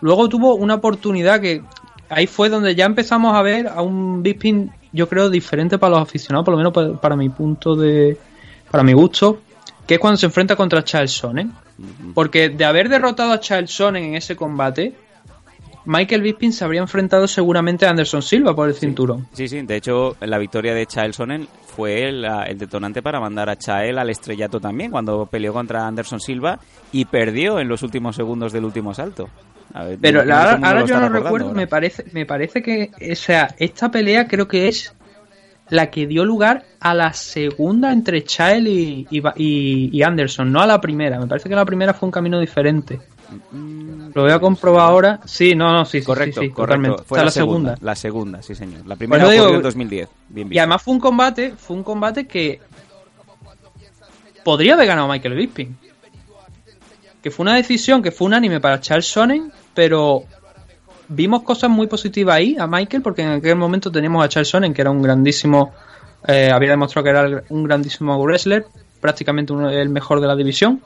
Luego 0.00 0.28
tuvo 0.28 0.56
una 0.56 0.74
oportunidad 0.74 1.40
que 1.40 1.62
ahí 2.08 2.26
fue 2.26 2.48
donde 2.48 2.74
ya 2.74 2.86
empezamos 2.86 3.34
a 3.34 3.42
ver 3.42 3.68
a 3.68 3.82
un 3.82 4.22
Bisping, 4.22 4.70
yo 4.92 5.08
creo, 5.08 5.30
diferente 5.30 5.78
para 5.78 5.90
los 5.90 6.02
aficionados, 6.02 6.44
por 6.44 6.52
lo 6.52 6.58
menos 6.58 6.72
para, 6.72 6.92
para 6.94 7.16
mi 7.16 7.28
punto 7.28 7.76
de. 7.76 8.16
para 8.70 8.82
mi 8.82 8.92
gusto, 8.92 9.40
que 9.86 9.94
es 9.94 10.00
cuando 10.00 10.16
se 10.16 10.26
enfrenta 10.26 10.56
contra 10.56 10.84
Charles 10.84 11.12
Sonnen. 11.12 11.52
Porque 12.12 12.48
de 12.48 12.64
haber 12.64 12.88
derrotado 12.88 13.32
a 13.32 13.38
Charles 13.38 13.70
Sonnen 13.70 14.04
en 14.04 14.14
ese 14.16 14.34
combate, 14.34 14.94
Michael 15.88 16.20
Bisping 16.20 16.52
se 16.52 16.64
habría 16.64 16.82
enfrentado 16.82 17.26
seguramente 17.26 17.86
a 17.86 17.90
Anderson 17.90 18.20
Silva 18.20 18.54
por 18.54 18.68
el 18.68 18.74
cinturón. 18.74 19.26
Sí, 19.32 19.48
sí, 19.48 19.62
de 19.62 19.76
hecho 19.76 20.16
la 20.20 20.36
victoria 20.36 20.74
de 20.74 20.84
Chael 20.84 21.14
Sonnen 21.14 21.48
fue 21.64 22.08
el, 22.08 22.24
el, 22.24 22.58
detonante 22.58 23.00
para 23.00 23.20
mandar 23.20 23.48
a 23.48 23.56
Chael 23.56 23.98
al 23.98 24.10
estrellato 24.10 24.60
también, 24.60 24.90
cuando 24.90 25.24
peleó 25.24 25.54
contra 25.54 25.86
Anderson 25.86 26.20
Silva 26.20 26.58
y 26.92 27.06
perdió 27.06 27.58
en 27.58 27.68
los 27.68 27.82
últimos 27.82 28.16
segundos 28.16 28.52
del 28.52 28.66
último 28.66 28.92
salto. 28.92 29.30
Ver, 29.74 29.98
Pero 30.00 30.24
no, 30.24 30.34
ahora, 30.34 30.60
ahora 30.62 30.84
yo 30.84 31.00
no 31.00 31.08
recuerdo, 31.08 31.52
me 31.52 31.66
parece, 31.66 32.04
me 32.12 32.26
parece 32.26 32.62
que, 32.62 32.90
o 33.12 33.14
sea, 33.14 33.54
esta 33.58 33.90
pelea 33.90 34.26
creo 34.26 34.48
que 34.48 34.68
es 34.68 34.94
la 35.70 35.90
que 35.90 36.06
dio 36.06 36.24
lugar 36.24 36.64
a 36.80 36.94
la 36.94 37.12
segunda 37.12 37.92
entre 37.92 38.24
Chael 38.24 38.68
y, 38.68 39.06
y, 39.10 39.90
y, 39.92 40.02
Anderson, 40.02 40.50
no 40.50 40.60
a 40.60 40.66
la 40.66 40.80
primera. 40.80 41.18
Me 41.18 41.26
parece 41.26 41.48
que 41.48 41.54
la 41.54 41.64
primera 41.64 41.94
fue 41.94 42.06
un 42.06 42.12
camino 42.12 42.40
diferente. 42.40 42.98
Lo 44.14 44.22
voy 44.22 44.32
a 44.32 44.38
comprobar 44.38 44.88
ahora. 44.88 45.20
Sí, 45.26 45.54
no, 45.54 45.70
no, 45.72 45.84
sí, 45.84 46.02
correcto, 46.02 46.40
sí, 46.40 46.46
sí, 46.46 46.52
correcto. 46.52 47.04
Fue 47.04 47.22
la, 47.22 47.30
segunda, 47.30 47.76
La 47.80 47.94
segunda, 47.94 48.42
sí, 48.42 48.54
señor. 48.54 48.86
La 48.86 48.96
primera 48.96 49.26
fue 49.26 49.36
en 49.36 49.62
2010. 49.62 50.08
Bien, 50.28 50.48
bien. 50.48 50.56
Y 50.56 50.58
además 50.58 50.82
fue 50.82 50.94
un 50.94 51.00
combate, 51.00 51.54
fue 51.56 51.76
un 51.76 51.82
combate 51.82 52.26
que 52.26 52.60
podría 54.44 54.74
haber 54.74 54.86
ganado 54.86 55.08
Michael 55.08 55.34
Bisping. 55.34 55.76
Que 57.22 57.30
fue 57.30 57.44
una 57.44 57.56
decisión 57.56 58.02
que 58.02 58.10
fue 58.10 58.26
unánime 58.26 58.60
para 58.60 58.80
Charles 58.80 59.06
Sonnen, 59.06 59.52
pero 59.74 60.24
vimos 61.08 61.42
cosas 61.42 61.70
muy 61.70 61.86
positivas 61.86 62.36
ahí 62.36 62.56
a 62.58 62.66
Michael, 62.66 63.02
porque 63.02 63.22
en 63.22 63.30
aquel 63.30 63.56
momento 63.56 63.90
teníamos 63.90 64.24
a 64.24 64.28
Charles 64.28 64.48
Sonnen, 64.48 64.72
que 64.72 64.80
era 64.80 64.90
un 64.90 65.02
grandísimo, 65.02 65.72
eh, 66.26 66.50
había 66.52 66.70
demostrado 66.70 67.04
que 67.04 67.10
era 67.10 67.42
un 67.48 67.64
grandísimo 67.64 68.22
wrestler, 68.22 68.66
prácticamente 69.00 69.52
uno, 69.52 69.70
el 69.70 69.88
mejor 69.88 70.20
de 70.20 70.26
la 70.26 70.36
división. 70.36 70.80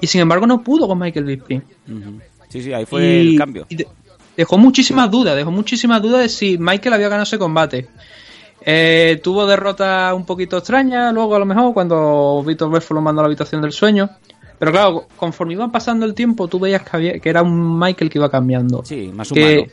Y 0.00 0.06
sin 0.06 0.20
embargo 0.20 0.46
no 0.46 0.62
pudo 0.62 0.86
con 0.86 0.98
Michael 0.98 1.24
Bisping. 1.24 1.62
Uh 1.88 1.92
-huh. 1.92 2.20
Sí, 2.48 2.62
sí, 2.62 2.72
ahí 2.72 2.86
fue 2.86 3.04
y, 3.04 3.32
el 3.32 3.38
cambio. 3.38 3.66
De, 3.68 3.86
dejó 4.36 4.56
muchísimas 4.56 5.10
dudas, 5.10 5.36
dejó 5.36 5.50
muchísimas 5.50 6.00
dudas 6.00 6.22
de 6.22 6.28
si 6.28 6.58
Michael 6.58 6.94
había 6.94 7.08
ganado 7.08 7.24
ese 7.24 7.38
combate. 7.38 7.88
Eh, 8.64 9.20
tuvo 9.22 9.46
derrota 9.46 10.12
un 10.14 10.24
poquito 10.24 10.58
extraña, 10.58 11.12
luego 11.12 11.34
a 11.36 11.38
lo 11.38 11.46
mejor 11.46 11.74
cuando 11.74 12.42
Víctor 12.46 12.70
Belfort 12.70 12.96
lo 12.96 13.00
mandó 13.00 13.20
a 13.20 13.24
la 13.24 13.26
habitación 13.26 13.62
del 13.62 13.72
sueño. 13.72 14.10
Pero 14.58 14.72
claro, 14.72 15.06
conforme 15.16 15.54
iba 15.54 15.70
pasando 15.70 16.04
el 16.04 16.14
tiempo, 16.14 16.48
tú 16.48 16.58
veías 16.58 16.82
que, 16.82 16.90
había, 16.92 17.18
que 17.18 17.28
era 17.28 17.42
un 17.42 17.78
Michael 17.78 18.10
que 18.10 18.18
iba 18.18 18.30
cambiando. 18.30 18.84
Sí, 18.84 19.10
más 19.14 19.30
que, 19.30 19.58
humano. 19.58 19.72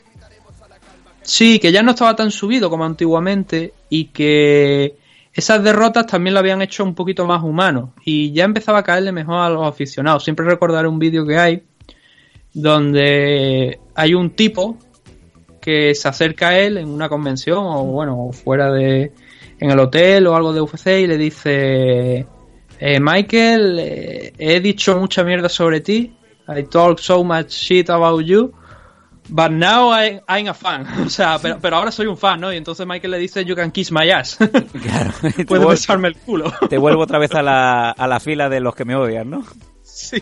Sí, 1.23 1.57
que 1.59 1.71
ya 1.71 1.81
no 1.81 1.91
estaba 1.91 2.15
tan 2.15 2.29
subido 2.29 2.69
como 2.69 2.85
antiguamente 2.85 3.73
y 3.89 4.05
que 4.05 4.95
esas 5.33 5.63
derrotas 5.63 6.05
también 6.05 6.35
lo 6.35 6.39
habían 6.39 6.61
hecho 6.61 6.83
un 6.83 6.93
poquito 6.93 7.25
más 7.25 7.43
humano 7.43 7.93
y 8.05 8.31
ya 8.31 8.45
empezaba 8.45 8.79
a 8.79 8.83
caerle 8.83 9.11
mejor 9.11 9.37
a 9.37 9.49
los 9.49 9.67
aficionados. 9.67 10.23
Siempre 10.23 10.45
recordaré 10.45 10.87
un 10.87 10.99
vídeo 10.99 11.25
que 11.25 11.37
hay 11.37 11.63
donde 12.53 13.79
hay 13.95 14.13
un 14.13 14.29
tipo 14.29 14.77
que 15.59 15.95
se 15.95 16.07
acerca 16.07 16.49
a 16.49 16.59
él 16.59 16.77
en 16.77 16.89
una 16.89 17.09
convención 17.09 17.57
o 17.59 17.83
bueno, 17.85 18.29
fuera 18.31 18.71
de 18.71 19.11
en 19.59 19.71
el 19.71 19.79
hotel 19.79 20.27
o 20.27 20.35
algo 20.35 20.53
de 20.53 20.61
UFC 20.61 20.87
y 21.01 21.07
le 21.07 21.17
dice 21.17 22.27
eh, 22.79 22.99
Michael, 22.99 23.79
eh, 23.79 24.33
he 24.37 24.59
dicho 24.59 24.97
mucha 24.99 25.23
mierda 25.23 25.49
sobre 25.49 25.81
ti. 25.81 26.13
I 26.47 26.63
talk 26.63 26.99
so 26.99 27.23
much 27.23 27.51
shit 27.51 27.89
about 27.89 28.23
you. 28.23 28.53
But 29.27 29.51
now 29.51 29.89
I, 29.89 30.21
I'm 30.27 30.47
a 30.47 30.53
fan. 30.53 30.85
O 31.05 31.09
sea, 31.09 31.39
pero, 31.41 31.57
pero, 31.59 31.77
ahora 31.77 31.91
soy 31.91 32.05
un 32.05 32.17
fan, 32.17 32.39
¿no? 32.39 32.53
Y 32.53 32.57
entonces 32.57 32.85
Michael 32.85 33.11
le 33.11 33.17
dice, 33.17 33.43
you 33.43 33.55
can 33.55 33.71
kiss 33.71 33.91
my 33.91 34.09
ass. 34.11 34.37
Claro. 34.37 35.11
Puedes 35.47 35.67
besarme 35.67 36.09
el 36.09 36.15
culo. 36.15 36.51
Te 36.69 36.77
vuelvo 36.77 37.01
otra 37.03 37.17
vez 37.17 37.33
a 37.33 37.41
la, 37.41 37.91
a 37.91 38.07
la 38.07 38.19
fila 38.19 38.49
de 38.49 38.59
los 38.59 38.75
que 38.75 38.85
me 38.85 38.95
odian, 38.95 39.29
¿no? 39.29 39.43
Sí. 39.95 40.21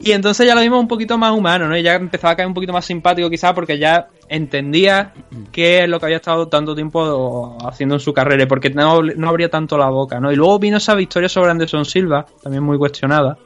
Y 0.00 0.12
entonces 0.12 0.46
ya 0.46 0.54
lo 0.54 0.62
vimos 0.62 0.80
un 0.80 0.88
poquito 0.88 1.18
más 1.18 1.36
humano, 1.36 1.68
¿no? 1.68 1.76
Y 1.76 1.82
ya 1.82 1.96
empezaba 1.96 2.32
a 2.32 2.36
caer 2.36 2.48
un 2.48 2.54
poquito 2.54 2.72
más 2.72 2.86
simpático 2.86 3.28
quizás 3.28 3.52
porque 3.52 3.78
ya 3.78 4.08
entendía 4.26 5.12
qué 5.52 5.84
es 5.84 5.88
lo 5.90 6.00
que 6.00 6.06
había 6.06 6.16
estado 6.16 6.48
tanto 6.48 6.74
tiempo 6.74 7.58
haciendo 7.62 7.96
en 7.96 8.00
su 8.00 8.14
carrera, 8.14 8.48
porque 8.48 8.70
no, 8.70 9.02
no 9.02 9.28
abría 9.28 9.50
tanto 9.50 9.76
la 9.76 9.90
boca, 9.90 10.18
¿no? 10.18 10.32
Y 10.32 10.36
luego 10.36 10.58
vino 10.58 10.78
esa 10.78 10.94
victoria 10.94 11.28
sobre 11.28 11.50
Anderson 11.50 11.84
Silva, 11.84 12.24
también 12.42 12.64
muy 12.64 12.78
cuestionada, 12.78 13.36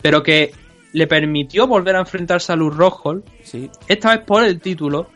pero 0.00 0.22
que 0.22 0.52
le 0.92 1.08
permitió 1.08 1.66
volver 1.66 1.96
a 1.96 1.98
enfrentarse 1.98 2.52
a 2.52 2.56
Luz 2.56 2.76
Rojo, 2.76 3.22
sí. 3.42 3.68
esta 3.88 4.14
vez 4.14 4.24
por 4.24 4.44
el 4.44 4.60
título, 4.60 5.10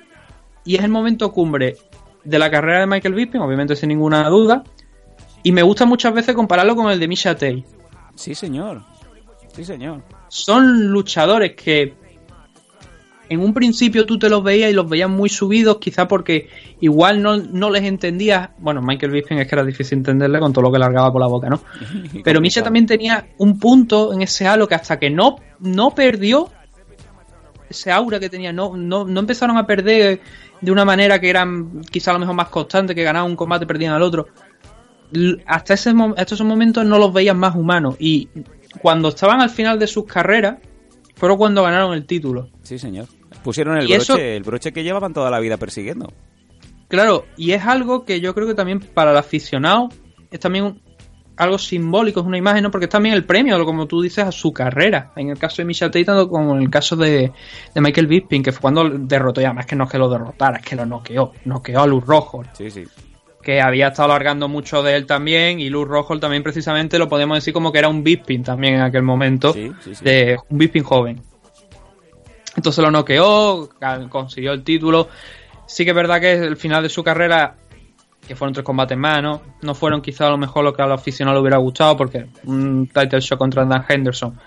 y 0.65 0.75
es 0.75 0.83
el 0.83 0.91
momento 0.91 1.31
cumbre 1.31 1.77
de 2.25 2.39
la 2.41 2.51
carrera 2.51 2.81
de 2.81 2.87
Michael 2.89 3.15
Bisping, 3.15 3.43
obviamente 3.43 3.77
sin 3.77 3.91
ninguna 3.91 4.29
duda, 4.29 4.65
y 5.45 5.53
me 5.53 5.63
gusta 5.63 5.87
muchas 5.87 6.13
veces 6.13 6.35
compararlo 6.35 6.75
con 6.75 6.91
el 6.91 6.99
de 6.99 7.07
Misha 7.07 7.35
Tate. 7.35 7.65
Sí, 8.15 8.35
señor. 8.35 8.83
Sí, 9.55 9.65
señor. 9.65 10.03
Son 10.29 10.87
luchadores 10.89 11.53
que 11.55 11.95
en 13.29 13.41
un 13.41 13.55
principio 13.55 14.05
tú 14.05 14.19
te 14.19 14.29
los 14.29 14.43
veías 14.43 14.71
y 14.71 14.75
los 14.75 14.89
veías 14.89 15.09
muy 15.09 15.29
subidos, 15.29 15.79
quizá 15.79 16.07
porque 16.07 16.49
igual 16.81 17.23
no, 17.23 17.37
no 17.37 17.71
les 17.71 17.83
entendías. 17.85 18.51
Bueno, 18.59 18.83
Michael 18.83 19.13
Bisping 19.13 19.39
es 19.39 19.49
que 19.49 19.55
era 19.55 19.65
difícil 19.65 19.99
entenderle 19.99 20.39
con 20.39 20.53
todo 20.53 20.63
lo 20.63 20.73
que 20.73 20.79
largaba 20.79 21.11
por 21.11 21.21
la 21.21 21.29
boca, 21.29 21.49
¿no? 21.49 21.61
Pero 22.25 22.41
Misha 22.41 22.63
también 22.63 22.87
tenía 22.87 23.29
un 23.39 23.59
punto 23.59 24.13
en 24.13 24.23
ese 24.23 24.47
halo 24.47 24.69
que 24.69 24.75
hasta 24.75 24.99
que 24.99 25.09
no, 25.09 25.37
no 25.61 25.95
perdió 25.95 26.51
ese 27.71 27.91
aura 27.91 28.21
que 28.21 28.29
tenía, 28.29 28.53
no, 28.53 28.77
no, 28.77 29.07
no 29.07 29.21
empezaron 29.21 29.57
a 29.57 29.67
perder 29.67 30.21
de 30.61 30.71
una 30.71 30.85
manera 30.85 31.19
que 31.19 31.31
eran 31.31 31.81
quizá 31.91 32.11
a 32.11 32.15
lo 32.15 32.21
mejor 32.21 32.35
más 32.35 32.49
constante, 32.49 32.95
que 32.95 33.03
ganaban 33.03 33.31
un 33.31 33.37
combate 33.37 33.65
y 33.65 33.67
perdían 33.67 33.95
al 33.95 34.03
otro. 34.03 34.29
Hasta, 35.47 35.75
ese, 35.75 35.91
hasta 36.17 36.35
esos 36.35 36.47
momentos 36.47 36.85
no 36.87 36.99
los 36.99 37.13
veías 37.13 37.37
más 37.37 37.55
humanos 37.55 37.97
y 37.99 38.29
cuando 38.81 39.09
estaban 39.09 39.41
al 39.41 39.51
final 39.51 39.79
de 39.79 39.87
sus 39.87 40.05
carreras 40.05 40.59
fueron 41.17 41.39
cuando 41.39 41.63
ganaron 41.63 41.93
el 41.95 42.07
título. 42.07 42.49
Sí, 42.63 42.79
señor. 42.79 43.07
Pusieron 43.45 43.77
el 43.77 43.87
broche, 43.87 43.97
eso, 43.97 44.17
el 44.17 44.43
broche 44.43 44.73
que 44.73 44.83
llevaban 44.83 45.13
toda 45.13 45.31
la 45.31 45.41
vida 45.41 45.57
persiguiendo. 45.57 46.13
Claro, 46.89 47.27
y 47.37 47.53
es 47.53 47.65
algo 47.65 48.05
que 48.05 48.21
yo 48.21 48.35
creo 48.35 48.47
que 48.47 48.55
también 48.55 48.81
para 48.81 49.13
el 49.13 49.17
aficionado 49.17 49.89
es 50.31 50.41
también 50.41 50.81
algo 51.37 51.59
simbólico, 51.59 52.21
es 52.21 52.27
una 52.27 52.39
imagen, 52.39 52.63
¿no? 52.63 52.71
Porque 52.71 52.85
es 52.85 52.91
también 52.91 53.15
el 53.15 53.25
premio, 53.25 53.65
como 53.65 53.87
tú 53.87 54.03
dices, 54.03 54.25
a 54.25 54.33
su 54.33 54.53
carrera. 54.53 55.13
En 55.17 55.31
el 55.31 55.39
caso 55.39 55.63
de 55.63 55.65
Michel 55.65 55.91
tanto 55.91 56.29
como 56.29 56.55
en 56.55 56.63
el 56.63 56.71
caso 56.71 56.95
de, 56.97 57.33
de, 57.75 57.81
Michael 57.81 58.07
Bisping, 58.07 58.43
que 58.43 58.53
fue 58.53 58.61
cuando 58.61 58.89
derrotó, 58.91 59.41
y 59.41 59.45
además 59.45 59.67
que 59.67 59.75
no 59.75 59.85
es 59.85 59.91
que 59.91 59.99
lo 59.99 60.09
derrotara, 60.09 60.59
es 60.59 60.65
que 60.65 60.77
lo 60.77 60.87
noqueó, 60.87 61.33
noqueó 61.45 61.81
a 61.81 61.87
Luz 61.87 62.05
Rojo. 62.05 62.43
Sí, 62.53 62.71
sí 62.71 62.85
que 63.43 63.61
había 63.61 63.89
estado 63.89 64.09
largando 64.09 64.49
mucho 64.49 64.83
de 64.83 64.97
él 64.97 65.07
también 65.07 65.61
y 65.61 65.69
Luz 65.69 65.89
Rojo 65.89 66.19
también 66.19 66.43
precisamente 66.43 66.99
lo 66.99 67.09
podemos 67.09 67.37
decir 67.37 67.53
como 67.53 67.73
que 67.73 67.79
era 67.79 67.89
un 67.89 68.05
Bisping 68.05 68.43
también 68.43 68.75
en 68.75 68.83
aquel 68.83 69.03
momento 69.03 69.53
sí, 69.53 69.73
sí, 69.81 69.95
sí. 69.95 70.05
de 70.05 70.39
un 70.49 70.59
Bisping 70.59 70.85
joven 70.85 71.21
entonces 72.57 72.83
lo 72.85 72.91
noqueó 72.91 73.69
consiguió 74.09 74.53
el 74.53 74.63
título 74.63 75.09
sí 75.67 75.85
que 75.85 75.91
es 75.91 75.97
verdad 75.97 76.21
que 76.21 76.33
el 76.33 76.57
final 76.57 76.83
de 76.83 76.89
su 76.89 77.03
carrera 77.03 77.57
que 78.27 78.37
fueron 78.37 78.55
tres 78.55 78.65
combates 78.65 78.97
más 78.97 79.23
¿no? 79.23 79.43
no 79.63 79.75
fueron 79.75 80.01
quizá 80.01 80.29
a 80.29 80.31
lo 80.31 80.39
mejor 80.39 80.65
lo 80.65 80.73
que 80.73 80.83
a 80.83 80.87
los 80.87 81.01
aficionados 81.01 81.39
le 81.39 81.43
hubiera 81.43 81.59
gustado 81.59 81.97
porque 81.97 82.27
un 82.45 82.87
title 82.87 83.21
shot 83.21 83.39
contra 83.39 83.65
Dan 83.65 83.85
Henderson 83.89 84.39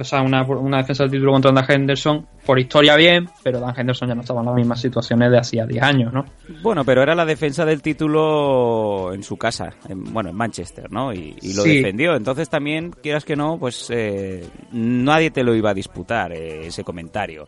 o 0.00 0.04
sea, 0.04 0.22
una, 0.22 0.42
una, 0.42 0.78
defensa 0.78 1.04
del 1.04 1.12
título 1.12 1.32
contra 1.32 1.52
Dan 1.52 1.64
Henderson, 1.68 2.26
por 2.46 2.58
historia 2.58 2.96
bien, 2.96 3.28
pero 3.42 3.60
Dan 3.60 3.74
Henderson 3.76 4.08
ya 4.08 4.14
no 4.14 4.22
estaba 4.22 4.40
en 4.40 4.46
las 4.46 4.54
mismas 4.54 4.80
situaciones 4.80 5.30
de 5.30 5.38
hacía 5.38 5.66
10 5.66 5.82
años, 5.82 6.12
¿no? 6.12 6.24
Bueno, 6.62 6.84
pero 6.84 7.02
era 7.02 7.14
la 7.14 7.26
defensa 7.26 7.64
del 7.64 7.82
título 7.82 9.12
en 9.12 9.22
su 9.22 9.36
casa, 9.36 9.74
en, 9.88 10.12
bueno, 10.12 10.30
en 10.30 10.36
Manchester, 10.36 10.90
¿no? 10.90 11.12
Y, 11.12 11.36
y 11.42 11.52
lo 11.54 11.62
sí. 11.62 11.76
defendió. 11.76 12.16
Entonces 12.16 12.48
también, 12.48 12.90
quieras 12.90 13.24
que 13.24 13.36
no, 13.36 13.58
pues 13.58 13.88
eh, 13.90 14.46
nadie 14.72 15.30
te 15.30 15.44
lo 15.44 15.54
iba 15.54 15.70
a 15.70 15.74
disputar, 15.74 16.32
eh, 16.32 16.66
ese 16.66 16.82
comentario. 16.82 17.46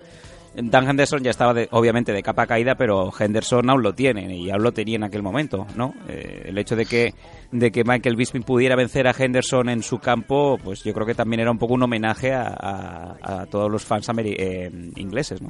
Dan 0.54 0.88
Henderson 0.88 1.22
ya 1.22 1.30
estaba 1.30 1.54
de, 1.54 1.68
obviamente 1.70 2.12
de 2.12 2.22
capa 2.22 2.46
caída, 2.46 2.74
pero 2.74 3.10
Henderson 3.18 3.70
aún 3.70 3.82
lo 3.82 3.94
tiene 3.94 4.36
y 4.36 4.50
aún 4.50 4.62
lo 4.62 4.72
tenía 4.72 4.96
en 4.96 5.04
aquel 5.04 5.22
momento, 5.22 5.66
¿no? 5.76 5.94
Eh, 6.08 6.42
el 6.46 6.58
hecho 6.58 6.76
de 6.76 6.84
que 6.84 7.14
de 7.50 7.70
que 7.70 7.84
Michael 7.84 8.16
Bisping 8.16 8.42
pudiera 8.42 8.76
vencer 8.76 9.06
a 9.06 9.14
Henderson 9.16 9.68
en 9.68 9.82
su 9.82 9.98
campo, 9.98 10.58
pues 10.62 10.82
yo 10.84 10.92
creo 10.92 11.06
que 11.06 11.14
también 11.14 11.40
era 11.40 11.50
un 11.50 11.58
poco 11.58 11.74
un 11.74 11.82
homenaje 11.82 12.32
a, 12.34 13.46
todos 13.50 13.70
los 13.70 13.84
fans 13.84 14.08
eh, 14.18 14.70
ingleses, 14.96 15.40
¿no? 15.40 15.48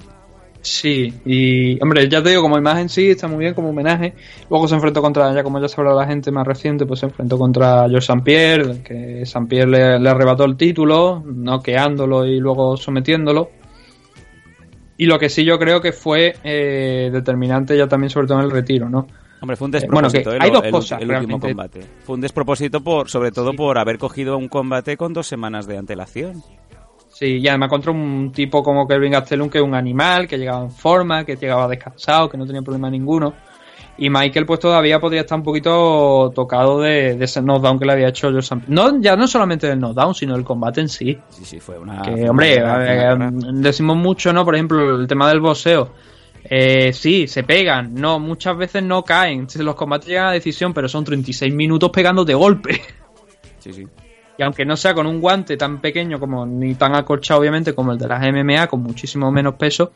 Sí, 0.61 1.12
y 1.24 1.82
hombre, 1.82 2.09
ya 2.09 2.22
te 2.22 2.30
digo, 2.30 2.42
como 2.42 2.57
imagen 2.57 2.88
sí, 2.88 3.11
está 3.11 3.26
muy 3.26 3.40
bien 3.40 3.55
como 3.55 3.70
homenaje. 3.70 4.14
Luego 4.48 4.68
se 4.68 4.76
enfrentó 4.76 5.03
contra, 5.03 5.34
ya 5.34 5.42
como 5.42 5.61
ya 5.61 5.66
sabrá 5.66 5.92
la 5.92 6.07
gente 6.07 6.30
más 6.30 6.46
reciente, 6.46 6.86
pues 6.86 7.00
se 7.00 7.07
enfrentó 7.07 7.36
contra 7.36 7.88
George 7.88 7.98
St. 7.98 8.22
Pierre, 8.22 8.82
que 8.82 9.22
St. 9.22 9.46
Pierre 9.46 9.68
le, 9.68 9.98
le 9.98 10.09
arrebató 10.09 10.44
el 10.44 10.57
título, 10.57 11.20
noqueándolo 11.26 12.24
y 12.26 12.38
luego 12.38 12.76
sometiéndolo. 12.76 13.61
Y 14.97 15.07
lo 15.07 15.18
que 15.18 15.28
sí 15.28 15.45
yo 15.45 15.59
creo 15.59 15.80
que 15.80 15.93
fue 15.93 16.34
eh, 16.45 17.11
determinante 17.12 17.76
ya 17.76 17.86
también 17.86 18.11
sobre 18.11 18.26
todo 18.26 18.38
en 18.38 18.45
el 18.45 18.51
retiro, 18.51 18.88
¿no? 18.88 19.07
Hombre, 19.40 19.57
fue 19.57 19.64
un 19.64 19.72
despropósito 19.72 20.30
bueno, 20.30 20.45
hay 20.45 20.49
el, 20.49 20.55
dos 20.55 20.64
el, 20.64 20.70
cosas, 20.70 21.03
el 21.03 21.11
último 21.11 21.40
combate. 21.40 21.80
Fue 22.05 22.14
un 22.14 22.20
despropósito 22.20 22.80
por, 22.80 23.11
sobre 23.11 23.32
todo 23.32 23.51
sí. 23.51 23.57
por 23.57 23.76
haber 23.76 23.99
cogido 23.99 24.38
un 24.38 24.49
combate 24.49 24.97
con 24.97 25.12
dos 25.12 25.26
semanas 25.26 25.66
de 25.66 25.78
antelación. 25.78 26.43
Sí, 27.09 27.38
y 27.38 27.49
además 27.49 27.68
contra 27.68 27.90
un 27.90 28.32
tipo 28.32 28.62
como 28.62 28.86
Kelvin 28.86 29.12
Gastelum, 29.12 29.51
que 29.51 29.59
es 29.59 29.64
un 29.64 29.74
animal, 29.74 30.28
que 30.28 30.38
llegaba 30.38 30.62
en 30.62 30.70
forma, 30.70 31.24
que 31.24 31.36
llegaba 31.36 31.68
descansado, 31.68 32.28
que 32.28 32.38
no 32.38 32.47
tenía 32.47 32.62
problema 32.62 32.88
ninguno. 32.88 33.34
Y 33.99 34.09
Michael 34.09 34.47
pues 34.47 34.59
todavía 34.59 34.99
podría 34.99 35.20
estar 35.20 35.38
un 35.38 35.45
poquito 35.45 36.32
tocado 36.34 36.80
de, 36.80 37.14
de 37.14 37.24
ese 37.24 37.43
knockdown 37.43 37.78
que 37.78 37.84
le 37.84 37.93
había 37.93 38.09
hecho 38.09 38.36
St. 38.36 38.64
No, 38.68 39.01
ya 39.01 39.16
no 39.16 39.28
solamente 39.28 39.66
del 39.66 39.78
knockdown, 39.78 40.14
sino 40.14 40.34
del 40.34 40.45
combate 40.45 40.80
en 40.80 40.88
sí. 40.88 41.18
Sí, 41.28 41.45
sí, 41.45 41.61
fue 41.61 41.78
una. 41.78 42.01
Que, 42.03 42.28
hombre, 42.28 42.62
una 42.62 43.11
eh, 43.11 43.14
una 43.14 43.30
decimos 43.61 43.97
mucho, 43.97 44.32
¿no? 44.32 44.45
Por 44.45 44.55
ejemplo, 44.55 45.01
el 45.01 45.07
tema 45.07 45.28
del 45.28 45.40
boxeo. 45.40 45.93
Eh, 46.45 46.93
sí, 46.93 47.28
se 47.28 47.45
pegan, 47.45 47.95
no, 47.95 48.18
muchas 48.18 48.57
veces 48.57 48.82
no 48.82 49.05
caen. 49.05 49.47
Los 49.57 49.74
combates 49.74 50.09
llegan 50.09 50.26
a 50.26 50.32
decisión, 50.32 50.72
pero 50.72 50.88
son 50.88 51.05
36 51.05 51.55
minutos 51.55 51.90
pegándote 51.90 52.34
golpe. 52.34 52.80
Sí, 53.59 53.72
sí. 53.72 53.86
Y 54.38 54.43
aunque 54.43 54.64
no 54.64 54.76
sea 54.76 54.95
con 54.95 55.07
un 55.07 55.20
guante 55.20 55.57
tan 55.57 55.80
pequeño 55.80 56.18
como 56.18 56.47
ni 56.47 56.74
tan 56.74 56.95
acolchado, 56.95 57.40
obviamente, 57.40 57.74
como 57.74 57.93
el 57.93 57.99
de 57.99 58.09
las 58.09 58.20
MMA, 58.20 58.66
con 58.66 58.82
muchísimo 58.82 59.30
menos 59.30 59.55
peso, 59.55 59.93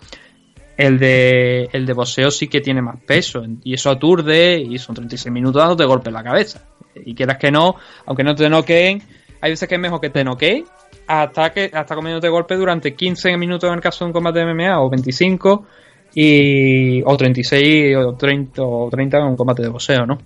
el 0.76 0.98
de, 0.98 1.68
el 1.72 1.86
de 1.86 1.92
boxeo 1.92 2.30
sí 2.30 2.48
que 2.48 2.60
tiene 2.60 2.82
más 2.82 3.00
peso. 3.00 3.44
Y 3.64 3.74
eso 3.74 3.90
aturde 3.90 4.60
y 4.60 4.78
son 4.78 4.94
36 4.94 5.32
minutos 5.32 5.60
dándote 5.60 5.84
golpe 5.84 6.10
en 6.10 6.14
la 6.14 6.22
cabeza. 6.22 6.62
Y 6.94 7.14
quieras 7.14 7.38
que 7.38 7.50
no, 7.50 7.76
aunque 8.06 8.24
no 8.24 8.34
te 8.34 8.48
noqueen, 8.48 9.02
hay 9.40 9.50
veces 9.50 9.68
que 9.68 9.74
es 9.74 9.80
mejor 9.80 10.00
que 10.00 10.10
te 10.10 10.24
noqueen 10.24 10.64
hasta 11.06 11.50
que 11.50 11.70
hasta 11.72 11.94
comiéndote 11.94 12.28
golpe 12.28 12.56
durante 12.56 12.94
15 12.94 13.36
minutos 13.36 13.68
en 13.68 13.74
el 13.74 13.80
caso 13.80 14.04
de 14.04 14.08
un 14.08 14.12
combate 14.12 14.40
de 14.40 14.52
MMA 14.52 14.80
o 14.80 14.90
25 14.90 15.66
y 16.14 17.02
o 17.02 17.16
36 17.16 17.96
o 17.96 18.14
30 18.14 18.62
o 18.62 18.88
30 18.90 19.18
en 19.18 19.24
un 19.24 19.36
combate 19.36 19.62
de 19.62 19.68
boxeo, 19.68 20.06
¿no? 20.06 20.18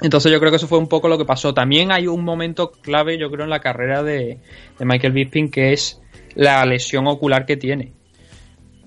Entonces 0.00 0.32
yo 0.32 0.38
creo 0.38 0.50
que 0.50 0.56
eso 0.56 0.66
fue 0.66 0.78
un 0.78 0.88
poco 0.88 1.08
lo 1.08 1.18
que 1.18 1.24
pasó. 1.24 1.52
También 1.52 1.92
hay 1.92 2.06
un 2.06 2.24
momento 2.24 2.72
clave, 2.72 3.18
yo 3.18 3.30
creo, 3.30 3.44
en 3.44 3.50
la 3.50 3.60
carrera 3.60 4.02
de, 4.02 4.38
de 4.78 4.84
Michael 4.84 5.12
Bisping, 5.12 5.50
que 5.50 5.72
es 5.72 6.00
la 6.34 6.64
lesión 6.64 7.06
ocular 7.06 7.46
que 7.46 7.56
tiene. 7.56 7.92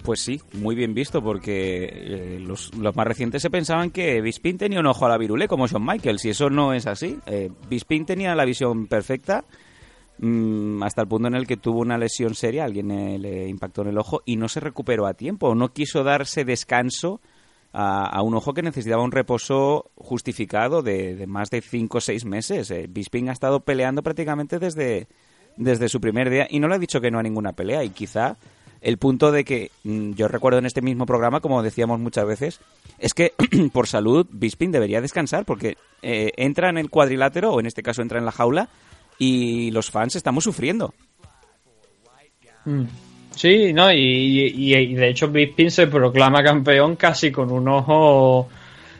Pues 0.06 0.20
sí, 0.20 0.40
muy 0.54 0.76
bien 0.76 0.94
visto, 0.94 1.24
porque 1.24 1.90
eh, 1.92 2.40
los, 2.40 2.72
más 2.76 3.08
recientes 3.08 3.42
se 3.42 3.50
pensaban 3.50 3.90
que 3.90 4.22
Bisping 4.22 4.60
tenía 4.60 4.80
un 4.80 4.86
ojo 4.86 5.08
a 5.08 5.10
la 5.10 5.18
virule, 5.18 5.48
como 5.48 5.66
Shawn 5.66 5.84
Michaels, 5.84 6.24
y 6.26 6.30
eso 6.30 6.48
no 6.52 6.74
es 6.74 6.86
así. 6.86 7.18
Eh, 7.26 7.50
Bisping 7.68 8.06
tenía 8.06 8.36
la 8.36 8.46
visión 8.46 8.86
perfecta 8.86 9.46
mm, 10.20 10.84
hasta 10.84 11.02
el 11.02 11.08
punto 11.08 11.28
en 11.28 11.34
el 11.34 11.48
que 11.48 11.58
tuvo 11.58 11.80
una 11.80 11.98
lesión 11.98 12.36
seria, 12.36 12.66
alguien 12.66 12.92
eh, 12.92 13.18
le 13.18 13.48
impactó 13.48 13.82
en 13.82 13.88
el 13.88 13.98
ojo 13.98 14.22
y 14.26 14.36
no 14.38 14.48
se 14.48 14.60
recuperó 14.60 15.08
a 15.08 15.16
tiempo, 15.16 15.56
no 15.56 15.74
quiso 15.74 16.04
darse 16.04 16.46
descanso 16.46 17.20
a, 17.74 18.06
a 18.06 18.22
un 18.22 18.36
ojo 18.36 18.54
que 18.54 18.62
necesitaba 18.62 19.02
un 19.02 19.12
reposo 19.12 19.90
justificado 19.96 20.84
de, 20.84 21.16
de 21.16 21.26
más 21.26 21.50
de 21.50 21.62
5 21.62 21.98
o 21.98 22.02
6 22.02 22.26
meses. 22.26 22.70
Eh, 22.70 22.86
Bisping 22.88 23.30
ha 23.30 23.34
estado 23.34 23.62
peleando 23.62 24.04
prácticamente 24.04 24.60
desde, 24.60 25.08
desde 25.58 25.90
su 25.90 26.00
primer 26.00 26.30
día 26.30 26.46
y 26.48 26.60
no 26.60 26.68
le 26.68 26.76
ha 26.76 26.80
dicho 26.80 27.02
que 27.02 27.10
no 27.10 27.18
a 27.18 27.24
ninguna 27.24 27.54
pelea 27.54 27.84
y 27.84 27.90
quizá 27.90 28.38
el 28.86 28.98
punto 29.00 29.32
de 29.32 29.44
que 29.44 29.72
mm, 29.84 30.14
yo 30.14 30.28
recuerdo 30.28 30.60
en 30.60 30.66
este 30.68 30.82
mismo 30.82 31.06
programa, 31.06 31.42
como 31.42 31.62
decíamos 31.64 32.00
muchas 32.00 32.26
veces, 32.28 32.60
es 33.00 33.14
que 33.14 33.34
por 33.74 33.88
salud 33.88 34.28
Bisping 34.32 34.72
debería 34.72 35.02
descansar 35.02 35.44
porque 35.44 35.76
eh, 36.04 36.32
entra 36.38 36.70
en 36.70 36.78
el 36.78 36.90
cuadrilátero, 36.92 37.52
o 37.52 37.60
en 37.60 37.66
este 37.66 37.82
caso 37.84 38.02
entra 38.02 38.20
en 38.20 38.26
la 38.26 38.32
jaula, 38.32 38.70
y 39.18 39.72
los 39.72 39.90
fans 39.90 40.16
estamos 40.16 40.44
sufriendo. 40.44 40.94
Sí, 43.36 43.74
no, 43.74 43.92
y, 43.92 43.98
y- 44.56 44.94
de 44.96 45.10
hecho 45.10 45.28
Bisping 45.30 45.70
se 45.72 45.88
proclama 45.88 46.44
campeón 46.44 46.96
casi 46.96 47.32
con 47.32 47.52
un 47.52 47.68
ojo 47.68 48.48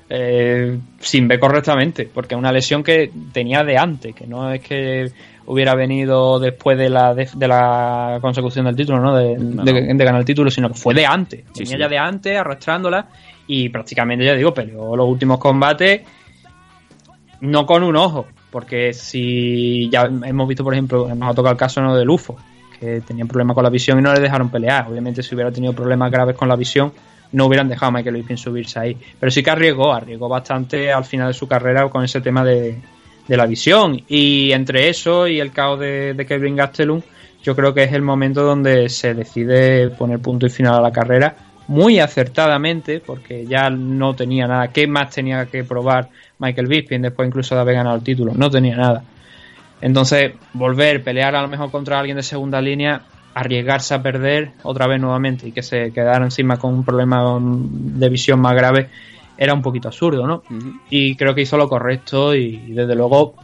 eh, 0.10 0.78
sin 1.00 1.28
ver 1.28 1.40
correctamente, 1.40 2.10
porque 2.14 2.36
es 2.36 2.40
una 2.40 2.52
lesión 2.52 2.84
que 2.84 3.12
tenía 3.32 3.64
de 3.64 3.78
antes, 3.78 4.14
que 4.14 4.28
no 4.28 4.52
es 4.52 4.62
que 4.62 5.12
hubiera 5.48 5.76
venido 5.76 6.40
después 6.40 6.78
de 6.78 6.90
la 6.90 7.14
de, 7.14 7.28
de 7.36 7.48
la 7.48 8.18
consecución 8.22 8.66
del 8.66 8.76
título, 8.76 9.00
¿no? 9.00 9.16
De, 9.16 9.38
No, 9.38 9.64
de- 9.64 9.82
no. 9.82 9.94
de 9.98 10.06
ganar 10.06 10.20
el 10.22 10.26
título, 10.26 10.50
sino 10.50 10.70
que 10.70 10.76
fue 10.76 10.94
de 10.94 11.06
antes. 11.06 11.42
Sí, 11.54 11.64
Tenía 11.64 11.72
sí. 11.76 11.78
ya 11.80 11.88
de 11.88 11.98
antes 11.98 12.38
arrastrándola 12.38 13.08
y 13.48 13.70
prácticamente, 13.70 14.26
ya 14.26 14.34
digo, 14.34 14.54
peleó 14.54 14.96
los 14.96 15.08
últimos 15.08 15.38
combates 15.40 16.02
no 17.42 17.66
con 17.66 17.84
un 17.84 17.96
ojo, 17.96 18.26
porque 18.50 18.94
si 18.94 19.90
ya 19.90 20.04
hemos 20.26 20.48
visto, 20.48 20.64
por 20.64 20.74
ejemplo, 20.74 21.08
nos 21.14 21.30
ha 21.30 21.34
tocado 21.34 21.52
el 21.54 21.58
caso 21.60 21.82
¿no? 21.82 21.96
del 21.96 22.10
UFO, 22.10 22.38
que 22.80 23.02
tenían 23.02 23.28
problemas 23.28 23.54
con 23.56 23.64
la 23.64 23.70
visión 23.70 24.00
y 24.00 24.02
no 24.02 24.14
le 24.14 24.20
dejaron 24.20 24.50
pelear. 24.50 24.88
Obviamente, 24.90 25.22
si 25.22 25.36
hubiera 25.36 25.52
tenido 25.52 25.74
problemas 25.74 26.12
graves 26.12 26.36
con 26.36 26.48
la 26.48 26.56
visión, 26.56 26.92
no 27.34 27.46
hubieran 27.46 27.68
dejado 27.68 27.90
a 27.90 27.92
Michael 27.92 28.16
Bisping 28.16 28.38
subirse 28.38 28.80
ahí. 28.80 28.98
Pero 29.20 29.32
sí 29.32 29.44
que 29.44 29.52
arriesgó, 29.52 29.94
arriesgó 29.94 30.30
bastante 30.30 30.92
al 30.92 31.04
final 31.06 31.28
de 31.28 31.34
su 31.34 31.48
carrera 31.48 31.88
con 31.90 32.04
ese 32.04 32.22
tema 32.22 32.44
de, 32.44 32.80
de 33.28 33.38
la 33.38 33.46
visión. 33.46 34.02
Y 34.08 34.52
entre 34.52 34.90
eso 34.90 35.28
y 35.28 35.40
el 35.40 35.52
caos 35.52 35.80
de, 35.80 36.26
Kevin 36.28 36.56
Gastelum, 36.56 37.02
yo 37.44 37.56
creo 37.56 37.74
que 37.74 37.84
es 37.84 37.94
el 37.94 38.02
momento 38.02 38.44
donde 38.44 38.90
se 38.90 39.14
decide 39.14 39.90
poner 39.90 40.20
punto 40.20 40.46
y 40.46 40.50
final 40.50 40.76
a 40.76 40.82
la 40.82 40.92
carrera. 40.92 41.36
Muy 41.68 42.00
acertadamente, 42.00 43.02
porque 43.04 43.46
ya 43.46 43.70
no 43.70 44.14
tenía 44.14 44.48
nada. 44.48 44.68
¿Qué 44.68 44.88
más 44.88 45.14
tenía 45.14 45.48
que 45.48 45.64
probar 45.64 46.10
Michael 46.38 46.68
Bisping 46.68 47.02
después 47.02 47.28
incluso 47.28 47.56
de 47.56 47.62
haber 47.62 47.76
ganado 47.76 47.96
el 47.96 48.04
título? 48.04 48.34
No 48.36 48.52
tenía 48.52 48.76
nada. 48.76 49.04
Entonces, 49.82 50.34
volver, 50.54 51.04
pelear 51.04 51.36
a 51.36 51.42
lo 51.42 51.48
mejor 51.48 51.72
contra 51.72 52.00
alguien 52.00 52.18
de 52.18 52.24
segunda 52.24 52.62
línea, 52.62 53.02
arriesgarse 53.34 53.94
a 53.94 54.02
perder 54.02 54.52
otra 54.64 54.88
vez 54.88 55.00
nuevamente 55.02 55.48
y 55.48 55.52
que 55.52 55.62
se 55.62 55.92
quedara 55.92 56.24
encima 56.24 56.58
con 56.58 56.74
un 56.74 56.86
problema 56.86 57.38
de 57.40 58.10
visión 58.10 58.40
más 58.40 58.54
grave, 58.56 58.90
era 59.38 59.54
un 59.54 59.62
poquito 59.62 59.88
absurdo, 59.90 60.26
¿no? 60.28 60.44
Y 60.90 61.16
creo 61.16 61.34
que 61.36 61.42
hizo 61.42 61.58
lo 61.58 61.68
correcto 61.70 62.34
y, 62.36 62.58
desde 62.74 62.96
luego, 62.96 63.36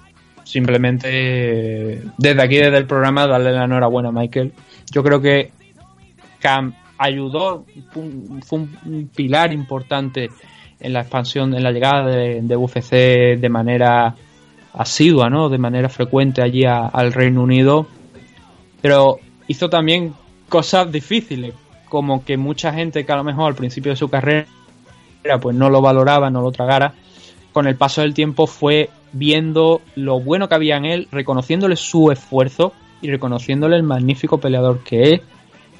simplemente 0.44 2.02
desde 2.18 2.42
aquí, 2.42 2.56
desde 2.58 2.78
el 2.78 2.86
programa, 2.86 3.28
darle 3.28 3.52
la 3.52 3.66
enhorabuena 3.66 4.10
a 4.10 4.12
Michael. 4.12 4.54
Yo 4.92 5.04
creo 5.04 5.22
que 5.22 5.52
Cam 6.40 6.74
ayudó, 6.98 7.66
fue 7.92 8.04
un, 8.04 8.42
fue 8.46 8.60
un 8.60 9.10
pilar 9.16 9.52
importante 9.54 10.30
en 10.80 10.94
la 10.94 11.02
expansión, 11.02 11.54
en 11.54 11.64
la 11.64 11.72
llegada 11.72 12.08
de, 12.08 12.42
de 12.42 12.56
UFC 12.58 12.92
de 13.40 13.50
manera 13.50 14.16
asidua, 14.74 15.30
¿no? 15.30 15.50
De 15.50 15.58
manera 15.58 15.90
frecuente 15.90 16.42
allí 16.42 16.66
a- 16.66 16.88
al 16.88 17.14
Reino 17.14 17.44
Unido. 17.44 17.88
Pero 18.82 19.20
hizo 19.48 19.70
también 19.70 20.14
cosas 20.50 20.92
difíciles, 20.92 21.54
como 21.90 22.24
que 22.26 22.38
mucha 22.38 22.74
gente 22.74 23.06
que 23.06 23.12
a 23.12 23.18
lo 23.18 23.24
mejor 23.24 23.48
al 23.50 23.56
principio 23.56 23.92
de 23.92 23.96
su 23.96 24.10
carrera 24.10 24.48
pues 25.42 25.56
no 25.56 25.70
lo 25.70 25.82
valoraba, 25.82 26.30
no 26.30 26.42
lo 26.42 26.52
tragara, 26.52 26.94
con 27.54 27.68
el 27.68 27.76
paso 27.76 28.02
del 28.02 28.14
tiempo 28.14 28.48
fue 28.48 28.90
viendo 29.14 29.82
lo 29.96 30.20
bueno 30.20 30.48
que 30.48 30.56
había 30.56 30.78
en 30.78 30.86
él, 30.86 31.08
reconociéndole 31.12 31.76
su 31.76 32.12
esfuerzo 32.12 32.74
y 33.02 33.10
reconociéndole 33.10 33.76
el 33.76 33.84
magnífico 33.84 34.38
peleador 34.40 34.80
que 34.84 35.14
es 35.14 35.22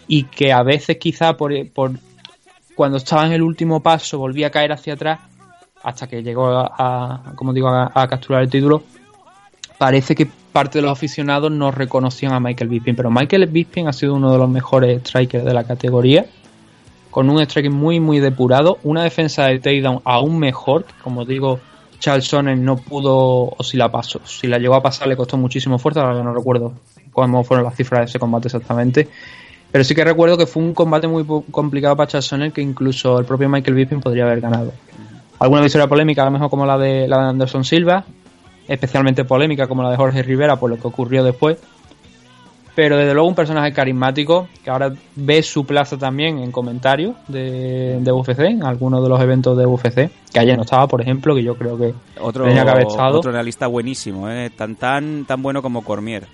y 0.08 0.24
que 0.24 0.52
a 0.52 0.64
veces 0.64 0.98
quizá 0.98 1.38
por, 1.38 1.54
cuando 2.76 2.98
estaba 2.98 3.26
en 3.26 3.32
el 3.32 3.42
último 3.42 3.82
paso 3.82 4.18
volvía 4.20 4.48
a 4.48 4.52
caer 4.52 4.72
hacia 4.74 4.94
atrás 4.96 5.20
hasta 5.84 6.08
que 6.08 6.22
llegó 6.22 6.48
a, 6.48 6.74
a- 6.78 7.34
como 7.36 7.54
digo 7.54 7.70
a, 7.70 7.92
a 7.94 8.08
capturar 8.08 8.44
el 8.44 8.50
título. 8.50 8.84
Parece 9.78 10.14
que 10.16 10.28
parte 10.52 10.78
de 10.80 10.84
los 10.84 10.92
aficionados 10.92 11.52
no 11.52 11.72
reconocían 11.72 12.34
a 12.34 12.40
Michael 12.40 12.70
Bisping 12.70 12.96
pero 12.96 13.10
Michael 13.10 13.48
Bisping 13.48 13.88
ha 13.88 13.94
sido 13.94 14.14
uno 14.16 14.32
de 14.34 14.38
los 14.38 14.50
mejores 14.50 15.02
strikers 15.02 15.46
de 15.46 15.54
la 15.54 15.64
categoría 15.64 16.26
con 17.12 17.30
un 17.30 17.42
striking 17.42 17.74
muy 17.74 18.00
muy 18.00 18.20
depurado 18.20 18.80
una 18.84 19.04
defensa 19.04 19.46
de 19.46 19.60
takedown 19.60 20.02
aún 20.04 20.40
mejor 20.40 20.86
como 21.04 21.26
digo 21.26 21.60
Charles 22.00 22.26
Sonnen 22.26 22.66
no 22.66 22.78
pudo 22.78 23.54
o 23.56 23.64
si 23.64 23.78
la 23.78 23.92
pasó 23.92 24.22
si 24.26 24.48
la 24.48 24.58
llegó 24.58 24.74
a 24.74 24.82
pasar 24.82 25.08
le 25.08 25.16
costó 25.16 25.38
muchísimo 25.38 25.78
fuerza 25.78 26.02
ahora 26.02 26.24
no 26.24 26.34
recuerdo 26.34 26.74
cómo 27.12 27.44
fueron 27.44 27.66
las 27.66 27.76
cifras 27.76 28.00
de 28.00 28.06
ese 28.06 28.18
combate 28.18 28.48
exactamente 28.48 29.08
pero 29.72 29.84
sí 29.86 29.96
que 29.96 30.04
recuerdo 30.04 30.38
que 30.38 30.46
fue 30.46 30.62
un 30.62 30.74
combate 30.74 31.08
muy 31.08 31.26
complicado 31.50 31.96
para 31.96 32.08
Charles 32.08 32.26
Sonnen 32.26 32.52
que 32.52 32.62
incluso 32.62 33.18
el 33.20 33.26
propio 33.26 33.48
Michael 33.48 33.76
Bisping 33.76 34.02
podría 34.02 34.26
haber 34.26 34.42
ganado. 34.42 34.74
Alguna 35.40 35.62
victoria 35.62 35.88
polémica, 35.88 36.22
a 36.24 36.26
lo 36.26 36.32
mejor 36.32 36.50
como 36.50 36.66
la 36.66 36.78
de, 36.78 37.08
la 37.08 37.24
de 37.24 37.30
Anderson 37.30 37.64
Silva, 37.64 38.04
especialmente 38.68 39.24
polémica 39.24 39.68
como 39.68 39.82
la 39.82 39.90
de 39.90 39.98
Jorge 39.98 40.24
Rivera 40.24 40.58
por 40.58 40.70
lo 40.70 40.78
que 40.78 40.88
ocurrió 40.88 41.24
después. 41.24 41.58
Pero 42.82 42.98
desde 42.98 43.14
luego 43.14 43.28
un 43.30 43.36
personaje 43.36 43.72
carismático 43.74 44.48
que 44.64 44.72
ahora 44.72 44.92
ve 45.16 45.44
su 45.44 45.68
plaza 45.68 46.00
también 46.00 46.40
en 46.40 46.52
comentarios 46.52 47.16
de, 47.28 48.00
de 48.02 48.12
UFC, 48.12 48.40
en 48.40 48.64
algunos 48.64 49.04
de 49.04 49.08
los 49.10 49.22
eventos 49.22 49.56
de 49.56 49.68
UFC, 49.68 50.10
que 50.34 50.40
ayer 50.40 50.58
no 50.58 50.64
estaba, 50.64 50.88
por 50.88 51.00
ejemplo, 51.00 51.36
que 51.36 51.44
yo 51.44 51.54
creo 51.56 51.78
que 51.78 51.94
Otro, 52.20 52.46
tenía 52.46 52.64
que 52.64 52.72
haber 52.72 52.88
estado. 52.88 53.20
otro 53.20 53.30
analista 53.30 53.68
buenísimo, 53.68 54.28
¿eh? 54.32 54.50
tan, 54.50 54.78
tan, 54.78 55.26
tan 55.26 55.44
bueno 55.44 55.62
como 55.62 55.84
Cormier. 55.84 56.26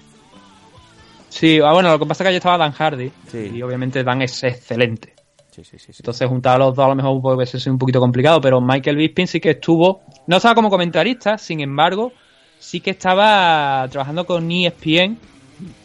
Sí, 1.27 1.59
ah, 1.61 1.73
bueno, 1.73 1.91
lo 1.91 1.99
que 1.99 2.05
pasa 2.05 2.23
es 2.23 2.25
que 2.25 2.29
ayer 2.29 2.37
estaba 2.37 2.57
Dan 2.57 2.71
Hardy 2.71 3.11
Sí. 3.29 3.51
y 3.55 3.61
obviamente 3.61 4.01
Dan 4.05 4.21
es 4.21 4.41
excelente. 4.45 5.15
Sí, 5.51 5.65
sí, 5.65 5.77
sí. 5.79 5.91
Entonces 5.99 6.29
juntar 6.29 6.55
a 6.55 6.59
los 6.59 6.73
dos 6.77 6.85
a 6.85 6.87
lo 6.87 6.95
mejor 6.95 7.21
puede 7.21 7.45
ser 7.45 7.69
un 7.69 7.77
poquito 7.77 7.99
complicado, 7.99 8.39
pero 8.39 8.61
Michael 8.61 8.95
Bisping 8.95 9.27
sí 9.27 9.41
que 9.41 9.49
estuvo, 9.49 9.99
no 10.27 10.37
estaba 10.37 10.55
como 10.55 10.69
comentarista, 10.69 11.37
sin 11.37 11.59
embargo, 11.59 12.13
sí 12.57 12.79
que 12.79 12.91
estaba 12.91 13.85
trabajando 13.89 14.25
con 14.25 14.49
ESPN 14.49 15.17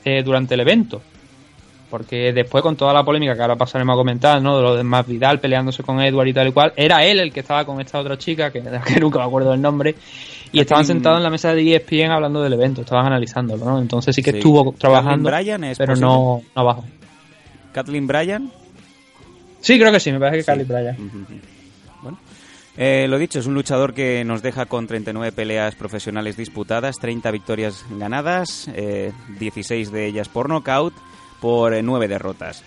eh, 0.05 0.23
durante 0.23 0.55
el 0.55 0.61
evento. 0.61 1.03
Porque 1.91 2.33
después 2.33 2.63
con 2.63 2.75
toda 2.75 2.95
la 2.95 3.05
polémica 3.05 3.35
que 3.35 3.43
ahora 3.43 3.57
pasaremos 3.57 3.95
a 3.95 3.99
comentar, 3.99 4.41
¿no? 4.41 4.57
De 4.57 4.63
lo 4.63 4.75
de 4.77 4.83
Más 4.83 5.07
Vidal 5.07 5.41
peleándose 5.41 5.83
con 5.83 6.01
Edward 6.01 6.27
y 6.29 6.33
tal 6.33 6.49
y 6.49 6.53
cual, 6.53 6.73
era 6.75 7.05
él 7.05 7.21
el 7.21 7.33
que 7.33 7.41
estaba 7.41 7.67
con 7.67 7.81
esta 7.83 8.01
otra 8.01 8.17
chica, 8.17 8.51
que, 8.51 8.63
que 8.63 9.01
nunca 9.01 9.19
me 9.19 9.27
acuerdo 9.27 9.51
del 9.51 9.61
nombre, 9.61 9.95
y 10.53 10.61
estaban 10.61 10.87
sentados 10.87 11.19
en 11.19 11.25
la 11.25 11.31
mesa 11.31 11.55
de 11.55 11.63
E 11.63 11.77
ESPN 11.77 12.11
hablando 12.11 12.43
del 12.43 12.55
evento, 12.55 12.81
estaban 12.81 13.07
analizándolo, 13.07 13.65
¿no? 13.67 13.79
Entonces 13.79 14.15
sí 14.17 14.23
que 14.23 14.31
Sí. 14.31 14.37
estuvo 14.39 14.73
trabajando, 14.73 15.29
Kathleen 15.31 15.45
Bryan 15.45 15.65
es 15.65 15.79
pero 15.79 15.95
no, 15.97 16.01
no 16.01 16.43
abajo. 16.55 16.85
Kathleen 17.73 18.07
Bryan. 18.07 18.51
Sí, 19.61 19.79
creo 19.79 19.93
que 19.93 20.01
sí, 20.01 20.11
me 20.13 20.19
parece 20.19 20.51
que. 20.51 20.63
Ujú, 20.63 20.73
ujú. 20.73 21.25
Bueno, 21.31 21.43
Eh, 22.77 23.07
lo 23.09 23.19
dicho, 23.19 23.39
es 23.39 23.47
un 23.47 23.55
luchador 23.55 23.93
que 23.93 24.25
nos 24.25 24.43
deja 24.43 24.67
con 24.67 24.87
39 24.87 25.33
peleas 25.33 25.75
profesionales 25.75 26.37
disputadas, 26.37 26.99
30 26.99 27.31
victorias 27.31 27.85
ganadas, 27.91 28.69
eh, 28.75 29.13
16 29.39 29.93
de 29.93 30.07
ellas 30.07 30.29
por 30.29 30.49
nocaut, 30.49 30.95
por 31.41 31.75
eh, 31.75 31.83
9 31.83 32.09
derrotas. 32.09 32.65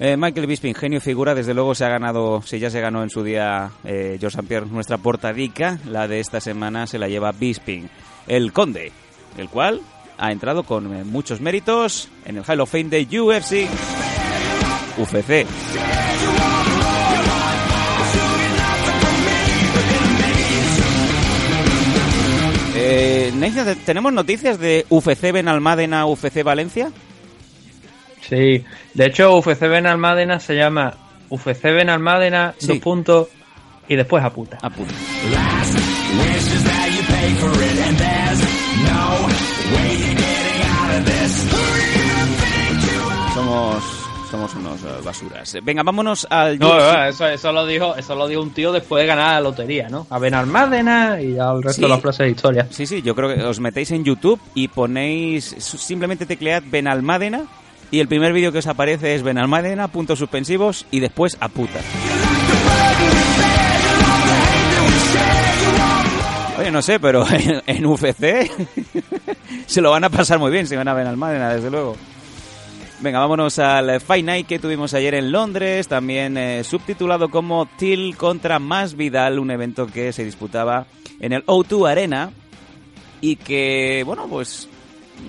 Eh, 0.00 0.16
Michael 0.16 0.46
Bisping, 0.46 0.74
genio 0.74 1.00
figura, 1.00 1.34
desde 1.34 1.54
luego 1.54 1.74
se 1.74 1.84
ha 1.84 1.88
ganado, 1.88 2.42
si 2.42 2.58
ya 2.58 2.68
se 2.68 2.80
ganó 2.80 3.02
en 3.02 3.10
su 3.10 3.22
día 3.22 3.70
eh, 3.84 4.16
George 4.18 4.38
St. 4.38 4.48
Pierre 4.48 4.66
nuestra 4.66 4.98
portadica, 4.98 5.78
la 5.86 6.08
de 6.08 6.18
esta 6.20 6.40
semana 6.40 6.86
se 6.86 6.98
la 6.98 7.08
lleva 7.08 7.30
Bisping, 7.30 7.88
el 8.26 8.52
conde, 8.52 8.90
el 9.38 9.48
cual 9.48 9.80
ha 10.18 10.32
entrado 10.32 10.64
con 10.64 11.06
muchos 11.08 11.40
méritos 11.40 12.08
en 12.24 12.38
el 12.38 12.44
Hall 12.46 12.60
of 12.60 12.70
Fame 12.70 12.84
de 12.84 13.20
UFC, 13.20 13.68
UFC. 14.98 15.46
Eh, 22.86 23.32
¿tenemos 23.86 24.12
noticias 24.12 24.58
de 24.58 24.84
UFC 24.90 25.32
Benalmádena, 25.32 26.04
UFC 26.06 26.42
Valencia? 26.42 26.92
Sí, 28.20 28.62
de 28.94 29.06
hecho 29.06 29.36
UFC 29.38 29.62
Benalmádena 29.68 30.38
se 30.38 30.54
llama 30.54 30.94
UFC 31.30 31.62
Benalmádena, 31.64 32.54
Sí. 32.58 32.66
dos 32.66 32.78
puntos 32.80 33.28
y 33.88 33.96
después 33.96 34.22
a 34.22 34.30
puta. 34.30 34.58
A 34.60 34.68
puta. 34.70 34.92
Somos, 43.34 43.82
somos 44.34 44.54
unos 44.56 44.82
eh, 44.82 44.86
basuras. 45.04 45.56
Venga, 45.62 45.84
vámonos 45.84 46.26
al 46.28 46.58
No, 46.58 46.76
no, 46.76 47.04
eso, 47.04 47.28
eso 47.28 47.52
lo 47.52 47.64
dijo, 47.66 47.94
eso 47.94 48.16
lo 48.16 48.26
dijo 48.26 48.42
un 48.42 48.50
tío 48.52 48.72
después 48.72 49.02
de 49.02 49.06
ganar 49.06 49.34
la 49.34 49.40
lotería, 49.40 49.88
¿no? 49.88 50.08
A 50.10 50.18
Benalmádena 50.18 51.20
y 51.22 51.38
al 51.38 51.62
resto 51.62 51.76
Sí. 51.76 51.82
de 51.82 51.88
las 51.88 52.00
frases 52.00 52.18
de 52.26 52.30
historia. 52.30 52.66
Sí, 52.70 52.84
sí, 52.86 53.00
yo 53.02 53.14
creo 53.14 53.32
que 53.32 53.42
os 53.44 53.60
metéis 53.60 53.92
en 53.92 54.02
YouTube 54.04 54.40
y 54.54 54.66
ponéis, 54.68 55.54
simplemente 55.58 56.26
teclead 56.26 56.64
Benalmádena 56.66 57.42
y 57.92 58.00
el 58.00 58.08
primer 58.08 58.32
vídeo 58.32 58.50
que 58.50 58.58
os 58.58 58.66
aparece 58.66 59.14
es 59.14 59.22
Benalmádena, 59.22 59.86
puntos 59.88 60.18
suspensivos 60.18 60.84
y 60.90 60.98
después 60.98 61.36
a 61.38 61.48
puta. 61.48 61.78
Oye, 66.58 66.70
no 66.72 66.82
sé, 66.82 66.98
pero 66.98 67.24
en, 67.30 67.62
en 67.66 67.86
UFC 67.86 68.50
se 69.66 69.80
lo 69.80 69.90
van 69.92 70.02
a 70.04 70.10
pasar 70.10 70.38
muy 70.40 70.50
bien 70.50 70.66
si 70.66 70.74
van 70.74 70.88
a 70.88 70.94
Benalmádena, 70.94 71.54
desde 71.54 71.70
luego. 71.70 71.96
Venga, 73.04 73.18
vámonos 73.18 73.58
al 73.58 74.00
Fight 74.00 74.24
Night 74.24 74.46
que 74.46 74.58
tuvimos 74.58 74.94
ayer 74.94 75.14
en 75.14 75.30
Londres, 75.30 75.88
también 75.88 76.38
eh, 76.38 76.64
subtitulado 76.64 77.28
como 77.28 77.66
Till 77.76 78.16
contra 78.16 78.58
Más 78.58 78.94
Vidal, 78.96 79.38
un 79.38 79.50
evento 79.50 79.86
que 79.86 80.10
se 80.14 80.24
disputaba 80.24 80.86
en 81.20 81.34
el 81.34 81.44
O2 81.44 81.86
Arena 81.86 82.30
y 83.20 83.36
que, 83.36 84.04
bueno, 84.06 84.26
pues 84.26 84.70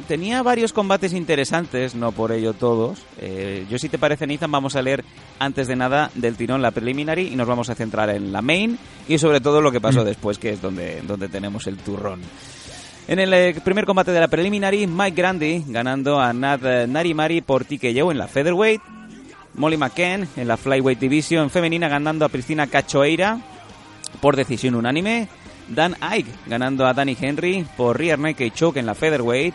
tenía 0.08 0.42
varios 0.42 0.72
combates 0.72 1.12
interesantes, 1.12 1.96
no 1.96 2.14
por 2.14 2.32
ello 2.32 2.54
todos. 2.54 3.04
Eh, 3.20 3.66
yo 3.70 3.78
si 3.78 3.90
te 3.90 4.00
parece, 4.00 4.26
Nathan, 4.26 4.52
vamos 4.52 4.78
a 4.78 4.82
leer 4.82 5.04
antes 5.38 5.68
de 5.68 5.76
nada 5.76 6.12
del 6.16 6.38
tirón 6.38 6.62
la 6.62 6.72
preliminary 6.72 7.28
y 7.28 7.36
nos 7.36 7.48
vamos 7.48 7.70
a 7.70 7.76
centrar 7.76 8.10
en 8.10 8.32
la 8.32 8.42
main 8.42 8.80
y 9.10 9.18
sobre 9.18 9.42
todo 9.42 9.60
lo 9.60 9.74
que 9.74 9.82
pasó 9.82 10.06
después, 10.06 10.40
que 10.40 10.52
es 10.52 10.62
donde, 10.62 11.02
donde 11.02 11.28
tenemos 11.28 11.68
el 11.68 11.76
turrón. 11.76 12.22
En 13.08 13.20
el 13.20 13.34
eh, 13.36 13.56
primer 13.64 13.86
combate 13.86 14.12
de 14.12 14.20
la 14.20 14.28
preliminary, 14.28 14.88
Mike 14.88 15.16
Grandi 15.16 15.64
ganando 15.68 16.20
a 16.20 16.34
Nad 16.34 16.66
eh, 16.66 16.88
Narimari 16.88 17.41
por 17.41 17.64
TKO 17.64 18.12
en 18.12 18.18
la 18.18 18.28
featherweight. 18.28 18.82
Molly 19.53 19.78
McCann 19.78 20.28
en 20.36 20.47
la 20.47 20.58
flyweight 20.58 20.99
division 20.99 21.49
femenina 21.49 21.88
ganando 21.88 22.26
a 22.26 22.30
Priscina 22.30 22.68
Cachoeira 22.68 23.39
por 24.22 24.36
decisión 24.36 24.74
unánime. 24.74 25.28
Dan 25.68 25.95
Ike 26.01 26.32
ganando 26.47 26.88
a 26.88 26.93
Danny 26.93 27.16
Henry 27.20 27.66
por 27.78 27.97
rear 27.97 28.18
naked 28.18 28.51
choke 28.53 28.80
en 28.80 28.88
la 28.88 28.95
featherweight. 28.95 29.53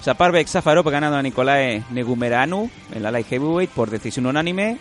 Saparvek 0.00 0.48
Safarov 0.48 0.90
ganando 0.90 1.16
a 1.16 1.22
Nicolae 1.22 1.84
Negumeranu 1.90 2.68
en 2.92 3.02
la 3.02 3.12
light 3.12 3.28
heavyweight 3.28 3.70
por 3.70 3.88
decisión 3.88 4.26
unánime. 4.26 4.78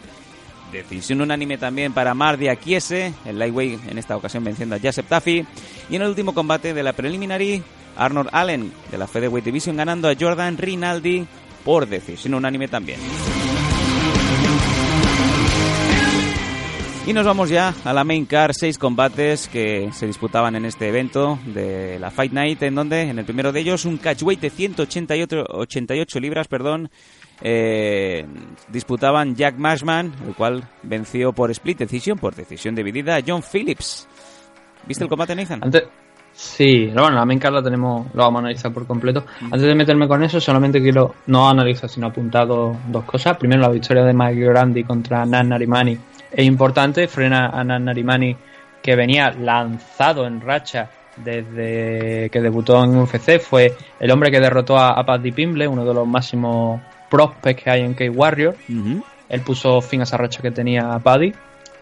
Decisión 0.74 1.21
unánime 1.21 1.59
también 1.59 1.93
para 1.93 2.15
Mardia 2.15 2.55
Kiese, 2.55 3.13
el 3.26 3.38
lightweight 3.38 3.91
en 3.91 3.99
esta 3.99 4.17
ocasión 4.17 4.43
venciendo 4.43 4.76
a 4.76 4.80
Joseph 4.80 5.07
Taffy. 5.07 5.45
Y 5.89 5.95
en 5.95 6.01
el 6.01 6.09
último 6.09 6.34
combate 6.34 6.74
de 6.74 6.82
la 6.84 6.93
preliminary, 6.93 7.61
Arnold 7.95 8.30
Allen 8.32 8.74
de 8.91 8.97
la 8.97 9.07
Featherweight 9.07 9.45
Division 9.45 9.78
ganando 9.78 10.09
a 10.09 10.15
Jordan 10.19 10.57
Rinaldi 10.57 11.28
por 11.63 11.88
decisión 11.88 12.34
unánime 12.34 12.67
también. 12.67 12.99
Y 17.05 17.11
nos 17.11 17.26
vamos 17.26 17.49
ya 17.49 17.76
a 17.84 17.93
la 17.93 18.05
main 18.05 18.26
car, 18.26 18.53
seis 18.53 18.78
combates 18.78 19.49
que 19.49 19.89
se 19.91 20.07
disputaban 20.07 20.55
en 20.55 20.63
este 20.63 20.88
evento 20.88 21.38
de 21.45 21.99
la 21.99 22.11
Fight 22.11 22.32
Night, 22.32 22.63
en 22.63 22.76
donde 22.76 23.01
en 23.01 23.19
el 23.19 23.26
primero 23.26 23.51
de 23.51 23.59
ellos 23.59 23.84
un 23.84 23.97
catchweight 23.97 24.39
de 24.39 24.49
188 24.49 25.45
88 25.49 26.19
libras, 26.21 26.47
perdón, 26.47 26.89
eh, 27.45 28.25
disputaban 28.69 29.35
Jack 29.35 29.57
Marshman, 29.57 30.13
el 30.25 30.33
cual 30.33 30.63
venció 30.81 31.33
por 31.33 31.51
split 31.51 31.77
decision, 31.77 32.17
por 32.17 32.33
decisión 32.33 32.73
dividida, 32.73 33.19
John 33.25 33.43
Phillips. 33.43 34.07
¿Viste 34.87 35.03
el 35.03 35.09
combate, 35.09 35.35
Nathan? 35.35 35.59
Antes, 35.61 35.83
sí, 36.31 36.85
bueno, 36.87 37.11
la 37.11 37.25
main 37.25 37.39
card 37.39 37.55
la 37.55 37.61
tenemos, 37.61 38.07
lo 38.13 38.23
vamos 38.23 38.39
a 38.39 38.43
analizar 38.45 38.71
por 38.71 38.87
completo. 38.87 39.25
Antes 39.41 39.61
de 39.61 39.75
meterme 39.75 40.07
con 40.07 40.23
eso, 40.23 40.39
solamente 40.39 40.81
quiero 40.81 41.15
no 41.27 41.49
analizar, 41.49 41.89
sino 41.89 42.07
apuntar 42.07 42.47
dos, 42.47 42.77
dos 42.87 43.03
cosas. 43.03 43.35
Primero, 43.35 43.61
la 43.61 43.69
victoria 43.69 44.03
de 44.03 44.13
Mike 44.13 44.39
Grandi 44.39 44.83
contra 44.85 45.25
Nan 45.25 45.49
Narimani 45.49 45.97
es 46.31 46.45
importante, 46.45 47.09
frena 47.09 47.47
a 47.47 47.61
Nan 47.65 47.83
Narimani 47.83 48.37
que 48.81 48.95
venía 48.95 49.31
lanzado 49.31 50.25
en 50.25 50.39
racha 50.39 50.89
desde 51.17 52.29
que 52.29 52.41
debutó 52.41 52.81
en 52.83 52.97
UFC. 52.97 53.39
Fue 53.39 53.75
el 53.99 54.11
hombre 54.11 54.31
que 54.31 54.39
derrotó 54.39 54.77
a, 54.77 54.91
a 54.91 55.05
Paddy 55.05 55.33
Pimble, 55.33 55.67
uno 55.67 55.83
de 55.85 55.93
los 55.93 56.07
máximos 56.07 56.81
prospects 57.14 57.64
que 57.64 57.70
hay 57.70 57.82
en 57.82 57.93
K-Warrior. 57.93 58.55
Él 59.30 59.41
puso 59.41 59.82
fin 59.82 59.99
a 59.99 60.03
esa 60.03 60.18
racha 60.18 60.41
que 60.41 60.49
tenía 60.49 60.97
Paddy 60.97 61.32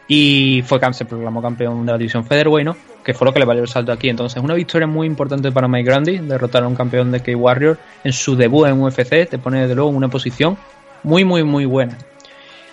y 0.10 0.62
fue 0.66 0.78
se 0.94 1.06
proclamó 1.06 1.42
campeón 1.42 1.86
de 1.86 1.92
la 1.94 1.98
división 1.98 2.26
Featherweight, 2.26 2.66
¿no? 2.66 2.76
Que 3.02 3.14
fue 3.14 3.26
lo 3.26 3.32
que 3.32 3.40
le 3.40 3.46
valió 3.46 3.64
el 3.64 3.70
salto 3.70 3.94
aquí. 3.94 4.10
Entonces, 4.10 4.44
una 4.44 4.56
victoria 4.56 4.88
muy 4.88 5.08
importante 5.08 5.50
para 5.54 5.70
Mike 5.70 5.90
Grandi, 5.90 6.18
derrotar 6.18 6.64
a 6.64 6.68
un 6.68 6.76
campeón 6.76 7.14
de 7.14 7.22
K-Warrior 7.22 7.78
en 8.04 8.12
su 8.12 8.36
debut 8.36 8.68
en 8.68 8.82
UFC, 8.82 9.30
te 9.30 9.38
pone 9.38 9.62
desde 9.62 9.74
luego 9.74 9.90
en 9.90 9.96
una 9.96 10.10
posición 10.10 10.58
muy, 11.04 11.24
muy, 11.24 11.46
muy 11.46 11.64
buena. 11.64 11.98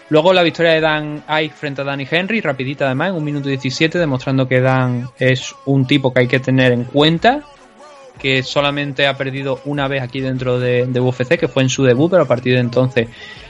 Luego 0.09 0.33
la 0.33 0.43
victoria 0.43 0.73
de 0.73 0.81
Dan 0.81 1.23
Ike 1.29 1.55
frente 1.55 1.83
a 1.83 1.85
Danny 1.85 2.09
Henry, 2.11 2.41
rapidita 2.41 2.87
además, 2.87 3.11
en 3.11 3.17
un 3.17 3.25
minuto 3.25 3.49
17, 3.49 4.01
demostrando 4.01 4.49
que 4.49 4.61
Dan 4.61 5.09
es 5.17 5.55
un 5.65 5.87
tipo 5.87 6.13
que 6.13 6.21
hay 6.23 6.27
que 6.27 6.41
tener 6.41 6.73
en 6.73 6.85
cuenta, 6.85 7.45
que 8.19 8.43
solamente 8.43 9.07
ha 9.07 9.17
perdido 9.17 9.61
una 9.65 9.89
vez 9.89 10.03
aquí 10.03 10.21
dentro 10.21 10.59
de, 10.59 11.01
UFC, 11.01 11.39
que 11.39 11.49
fue 11.49 11.63
en 11.63 11.69
su 11.69 11.85
debut, 11.85 12.11
pero 12.11 12.23
a 12.23 12.27
partir 12.27 12.55
de 12.55 12.61
entonces 12.61 13.09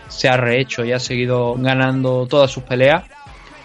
se 0.08 0.28
ha 0.28 0.36
rehecho 0.36 0.84
y 0.84 0.92
ha 0.92 1.00
seguido 1.00 1.54
ganando 1.58 2.26
todas 2.26 2.50
sus 2.50 2.62
peleas. 2.62 3.04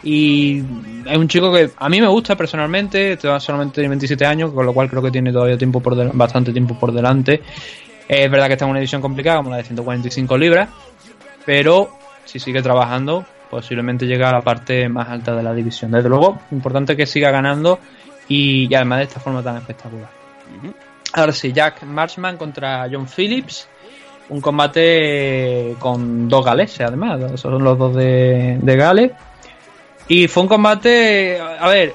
Y 0.04 0.60
es 1.06 1.18
un 1.18 1.28
chico 1.30 1.54
que 1.54 1.70
a 1.78 1.88
mí 1.88 2.02
me 2.02 2.08
gusta 2.08 2.36
personalmente, 2.36 3.18
solamente 3.40 3.76
tiene 3.76 3.90
27 3.90 4.26
años, 4.26 4.52
con 4.52 4.66
lo 4.66 4.74
cual 4.74 4.90
creo 4.90 5.02
que 5.02 5.12
tiene 5.12 5.32
todavía 5.32 5.58
tiempo 5.58 5.80
por 5.80 6.14
bastante 6.14 6.52
tiempo 6.52 6.78
por 6.78 6.92
delante. 6.92 7.42
Es 8.08 8.30
verdad 8.30 8.48
que 8.48 8.54
está 8.54 8.66
en 8.66 8.72
una 8.72 8.80
edición 8.80 9.02
complicada, 9.02 9.38
como 9.38 9.52
la 9.52 9.58
de 9.58 9.64
145 9.64 10.38
libras, 10.38 10.70
pero 11.46 11.98
si 12.26 12.40
sigue 12.40 12.62
trabajando, 12.62 13.26
posiblemente 13.50 14.06
llegue 14.06 14.26
a 14.26 14.32
la 14.32 14.42
parte 14.42 14.90
más 14.90 15.08
alta 15.08 15.36
de 15.36 15.44
la 15.44 15.54
división. 15.54 15.92
Desde 15.92 16.10
luego, 16.10 16.40
importante 16.52 16.98
que 16.98 17.06
siga 17.06 17.32
ganando 17.32 17.80
y 18.28 18.74
además 18.74 19.00
de 19.00 19.04
esta 19.06 19.20
forma 19.20 19.44
tan 19.44 19.58
espectacular. 19.58 20.10
Ahora 21.14 21.32
sí, 21.32 21.54
Jack 21.54 21.84
Marshman 21.84 22.38
contra 22.38 22.88
John 22.92 23.08
Phillips. 23.08 23.68
Un 24.30 24.42
combate 24.42 25.76
con 25.80 26.28
dos 26.28 26.44
galeses, 26.44 26.82
además. 26.82 27.40
Son 27.40 27.64
los 27.64 27.78
dos 27.78 27.96
de, 27.96 28.58
de 28.60 28.76
Gales. 28.76 29.12
Y 30.08 30.28
fue 30.28 30.44
un 30.44 30.50
combate. 30.50 31.40
A 31.40 31.68
ver. 31.68 31.94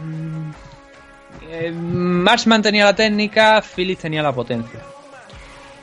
mm, 0.00 0.50
eh, 1.50 1.72
Marshman 1.72 2.62
tenía 2.62 2.84
la 2.84 2.94
técnica, 2.94 3.62
Phillips 3.62 4.02
tenía 4.02 4.22
la 4.22 4.32
potencia. 4.32 4.80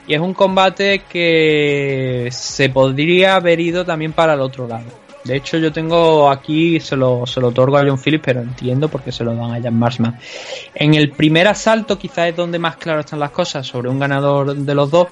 Y 0.07 0.13
es 0.13 0.19
un 0.19 0.33
combate 0.33 1.03
que 1.09 2.29
se 2.31 2.69
podría 2.69 3.35
haber 3.35 3.59
ido 3.59 3.85
también 3.85 4.13
para 4.13 4.33
el 4.33 4.41
otro 4.41 4.67
lado. 4.67 5.02
De 5.23 5.37
hecho, 5.37 5.57
yo 5.57 5.71
tengo 5.71 6.29
aquí, 6.29 6.79
se 6.79 6.95
lo, 6.95 7.25
se 7.25 7.39
lo 7.39 7.47
otorgo 7.47 7.77
a 7.77 7.85
John 7.85 7.97
Phillips, 7.97 8.23
pero 8.25 8.41
entiendo 8.41 8.89
por 8.89 9.01
qué 9.01 9.11
se 9.11 9.23
lo 9.23 9.33
dan 9.35 9.53
a 9.53 9.61
Jan 9.61 9.77
Marshman. 9.77 10.19
En 10.75 10.95
el 10.95 11.11
primer 11.11 11.47
asalto, 11.47 11.97
quizás 11.97 12.29
es 12.29 12.35
donde 12.35 12.59
más 12.59 12.75
claro 12.75 12.99
están 12.99 13.19
las 13.19 13.31
cosas 13.31 13.65
sobre 13.65 13.89
un 13.89 13.99
ganador 13.99 14.55
de 14.55 14.75
los 14.75 14.91
dos. 14.91 15.07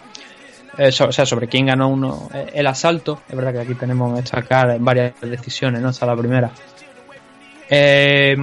Eh, 0.77 0.87
o 0.87 1.11
sea, 1.11 1.25
sobre 1.25 1.47
quién 1.47 1.65
ganó 1.65 1.89
uno 1.89 2.29
eh, 2.33 2.51
el 2.53 2.67
asalto. 2.67 3.21
Es 3.27 3.35
verdad 3.35 3.53
que 3.53 3.59
aquí 3.59 3.75
tenemos 3.75 4.11
en 4.11 4.23
esta 4.23 4.41
cara 4.41 4.77
varias 4.79 5.13
decisiones, 5.21 5.81
¿no? 5.81 5.89
Esta 5.89 6.05
es 6.05 6.09
la 6.09 6.17
primera. 6.17 6.51
Eh, 7.69 8.35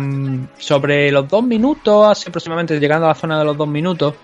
sobre 0.56 1.10
los 1.10 1.28
dos 1.28 1.42
minutos, 1.42 2.08
así 2.08 2.28
aproximadamente 2.30 2.80
llegando 2.80 3.06
a 3.06 3.10
la 3.10 3.14
zona 3.14 3.38
de 3.38 3.44
los 3.44 3.56
dos 3.58 3.68
minutos, 3.68 4.14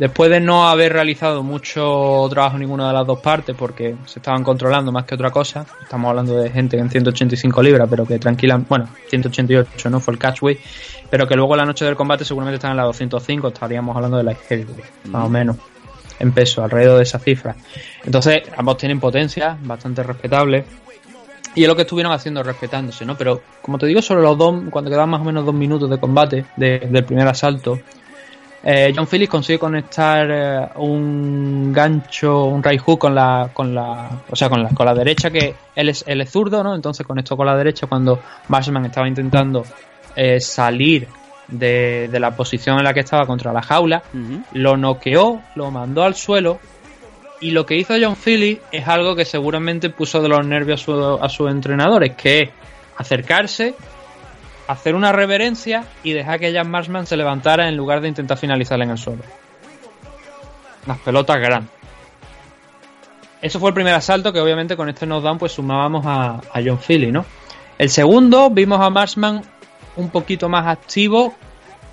después 0.00 0.30
de 0.30 0.40
no 0.40 0.68
haber 0.68 0.92
realizado 0.94 1.42
mucho 1.44 2.26
trabajo 2.30 2.56
en 2.56 2.62
ninguna 2.62 2.88
de 2.88 2.94
las 2.94 3.06
dos 3.06 3.20
partes, 3.20 3.54
porque 3.56 3.94
se 4.06 4.18
estaban 4.18 4.42
controlando 4.42 4.90
más 4.90 5.04
que 5.04 5.14
otra 5.14 5.30
cosa, 5.30 5.64
estamos 5.82 6.08
hablando 6.08 6.36
de 6.36 6.50
gente 6.50 6.76
en 6.78 6.90
185 6.90 7.62
libras, 7.62 7.86
pero 7.88 8.04
que 8.06 8.18
tranquila, 8.18 8.60
bueno, 8.68 8.88
188 9.10 9.90
no 9.90 10.00
fue 10.00 10.14
el 10.14 10.18
catchway, 10.18 10.58
pero 11.08 11.28
que 11.28 11.36
luego 11.36 11.54
la 11.54 11.64
noche 11.66 11.84
del 11.84 11.94
combate 11.96 12.24
seguramente 12.24 12.56
están 12.56 12.72
en 12.72 12.78
la 12.78 12.84
205, 12.84 13.48
estaríamos 13.48 13.94
hablando 13.94 14.16
de 14.16 14.24
la 14.24 14.34
heavyweight, 14.34 15.04
más 15.04 15.26
o 15.26 15.28
menos, 15.28 15.56
en 16.18 16.32
peso, 16.32 16.64
alrededor 16.64 16.96
de 16.96 17.02
esa 17.04 17.18
cifra. 17.18 17.54
Entonces, 18.04 18.42
ambos 18.56 18.76
tienen 18.78 18.98
potencia, 19.00 19.56
bastante 19.62 20.02
respetable. 20.02 20.64
Y 21.54 21.62
es 21.62 21.68
lo 21.68 21.74
que 21.74 21.82
estuvieron 21.82 22.12
haciendo 22.12 22.42
respetándose, 22.44 23.04
¿no? 23.04 23.16
Pero 23.16 23.42
como 23.60 23.76
te 23.76 23.84
digo, 23.86 24.00
sobre 24.00 24.22
los 24.22 24.38
dos, 24.38 24.54
cuando 24.70 24.88
quedaban 24.88 25.10
más 25.10 25.20
o 25.20 25.24
menos 25.24 25.44
dos 25.44 25.54
minutos 25.54 25.90
de 25.90 25.98
combate 25.98 26.44
de- 26.56 26.78
del 26.78 27.04
primer 27.04 27.26
asalto, 27.26 27.80
eh, 28.62 28.92
John 28.94 29.06
Phillips 29.06 29.30
consigue 29.30 29.58
conectar 29.58 30.30
eh, 30.30 30.68
un 30.76 31.72
gancho, 31.72 32.44
un 32.44 32.62
right 32.62 32.80
hook 32.80 32.98
con 32.98 33.14
la, 33.14 33.50
con 33.52 33.74
la, 33.74 34.10
o 34.30 34.36
sea, 34.36 34.48
con 34.50 34.62
la, 34.62 34.68
con 34.70 34.84
la 34.86 34.94
derecha 34.94 35.30
que 35.30 35.54
él 35.74 35.88
es, 35.88 36.04
él 36.06 36.20
es 36.20 36.30
zurdo, 36.30 36.62
¿no? 36.62 36.74
Entonces 36.74 37.06
conectó 37.06 37.36
con 37.36 37.46
la 37.46 37.56
derecha 37.56 37.86
cuando 37.86 38.20
Marshman 38.48 38.84
estaba 38.86 39.08
intentando 39.08 39.64
eh, 40.16 40.40
salir 40.40 41.08
de, 41.48 42.08
de 42.12 42.20
la 42.20 42.30
posición 42.32 42.78
en 42.78 42.84
la 42.84 42.92
que 42.92 43.00
estaba 43.00 43.26
contra 43.26 43.52
la 43.52 43.62
jaula, 43.62 44.02
lo 44.52 44.76
noqueó, 44.76 45.40
lo 45.54 45.70
mandó 45.70 46.04
al 46.04 46.14
suelo 46.14 46.58
y 47.40 47.52
lo 47.52 47.64
que 47.64 47.76
hizo 47.76 47.94
John 48.00 48.14
Phillips 48.16 48.60
es 48.70 48.86
algo 48.86 49.16
que 49.16 49.24
seguramente 49.24 49.88
puso 49.90 50.20
de 50.20 50.28
los 50.28 50.46
nervios 50.46 50.82
a, 50.82 50.84
su- 50.84 51.18
a 51.22 51.28
sus 51.28 51.50
entrenadores, 51.50 52.12
que 52.14 52.38
es 52.40 52.50
acercarse, 52.98 53.74
hacer 54.70 54.94
una 54.94 55.12
reverencia 55.12 55.84
y 56.02 56.12
dejar 56.12 56.38
que 56.38 56.52
Jan 56.52 56.70
Marshman 56.70 57.06
se 57.06 57.16
levantara 57.16 57.68
en 57.68 57.76
lugar 57.76 58.00
de 58.00 58.08
intentar 58.08 58.38
finalizarla 58.38 58.84
en 58.84 58.90
el 58.90 58.98
suelo. 58.98 59.22
Las 60.86 60.98
pelotas 60.98 61.38
grandes. 61.38 61.70
Eso 63.42 63.58
fue 63.58 63.70
el 63.70 63.74
primer 63.74 63.94
asalto 63.94 64.32
que 64.32 64.40
obviamente 64.40 64.76
con 64.76 64.88
este 64.88 65.06
knockdown 65.06 65.38
pues 65.38 65.52
sumábamos 65.52 66.04
a, 66.06 66.40
a 66.52 66.62
John 66.64 66.78
Philly, 66.78 67.10
¿no? 67.10 67.24
El 67.78 67.88
segundo 67.88 68.50
vimos 68.50 68.80
a 68.80 68.90
Marshman 68.90 69.42
un 69.96 70.10
poquito 70.10 70.48
más 70.48 70.66
activo 70.66 71.34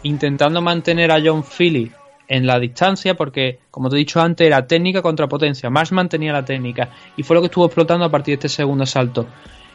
intentando 0.04 0.62
mantener 0.62 1.12
a 1.12 1.20
John 1.24 1.44
Philly 1.44 1.92
en 2.28 2.46
la 2.46 2.60
distancia 2.60 3.16
porque 3.16 3.60
como 3.72 3.90
te 3.90 3.96
he 3.96 4.00
dicho 4.00 4.20
antes 4.20 4.46
era 4.46 4.68
técnica 4.68 5.02
contra 5.02 5.28
potencia. 5.28 5.70
Marshman 5.70 6.10
tenía 6.10 6.34
la 6.34 6.44
técnica 6.44 6.90
y 7.16 7.24
fue 7.24 7.36
lo 7.36 7.42
que 7.42 7.48
estuvo 7.48 7.66
explotando 7.66 8.06
a 8.06 8.10
partir 8.10 8.34
de 8.34 8.48
este 8.48 8.50
segundo 8.50 8.84
asalto. 8.84 9.26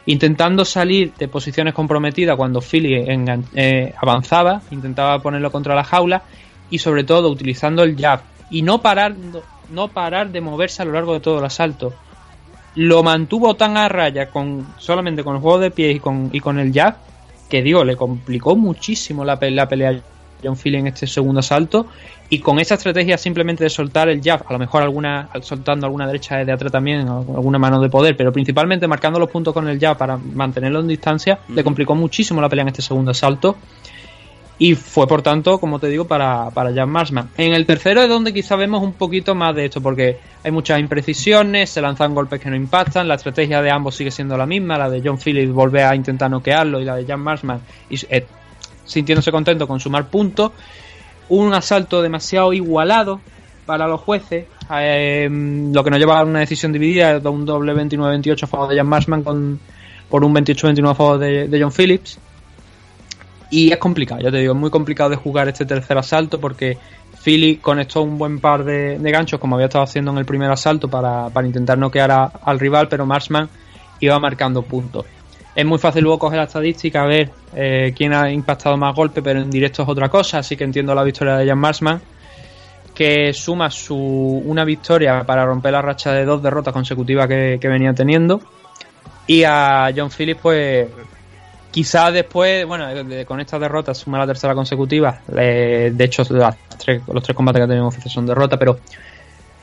Intentando 0.05 0.65
salir 0.65 1.13
de 1.17 1.27
posiciones 1.27 1.73
comprometidas 1.73 2.35
cuando 2.35 2.59
Philly 2.61 2.95
engan- 3.07 3.45
eh, 3.55 3.93
avanzaba, 4.01 4.61
intentaba 4.71 5.19
ponerlo 5.19 5.51
contra 5.51 5.75
la 5.75 5.83
jaula 5.83 6.23
y 6.69 6.79
sobre 6.79 7.03
todo 7.03 7.29
utilizando 7.29 7.83
el 7.83 7.95
jab 7.97 8.19
y 8.49 8.63
no 8.63 8.81
parar, 8.81 9.15
no 9.69 9.87
parar 9.87 10.29
de 10.31 10.41
moverse 10.41 10.81
a 10.81 10.85
lo 10.85 10.91
largo 10.91 11.13
de 11.13 11.21
todo 11.21 11.39
el 11.39 11.45
asalto. 11.45 11.93
Lo 12.75 13.03
mantuvo 13.03 13.55
tan 13.55 13.77
a 13.77 13.87
raya 13.87 14.29
con 14.29 14.67
solamente 14.77 15.23
con 15.23 15.35
el 15.35 15.41
juego 15.41 15.59
de 15.59 15.71
pies 15.71 15.95
y 15.95 15.99
con, 15.99 16.29
y 16.33 16.39
con 16.39 16.59
el 16.59 16.73
jab 16.73 16.95
que 17.49 17.61
digo, 17.61 17.83
le 17.83 17.95
complicó 17.95 18.55
muchísimo 18.55 19.23
la 19.23 19.37
pelea 19.37 19.63
a 19.63 19.93
John 20.43 20.57
Philly 20.57 20.77
en 20.77 20.87
este 20.87 21.07
segundo 21.07 21.39
asalto 21.39 21.87
y 22.33 22.39
con 22.39 22.57
esa 22.57 22.73
estrategia 22.73 23.15
simplemente 23.15 23.63
de 23.63 23.69
soltar 23.69 24.09
el 24.09 24.19
jab, 24.19 24.43
a 24.47 24.53
lo 24.53 24.57
mejor 24.57 24.81
alguna 24.81 25.29
soltando 25.43 25.85
alguna 25.85 26.07
derecha 26.07 26.43
de 26.43 26.51
atrás 26.51 26.71
también, 26.71 27.07
alguna 27.07 27.59
mano 27.59 27.79
de 27.79 27.89
poder, 27.89 28.17
pero 28.17 28.33
principalmente 28.33 28.87
marcando 28.87 29.19
los 29.19 29.29
puntos 29.29 29.53
con 29.53 29.67
el 29.67 29.79
jab 29.79 29.99
para 29.99 30.17
mantenerlo 30.17 30.79
en 30.79 30.87
distancia, 30.87 31.37
le 31.49 31.63
complicó 31.63 31.93
muchísimo 31.93 32.41
la 32.41 32.49
pelea 32.49 32.63
en 32.63 32.69
este 32.69 32.81
segundo 32.81 33.11
asalto 33.11 33.55
y 34.57 34.73
fue 34.73 35.05
por 35.05 35.21
tanto, 35.21 35.59
como 35.59 35.77
te 35.77 35.89
digo, 35.89 36.05
para, 36.05 36.49
para 36.49 36.73
Jan 36.73 36.89
Marsman. 36.89 37.29
En 37.37 37.53
el 37.53 37.67
tercero 37.67 38.01
es 38.01 38.09
donde 38.09 38.33
quizá 38.33 38.55
vemos 38.55 38.81
un 38.81 38.93
poquito 38.93 39.35
más 39.35 39.55
de 39.55 39.65
esto, 39.65 39.79
porque 39.79 40.17
hay 40.43 40.51
muchas 40.51 40.79
imprecisiones, 40.79 41.69
se 41.69 41.81
lanzan 41.81 42.15
golpes 42.15 42.39
que 42.39 42.49
no 42.49 42.55
impactan, 42.55 43.07
la 43.07 43.13
estrategia 43.13 43.61
de 43.61 43.69
ambos 43.69 43.93
sigue 43.93 44.09
siendo 44.09 44.35
la 44.37 44.47
misma, 44.47 44.79
la 44.79 44.89
de 44.89 45.03
John 45.05 45.19
Phillips 45.19 45.53
volver 45.53 45.85
a 45.85 45.95
intentar 45.95 46.31
noquearlo 46.31 46.81
y 46.81 46.85
la 46.85 46.95
de 46.95 47.05
Jan 47.05 47.19
Marsman 47.19 47.61
y, 47.91 47.99
eh, 48.09 48.25
sintiéndose 48.85 49.31
contento 49.31 49.67
con 49.67 49.79
sumar 49.79 50.07
puntos. 50.07 50.51
Un 51.35 51.53
asalto 51.53 52.01
demasiado 52.01 52.53
igualado 52.53 53.19
para 53.65 53.87
los 53.87 54.01
jueces, 54.01 54.45
eh, 54.71 55.27
lo 55.73 55.83
que 55.83 55.89
nos 55.89 55.99
lleva 55.99 56.19
a 56.19 56.23
una 56.23 56.39
decisión 56.39 56.71
dividida, 56.73 57.19
de 57.19 57.29
un 57.29 57.45
doble 57.45 57.73
29-28 57.73 58.43
a 58.43 58.47
favor 58.47 58.67
de 58.69 58.75
Jan 58.77 58.87
Marsman 58.87 59.23
con, 59.23 59.59
por 60.09 60.23
un 60.23 60.33
28-29 60.35 60.89
a 60.91 60.95
favor 60.95 61.17
de, 61.19 61.59
John 61.61 61.71
Phillips. 61.71 62.19
Y 63.49 63.71
es 63.71 63.77
complicado, 63.77 64.21
ya 64.21 64.31
te 64.31 64.37
digo, 64.37 64.53
es 64.53 64.59
muy 64.59 64.69
complicado 64.69 65.09
de 65.11 65.15
jugar 65.15 65.47
este 65.47 65.65
tercer 65.65 65.97
asalto 65.97 66.39
porque 66.39 66.77
Philly 67.23 67.57
conectó 67.57 68.01
un 68.01 68.17
buen 68.17 68.39
par 68.39 68.63
de, 68.63 68.97
de 68.99 69.11
ganchos 69.11 69.39
como 69.39 69.55
había 69.55 69.67
estado 69.67 69.83
haciendo 69.85 70.11
en 70.11 70.17
el 70.17 70.25
primer 70.25 70.49
asalto 70.51 70.87
para, 70.89 71.29
para 71.29 71.47
intentar 71.47 71.77
noquear 71.77 72.11
a- 72.11 72.25
al 72.43 72.59
rival, 72.59 72.87
pero 72.89 73.05
Marshman 73.05 73.47
iba 73.99 74.19
marcando 74.19 74.61
puntos. 74.63 75.05
Es 75.55 75.65
muy 75.65 75.77
fácil 75.77 76.03
luego 76.03 76.17
coger 76.19 76.37
la 76.39 76.45
estadística, 76.45 77.05
ver 77.05 77.29
eh, 77.55 77.93
quién 77.95 78.13
ha 78.13 78.31
impactado 78.31 78.75
más 78.75 78.95
golpes, 78.95 79.23
pero 79.23 79.39
en 79.39 79.51
directo 79.51 79.83
es 79.83 79.89
otra 79.89 80.09
cosa, 80.09 80.39
así 80.39 80.57
que 80.57 80.63
entiendo 80.63 80.95
la 80.95 81.03
victoria 81.03 81.37
de 81.37 81.47
Jan 81.47 81.59
Marshman, 81.59 82.01
que 82.93 83.33
suma 83.33 83.69
su, 83.69 83.95
una 83.95 84.63
victoria 84.65 85.23
para 85.23 85.45
romper 85.45 85.71
la 85.73 85.81
racha 85.81 86.11
de 86.11 86.25
dos 86.25 86.41
derrotas 86.41 86.73
consecutivas 86.73 87.27
que, 87.27 87.59
venía 87.61 87.93
teniendo. 87.93 88.41
Y 89.27 89.43
a 89.43 89.91
John 89.95 90.09
Phillips, 90.09 90.41
pues 90.41 90.87
quizás 91.71 92.13
después, 92.13 92.65
bueno, 92.65 92.87
con 93.25 93.39
esta 93.39 93.57
derrota 93.57 93.93
suma 93.93 94.19
la 94.19 94.27
tercera 94.27 94.53
consecutiva. 94.53 95.21
Eh, 95.37 95.91
de 95.93 96.03
hecho, 96.03 96.23
las 96.31 96.55
tres- 96.77 97.01
los 97.11 97.23
tres 97.23 97.35
combates 97.35 97.61
que 97.61 97.67
tenemos 97.67 97.95
son 97.95 98.25
derrotas, 98.25 98.59
pero 98.59 98.79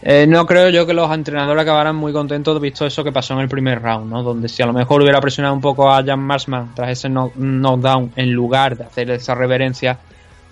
eh, 0.02 0.26
no 0.26 0.46
creo 0.46 0.70
yo 0.70 0.86
que 0.86 0.94
los 0.94 1.12
entrenadores 1.12 1.62
acabaran 1.62 1.96
muy 1.96 2.12
contentos 2.12 2.60
visto 2.60 2.86
eso 2.86 3.04
que 3.04 3.12
pasó 3.12 3.34
en 3.34 3.40
el 3.40 3.48
primer 3.48 3.82
round, 3.82 4.10
¿no? 4.10 4.22
Donde 4.22 4.48
si 4.48 4.62
a 4.62 4.66
lo 4.66 4.72
mejor 4.72 5.02
hubiera 5.02 5.20
presionado 5.20 5.54
un 5.54 5.60
poco 5.60 5.90
a 5.90 6.02
Jan 6.04 6.20
Marsman 6.20 6.74
tras 6.74 6.90
ese 6.90 7.08
knock- 7.08 7.34
knockdown 7.34 8.12
en 8.16 8.32
lugar 8.32 8.76
de 8.76 8.84
hacer 8.84 9.10
esa 9.10 9.34
reverencia, 9.34 9.98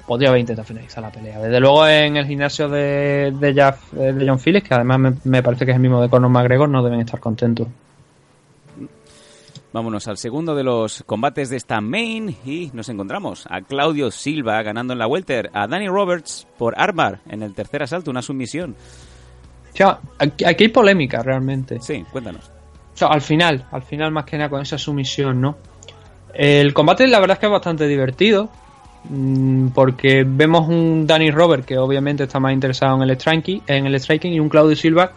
podría 0.07 0.29
haber 0.31 0.41
intentado 0.41 0.67
finalizar 0.67 1.03
la 1.03 1.11
pelea. 1.11 1.39
Desde 1.39 1.61
luego 1.61 1.87
en 1.87 2.17
el 2.17 2.27
gimnasio 2.27 2.69
de, 2.69 3.33
de, 3.39 3.51
eh, 3.51 4.25
John 4.27 4.39
Phillips, 4.39 4.69
que 4.69 4.75
además 4.75 4.99
me, 4.99 5.13
me 5.25 5.43
parece 5.43 5.65
que 5.65 5.73
es 5.73 5.77
el 5.77 5.83
mismo 5.83 6.01
de 6.01 6.09
Conor 6.09 6.31
McGregor, 6.31 6.69
no 6.69 6.83
deben 6.83 7.01
estar 7.01 7.21
contentos. 7.21 7.69
Vámonos 9.71 10.09
al 10.09 10.17
segundo 10.17 10.55
de 10.55 10.65
los 10.65 11.03
combates 11.05 11.51
de 11.51 11.59
esta 11.59 11.83
main 11.83 12.35
y 12.47 12.71
nos 12.73 12.89
encontramos 12.89 13.47
a 13.51 13.61
Claudio 13.61 14.11
Silva 14.11 14.63
ganando 14.63 14.95
en 14.95 14.99
la 14.99 15.07
welter, 15.07 15.51
a 15.53 15.67
Danny 15.67 15.89
Roberts 15.89 16.47
por 16.57 16.73
armar 16.81 17.21
en 17.29 17.43
el 17.43 17.53
tercer 17.55 17.83
asalto, 17.83 18.11
una 18.11 18.23
sumisión. 18.23 18.75
O 19.73 19.77
sea, 19.77 19.99
aquí, 20.19 20.45
aquí 20.45 20.65
hay 20.65 20.71
polémica 20.71 21.23
realmente. 21.23 21.81
Sí, 21.81 22.05
cuéntanos. 22.11 22.51
O 22.95 22.97
sea, 22.99 23.09
al 23.09 23.21
final, 23.21 23.67
al 23.71 23.83
final 23.83 24.11
más 24.11 24.25
que 24.25 24.37
nada 24.37 24.49
con 24.51 24.61
esa 24.61 24.77
sumisión, 24.77 25.41
¿no? 25.41 25.57
El 26.35 26.75
combate 26.75 27.07
la 27.07 27.21
verdad 27.21 27.37
es 27.37 27.41
que 27.41 27.47
es 27.47 27.53
bastante 27.53 27.87
divertido. 27.87 28.49
mm, 29.05 29.69
Porque 29.69 30.25
vemos 30.27 30.69
un 30.69 31.07
Danny 31.07 31.31
Robert 31.31 31.65
que 31.65 31.79
obviamente 31.79 32.25
está 32.25 32.41
más 32.41 32.53
interesado 32.53 32.97
en 32.97 33.09
el 33.09 33.17
striking, 33.17 33.63
en 33.67 33.87
el 33.87 34.01
striking 34.01 34.33
y 34.33 34.41
un 34.41 34.49
Claudio 34.49 34.77
Silva 34.77 35.13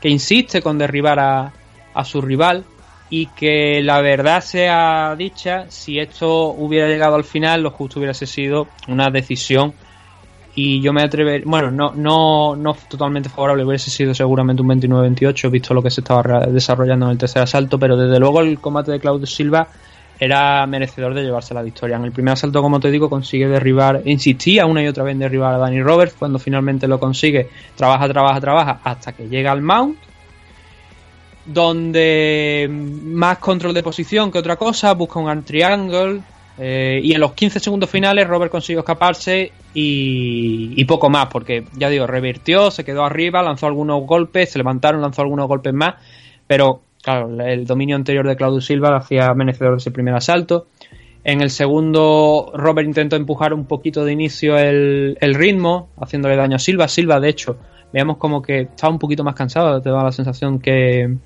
que 0.00 0.08
insiste 0.08 0.62
con 0.62 0.78
derribar 0.78 1.20
a, 1.20 1.52
a 1.94 2.04
su 2.04 2.20
rival 2.20 2.64
y 3.10 3.26
que 3.26 3.82
la 3.82 4.00
verdad 4.00 4.40
sea 4.40 5.14
dicha, 5.16 5.66
si 5.68 5.98
esto 5.98 6.50
hubiera 6.50 6.88
llegado 6.88 7.16
al 7.16 7.24
final, 7.24 7.62
lo 7.62 7.70
justo 7.70 7.98
hubiera 7.98 8.14
sido 8.14 8.68
una 8.88 9.10
decisión 9.10 9.74
y 10.54 10.80
yo 10.80 10.92
me 10.92 11.02
atrever, 11.02 11.44
bueno, 11.44 11.70
no, 11.70 11.92
no, 11.94 12.56
no 12.56 12.76
totalmente 12.88 13.28
favorable, 13.28 13.64
hubiese 13.64 13.90
sido 13.90 14.14
seguramente 14.14 14.62
un 14.62 14.68
29-28, 14.68 15.50
visto 15.50 15.74
lo 15.74 15.82
que 15.82 15.90
se 15.90 16.00
estaba 16.00 16.46
desarrollando 16.46 17.06
en 17.06 17.12
el 17.12 17.18
tercer 17.18 17.42
asalto, 17.42 17.78
pero 17.78 17.96
desde 17.96 18.18
luego 18.18 18.40
el 18.40 18.58
combate 18.58 18.90
de 18.90 19.00
Claudio 19.00 19.26
Silva 19.26 19.68
era 20.18 20.66
merecedor 20.66 21.14
de 21.14 21.22
llevarse 21.22 21.54
la 21.54 21.62
victoria. 21.62 21.96
En 21.96 22.04
el 22.04 22.12
primer 22.12 22.32
asalto, 22.32 22.60
como 22.60 22.78
te 22.78 22.90
digo, 22.90 23.08
consigue 23.08 23.48
derribar, 23.48 24.02
insistía 24.04 24.66
una 24.66 24.82
y 24.82 24.88
otra 24.88 25.02
vez 25.02 25.12
en 25.12 25.20
derribar 25.20 25.54
a 25.54 25.58
Danny 25.58 25.82
Roberts, 25.82 26.14
cuando 26.18 26.38
finalmente 26.38 26.86
lo 26.86 27.00
consigue, 27.00 27.48
trabaja, 27.74 28.06
trabaja, 28.08 28.40
trabaja, 28.40 28.80
hasta 28.84 29.12
que 29.12 29.28
llega 29.28 29.50
al 29.52 29.62
mount, 29.62 29.96
donde 31.46 32.68
más 32.70 33.38
control 33.38 33.72
de 33.72 33.82
posición 33.82 34.30
que 34.30 34.38
otra 34.38 34.56
cosa, 34.56 34.92
busca 34.92 35.20
un 35.20 35.42
triangle, 35.42 36.20
eh, 36.62 37.00
y 37.02 37.14
en 37.14 37.20
los 37.20 37.32
15 37.32 37.58
segundos 37.58 37.88
finales 37.88 38.28
Robert 38.28 38.52
consiguió 38.52 38.80
escaparse 38.80 39.50
y, 39.72 40.74
y 40.76 40.84
poco 40.84 41.08
más, 41.08 41.28
porque 41.28 41.64
ya 41.72 41.88
digo, 41.88 42.06
revirtió, 42.06 42.70
se 42.70 42.84
quedó 42.84 43.02
arriba, 43.02 43.42
lanzó 43.42 43.66
algunos 43.66 44.04
golpes, 44.04 44.52
se 44.52 44.58
levantaron, 44.58 45.00
lanzó 45.00 45.22
algunos 45.22 45.48
golpes 45.48 45.72
más, 45.72 45.94
pero 46.46 46.82
claro, 47.02 47.30
el 47.42 47.64
dominio 47.64 47.96
anterior 47.96 48.28
de 48.28 48.36
Claudio 48.36 48.60
Silva 48.60 48.94
hacía 48.94 49.32
merecedor 49.34 49.72
de 49.72 49.78
ese 49.78 49.90
primer 49.90 50.14
asalto. 50.14 50.66
En 51.24 51.40
el 51.40 51.48
segundo, 51.48 52.52
Robert 52.54 52.86
intentó 52.86 53.16
empujar 53.16 53.54
un 53.54 53.64
poquito 53.64 54.04
de 54.04 54.12
inicio 54.12 54.58
el, 54.58 55.16
el 55.18 55.34
ritmo, 55.34 55.88
haciéndole 55.98 56.36
daño 56.36 56.56
a 56.56 56.58
Silva. 56.58 56.88
Silva, 56.88 57.20
de 57.20 57.30
hecho, 57.30 57.56
veamos 57.90 58.18
como 58.18 58.42
que 58.42 58.60
estaba 58.60 58.92
un 58.92 58.98
poquito 58.98 59.24
más 59.24 59.34
cansado, 59.34 59.80
te 59.80 59.88
da 59.88 60.02
la 60.02 60.12
sensación 60.12 60.60
que, 60.60 61.16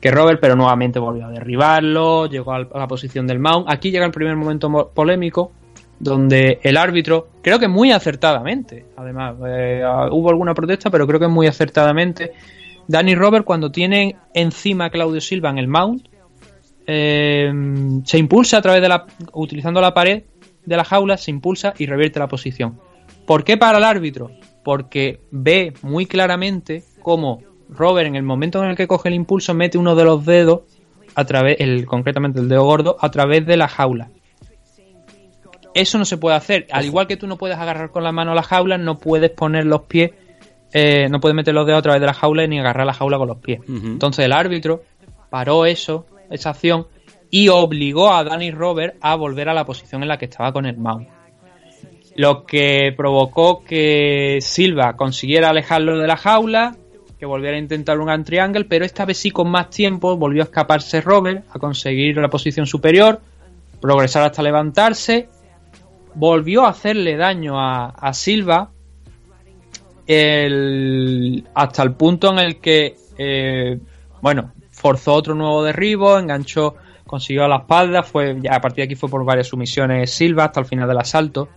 que 0.00 0.10
Robert, 0.10 0.38
pero 0.40 0.54
nuevamente 0.56 0.98
volvió 0.98 1.26
a 1.26 1.30
derribarlo, 1.30 2.26
llegó 2.26 2.52
a 2.52 2.60
la 2.60 2.86
posición 2.86 3.26
del 3.26 3.38
mount. 3.40 3.66
Aquí 3.68 3.90
llega 3.90 4.06
el 4.06 4.12
primer 4.12 4.36
momento 4.36 4.68
mo- 4.70 4.88
polémico, 4.88 5.50
donde 5.98 6.60
el 6.62 6.76
árbitro, 6.76 7.28
creo 7.42 7.58
que 7.58 7.66
muy 7.66 7.90
acertadamente, 7.90 8.84
además, 8.96 9.34
eh, 9.46 9.82
hubo 10.12 10.30
alguna 10.30 10.54
protesta, 10.54 10.90
pero 10.90 11.06
creo 11.06 11.18
que 11.18 11.26
muy 11.26 11.48
acertadamente, 11.48 12.32
Danny 12.86 13.14
Robert 13.16 13.44
cuando 13.44 13.72
tiene 13.72 14.16
encima 14.34 14.84
a 14.86 14.90
Claudio 14.90 15.20
Silva 15.20 15.50
en 15.50 15.58
el 15.58 15.66
mount, 15.66 16.06
eh, 16.86 17.52
se 18.04 18.18
impulsa 18.18 18.58
a 18.58 18.62
través 18.62 18.80
de 18.80 18.88
la, 18.88 19.06
utilizando 19.32 19.80
la 19.80 19.92
pared 19.92 20.22
de 20.64 20.76
la 20.76 20.84
jaula, 20.84 21.16
se 21.16 21.30
impulsa 21.30 21.74
y 21.78 21.86
revierte 21.86 22.18
la 22.18 22.28
posición. 22.28 22.78
¿Por 23.26 23.44
qué 23.44 23.56
para 23.56 23.78
el 23.78 23.84
árbitro? 23.84 24.30
Porque 24.64 25.20
ve 25.30 25.72
muy 25.82 26.06
claramente 26.06 26.82
cómo 27.02 27.40
Robert 27.68 28.06
en 28.06 28.16
el 28.16 28.22
momento 28.22 28.62
en 28.62 28.70
el 28.70 28.76
que 28.76 28.86
coge 28.86 29.08
el 29.08 29.14
impulso 29.14 29.54
mete 29.54 29.78
uno 29.78 29.94
de 29.94 30.04
los 30.04 30.24
dedos 30.24 30.62
a 31.14 31.24
través, 31.24 31.56
el, 31.60 31.86
concretamente 31.86 32.40
el 32.40 32.48
dedo 32.48 32.64
gordo, 32.64 32.96
a 33.00 33.10
través 33.10 33.44
de 33.46 33.56
la 33.56 33.68
jaula. 33.68 34.08
Eso 35.74 35.98
no 35.98 36.04
se 36.04 36.16
puede 36.16 36.36
hacer. 36.36 36.66
Al 36.70 36.84
igual 36.84 37.06
que 37.06 37.16
tú 37.16 37.26
no 37.26 37.36
puedes 37.36 37.56
agarrar 37.56 37.90
con 37.90 38.02
la 38.02 38.12
mano 38.12 38.34
la 38.34 38.42
jaula, 38.42 38.78
no 38.78 38.98
puedes 38.98 39.30
poner 39.30 39.66
los 39.66 39.82
pies, 39.82 40.12
eh, 40.72 41.08
no 41.08 41.20
puedes 41.20 41.34
meter 41.34 41.54
los 41.54 41.66
dedos 41.66 41.80
a 41.80 41.82
través 41.82 42.00
de 42.00 42.06
la 42.06 42.14
jaula 42.14 42.46
ni 42.46 42.58
agarrar 42.58 42.86
la 42.86 42.94
jaula 42.94 43.18
con 43.18 43.28
los 43.28 43.38
pies. 43.38 43.60
Entonces 43.68 44.24
el 44.24 44.32
árbitro 44.32 44.82
paró 45.30 45.66
eso, 45.66 46.06
esa 46.30 46.50
acción, 46.50 46.86
y 47.30 47.48
obligó 47.48 48.12
a 48.12 48.24
Danny 48.24 48.50
Robert 48.50 48.96
a 49.00 49.14
volver 49.14 49.48
a 49.48 49.54
la 49.54 49.64
posición 49.64 50.02
en 50.02 50.08
la 50.08 50.18
que 50.18 50.24
estaba 50.24 50.52
con 50.52 50.66
el 50.66 50.76
mount. 50.78 51.08
Lo 52.16 52.44
que 52.44 52.92
provocó 52.96 53.62
que 53.62 54.38
Silva 54.40 54.96
consiguiera 54.96 55.50
alejarlo 55.50 55.98
de 55.98 56.06
la 56.06 56.16
jaula, 56.16 56.76
que 57.18 57.26
volviera 57.26 57.56
a 57.56 57.60
intentar 57.60 57.98
un 57.98 58.24
triangle, 58.24 58.64
pero 58.64 58.84
esta 58.84 59.04
vez 59.04 59.18
sí 59.18 59.30
con 59.30 59.50
más 59.50 59.70
tiempo 59.70 60.16
volvió 60.16 60.42
a 60.42 60.44
escaparse 60.44 61.00
Robert, 61.00 61.44
a 61.50 61.58
conseguir 61.58 62.16
la 62.16 62.28
posición 62.28 62.66
superior, 62.66 63.20
progresar 63.80 64.22
hasta 64.24 64.42
levantarse, 64.42 65.28
volvió 66.14 66.64
a 66.64 66.70
hacerle 66.70 67.16
daño 67.16 67.58
a, 67.60 67.86
a 67.90 68.12
Silva 68.14 68.70
el- 70.06 71.44
hasta 71.54 71.82
el 71.82 71.92
punto 71.92 72.30
en 72.32 72.38
el 72.38 72.60
que, 72.60 72.96
eh, 73.18 73.78
bueno, 74.22 74.52
forzó 74.70 75.14
otro 75.14 75.34
nuevo 75.34 75.62
derribo, 75.64 76.18
enganchó, 76.18 76.76
consiguió 77.06 77.44
a 77.44 77.48
la 77.48 77.56
espalda, 77.58 78.02
fue 78.02 78.36
ya 78.40 78.54
a 78.54 78.60
partir 78.60 78.76
de 78.78 78.82
aquí 78.84 78.94
fue 78.94 79.08
por 79.08 79.24
varias 79.24 79.48
sumisiones 79.48 80.10
Silva 80.10 80.44
hasta 80.44 80.60
el 80.60 80.66
final 80.66 80.88
del 80.88 80.98
asalto. 80.98 81.48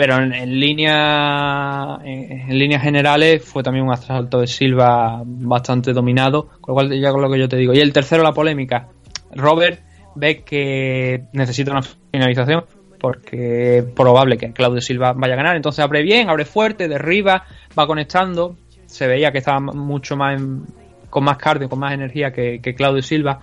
Pero 0.00 0.16
en, 0.16 0.58
línea 0.58 1.98
en, 2.02 2.58
líneas 2.58 2.80
generales 2.82 3.44
fue 3.44 3.62
también 3.62 3.84
un 3.84 3.92
asalto 3.92 4.40
de 4.40 4.46
Silva 4.46 5.20
bastante 5.26 5.92
dominado, 5.92 6.48
con 6.58 6.72
lo 6.72 6.74
cual 6.74 6.98
ya 6.98 7.10
con 7.12 7.20
lo 7.20 7.30
que 7.30 7.38
yo 7.38 7.50
te 7.50 7.58
digo. 7.58 7.74
Y 7.74 7.80
el 7.80 7.92
tercero 7.92 8.22
la 8.22 8.32
polémica. 8.32 8.88
Robert 9.34 9.80
ve 10.14 10.40
que 10.42 11.24
necesita 11.34 11.72
una 11.72 11.82
finalización 11.82 12.64
porque 12.98 13.76
es 13.76 13.84
probable 13.84 14.38
que 14.38 14.54
Claudio 14.54 14.80
Silva 14.80 15.12
vaya 15.12 15.34
a 15.34 15.36
ganar. 15.36 15.56
Entonces 15.56 15.84
abre 15.84 16.00
bien, 16.02 16.30
abre 16.30 16.46
fuerte, 16.46 16.88
derriba, 16.88 17.44
va 17.78 17.86
conectando. 17.86 18.56
Se 18.86 19.06
veía 19.06 19.30
que 19.32 19.38
estaba 19.38 19.60
mucho 19.60 20.16
más 20.16 20.40
en- 20.40 20.64
con 21.10 21.24
más 21.24 21.36
cardio, 21.36 21.68
con 21.68 21.78
más 21.78 21.92
energía 21.92 22.32
que, 22.32 22.58
Claudio 22.74 23.02
Silva. 23.02 23.40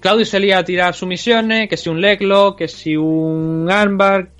Claudio 0.00 0.24
salía 0.24 0.58
a 0.58 0.64
tirar 0.64 0.94
sumisiones, 0.94 1.68
que 1.68 1.76
si 1.76 1.88
un 1.90 2.00
leglock, 2.00 2.58
que 2.58 2.66
si 2.66 2.96
un 2.96 3.68
armbar. 3.70 4.30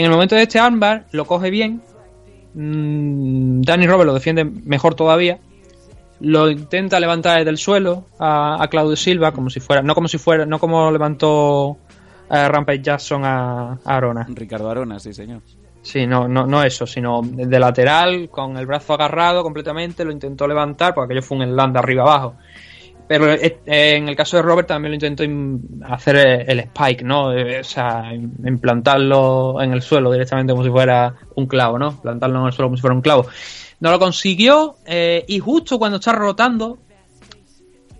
En 0.00 0.06
el 0.06 0.12
momento 0.12 0.34
de 0.34 0.44
este 0.44 0.58
armbar 0.58 1.04
lo 1.12 1.26
coge 1.26 1.50
bien. 1.50 1.82
Mm, 2.54 3.60
Danny 3.60 3.86
Robert 3.86 4.06
lo 4.06 4.14
defiende 4.14 4.46
mejor 4.46 4.94
todavía. 4.94 5.38
Lo 6.20 6.50
intenta 6.50 6.98
levantar 6.98 7.36
desde 7.36 7.50
el 7.50 7.58
suelo 7.58 8.06
a, 8.18 8.62
a 8.62 8.68
Claudio 8.68 8.96
Silva, 8.96 9.32
como 9.32 9.50
si 9.50 9.60
fuera, 9.60 9.82
no 9.82 9.94
como 9.94 10.08
si 10.08 10.16
fuera, 10.16 10.46
no 10.46 10.58
como 10.58 10.90
levantó 10.90 11.76
a 12.30 12.48
Rampage 12.48 12.80
Jackson 12.80 13.26
a, 13.26 13.72
a 13.72 13.78
Arona. 13.84 14.26
Ricardo 14.30 14.70
Arona, 14.70 14.98
sí, 14.98 15.12
señor. 15.12 15.42
Sí, 15.82 16.06
no, 16.06 16.26
no, 16.26 16.46
no 16.46 16.62
eso, 16.62 16.86
sino 16.86 17.20
de 17.22 17.58
lateral, 17.58 18.30
con 18.30 18.56
el 18.56 18.64
brazo 18.64 18.94
agarrado 18.94 19.42
completamente, 19.42 20.02
lo 20.06 20.12
intentó 20.12 20.48
levantar, 20.48 20.94
porque 20.94 21.12
aquello 21.12 21.26
fue 21.26 21.36
un 21.36 21.54
de 21.54 21.78
arriba 21.78 22.04
abajo. 22.04 22.36
Pero 23.10 23.32
eh, 23.32 23.58
en 23.66 24.08
el 24.08 24.14
caso 24.14 24.36
de 24.36 24.44
Robert 24.44 24.68
también 24.68 24.92
lo 24.92 24.94
intentó 24.94 25.24
hacer 25.92 26.14
el, 26.48 26.60
spike, 26.60 27.02
¿no? 27.02 27.32
Eh, 27.36 27.58
O 27.58 27.64
sea, 27.64 28.12
im- 28.12 28.30
implantarlo 28.46 29.60
en 29.60 29.72
el 29.72 29.82
suelo 29.82 30.12
directamente 30.12 30.52
como 30.52 30.62
si 30.62 30.70
fuera 30.70 31.12
un 31.34 31.46
clavo, 31.48 31.76
¿no? 31.76 32.00
Plantarlo 32.00 32.38
en 32.38 32.46
el 32.46 32.52
suelo 32.52 32.68
como 32.68 32.76
si 32.76 32.80
fuera 32.82 32.94
un 32.94 33.02
clavo. 33.02 33.26
No 33.80 33.90
lo 33.90 33.98
consiguió 33.98 34.76
eh, 34.86 35.24
y 35.26 35.40
justo 35.40 35.76
cuando 35.76 35.96
está 35.96 36.12
rotando, 36.12 36.78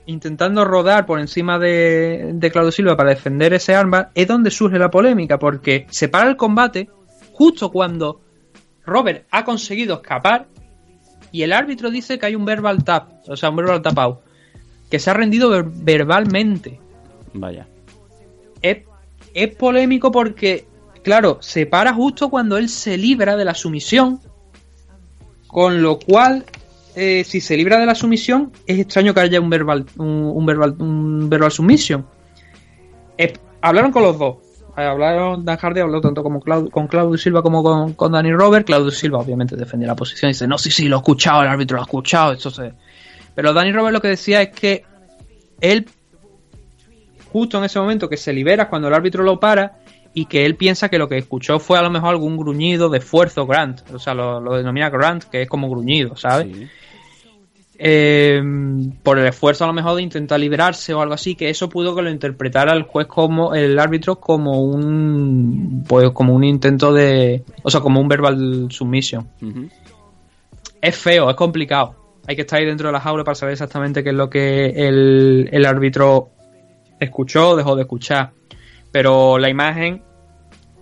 intentando 0.07 0.65
rodar 0.65 1.07
por 1.07 1.19
encima 1.19 1.59
de, 1.59 2.31
de 2.35 2.51
Claudio 2.53 2.71
Silva 2.71 2.97
para 2.97 3.11
defender 3.11 3.53
ese 3.53 3.75
arma, 3.75 4.11
es 4.15 4.29
donde 4.29 4.53
surge 4.53 4.79
la 4.79 4.93
polémica, 4.93 5.41
porque 5.41 5.87
se 5.91 6.09
para 6.09 6.29
el 6.29 6.37
combate 6.37 6.89
justo 7.33 7.73
cuando 7.73 8.21
Robert 8.85 9.27
ha 9.33 9.45
conseguido 9.45 9.97
escapar 9.97 10.47
y 11.33 11.43
el 11.43 11.53
árbitro 11.53 11.91
dice 11.91 12.17
que 12.17 12.27
hay 12.27 12.37
un 12.37 12.45
verbal 12.45 12.85
tap, 12.85 13.09
o 13.29 13.37
sea, 13.37 13.51
un 13.51 13.57
verbal 13.57 13.83
tap 13.83 13.99
out, 13.99 14.19
que 14.91 14.99
se 14.99 15.11
ha 15.11 15.15
rendido 15.15 15.49
ver- 15.51 15.65
verbalmente. 15.73 16.81
Vaya. 17.33 17.67
Es, 18.61 18.79
es 19.35 19.55
polémico 19.55 20.11
porque, 20.11 20.67
claro, 21.03 21.39
se 21.41 21.67
para 21.67 21.95
justo 21.95 22.29
cuando 22.29 22.57
él 22.59 22.69
se 22.69 22.99
libra 22.99 23.37
de 23.37 23.45
la 23.45 23.55
sumisión, 23.55 24.21
con 25.47 25.83
lo 25.83 25.99
cual, 25.99 26.45
eh, 26.95 27.25
si 27.25 27.41
se 27.41 27.57
libra 27.57 27.79
de 27.79 27.87
la 27.87 27.95
sumisión, 27.95 28.53
es 28.67 28.79
extraño 28.79 29.15
que 29.15 29.21
haya 29.21 29.41
un 29.41 29.51
verbal, 29.51 29.87
un, 29.97 30.07
un 30.35 30.47
verbal, 30.47 30.75
un 30.79 31.29
verbal 31.29 31.51
submission. 31.53 32.07
Es- 33.17 33.33
hablaron 33.61 33.93
con 33.93 34.03
los 34.03 34.19
dos. 34.19 34.37
Eh, 34.77 34.83
Hablaron, 34.85 35.45
Dan 35.45 35.57
Hardy 35.59 35.81
habló 35.81 36.01
tanto 36.01 36.23
como 36.23 36.41
con 36.41 36.87
Claudio 36.87 37.19
Silva 37.19 37.43
como 37.43 37.63
con, 37.63 37.93
con 37.95 38.13
Danny 38.13 38.33
Robert. 38.33 38.65
Claudio 38.65 38.91
Silva 38.93 39.19
obviamente 39.19 39.57
defendía 39.57 39.89
la 39.89 39.97
posición 39.97 40.31
y 40.31 40.33
dice, 40.33 40.47
no, 40.47 40.59
sí, 40.59 40.71
sí, 40.71 40.89
lo 40.89 40.97
he 40.97 40.99
escuchado, 41.01 41.43
el 41.43 41.49
árbitro 41.49 41.77
lo 41.77 41.83
ha 41.83 41.87
escuchado, 41.87 42.33
esto 42.33 42.51
se... 42.51 42.73
Pero 43.41 43.55
Danny 43.55 43.73
Robert 43.73 43.95
lo 43.95 44.03
que 44.03 44.09
decía 44.09 44.43
es 44.43 44.51
que 44.51 44.85
él, 45.63 45.89
justo 47.33 47.57
en 47.57 47.65
ese 47.65 47.81
momento 47.81 48.07
que 48.07 48.19
se 48.19 48.35
libera, 48.35 48.69
cuando 48.69 48.89
el 48.89 48.93
árbitro 48.93 49.25
lo 49.25 49.41
para, 49.41 49.79
y 50.13 50.27
que 50.27 50.45
él 50.45 50.57
piensa 50.57 50.91
que 50.91 50.99
lo 50.99 51.09
que 51.09 51.17
escuchó 51.17 51.59
fue 51.59 51.79
a 51.79 51.83
lo 51.83 51.89
mejor 51.89 52.11
algún 52.11 52.37
gruñido 52.37 52.91
de 52.91 52.99
esfuerzo 52.99 53.47
Grant, 53.47 53.81
o 53.95 53.99
sea, 53.99 54.13
lo, 54.13 54.43
lo 54.43 54.59
denomina 54.59 54.91
Grant, 54.91 55.25
que 55.25 55.41
es 55.41 55.49
como 55.49 55.71
gruñido, 55.71 56.17
¿sabes? 56.17 56.49
Eh, 57.79 58.43
por 59.03 59.19
el 59.19 59.27
esfuerzo 59.27 59.65
a 59.65 59.69
lo 59.69 59.73
mejor 59.73 59.97
de 59.97 60.03
intentar 60.03 60.39
liberarse 60.39 60.93
o 60.93 61.01
algo 61.01 61.15
así, 61.15 61.35
que 61.35 61.49
eso 61.49 61.71
pudo 61.71 61.97
que 61.97 62.03
lo 62.03 62.11
interpretara 62.11 62.75
el 62.75 62.83
juez 62.83 63.07
como 63.07 63.55
el 63.55 63.79
árbitro 63.79 64.21
como 64.21 64.61
un 64.61 65.83
pues 65.89 66.11
como 66.11 66.35
un 66.35 66.45
intento 66.45 66.93
de, 66.93 67.43
o 67.63 67.71
sea, 67.71 67.81
como 67.81 68.03
un 68.03 68.09
verbal 68.09 68.67
submission. 68.69 69.27
Es 70.83 70.95
feo, 70.95 71.31
es 71.31 71.37
complicado. 71.37 72.00
Hay 72.31 72.37
que 72.37 72.43
estar 72.43 72.61
ahí 72.61 72.65
dentro 72.65 72.87
de 72.87 72.93
la 72.93 73.01
jaula 73.01 73.25
para 73.25 73.35
saber 73.35 73.55
exactamente 73.55 74.05
qué 74.05 74.11
es 74.11 74.15
lo 74.15 74.31
que 74.31 74.67
el, 74.67 75.49
el 75.51 75.67
árbitro 75.67 76.31
escuchó 77.01 77.51
o 77.51 77.57
dejó 77.57 77.75
de 77.75 77.83
escuchar. 77.83 78.31
Pero 78.93 79.37
la 79.37 79.51
imagen 79.51 80.05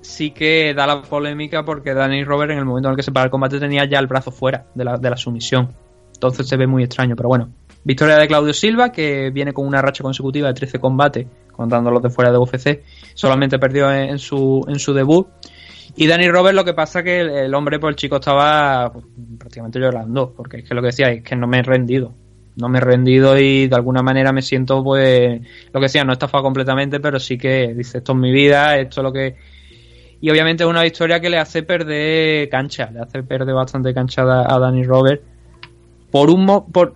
sí 0.03 0.33
que 0.33 0.75
da 0.75 0.87
la 0.87 1.01
polémica 1.01 1.65
porque 1.65 1.95
Danny 1.95 2.23
Robert 2.23 2.53
en 2.53 2.59
el 2.59 2.67
momento 2.67 2.89
en 2.89 2.93
el 2.93 2.97
que 2.99 3.03
se 3.03 3.13
para 3.13 3.25
el 3.25 3.31
combate 3.31 3.59
tenía 3.59 3.87
ya 3.87 3.99
el 3.99 4.07
brazo 4.07 4.31
fuera 4.31 4.67
de 4.75 4.85
la, 4.85 4.99
de 4.99 5.09
la 5.09 5.17
sumisión. 5.17 5.75
Entonces 6.13 6.47
se 6.47 6.59
ve 6.59 6.67
muy 6.67 6.85
extraño, 6.85 7.17
pero 7.17 7.31
bueno. 7.31 7.49
Victoria 7.83 8.19
de 8.19 8.29
Claudio 8.29 8.53
Silva, 8.53 8.93
que 8.93 9.31
viene 9.31 9.55
con 9.55 9.67
una 9.67 9.81
racha 9.81 10.03
consecutiva 10.03 10.49
de 10.49 10.53
13 10.53 10.79
combates, 10.79 11.27
contando 11.51 11.91
los 11.91 12.03
de 12.03 12.11
fuera 12.11 12.31
de 12.31 12.37
UFC. 12.37 12.83
Solamente 13.15 13.59
perdió 13.59 13.91
en, 13.91 14.11
en 14.11 14.19
su, 14.19 14.67
en 14.69 14.79
su 14.79 14.93
debut. 14.93 15.29
Y 15.97 16.07
Danny 16.07 16.29
Robert 16.29 16.55
lo 16.55 16.65
que 16.65 16.75
pasa 16.75 17.03
que 17.03 17.21
el, 17.21 17.55
hombre, 17.55 17.79
pues 17.79 17.93
el 17.93 17.97
chico 17.97 18.17
estaba 18.17 18.93
pues, 18.93 19.05
prácticamente 19.39 19.79
llorando, 19.81 20.33
porque 20.37 20.59
es 20.59 20.65
que 20.69 20.75
lo 20.75 20.81
que 20.81 20.87
decía 20.89 21.11
es 21.11 21.23
que 21.23 21.35
no 21.37 21.47
me 21.47 21.59
he 21.59 21.63
rendido. 21.63 22.13
No 22.57 22.69
me 22.69 22.79
he 22.79 22.81
rendido 22.81 23.39
y 23.39 23.69
de 23.69 23.77
alguna 23.77 24.03
manera 24.03 24.33
me 24.33 24.43
siento, 24.43 24.83
pues, 24.83 25.41
lo 25.73 25.81
que 25.81 25.87
decía, 25.87 26.05
no 26.05 26.13
estafado 26.13 26.43
completamente, 26.43 26.99
pero 27.01 27.19
sí 27.21 27.39
que 27.39 27.73
dice, 27.75 27.99
esto 27.99 28.13
es 28.13 28.19
mi 28.19 28.33
vida, 28.33 28.77
esto 28.79 29.01
es 29.01 29.05
lo 29.05 29.13
que... 29.13 29.37
Y 30.21 30.31
obviamente 30.31 30.65
es 30.65 30.69
una 30.69 30.83
victoria 30.83 31.21
que 31.21 31.31
le 31.31 31.39
hace 31.39 31.63
perder 31.63 32.49
cancha, 32.49 32.91
le 32.93 33.01
hace 33.01 33.23
perder 33.23 33.55
bastante 33.55 33.95
cancha 33.95 34.23
a, 34.23 34.53
a 34.55 34.59
Danny 34.59 34.83
Robert. 34.83 35.23
Por 36.11 36.31
un... 36.31 36.45
mo- 36.45 36.67
por 36.67 36.95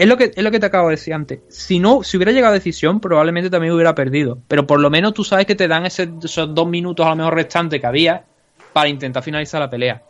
es 0.00 0.08
lo, 0.08 0.16
que, 0.16 0.32
es 0.34 0.42
lo 0.42 0.50
que 0.50 0.58
te 0.58 0.64
acabo 0.64 0.88
de 0.88 0.92
decir 0.92 1.12
antes. 1.12 1.40
Si 1.50 1.78
no, 1.78 2.02
si 2.02 2.16
hubiera 2.16 2.32
llegado 2.32 2.52
a 2.52 2.54
decisión, 2.54 3.00
probablemente 3.00 3.50
también 3.50 3.74
hubiera 3.74 3.94
perdido. 3.94 4.38
Pero 4.48 4.66
por 4.66 4.80
lo 4.80 4.88
menos 4.88 5.12
tú 5.12 5.24
sabes 5.24 5.44
que 5.44 5.54
te 5.54 5.68
dan 5.68 5.84
esos 5.84 6.08
dos 6.54 6.66
minutos 6.66 7.04
a 7.04 7.10
lo 7.10 7.16
mejor 7.16 7.34
restantes 7.34 7.82
que 7.82 7.86
había 7.86 8.24
para 8.72 8.88
intentar 8.88 9.22
finalizar 9.22 9.60
la 9.60 9.68
pelea. 9.68 10.02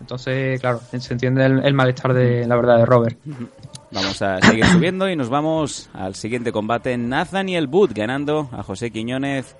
Entonces, 0.00 0.58
claro, 0.58 0.80
se 0.90 1.12
entiende 1.12 1.44
el, 1.44 1.74
malestar 1.74 2.14
de 2.14 2.46
la 2.46 2.56
verdad 2.56 2.78
de 2.78 2.86
Robert. 2.86 3.18
Vamos 3.90 4.22
a 4.22 4.40
seguir 4.40 4.64
subiendo 4.64 5.06
y 5.10 5.16
nos 5.16 5.28
vamos 5.28 5.90
al 5.92 6.14
siguiente 6.14 6.50
combate. 6.50 6.96
Nathaniel 6.96 7.66
Booth 7.66 7.92
ganando 7.92 8.48
a 8.52 8.62
José 8.62 8.90
Quiñones 8.90 9.54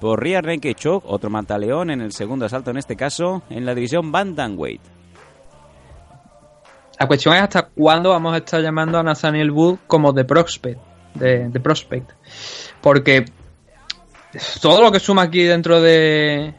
por 0.00 0.26
Naked 0.26 0.76
Choke, 0.76 1.04
otro 1.06 1.28
mataleón 1.28 1.90
en 1.90 2.00
el 2.00 2.12
segundo 2.12 2.46
asalto 2.46 2.70
en 2.70 2.78
este 2.78 2.96
caso, 2.96 3.42
en 3.50 3.66
la 3.66 3.74
división 3.74 4.10
Bantamweight. 4.10 4.95
La 6.98 7.06
cuestión 7.06 7.34
es 7.34 7.42
hasta 7.42 7.62
cuándo 7.66 8.10
vamos 8.10 8.34
a 8.34 8.38
estar 8.38 8.62
llamando 8.62 8.98
a 8.98 9.02
Nathaniel 9.02 9.50
Wood 9.50 9.78
como 9.86 10.14
The 10.14 10.24
Prospect. 10.24 10.80
De, 11.14 11.60
Prospect. 11.60 12.12
Porque 12.80 13.24
todo 14.60 14.82
lo 14.82 14.92
que 14.92 15.00
suma 15.00 15.22
aquí 15.22 15.42
dentro 15.42 15.80
de, 15.80 16.54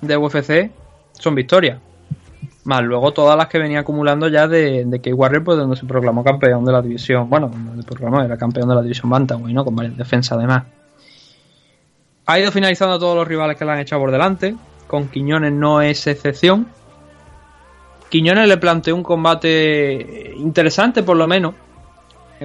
de 0.00 0.16
UFC 0.16 0.70
son 1.12 1.34
victorias. 1.34 1.80
Más 2.64 2.82
luego 2.82 3.12
todas 3.12 3.36
las 3.36 3.48
que 3.48 3.58
venía 3.58 3.80
acumulando 3.80 4.28
ya 4.28 4.48
de, 4.48 4.84
de 4.86 5.00
K-Warrior, 5.00 5.44
pues 5.44 5.58
donde 5.58 5.76
se 5.76 5.84
proclamó 5.84 6.24
campeón 6.24 6.64
de 6.64 6.72
la 6.72 6.80
división. 6.80 7.28
Bueno, 7.28 7.48
donde 7.48 7.82
se 7.82 7.86
proclamó, 7.86 8.22
era 8.22 8.38
campeón 8.38 8.68
de 8.68 8.74
la 8.74 8.82
división 8.82 9.10
Bantamweight, 9.10 9.54
¿no? 9.54 9.64
Con 9.64 9.76
varias 9.76 9.96
defensas 9.96 10.38
además. 10.38 10.64
Ha 12.26 12.38
ido 12.38 12.50
finalizando 12.50 12.98
todos 12.98 13.16
los 13.16 13.28
rivales 13.28 13.58
que 13.58 13.66
le 13.66 13.72
han 13.72 13.80
echado 13.80 14.00
por 14.00 14.10
delante. 14.10 14.56
Con 14.86 15.08
Quiñones 15.08 15.52
no 15.52 15.82
es 15.82 16.06
excepción. 16.06 16.68
Quiñones 18.08 18.48
le 18.48 18.56
planteó 18.58 18.94
un 18.94 19.02
combate 19.02 20.34
interesante, 20.36 21.02
por 21.02 21.16
lo 21.16 21.26
menos. 21.26 21.54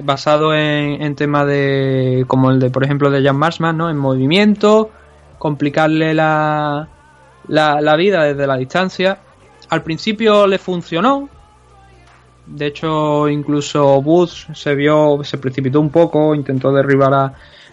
Basado 0.02 0.54
en, 0.54 1.02
en 1.02 1.14
temas 1.14 1.46
de. 1.46 2.24
como 2.26 2.50
el 2.50 2.58
de, 2.58 2.70
por 2.70 2.84
ejemplo, 2.84 3.10
de 3.10 3.22
Jan 3.22 3.36
Marsman, 3.36 3.76
¿no? 3.76 3.90
En 3.90 3.96
movimiento. 3.96 4.90
Complicarle 5.38 6.14
la, 6.14 6.88
la, 7.48 7.96
vida 7.96 8.24
desde 8.24 8.46
la 8.46 8.56
distancia. 8.56 9.18
Al 9.68 9.82
principio 9.82 10.46
le 10.46 10.58
funcionó. 10.58 11.28
De 12.46 12.66
hecho, 12.66 13.28
incluso 13.28 14.02
Booth 14.02 14.54
se 14.54 14.74
vio, 14.74 15.20
se 15.22 15.38
precipitó 15.38 15.80
un 15.80 15.90
poco, 15.90 16.34
intentó 16.34 16.72
derribar 16.72 17.14
a, 17.14 17.32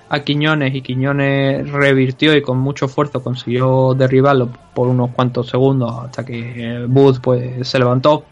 a 0.09 0.19
Quiñones 0.21 0.73
y 0.73 0.81
Quiñones 0.81 1.69
revirtió 1.69 2.35
y 2.35 2.41
con 2.41 2.57
mucho 2.57 2.85
esfuerzo 2.85 3.21
consiguió 3.21 3.93
derribarlo 3.93 4.49
por 4.73 4.88
unos 4.88 5.11
cuantos 5.11 5.49
segundos 5.49 5.93
hasta 6.05 6.25
que 6.25 6.85
Booth 6.88 7.19
pues 7.21 7.67
se 7.67 7.79
levantó. 7.79 8.23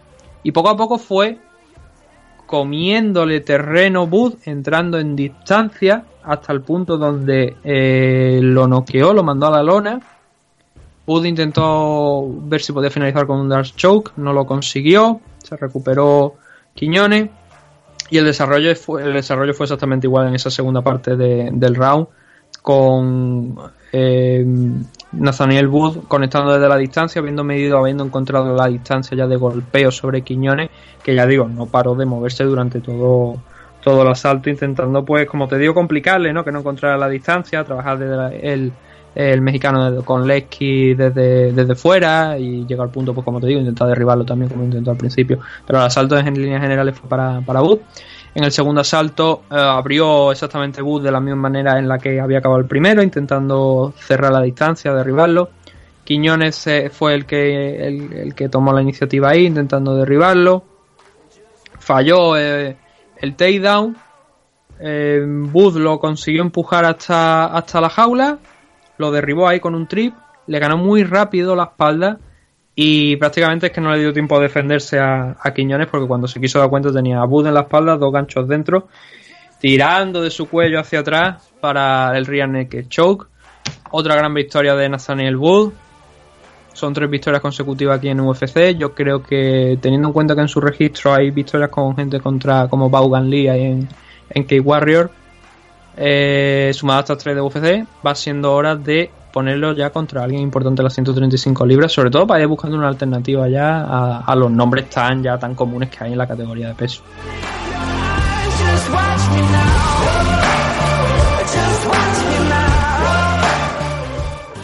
Y 0.43 0.51
poco 0.51 0.69
a 0.69 0.77
poco 0.77 0.97
fue 0.97 1.37
comiéndole 2.45 3.41
terreno 3.41 4.07
Booth 4.07 4.47
entrando 4.47 4.99
en 4.99 5.15
distancia 5.15 6.05
hasta 6.23 6.53
el 6.53 6.61
punto 6.61 6.97
donde 6.97 7.57
eh, 7.63 8.39
lo 8.41 8.67
noqueó, 8.67 9.13
lo 9.13 9.23
mandó 9.23 9.47
a 9.47 9.51
la 9.51 9.63
lona. 9.63 9.99
Booth 11.05 11.25
intentó 11.25 12.27
ver 12.27 12.61
si 12.61 12.73
podía 12.73 12.89
finalizar 12.89 13.27
con 13.27 13.39
un 13.39 13.49
Dark 13.49 13.75
Choke, 13.75 14.13
no 14.17 14.33
lo 14.33 14.45
consiguió, 14.45 15.19
se 15.43 15.55
recuperó 15.55 16.35
Quiñones 16.73 17.29
y 18.09 18.17
el 18.17 18.25
desarrollo 18.25 18.75
fue, 18.75 19.03
el 19.03 19.13
desarrollo 19.13 19.53
fue 19.53 19.65
exactamente 19.65 20.07
igual 20.07 20.27
en 20.27 20.35
esa 20.35 20.49
segunda 20.51 20.81
parte 20.81 21.15
de, 21.15 21.49
del 21.53 21.75
round 21.75 22.07
con 22.61 23.55
eh, 23.91 24.45
Nathaniel 25.13 25.67
Wood 25.67 26.05
conectando 26.07 26.53
desde 26.53 26.67
la 26.67 26.77
distancia, 26.77 27.19
habiendo 27.19 27.43
medido, 27.43 27.77
habiendo 27.77 28.03
encontrado 28.03 28.55
la 28.55 28.67
distancia 28.67 29.15
ya 29.15 29.27
de 29.27 29.35
golpeo 29.35 29.91
sobre 29.91 30.21
Quiñones, 30.23 30.69
que 31.03 31.15
ya 31.15 31.25
digo, 31.25 31.47
no 31.47 31.67
paró 31.67 31.95
de 31.95 32.05
moverse 32.05 32.43
durante 32.43 32.81
todo, 32.81 33.37
todo 33.81 34.01
el 34.01 34.07
asalto, 34.07 34.49
intentando 34.49 35.05
pues, 35.05 35.27
como 35.27 35.47
te 35.47 35.57
digo, 35.57 35.73
complicarle, 35.73 36.33
¿no? 36.33 36.43
Que 36.43 36.51
no 36.51 36.59
encontrara 36.59 36.97
la 36.97 37.07
distancia, 37.09 37.63
trabajar 37.63 37.99
desde 37.99 38.15
la- 38.15 38.33
el, 38.33 38.71
el 39.15 39.41
mexicano 39.41 40.03
con 40.03 40.27
Lesky 40.27 40.93
desde, 40.93 41.53
desde 41.53 41.75
fuera 41.75 42.37
y 42.37 42.65
llega 42.65 42.83
al 42.83 42.89
punto, 42.89 43.13
pues 43.13 43.23
como 43.23 43.39
te 43.39 43.47
digo, 43.47 43.61
intentar 43.61 43.87
derribarlo 43.87 44.25
también 44.25 44.51
como 44.51 44.65
intentó 44.65 44.91
al 44.91 44.97
principio. 44.97 45.39
Pero 45.65 45.79
el 45.79 45.85
asalto 45.85 46.17
en 46.17 46.33
líneas 46.33 46.61
generales 46.61 46.99
fue 46.99 47.09
para, 47.09 47.39
para 47.41 47.61
Wood. 47.61 47.79
En 48.35 48.43
el 48.43 48.51
segundo 48.51 48.81
asalto 48.81 49.43
eh, 49.49 49.55
abrió 49.57 50.33
exactamente 50.33 50.81
Wood 50.81 51.03
de 51.03 51.11
la 51.11 51.21
misma 51.21 51.43
manera 51.43 51.79
en 51.79 51.87
la 51.87 51.97
que 51.97 52.19
había 52.19 52.39
acabado 52.39 52.59
el 52.59 52.67
primero, 52.67 53.01
intentando 53.01 53.93
cerrar 53.97 54.33
la 54.33 54.41
distancia, 54.41 54.93
derribarlo. 54.93 55.49
Quiñones 56.03 56.67
eh, 56.67 56.89
fue 56.91 57.15
el 57.15 57.25
que, 57.25 57.87
el, 57.87 58.35
que 58.35 58.49
tomó 58.49 58.73
la 58.73 58.81
iniciativa 58.81 59.29
ahí, 59.29 59.45
intentando 59.45 59.95
derribarlo. 59.95 60.63
Falló 61.79 62.37
eh, 62.37 62.75
el 63.21 63.35
takedown. 63.35 63.95
Wood 64.77 65.77
lo 65.77 65.99
consiguió 65.99 66.41
empujar 66.41 66.83
hasta, 66.83 67.45
hasta 67.45 67.79
la 67.79 67.89
jaula. 67.89 68.39
Lo 68.97 69.11
derribó 69.11 69.47
ahí 69.47 69.59
con 69.59 69.75
un 69.75 69.87
trip. 69.87 70.13
Le 70.47 70.59
ganó 70.59 70.77
muy 70.77 71.03
rápido 71.03 71.55
la 71.55 71.63
espalda. 71.63 72.19
Y 72.75 73.15
prácticamente 73.15 73.67
es 73.67 73.71
que 73.71 73.79
no 73.79 73.91
le 73.91 73.99
dio 73.99 74.11
tiempo 74.11 74.35
a 74.35 74.41
defenderse 74.41 74.99
a, 74.99 75.35
Quiñones 75.55 75.87
porque 75.87 76.07
cuando 76.07 76.27
se 76.27 76.41
quiso 76.41 76.59
dar 76.59 76.69
cuenta 76.69 76.91
tenía 76.91 77.19
a 77.19 77.25
Wood 77.25 77.47
en 77.47 77.53
la 77.53 77.61
espalda, 77.61 77.95
dos 77.95 78.11
ganchos 78.11 78.47
dentro, 78.49 78.89
tirando 79.61 80.21
de 80.21 80.29
su 80.29 80.49
cuello 80.49 80.79
hacia 80.79 80.99
atrás 80.99 81.51
para 81.61 82.17
el 82.17 82.25
rear 82.25 82.49
naked 82.49 82.87
choke. 82.89 83.27
Otra 83.91 84.15
gran 84.15 84.33
victoria 84.33 84.75
de 84.75 84.89
Nathaniel 84.89 85.37
Wood. 85.37 85.71
Son 86.73 86.93
tres 86.93 87.09
victorias 87.09 87.41
consecutivas 87.41 87.97
aquí 87.97 88.09
en 88.09 88.19
UFC. 88.19 88.75
Yo 88.77 88.93
creo 88.93 89.23
que 89.23 89.77
teniendo 89.81 90.09
en 90.09 90.13
cuenta 90.13 90.35
que 90.35 90.41
en 90.41 90.49
su 90.49 90.59
registro 90.59 91.13
hay 91.13 91.31
victorias 91.31 91.69
con 91.69 91.95
gente 91.95 92.19
contra 92.19 92.67
como 92.67 92.89
Vaughan 92.89 93.29
Lee 93.29 93.47
en, 93.47 93.87
en 94.29 94.43
K-Warrior, 94.43 95.09
eh, 95.97 96.71
a 96.89 96.99
estas 96.99 97.17
tres 97.17 97.35
de 97.35 97.41
UFC, 97.41 97.87
va 98.05 98.15
siendo 98.15 98.53
hora 98.53 98.75
de 98.75 99.09
ponerlo 99.31 99.73
ya 99.73 99.89
contra 99.89 100.23
alguien 100.23 100.41
importante 100.41 100.81
en 100.81 100.85
las 100.85 100.93
135 100.93 101.65
libras, 101.65 101.91
sobre 101.91 102.09
todo 102.09 102.25
para 102.25 102.41
ir 102.41 102.47
buscando 102.47 102.77
una 102.77 102.87
alternativa 102.87 103.49
ya 103.49 103.81
a, 103.81 104.19
a 104.21 104.35
los 104.35 104.49
nombres 104.49 104.89
tan 104.89 105.21
ya 105.21 105.37
tan 105.37 105.55
comunes 105.55 105.89
que 105.89 106.03
hay 106.03 106.13
en 106.13 106.17
la 106.17 106.27
categoría 106.27 106.69
de 106.69 106.75
peso. 106.75 107.03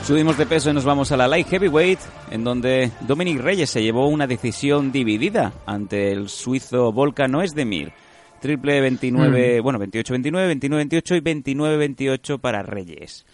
Subimos 0.05 0.37
de 0.37 0.45
peso 0.45 0.71
y 0.71 0.73
nos 0.73 0.83
vamos 0.83 1.11
a 1.11 1.17
la 1.17 1.27
light 1.27 1.47
heavyweight, 1.47 1.99
en 2.31 2.43
donde 2.43 2.91
Dominic 3.01 3.39
Reyes 3.39 3.69
se 3.69 3.81
llevó 3.81 4.07
una 4.07 4.27
decisión 4.27 4.91
dividida 4.91 5.53
ante 5.65 6.11
el 6.11 6.27
suizo 6.27 6.91
Volkan 6.91 7.35
Oezdemir. 7.35 7.93
Triple 8.41 8.81
29, 8.81 9.59
bueno, 9.61 9.79
28-29, 9.79 10.59
29-28 10.59 11.17
y 11.17 11.53
29-28 11.53 12.39
para 12.39 12.63
Reyes. 12.63 13.25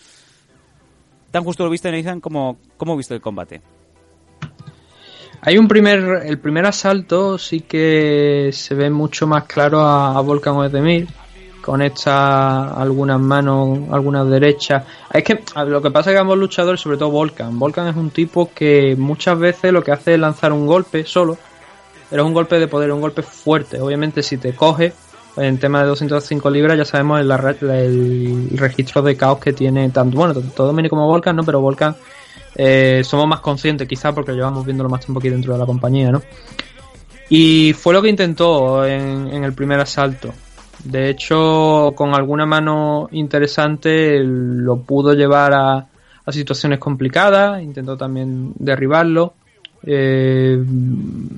¿Tan 1.32 1.44
justo 1.44 1.64
lo 1.64 1.70
viste, 1.70 1.92
Nathan? 1.92 2.20
¿Cómo, 2.20 2.58
cómo 2.76 2.98
viste 2.98 3.14
el 3.14 3.22
combate? 3.22 3.62
Hay 5.42 5.58
un 5.58 5.68
primer, 5.68 6.24
el 6.26 6.40
primer 6.40 6.66
asalto 6.66 7.38
sí 7.38 7.62
que 7.62 8.50
se 8.52 8.76
ve 8.76 8.90
mucho 8.90 9.28
más 9.28 9.46
claro 9.46 9.80
a, 9.80 10.18
a 10.18 10.22
Volkan 10.22 10.56
Oezdemir. 10.56 11.08
Conecta 11.62 12.74
algunas 12.74 13.20
manos, 13.20 13.80
algunas 13.92 14.30
derechas. 14.30 14.84
Es 15.14 15.24
que 15.24 15.42
lo 15.68 15.82
que 15.82 15.92
pasa 15.92 16.10
es 16.10 16.16
que 16.16 16.22
ambos 16.22 16.38
luchadores, 16.38 16.82
sobre 16.82 16.98
todo 16.98 17.12
Volkan, 17.12 17.60
Volkan 17.60 17.88
es 17.88 17.96
un 17.96 18.10
tipo 18.10 18.52
que 18.54 18.96
muchas 18.98 19.38
veces 19.38 19.72
lo 19.72 19.84
que 19.84 19.92
hace 19.92 20.14
es 20.14 20.20
lanzar 20.20 20.54
un 20.54 20.66
golpe 20.66 21.04
solo, 21.06 21.38
pero 22.10 22.26
un 22.26 22.34
golpe 22.34 22.60
de 22.60 22.68
poder, 22.68 22.92
un 22.92 23.02
golpe 23.02 23.22
fuerte. 23.22 23.80
Obviamente 23.80 24.24
si 24.24 24.38
te 24.38 24.54
coge, 24.54 24.94
en 25.38 25.58
tema 25.60 25.82
de 25.82 25.88
205 25.88 26.50
libras 26.50 26.78
ya 26.78 26.86
sabemos 26.86 27.22
el, 27.22 28.58
registro 28.58 29.02
de 29.02 29.16
caos 29.16 29.40
que 29.40 29.54
tiene 29.54 29.90
tanto, 29.90 30.18
bueno, 30.18 30.34
tanto 30.34 30.66
Dominic 30.66 30.90
como 30.90 31.08
Volkan, 31.08 31.36
¿no? 31.36 31.44
Pero 31.44 31.62
Volkan 31.62 31.96
eh, 32.56 33.02
somos 33.04 33.28
más 33.28 33.40
conscientes 33.42 33.88
quizás 33.88 34.14
porque 34.14 34.32
llevamos 34.32 34.66
viéndolo 34.66 34.90
más 34.90 35.02
tiempo 35.02 35.20
aquí 35.20 35.30
dentro 35.30 35.54
de 35.54 35.60
la 35.60 35.66
compañía, 35.66 36.12
¿no? 36.12 36.22
Y 37.30 37.74
fue 37.74 37.94
lo 37.94 38.02
que 38.02 38.10
intentó 38.10 38.86
en, 38.86 39.44
el 39.44 39.54
primer 39.54 39.80
asalto. 39.80 40.34
De 40.84 41.10
hecho, 41.10 41.94
con 41.96 42.16
alguna 42.16 42.46
mano 42.46 43.10
interesante 43.12 44.20
lo 44.24 44.78
pudo 44.78 45.14
llevar 45.14 45.54
a 45.54 45.88
situaciones 46.30 46.80
complicadas, 46.80 47.62
intentó 47.62 47.98
también 47.98 48.54
derribarlo. 48.56 49.34
Eh, 49.84 50.64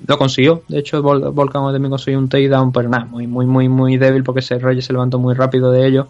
lo 0.08 0.18
consiguió. 0.18 0.64
De 0.68 0.80
hecho, 0.80 1.02
Vol 1.02 1.32
Volkan 1.32 1.72
también 1.72 1.90
consiguió 1.92 2.20
un 2.20 2.30
takedown, 2.30 2.72
pero 2.72 2.90
nada, 2.90 3.06
muy, 3.06 3.28
muy, 3.28 3.46
muy, 3.46 3.70
muy 3.70 3.98
débil 3.98 4.24
porque 4.24 4.40
ese 4.40 4.60
Reyes 4.60 4.86
se 4.86 4.94
levantó 4.94 5.20
muy 5.20 5.34
rápido 5.34 5.72
de 5.72 5.88
ello. 5.88 6.08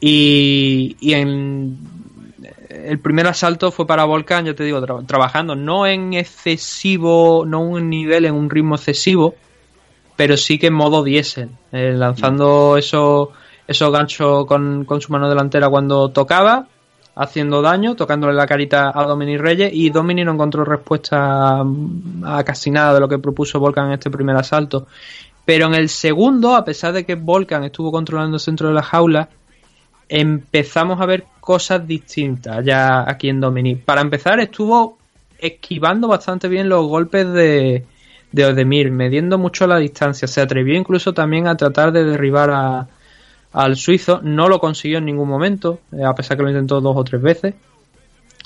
Y, 0.00 0.96
y 1.00 1.14
en 1.14 1.78
el 2.86 2.98
primer 2.98 3.26
asalto 3.26 3.70
fue 3.70 3.86
para 3.86 4.04
Volkan, 4.04 4.44
ya 4.44 4.54
te 4.54 4.64
digo, 4.64 4.80
tra 4.80 4.98
trabajando 5.06 5.56
no 5.56 5.86
en 5.86 6.14
excesivo, 6.14 7.44
no 7.46 7.60
un 7.60 7.88
nivel, 7.88 8.24
en 8.24 8.34
un 8.34 8.50
ritmo 8.50 8.76
excesivo, 8.76 9.34
pero 10.16 10.36
sí 10.36 10.58
que 10.58 10.68
en 10.68 10.74
modo 10.74 11.02
diésel, 11.02 11.50
eh, 11.72 11.94
lanzando 11.96 12.76
esos, 12.76 13.28
esos 13.66 13.92
ganchos 13.92 14.46
con, 14.46 14.84
con 14.84 15.00
su 15.00 15.12
mano 15.12 15.28
delantera 15.28 15.68
cuando 15.68 16.10
tocaba, 16.10 16.68
haciendo 17.16 17.62
daño, 17.62 17.96
tocándole 17.96 18.34
la 18.34 18.46
carita 18.46 18.92
a 18.94 19.04
Dominic 19.04 19.40
Reyes 19.40 19.70
y 19.72 19.88
Dominic 19.88 20.26
no 20.26 20.32
encontró 20.32 20.64
respuesta 20.64 21.60
a 21.60 22.44
casi 22.44 22.70
nada 22.70 22.94
de 22.94 23.00
lo 23.00 23.08
que 23.08 23.18
propuso 23.18 23.58
Volkan 23.58 23.86
en 23.86 23.94
este 23.94 24.10
primer 24.10 24.36
asalto. 24.36 24.86
Pero 25.44 25.66
en 25.66 25.74
el 25.74 25.88
segundo, 25.88 26.54
a 26.54 26.64
pesar 26.64 26.92
de 26.92 27.06
que 27.06 27.14
Volkan 27.14 27.64
estuvo 27.64 27.90
controlando 27.90 28.36
el 28.36 28.40
centro 28.40 28.68
de 28.68 28.74
la 28.74 28.82
jaula, 28.82 29.30
empezamos 30.08 31.00
a 31.00 31.06
ver 31.06 31.24
cosas 31.40 31.86
distintas 31.86 32.64
ya 32.64 33.08
aquí 33.08 33.30
en 33.30 33.40
Dominic. 33.40 33.82
Para 33.84 34.02
empezar, 34.02 34.38
estuvo 34.38 34.98
esquivando 35.38 36.08
bastante 36.08 36.48
bien 36.48 36.68
los 36.68 36.86
golpes 36.86 37.32
de, 37.32 37.86
de 38.30 38.44
Odemir, 38.44 38.90
mediendo 38.90 39.38
mucho 39.38 39.66
la 39.66 39.78
distancia. 39.78 40.28
Se 40.28 40.42
atrevió 40.42 40.74
incluso 40.74 41.14
también 41.14 41.46
a 41.46 41.56
tratar 41.56 41.92
de 41.92 42.04
derribar 42.04 42.50
a, 42.50 42.88
al 43.56 43.76
suizo. 43.76 44.20
No 44.22 44.48
lo 44.48 44.60
consiguió 44.60 44.98
en 44.98 45.06
ningún 45.06 45.28
momento, 45.28 45.80
eh, 45.92 46.04
a 46.04 46.14
pesar 46.14 46.36
que 46.36 46.42
lo 46.42 46.50
intentó 46.50 46.80
dos 46.82 46.94
o 46.94 47.04
tres 47.04 47.22
veces. 47.22 47.54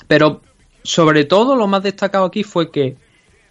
Pero 0.07 0.41
sobre 0.83 1.25
todo 1.25 1.55
lo 1.55 1.67
más 1.67 1.83
destacado 1.83 2.25
aquí 2.25 2.43
fue 2.43 2.71
que 2.71 2.95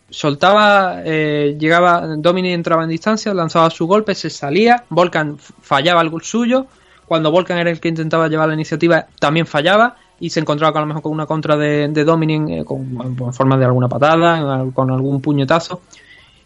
soltaba, 0.08 1.02
eh, 1.04 1.56
llegaba, 1.58 2.06
Dominic 2.16 2.52
entraba 2.52 2.82
en 2.82 2.88
distancia, 2.88 3.34
lanzaba 3.34 3.68
su 3.68 3.86
golpe, 3.86 4.14
se 4.14 4.30
salía, 4.30 4.84
Volcan 4.88 5.36
fallaba 5.38 6.00
el 6.00 6.10
suyo, 6.22 6.66
cuando 7.06 7.30
Volcan 7.30 7.58
era 7.58 7.70
el 7.70 7.78
que 7.78 7.88
intentaba 7.88 8.28
llevar 8.28 8.48
la 8.48 8.54
iniciativa 8.54 9.06
también 9.18 9.46
fallaba 9.46 9.96
y 10.18 10.30
se 10.30 10.40
encontraba 10.40 10.76
a 10.78 10.80
lo 10.80 10.86
mejor 10.86 11.02
con 11.02 11.12
una 11.12 11.26
contra 11.26 11.56
de, 11.56 11.88
de 11.88 12.04
Dominic 12.04 12.48
eh, 12.48 12.64
con, 12.64 13.16
en 13.20 13.34
forma 13.34 13.58
de 13.58 13.66
alguna 13.66 13.88
patada, 13.88 14.64
con 14.72 14.90
algún 14.90 15.20
puñetazo. 15.20 15.82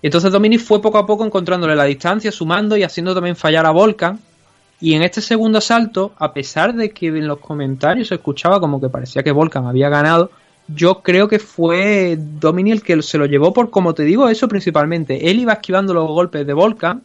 Entonces 0.02 0.32
Dominic 0.32 0.60
fue 0.60 0.82
poco 0.82 0.98
a 0.98 1.06
poco 1.06 1.24
encontrándole 1.24 1.76
la 1.76 1.84
distancia, 1.84 2.32
sumando 2.32 2.76
y 2.76 2.82
haciendo 2.82 3.14
también 3.14 3.36
fallar 3.36 3.64
a 3.64 3.70
Volcan. 3.70 4.18
Y 4.84 4.92
en 4.92 5.02
este 5.02 5.22
segundo 5.22 5.56
asalto, 5.56 6.12
a 6.18 6.34
pesar 6.34 6.74
de 6.74 6.90
que 6.90 7.06
en 7.06 7.26
los 7.26 7.38
comentarios 7.38 8.08
se 8.08 8.16
escuchaba 8.16 8.60
como 8.60 8.78
que 8.82 8.90
parecía 8.90 9.22
que 9.22 9.32
Volcan 9.32 9.64
había 9.64 9.88
ganado, 9.88 10.30
yo 10.68 11.00
creo 11.00 11.26
que 11.26 11.38
fue 11.38 12.18
Dominic 12.20 12.74
el 12.74 12.82
que 12.82 13.00
se 13.00 13.16
lo 13.16 13.24
llevó 13.24 13.54
por, 13.54 13.70
como 13.70 13.94
te 13.94 14.02
digo, 14.02 14.28
eso 14.28 14.46
principalmente. 14.46 15.30
Él 15.30 15.38
iba 15.38 15.54
esquivando 15.54 15.94
los 15.94 16.06
golpes 16.06 16.46
de 16.46 16.52
Volcan 16.52 17.02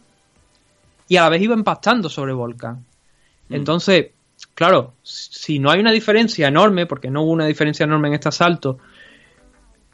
y 1.08 1.16
a 1.16 1.22
la 1.22 1.30
vez 1.30 1.40
iba 1.40 1.54
empastando 1.54 2.10
sobre 2.10 2.34
Volcan. 2.34 2.84
Mm. 3.48 3.54
Entonces, 3.54 4.08
claro, 4.54 4.92
si 5.02 5.58
no 5.58 5.70
hay 5.70 5.80
una 5.80 5.92
diferencia 5.92 6.48
enorme, 6.48 6.84
porque 6.84 7.10
no 7.10 7.22
hubo 7.22 7.32
una 7.32 7.46
diferencia 7.46 7.84
enorme 7.84 8.08
en 8.08 8.14
este 8.14 8.28
asalto, 8.28 8.76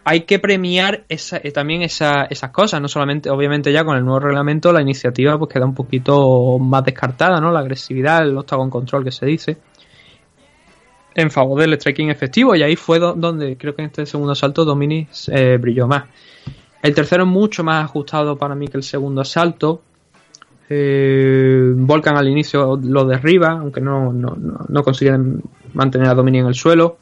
hay 0.09 0.21
que 0.21 0.39
premiar 0.39 1.03
esa- 1.09 1.39
eh, 1.43 1.51
también 1.51 1.83
esa- 1.83 2.27
esas 2.31 2.51
cosas, 2.53 2.81
no 2.81 2.87
solamente, 2.87 3.29
obviamente 3.29 3.73
ya 3.73 3.85
con 3.85 3.97
el 3.97 4.05
nuevo 4.05 4.21
reglamento 4.21 4.73
la 4.73 4.81
iniciativa 4.81 5.37
pues 5.37 5.53
queda 5.53 5.65
un 5.65 5.75
poquito 5.75 6.61
más 6.61 6.85
descartada, 6.85 7.41
¿no? 7.41 7.51
La 7.51 7.59
agresividad, 7.59 8.23
el 8.23 8.37
octagon 8.39 8.71
control 8.71 9.03
que 9.03 9.11
se 9.11 9.27
dice, 9.27 9.57
en 11.13 11.29
favor 11.29 11.61
del 11.61 11.75
striking 11.75 12.11
efectivo, 12.11 12.55
y 12.55 12.63
ahí 12.63 12.77
fue 12.77 13.01
do- 13.01 13.15
donde 13.15 13.57
creo 13.57 13.75
que 13.75 13.83
en 13.83 13.87
este 13.89 14.07
segundo 14.07 14.31
asalto 14.33 14.65
Dominic 14.65 15.09
eh, 15.27 15.59
brilló 15.61 15.89
más. 15.89 16.05
El 16.83 16.95
tercero 16.95 17.25
es 17.25 17.29
mucho 17.29 17.65
más 17.65 17.85
ajustado 17.85 18.37
para 18.37 18.55
mí 18.55 18.69
que 18.69 18.77
el 18.77 18.85
segundo 18.85 19.23
asalto. 19.23 19.83
Eh, 20.69 21.73
Volcan 21.75 22.17
al 22.17 22.29
inicio 22.29 22.79
lo 22.81 23.05
derriba, 23.07 23.51
aunque 23.53 23.81
no 23.81 24.83
consiguen 24.85 25.43
mantener 25.75 26.09
a 26.09 26.15
Dominic 26.15 26.43
en 26.43 26.47
el 26.49 26.55
suelo. 26.55 26.99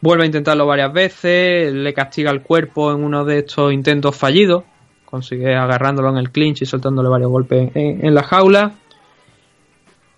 Vuelve 0.00 0.22
a 0.22 0.26
intentarlo 0.26 0.66
varias 0.66 0.92
veces, 0.92 1.72
le 1.72 1.92
castiga 1.92 2.30
el 2.30 2.42
cuerpo 2.42 2.92
en 2.92 3.02
uno 3.02 3.24
de 3.24 3.38
estos 3.40 3.72
intentos 3.72 4.14
fallidos. 4.16 4.64
Consigue 5.04 5.56
agarrándolo 5.56 6.10
en 6.10 6.18
el 6.18 6.30
clinch 6.30 6.62
y 6.62 6.66
soltándole 6.66 7.08
varios 7.08 7.30
golpes 7.30 7.70
en, 7.74 8.14
la 8.14 8.22
jaula. 8.22 8.72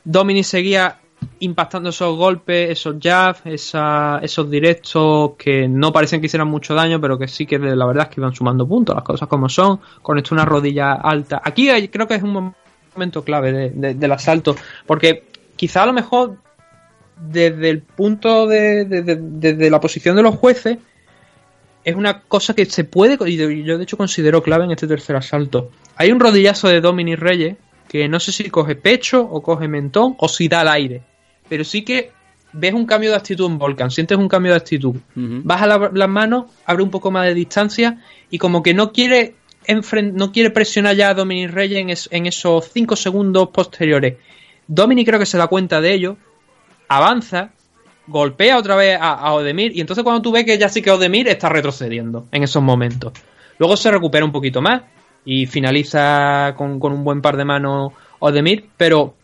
Dominic 0.05 0.44
seguía 0.44 0.97
impactando 1.40 1.90
esos 1.90 2.16
golpes, 2.16 2.70
esos 2.70 2.97
jabs, 3.01 3.43
esos 3.44 4.51
directos 4.51 5.32
que 5.39 5.69
no 5.69 5.93
parecen 5.93 6.20
que 6.20 6.27
hicieran 6.27 6.48
mucho 6.48 6.74
daño, 6.74 7.01
pero 7.01 7.19
que 7.19 7.28
sí 7.28 7.47
que 7.47 7.59
la 7.59 7.86
verdad 7.86 8.09
es 8.09 8.15
que 8.15 8.20
iban 8.20 8.35
sumando 8.35 8.66
puntos, 8.66 8.94
las 8.94 9.05
cosas 9.05 9.28
como 9.28 9.48
son. 9.48 9.81
Conectó 10.02 10.35
una 10.35 10.44
rodilla 10.44 10.93
alta. 10.94 11.40
Aquí 11.44 11.69
creo 11.89 12.09
que 12.09 12.15
es 12.15 12.23
un 12.23 12.52
momento 12.94 13.23
clave 13.23 13.52
de- 13.52 13.70
de- 13.70 13.94
del 13.94 14.12
asalto, 14.12 14.57
porque 14.86 15.24
quizá 15.57 15.82
a 15.85 15.86
lo 15.86 15.93
mejor 15.93 16.36
desde 17.20 17.70
el 17.70 17.82
punto 17.82 18.47
de, 18.47 18.84
de- 18.84 19.02
de- 19.02 19.18
desde 19.20 19.70
la 19.70 19.80
posición 19.80 20.16
de 20.16 20.22
los 20.22 20.36
jueces 20.36 20.78
es 21.84 21.94
una 21.94 22.20
cosa 22.22 22.55
que 22.55 22.66
se 22.66 22.84
puede 22.84 23.16
y 23.30 23.62
yo 23.64 23.78
de 23.78 23.84
hecho 23.84 23.97
considero 23.97 24.42
clave 24.42 24.64
en 24.64 24.70
este 24.72 24.86
tercer 24.86 25.16
asalto. 25.16 25.70
Hay 25.97 26.12
un 26.12 26.20
rodillazo 26.20 26.68
de 26.68 26.80
Dominic 26.80 27.18
Reyes 27.18 27.56
que 27.88 28.09
no 28.09 28.20
sé 28.20 28.32
si 28.32 28.48
coge 28.51 28.76
pecho 28.76 29.22
o 29.22 29.42
coge 29.42 29.66
mentón 29.68 30.14
o 30.18 30.28
si 30.28 30.47
da 30.48 30.60
al 30.60 30.68
aire, 30.68 31.02
pero 31.48 31.64
sí 31.64 31.82
que 31.82 32.12
ves 32.52 32.74
un 32.74 32.84
cambio 32.86 33.10
de 33.10 33.16
actitud 33.16 33.47
en 33.47 33.59
Volcan, 33.59 33.90
sientes 33.90 34.18
un 34.18 34.28
cambio 34.28 34.52
de 34.52 34.59
actitud. 34.59 34.94
Baja 35.14 35.66
la- 35.66 35.90
las 35.92 36.09
manos, 36.09 36.47
abre 36.66 36.82
un 36.82 36.90
poco 36.90 37.10
más 37.10 37.26
de 37.26 37.34
distancia 37.34 37.98
y 38.30 38.38
como 38.38 38.62
que 38.62 38.74
no 38.74 38.92
quiere 38.92 39.34
no 40.12 40.32
quiere 40.32 40.51
presionar 40.51 40.97
ya 40.97 41.10
a 41.10 41.14
Dominic 41.14 41.51
Reyes 41.51 41.78
en, 41.80 41.90
es- 41.90 42.09
en 42.12 42.26
esos 42.26 42.70
5 42.72 42.97
segundos 42.97 43.48
posteriores. 43.51 44.16
Dominic 44.66 45.06
creo 45.06 45.18
que 45.20 45.26
se 45.26 45.38
da 45.38 45.47
cuenta 45.47 45.80
de 45.80 45.92
ello, 45.94 46.16
avanza, 46.90 47.50
golpea 48.08 48.58
otra 48.58 48.74
vez 48.74 48.98
a, 49.00 49.32
Odemir 49.32 49.74
y 49.76 49.80
entonces 49.80 50.02
cuando 50.02 50.20
tú 50.20 50.32
ves 50.32 50.44
que 50.44 50.58
ya 50.58 50.68
sí 50.68 50.82
que 50.82 50.90
Odemir 50.90 51.28
está 51.28 51.48
retrocediendo 51.48 52.26
en 52.32 52.42
esos 52.42 52.62
momentos. 52.62 53.12
Luego 53.58 53.76
se 53.76 53.90
recupera 53.90 54.24
un 54.24 54.32
poquito 54.32 54.60
más 54.60 54.82
y 55.24 55.46
finaliza 55.46 56.54
con, 56.56 56.80
con 56.80 56.92
un 56.92 57.04
buen 57.04 57.22
par 57.22 57.36
de 57.36 57.44
manos 57.44 57.92
Odemir, 58.18 58.68
pero 58.76 59.14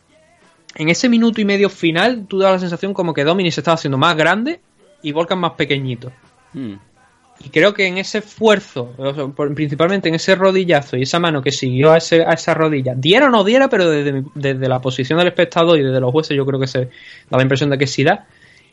en 0.76 0.88
ese 0.90 1.09
minuto 1.09 1.40
y 1.40 1.44
medio 1.44 1.68
final 1.68 2.26
tú 2.28 2.38
das 2.38 2.52
la 2.52 2.59
sensación 2.60 2.94
como 2.94 3.12
que 3.12 3.24
Dominic 3.24 3.52
se 3.52 3.60
estaba 3.60 3.74
haciendo 3.74 3.98
más 3.98 4.16
grande 4.16 4.60
y 5.02 5.10
Volcan 5.10 5.40
más 5.40 5.52
pequeñito. 5.52 6.12
Mm. 6.52 6.74
Y 7.45 7.51
creo 7.51 7.75
que 7.75 7.87
en 7.87 7.99
ese 7.99 8.19
esfuerzo, 8.19 8.93
principalmente 9.55 10.09
en 10.09 10.15
ese 10.17 10.35
rodillazo 10.35 10.97
y 10.97 11.03
esa 11.03 11.19
mano 11.21 11.43
que 11.43 11.53
siguió 11.53 11.93
a, 11.93 11.99
ese- 11.99 12.25
a 12.25 12.33
esa 12.33 12.55
rodilla, 12.55 12.95
diera 12.97 13.27
o 13.27 13.31
no 13.31 13.45
diera, 13.45 13.69
pero 13.69 13.89
desde, 13.91 14.25
desde 14.35 14.69
la 14.69 14.81
posición 14.81 15.19
del 15.19 15.29
espectador 15.29 15.79
y 15.79 15.83
desde 15.83 16.01
los 16.01 16.11
jueces 16.13 16.37
yo 16.37 16.47
creo 16.47 16.59
que 16.59 16.67
se 16.67 16.81
da 17.31 17.37
la 17.37 17.43
impresión 17.43 17.71
de 17.71 17.79
que 17.79 17.87
sí 17.87 18.03
da, 18.05 18.27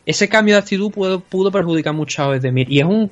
ese 0.06 0.28
cambio 0.30 0.56
de 0.56 0.60
actitud 0.60 0.92
pudo, 0.92 1.20
pudo 1.20 1.52
perjudicar 1.52 1.94
mucho 1.94 2.24
a 2.24 2.30
Ozdemir. 2.30 2.72
Y 2.72 2.80
es 2.80 2.86
un, 2.86 3.12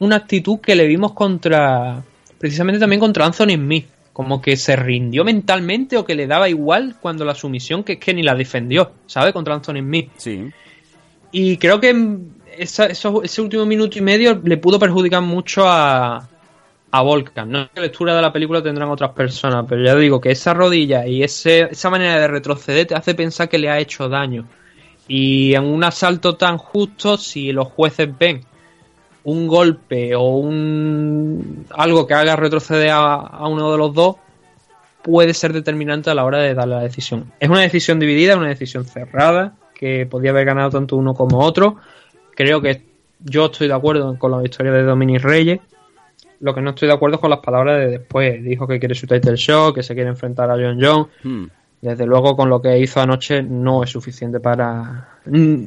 una 0.00 0.16
actitud 0.16 0.58
que 0.60 0.74
le 0.74 0.86
vimos 0.86 1.12
contra, 1.12 2.02
precisamente 2.38 2.78
también 2.80 3.00
contra 3.00 3.24
Anthony 3.26 3.54
Smith, 3.54 3.86
como 4.12 4.42
que 4.42 4.56
se 4.56 4.74
rindió 4.76 5.24
mentalmente 5.24 5.96
o 5.96 6.04
que 6.04 6.14
le 6.14 6.26
daba 6.26 6.48
igual 6.48 6.96
cuando 7.00 7.24
la 7.24 7.34
sumisión 7.34 7.84
que 7.84 7.92
es 7.94 7.98
que 8.00 8.12
ni 8.12 8.22
la 8.22 8.34
defendió, 8.34 8.92
¿sabes? 9.06 9.32
Contra 9.32 9.54
Anthony 9.54 9.78
Smith. 9.80 10.10
Sí. 10.16 10.50
Y 11.32 11.56
creo 11.58 11.80
que 11.80 11.90
esa- 12.58 12.86
ese 12.86 13.42
último 13.42 13.64
minuto 13.66 13.98
y 13.98 14.02
medio 14.02 14.40
le 14.42 14.56
pudo 14.56 14.78
perjudicar 14.78 15.22
mucho 15.22 15.64
a, 15.66 16.28
a 16.90 17.02
Volcan. 17.02 17.50
No 17.50 17.64
sé 17.64 17.70
qué 17.74 17.80
lectura 17.82 18.14
de 18.16 18.22
la 18.22 18.32
película 18.32 18.62
tendrán 18.62 18.88
otras 18.90 19.10
personas, 19.10 19.64
pero 19.68 19.82
ya 19.84 19.94
digo 19.94 20.20
que 20.20 20.30
esa 20.30 20.54
rodilla 20.54 21.06
y 21.06 21.22
ese, 21.22 21.68
esa 21.70 21.90
manera 21.90 22.18
de 22.18 22.28
retroceder 22.28 22.86
te 22.86 22.94
hace 22.94 23.14
pensar 23.14 23.48
que 23.48 23.58
le 23.58 23.70
ha 23.70 23.78
hecho 23.78 24.08
daño. 24.08 24.46
Y 25.08 25.54
en 25.54 25.64
un 25.64 25.82
asalto 25.82 26.36
tan 26.36 26.56
justo, 26.58 27.16
si 27.16 27.52
los 27.52 27.68
jueces 27.68 28.08
ven 28.18 28.42
un 29.24 29.48
golpe 29.48 30.14
o 30.14 30.36
un 30.36 31.66
algo 31.70 32.06
que 32.06 32.14
haga 32.14 32.36
retroceder 32.36 32.90
a, 32.90 33.14
a 33.14 33.48
uno 33.48 33.72
de 33.72 33.78
los 33.78 33.92
dos, 33.92 34.16
puede 35.02 35.34
ser 35.34 35.52
determinante 35.52 36.10
a 36.10 36.14
la 36.14 36.24
hora 36.24 36.38
de 36.38 36.54
dar 36.54 36.68
la 36.68 36.80
decisión. 36.80 37.32
Es 37.40 37.48
una 37.48 37.60
decisión 37.60 37.98
dividida, 37.98 38.36
una 38.36 38.48
decisión 38.48 38.84
cerrada, 38.84 39.54
que 39.74 40.06
podía 40.06 40.30
haber 40.30 40.44
ganado 40.44 40.70
tanto 40.70 40.96
uno 40.96 41.14
como 41.14 41.40
otro. 41.40 41.76
Creo 42.42 42.62
que 42.62 42.80
yo 43.22 43.44
estoy 43.46 43.68
de 43.68 43.74
acuerdo 43.74 44.18
con 44.18 44.30
la 44.30 44.38
victoria 44.38 44.72
de 44.72 44.82
Dominic 44.82 45.20
Reyes. 45.22 45.60
Lo 46.40 46.54
que 46.54 46.62
no 46.62 46.70
estoy 46.70 46.88
de 46.88 46.94
acuerdo 46.94 47.16
es 47.16 47.20
con 47.20 47.28
las 47.28 47.40
palabras 47.40 47.80
de 47.80 47.98
después. 47.98 48.42
Dijo 48.42 48.66
que 48.66 48.78
quiere 48.78 48.94
su 48.94 49.06
title 49.06 49.36
show, 49.36 49.74
que 49.74 49.82
se 49.82 49.92
quiere 49.94 50.08
enfrentar 50.08 50.50
a 50.50 50.54
John 50.54 50.78
Jones. 50.80 51.08
Mm. 51.22 51.44
Desde 51.82 52.06
luego, 52.06 52.34
con 52.36 52.48
lo 52.48 52.62
que 52.62 52.78
hizo 52.78 52.98
anoche, 52.98 53.42
no 53.42 53.82
es 53.84 53.90
suficiente 53.90 54.40
para. 54.40 55.18
Mm, 55.26 55.64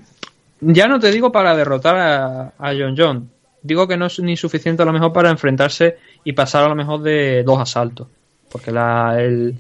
Ya 0.62 0.88
no 0.88 1.00
te 1.00 1.12
digo 1.12 1.32
para 1.32 1.56
derrotar 1.56 1.96
a, 1.96 2.54
a 2.58 2.74
John 2.76 2.96
John. 2.98 3.30
Digo 3.62 3.88
que 3.88 3.96
no 3.96 4.08
es 4.08 4.20
ni 4.20 4.36
suficiente 4.36 4.82
a 4.82 4.86
lo 4.88 4.94
mejor 4.94 5.14
para 5.14 5.30
enfrentarse 5.30 5.98
y 6.24 6.34
pasar 6.34 6.64
a 6.64 6.70
lo 6.70 6.76
mejor 6.76 7.04
de 7.04 7.44
dos 7.44 7.60
asaltos. 7.60 8.08
Porque 8.52 8.72
la, 8.72 9.22
el, 9.22 9.54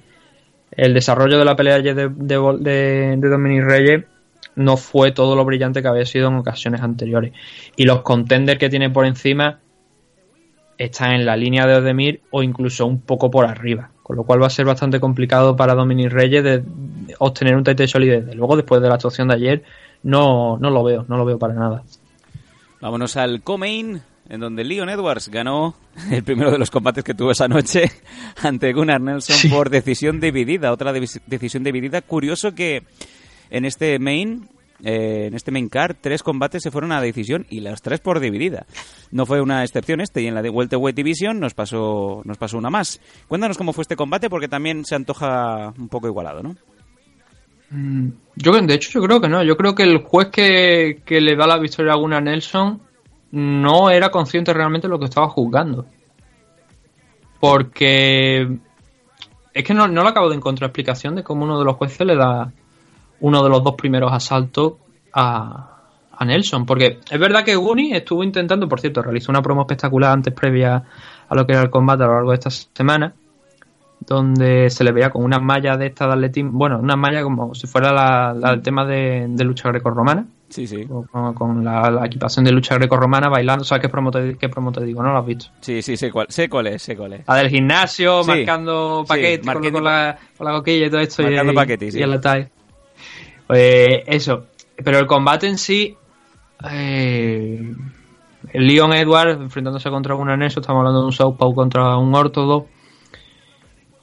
el 0.71 0.93
desarrollo 0.95 1.37
de 1.37 1.45
la 1.45 1.55
pelea 1.55 1.79
de, 1.79 1.93
de, 1.93 2.09
de, 2.09 3.17
de 3.19 3.29
Dominic 3.29 3.65
Reyes 3.65 4.03
no 4.55 4.77
fue 4.77 5.11
todo 5.11 5.35
lo 5.35 5.45
brillante 5.45 5.81
que 5.81 5.87
había 5.87 6.05
sido 6.05 6.27
en 6.29 6.35
ocasiones 6.35 6.81
anteriores. 6.81 7.33
Y 7.75 7.85
los 7.85 8.01
contenders 8.01 8.59
que 8.59 8.69
tiene 8.69 8.89
por 8.89 9.05
encima 9.05 9.59
están 10.77 11.13
en 11.13 11.25
la 11.25 11.37
línea 11.37 11.65
de 11.67 11.75
Odemir 11.75 12.21
o 12.31 12.43
incluso 12.43 12.85
un 12.85 13.01
poco 13.01 13.29
por 13.31 13.45
arriba. 13.45 13.89
Con 14.01 14.17
lo 14.17 14.23
cual 14.23 14.41
va 14.41 14.47
a 14.47 14.49
ser 14.51 14.65
bastante 14.65 14.99
complicado 14.99 15.55
para 15.55 15.75
Dominic 15.75 16.11
Reyes 16.11 16.43
de, 16.43 16.57
de 16.59 17.15
obtener 17.19 17.55
un 17.55 17.63
shot 17.63 17.79
y 18.01 18.07
desde 18.07 18.35
luego 18.35 18.55
después 18.57 18.81
de 18.81 18.89
la 18.89 18.95
actuación 18.95 19.29
de 19.29 19.35
ayer 19.35 19.63
no, 20.03 20.57
no 20.57 20.69
lo 20.69 20.83
veo, 20.83 21.05
no 21.07 21.17
lo 21.17 21.23
veo 21.25 21.39
para 21.39 21.53
nada. 21.53 21.83
Vámonos 22.81 23.15
al 23.15 23.41
co-main, 23.43 24.01
en 24.27 24.39
donde 24.41 24.65
Leon 24.65 24.89
Edwards 24.89 25.29
ganó 25.29 25.75
el 26.11 26.21
primero 26.23 26.51
de 26.51 26.57
los 26.57 26.69
combates 26.69 27.03
que 27.05 27.13
tuvo 27.13 27.31
esa 27.31 27.47
noche 27.47 27.89
ante 28.43 28.73
Gunnar 28.73 28.99
Nelson 28.99 29.49
por 29.49 29.69
decisión 29.69 30.19
dividida. 30.19 30.73
Otra 30.73 30.91
devis- 30.91 31.21
decisión 31.25 31.63
dividida. 31.63 32.01
Curioso 32.01 32.53
que 32.53 32.83
en 33.49 33.65
este 33.65 33.99
main, 33.99 34.49
eh, 34.83 35.25
en 35.27 35.33
este 35.33 35.51
main 35.51 35.69
card, 35.69 35.95
tres 36.01 36.23
combates 36.23 36.63
se 36.63 36.71
fueron 36.71 36.91
a 36.91 37.01
decisión 37.01 37.45
y 37.49 37.59
las 37.61 37.81
tres 37.81 37.99
por 37.99 38.19
dividida. 38.19 38.65
No 39.11 39.25
fue 39.25 39.41
una 39.41 39.63
excepción 39.63 40.01
este 40.01 40.21
y 40.21 40.27
en 40.27 40.35
la 40.35 40.41
de 40.41 40.49
Welterweight 40.49 40.95
Division 40.95 41.39
nos 41.39 41.53
pasó, 41.53 42.21
nos 42.25 42.37
pasó 42.37 42.57
una 42.57 42.69
más. 42.69 42.99
Cuéntanos 43.27 43.57
cómo 43.57 43.73
fue 43.73 43.83
este 43.83 43.95
combate 43.95 44.29
porque 44.29 44.47
también 44.47 44.85
se 44.85 44.95
antoja 44.95 45.73
un 45.77 45.89
poco 45.89 46.07
igualado, 46.07 46.43
¿no? 46.43 46.55
Mm, 47.69 48.09
Yo, 48.35 48.51
de 48.53 48.73
hecho, 48.73 48.91
yo 48.91 49.01
creo 49.01 49.21
que 49.21 49.29
no. 49.29 49.43
Yo 49.43 49.57
creo 49.57 49.73
que 49.73 49.83
el 49.83 49.99
juez 49.99 50.27
que, 50.29 51.01
que 51.05 51.21
le 51.21 51.35
da 51.35 51.47
la 51.47 51.57
victoria 51.57 51.93
a 51.93 51.97
Gunnar 51.97 52.23
Nelson 52.23 52.81
no 53.31 53.89
era 53.89 54.09
consciente 54.11 54.53
realmente 54.53 54.87
de 54.87 54.91
lo 54.91 54.99
que 54.99 55.05
estaba 55.05 55.27
juzgando. 55.27 55.87
Porque 57.39 58.59
es 59.53 59.63
que 59.63 59.73
no, 59.73 59.87
no 59.87 60.03
le 60.03 60.09
acabo 60.09 60.29
de 60.29 60.35
encontrar 60.35 60.69
explicación 60.69 61.15
de 61.15 61.23
cómo 61.23 61.43
uno 61.43 61.59
de 61.59 61.65
los 61.65 61.75
jueces 61.75 62.05
le 62.05 62.15
da 62.15 62.51
uno 63.23 63.41
de 63.43 63.49
los 63.49 63.63
dos 63.63 63.75
primeros 63.75 64.11
asaltos 64.11 64.73
a, 65.13 65.79
a 66.11 66.25
Nelson. 66.25 66.65
Porque 66.65 66.99
es 67.09 67.19
verdad 67.19 67.43
que 67.43 67.55
Guni 67.55 67.93
estuvo 67.93 68.23
intentando, 68.23 68.67
por 68.67 68.79
cierto, 68.79 69.01
realizó 69.01 69.31
una 69.31 69.41
promo 69.41 69.61
espectacular 69.61 70.11
antes 70.11 70.33
previa 70.33 70.83
a 71.29 71.35
lo 71.35 71.45
que 71.45 71.53
era 71.53 71.61
el 71.61 71.69
combate 71.69 72.03
a 72.03 72.07
lo 72.07 72.13
largo 72.15 72.29
de 72.31 72.35
esta 72.35 72.49
semana, 72.49 73.13
donde 74.05 74.69
se 74.69 74.83
le 74.83 74.91
veía 74.91 75.09
con 75.09 75.23
unas 75.23 75.41
mallas 75.41 75.79
de 75.79 75.85
estas 75.87 76.09
de 76.09 76.13
atletismo, 76.15 76.51
bueno, 76.51 76.77
unas 76.79 76.97
mallas 76.97 77.23
como 77.23 77.55
si 77.55 77.67
fuera 77.67 77.93
la, 77.93 78.33
la 78.33 78.51
del 78.51 78.61
tema 78.61 78.85
de, 78.85 79.25
de 79.29 79.43
lucha 79.45 79.69
grecorromana, 79.69 80.25
Sí, 80.49 80.67
sí. 80.67 80.85
con, 80.85 81.33
con 81.33 81.63
la, 81.63 81.89
la 81.89 82.05
equipación 82.05 82.45
de 82.45 82.51
lucha 82.51 82.75
grecorromana 82.75 83.29
bailando, 83.29 83.63
¿sabes 83.63 83.81
qué 83.81 83.89
promo 83.89 84.11
te, 84.11 84.37
qué 84.37 84.49
promo 84.49 84.71
te 84.71 84.83
digo? 84.83 85.01
¿No 85.01 85.11
lo 85.13 85.17
has 85.19 85.25
visto? 85.25 85.45
Sí, 85.61 85.81
sí, 85.81 85.95
sé 85.97 86.11
cuál, 86.11 86.27
sé 86.29 86.49
cuál 86.49 86.67
es, 86.67 86.81
sé 86.83 86.95
cuál 86.97 87.13
es. 87.13 87.27
La 87.27 87.35
del 87.35 87.49
gimnasio, 87.49 88.21
Sí. 88.23 88.29
marcando 88.29 89.03
Sí, 89.03 89.07
paquetes 89.07 89.39
con- 89.39 89.45
marketing 89.47 89.71
con, 89.73 89.83
la, 89.85 90.17
con 90.37 90.45
la 90.47 90.53
coquilla 90.53 90.85
y 90.87 90.89
todo 90.89 90.99
esto. 90.99 91.23
Marcando 91.23 91.53
y, 91.53 91.55
paquetes, 91.55 91.93
sí. 91.93 91.99
y 91.99 92.03
el 92.03 92.11
detalle. 92.11 92.49
Pues 93.47 94.03
eso. 94.07 94.47
Pero 94.83 94.99
el 94.99 95.07
combate 95.07 95.47
en 95.47 95.57
sí. 95.57 95.97
Eh, 96.69 97.73
Leon 98.53 98.93
Edwards 98.93 99.39
enfrentándose 99.39 99.89
contra 99.89 100.15
un 100.15 100.27
Nelson, 100.27 100.61
estamos 100.61 100.79
hablando 100.79 101.01
de 101.01 101.05
un 101.07 101.11
Southpaw 101.11 101.53
contra 101.55 101.97
un 101.97 102.13
Ortodox. 102.13 102.69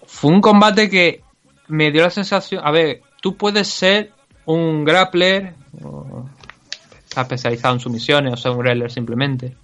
Fue 0.07 0.31
un 0.31 0.41
combate 0.41 0.89
que 0.89 1.23
me 1.69 1.91
dio 1.91 2.03
la 2.03 2.11
sensación. 2.11 2.63
A 2.65 2.71
ver, 2.71 3.03
tú 3.21 3.37
puedes 3.37 3.69
ser 3.69 4.13
un 4.47 4.85
grappler, 4.85 5.55
está 7.05 7.23
especializado 7.23 7.75
en 7.75 7.81
sumisiones, 7.81 8.33
o 8.33 8.37
ser 8.37 8.53
un 8.53 8.59
grappler 8.59 8.91
simplemente. 8.91 9.57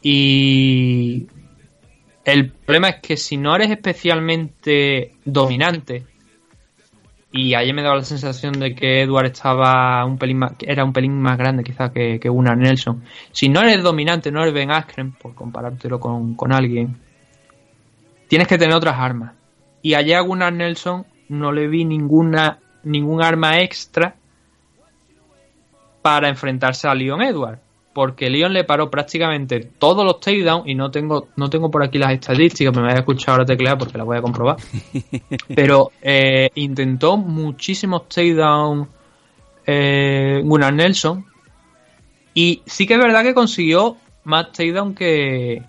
Y 0.00 1.26
el 2.24 2.50
problema 2.50 2.88
es 2.90 2.96
que 3.02 3.16
si 3.16 3.36
no 3.36 3.54
eres 3.54 3.70
especialmente 3.70 5.14
dominante, 5.24 6.06
y 7.30 7.54
ayer 7.54 7.74
me 7.74 7.82
daba 7.82 7.96
la 7.96 8.04
sensación 8.04 8.54
de 8.54 8.74
que 8.74 9.02
Edward 9.02 9.26
estaba 9.26 10.04
un 10.04 10.16
pelín 10.16 10.38
más, 10.38 10.52
era 10.60 10.84
un 10.84 10.92
pelín 10.92 11.20
más 11.20 11.36
grande 11.36 11.62
quizá 11.62 11.92
que, 11.92 12.18
que 12.18 12.28
Gunnar 12.28 12.56
Nelson. 12.56 13.02
Si 13.32 13.48
no 13.48 13.60
eres 13.60 13.82
dominante, 13.82 14.32
no 14.32 14.42
eres 14.42 14.54
Ben 14.54 14.70
Askren, 14.70 15.12
por 15.12 15.34
comparártelo 15.34 16.00
con, 16.00 16.34
con 16.34 16.52
alguien, 16.52 16.96
tienes 18.28 18.48
que 18.48 18.56
tener 18.56 18.74
otras 18.74 18.96
armas. 18.98 19.34
Y 19.82 19.94
ayer 19.94 20.16
a 20.16 20.20
Gunnar 20.20 20.52
Nelson 20.52 21.04
no 21.28 21.52
le 21.52 21.68
vi 21.68 21.84
ninguna 21.84 22.58
ningún 22.82 23.22
arma 23.22 23.60
extra 23.60 24.14
para 26.00 26.28
enfrentarse 26.28 26.88
a 26.88 26.94
Leon 26.94 27.20
Edward. 27.20 27.58
Porque 27.98 28.30
Leon 28.30 28.52
le 28.52 28.62
paró 28.62 28.88
prácticamente 28.92 29.58
todos 29.76 30.04
los 30.04 30.20
takedowns 30.20 30.68
y 30.68 30.76
no 30.76 30.88
tengo, 30.88 31.30
no 31.34 31.50
tengo 31.50 31.68
por 31.68 31.82
aquí 31.82 31.98
las 31.98 32.12
estadísticas, 32.12 32.72
me 32.72 32.82
voy 32.82 32.92
a 32.92 32.98
escuchar 32.98 33.32
ahora 33.32 33.44
teclear 33.44 33.76
porque 33.76 33.98
las 33.98 34.06
voy 34.06 34.16
a 34.16 34.22
comprobar. 34.22 34.56
Pero 35.56 35.90
eh, 36.00 36.48
intentó 36.54 37.16
muchísimos 37.16 38.08
takedowns 38.08 38.86
eh, 39.66 40.42
Gunnar 40.44 40.74
Nelson. 40.74 41.24
Y 42.34 42.62
sí 42.66 42.86
que 42.86 42.94
es 42.94 43.00
verdad 43.00 43.24
que 43.24 43.34
consiguió 43.34 43.96
más 44.22 44.52
takedown 44.52 44.94
que, 44.94 45.64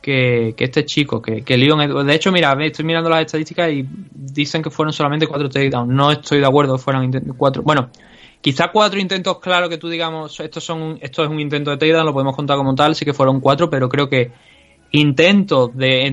que, 0.00 0.54
que 0.56 0.64
este 0.64 0.86
chico, 0.86 1.20
que, 1.20 1.42
que 1.42 1.58
Leon. 1.58 2.06
De 2.06 2.14
hecho, 2.14 2.32
mira, 2.32 2.56
estoy 2.64 2.86
mirando 2.86 3.10
las 3.10 3.26
estadísticas 3.26 3.70
y 3.70 3.86
dicen 4.10 4.62
que 4.62 4.70
fueron 4.70 4.94
solamente 4.94 5.26
cuatro 5.26 5.50
takedowns. 5.50 5.92
No 5.92 6.12
estoy 6.12 6.38
de 6.40 6.46
acuerdo 6.46 6.78
intent- 6.78 7.34
cuatro. 7.36 7.62
Bueno, 7.62 7.90
quizá 8.40 8.68
cuatro 8.68 9.00
intentos, 9.00 9.38
claro 9.38 9.68
que 9.68 9.78
tú 9.78 9.88
digamos, 9.88 10.38
estos 10.40 10.64
son, 10.64 10.98
esto 11.00 11.24
es 11.24 11.30
un 11.30 11.40
intento 11.40 11.70
de 11.70 11.76
takedown, 11.76 12.06
lo 12.06 12.12
podemos 12.12 12.36
contar 12.36 12.56
como 12.56 12.74
tal, 12.74 12.94
sí 12.94 13.04
que 13.04 13.14
fueron 13.14 13.40
cuatro, 13.40 13.68
pero 13.70 13.88
creo 13.88 14.08
que 14.08 14.32
intentos 14.92 15.76
de, 15.76 16.06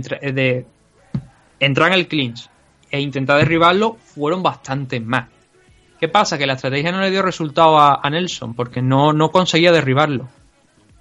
entrar 1.59 1.91
en 1.91 1.93
el 1.93 2.07
clinch 2.07 2.49
e 2.91 2.99
intentar 2.99 3.37
derribarlo 3.37 3.97
fueron 3.99 4.43
bastantes 4.43 5.03
más. 5.03 5.29
¿Qué 5.99 6.07
pasa? 6.07 6.37
Que 6.37 6.45
la 6.45 6.53
estrategia 6.53 6.91
no 6.91 7.01
le 7.01 7.09
dio 7.09 7.23
resultado 7.23 7.79
a, 7.79 7.99
a 8.03 8.09
Nelson 8.09 8.53
porque 8.53 8.81
no, 8.81 9.13
no 9.13 9.31
conseguía 9.31 9.71
derribarlo. 9.71 10.29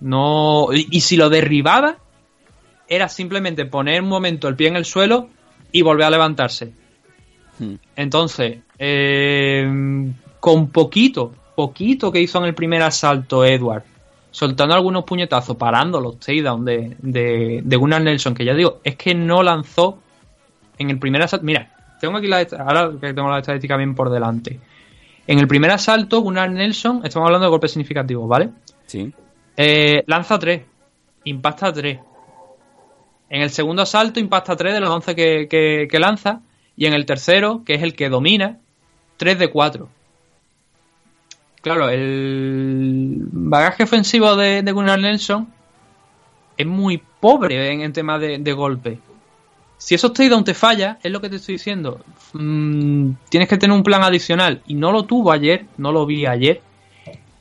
No, 0.00 0.68
y, 0.72 0.88
y 0.90 1.00
si 1.02 1.16
lo 1.16 1.28
derribaba, 1.28 1.98
era 2.88 3.08
simplemente 3.08 3.66
poner 3.66 4.02
un 4.02 4.08
momento 4.08 4.48
el 4.48 4.56
pie 4.56 4.68
en 4.68 4.76
el 4.76 4.84
suelo 4.84 5.28
y 5.70 5.82
volver 5.82 6.06
a 6.06 6.10
levantarse. 6.10 6.72
Hmm. 7.58 7.74
Entonces, 7.94 8.58
eh, 8.78 9.64
con 10.46 10.68
poquito, 10.68 11.32
poquito 11.56 12.12
que 12.12 12.20
hizo 12.20 12.38
en 12.38 12.44
el 12.44 12.54
primer 12.54 12.80
asalto 12.80 13.44
Edward, 13.44 13.82
soltando 14.30 14.76
algunos 14.76 15.02
puñetazos, 15.02 15.56
parando 15.56 16.00
los 16.00 16.20
takedowns 16.20 16.64
de, 16.64 16.96
de, 17.00 17.62
de 17.64 17.76
Gunnar 17.76 18.00
Nelson, 18.00 18.32
que 18.32 18.44
ya 18.44 18.54
digo, 18.54 18.78
es 18.84 18.94
que 18.94 19.12
no 19.12 19.42
lanzó 19.42 19.98
en 20.78 20.90
el 20.90 21.00
primer 21.00 21.20
asalto. 21.22 21.44
Mira, 21.44 21.74
tengo 22.00 22.16
aquí 22.16 22.28
la, 22.28 22.46
ahora 22.64 22.92
que 23.00 23.12
tengo 23.12 23.28
la 23.28 23.40
estadística 23.40 23.76
bien 23.76 23.96
por 23.96 24.08
delante. 24.08 24.60
En 25.26 25.40
el 25.40 25.48
primer 25.48 25.72
asalto, 25.72 26.20
Gunnar 26.20 26.48
Nelson, 26.52 27.00
estamos 27.04 27.26
hablando 27.26 27.46
de 27.46 27.50
golpes 27.50 27.72
significativos, 27.72 28.28
¿vale? 28.28 28.50
Sí. 28.86 29.12
Eh, 29.56 30.04
lanza 30.06 30.38
3, 30.38 30.62
impacta 31.24 31.72
3. 31.72 31.98
En 33.30 33.42
el 33.42 33.50
segundo 33.50 33.82
asalto 33.82 34.20
impacta 34.20 34.54
3 34.54 34.74
de 34.74 34.78
los 34.80 34.90
11 34.90 35.16
que, 35.16 35.48
que- 35.50 35.88
que 35.90 35.98
lanza. 35.98 36.40
Y 36.76 36.86
en 36.86 36.92
el 36.92 37.04
tercero, 37.04 37.62
que 37.66 37.74
es 37.74 37.82
el 37.82 37.94
que 37.96 38.08
domina, 38.08 38.58
3 39.16 39.40
de 39.40 39.48
4. 39.48 39.88
Claro, 41.66 41.88
el 41.88 43.26
bagaje 43.32 43.82
ofensivo 43.82 44.36
de, 44.36 44.62
Gunnar 44.70 45.00
Nelson 45.00 45.48
es 46.56 46.64
muy 46.64 47.02
pobre 47.18 47.72
en, 47.72 47.80
en 47.80 47.92
tema 47.92 48.20
de, 48.20 48.52
golpe. 48.52 49.00
Si 49.76 49.96
esos 49.96 50.12
takedown 50.12 50.44
te 50.44 50.54
falla, 50.54 51.00
es 51.02 51.10
lo 51.10 51.20
que 51.20 51.28
te 51.28 51.34
estoy 51.34 51.56
diciendo. 51.56 51.98
mm, 52.34 53.10
tienes 53.28 53.48
que 53.48 53.56
tener 53.56 53.76
un 53.76 53.82
plan 53.82 54.04
adicional. 54.04 54.62
Y 54.68 54.74
no 54.76 54.92
lo 54.92 55.06
tuvo 55.06 55.32
ayer, 55.32 55.66
no 55.76 55.90
lo 55.90 56.06
vi 56.06 56.24
ayer. 56.24 56.60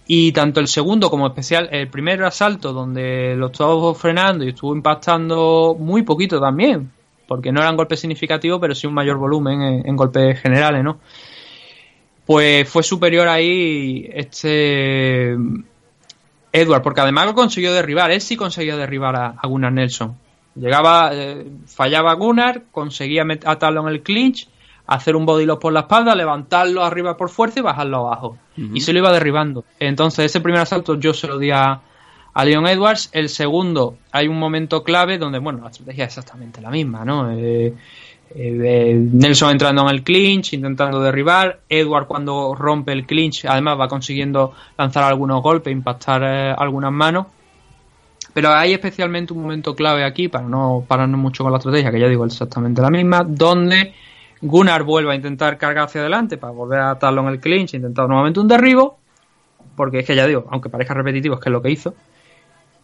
Y 0.08 0.32
tanto 0.32 0.60
el 0.60 0.70
segundo 0.70 1.12
como 1.12 1.28
especial, 1.28 1.70
el 1.72 1.88
primer 1.90 2.24
asalto 2.24 2.74
donde 2.74 3.36
lo 3.38 3.52
estuvo 3.52 3.94
frenando 3.94 4.44
y 4.44 4.50
estuvo 4.50 4.76
impactando 4.76 5.78
muy 5.80 6.02
poquito 6.02 6.40
también, 6.40 6.92
porque 7.28 7.52
no 7.52 7.62
eran 7.62 7.78
golpes 7.78 8.00
significativos, 8.00 8.60
pero 8.60 8.74
sí 8.74 8.88
un 8.88 8.96
mayor 8.96 9.18
volumen 9.18 9.62
en, 9.62 9.88
en 9.88 9.96
golpes 9.96 10.42
generales, 10.42 10.84
¿no? 10.84 10.98
Pues 12.26 12.68
fue 12.68 12.84
superior 12.84 13.28
ahí 13.28 14.10
este 14.14 15.38
Edward, 16.52 16.82
porque 16.82 17.02
además 17.02 17.26
lo 17.28 17.36
consiguió 17.36 17.74
derribar, 17.74 18.12
él 18.12 18.22
sí 18.22 18.36
conseguía 18.36 18.78
derribar 18.78 19.16
a, 19.16 19.36
a 19.38 19.48
Gunnar 19.48 19.74
Nelson. 19.74 20.16
Llegaba, 20.56 21.12
eh, 21.14 21.46
fallaba 21.68 22.14
Gunnar, 22.14 22.64
conseguía 22.72 23.26
atarlo 23.46 23.82
en 23.82 23.94
el 23.94 24.02
clinch, 24.02 24.48
hacer 24.88 25.16
un 25.16 25.26
body 25.26 25.46
lock 25.46 25.62
por 25.62 25.74
la 25.74 25.82
espalda, 25.82 26.16
levantarlo 26.16 26.84
arriba 26.84 27.18
por 27.18 27.30
fuerza 27.30 27.60
y 27.60 27.64
bajarlo 27.64 28.08
abajo. 28.08 28.38
Y 28.74 28.80
se 28.80 28.94
lo 28.94 29.00
iba 29.00 29.12
derribando. 29.12 29.66
Entonces 29.80 30.26
ese 30.26 30.40
primer 30.40 30.62
asalto 30.62 30.98
yo 30.98 31.14
se 31.14 31.28
lo 31.28 31.38
di 31.38 31.52
a, 31.52 31.82
a 32.34 32.46
Leon 32.46 32.68
Edwards. 32.68 33.10
El 33.12 33.28
segundo, 33.28 33.98
hay 34.12 34.30
un 34.30 34.40
momento 34.40 34.82
clave 34.84 35.18
donde, 35.18 35.40
bueno, 35.40 35.60
la 35.62 35.70
estrategia 35.70 36.06
es 36.06 36.18
exactamente 36.18 36.62
la 36.62 36.70
misma, 36.70 37.04
¿no? 37.04 37.32
Eh, 37.32 37.74
eh, 38.38 38.94
Nelson 39.14 39.52
entrando 39.52 39.84
en 39.84 39.96
el 39.96 40.04
clinch, 40.04 40.54
intentando 40.54 41.02
derribar. 41.02 41.62
Edward 41.70 42.06
cuando 42.06 42.54
rompe 42.54 42.92
el 42.92 43.06
clinch, 43.06 43.46
además 43.46 43.80
va 43.80 43.88
consiguiendo 43.88 44.54
lanzar 44.78 45.06
algunos 45.06 45.42
golpes, 45.42 45.72
impactar 45.72 46.24
eh, 46.24 46.56
algunas 46.58 46.92
manos. 46.92 47.28
Pero 48.34 48.50
hay 48.50 48.74
especialmente 48.74 49.32
un 49.32 49.42
momento 49.42 49.74
clave 49.74 50.04
aquí, 50.04 50.28
para 50.28 50.46
no 50.46 50.84
pararnos 50.86 51.18
mucho 51.18 51.44
con 51.44 51.54
la 51.54 51.60
estrategia, 51.60 51.90
que 51.92 52.00
ya 52.02 52.08
digo 52.10 52.26
exactamente 52.26 52.82
la 52.82 52.90
misma, 52.90 53.24
donde 53.24 53.94
Gunnar 54.42 54.84
vuelve 54.84 55.14
a 55.14 55.16
intentar 55.16 55.58
cargar 55.58 55.86
hacia 55.86 56.02
adelante 56.02 56.38
para 56.38 56.52
volver 56.52 56.80
a 56.80 56.92
atarlo 56.92 57.22
en 57.22 57.30
el 57.30 57.40
clinch, 57.40 57.76
intentar 57.76 58.10
nuevamente 58.10 58.42
un 58.42 58.50
derribo, 58.50 58.98
porque 59.78 60.00
es 60.00 60.06
que 60.06 60.16
ya 60.16 60.28
digo, 60.28 60.46
aunque 60.50 60.70
parezca 60.70 60.94
repetitivo, 60.94 61.36
es 61.36 61.42
que 61.42 61.48
es 61.48 61.54
lo 61.54 61.62
que 61.62 61.72
hizo. 61.72 61.94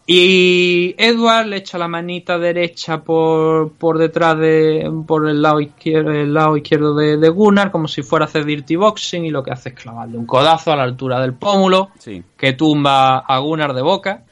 Y 0.04 0.94
Edward 0.98 1.46
le 1.46 1.58
echa 1.58 1.78
la 1.78 1.86
manita 1.86 2.36
derecha 2.38 3.02
por, 3.02 3.72
por 3.74 3.98
detrás 3.98 4.36
de. 4.38 4.90
por 5.06 5.28
el 5.28 5.40
lado 5.40 5.60
izquierdo, 5.60 6.10
el 6.10 6.34
lado 6.34 6.56
izquierdo 6.56 6.94
de, 6.94 7.16
de 7.16 7.28
Gunnar, 7.28 7.70
como 7.70 7.86
si 7.86 8.02
fuera 8.02 8.24
a 8.24 8.28
hacer 8.28 8.44
dirty 8.44 8.74
boxing, 8.76 9.24
y 9.24 9.30
lo 9.30 9.44
que 9.44 9.52
hace 9.52 9.68
es 9.68 9.74
clavarle 9.76 10.18
un 10.18 10.26
codazo 10.26 10.72
a 10.72 10.76
la 10.76 10.82
altura 10.82 11.20
del 11.20 11.34
pómulo, 11.34 11.90
Sí. 11.98 12.22
que 12.36 12.52
tumba 12.54 13.18
a 13.18 13.38
Gunnar 13.38 13.74
de 13.74 13.82
boca. 13.82 14.24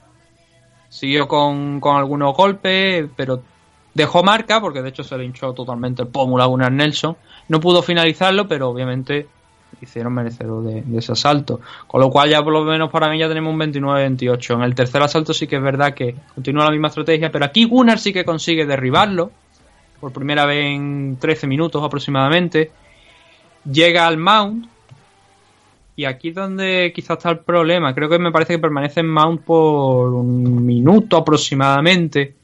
Siguió 0.88 1.28
con, 1.28 1.78
con 1.78 1.96
algunos 1.96 2.36
golpes, 2.36 3.08
pero 3.14 3.40
dejó 3.94 4.24
marca, 4.24 4.60
porque 4.60 4.82
de 4.82 4.88
hecho 4.88 5.04
se 5.04 5.16
le 5.16 5.24
hinchó 5.24 5.52
totalmente 5.52 6.02
el 6.02 6.08
pómulo 6.08 6.42
a 6.42 6.46
Gunnar 6.46 6.72
Nelson. 6.72 7.16
No 7.48 7.60
pudo 7.60 7.80
finalizarlo, 7.82 8.48
pero 8.48 8.68
obviamente 8.70 9.28
hicieron 9.80 10.12
merecedor 10.12 10.64
de, 10.64 10.98
ese 10.98 11.12
asalto. 11.12 11.60
Con 11.86 12.00
lo 12.00 12.10
cual 12.10 12.30
ya 12.30 12.42
por 12.42 12.52
lo 12.52 12.64
menos 12.64 12.90
para 12.90 13.08
mí 13.08 13.18
ya 13.18 13.28
tenemos 13.28 13.52
un 13.52 13.60
29-28. 13.60 14.54
En 14.54 14.62
el 14.62 14.74
tercer 14.74 15.02
asalto 15.02 15.32
sí 15.32 15.46
que 15.46 15.56
es 15.56 15.62
verdad 15.62 15.94
que 15.94 16.14
continúa 16.34 16.64
la 16.64 16.70
misma 16.70 16.88
estrategia, 16.88 17.30
pero 17.30 17.44
aquí 17.44 17.64
Gunnar 17.64 17.98
sí 17.98 18.12
que 18.12 18.24
consigue 18.24 18.66
derribarlo. 18.66 19.30
Por 20.00 20.12
primera 20.12 20.46
vez 20.46 20.64
en 20.64 21.18
13 21.20 21.46
minutos 21.46 21.82
aproximadamente. 21.82 22.70
Llega 23.70 24.06
al 24.06 24.16
mount. 24.16 24.66
Y 25.96 26.06
aquí 26.06 26.28
es 26.28 26.34
donde 26.34 26.92
quizás 26.94 27.18
está 27.18 27.30
el 27.30 27.40
problema. 27.40 27.94
Creo 27.94 28.08
que 28.08 28.18
me 28.18 28.32
parece 28.32 28.54
que 28.54 28.58
permanece 28.58 29.00
en 29.00 29.08
mount 29.08 29.42
por 29.42 30.14
un 30.14 30.64
minuto 30.64 31.18
aproximadamente. 31.18 32.34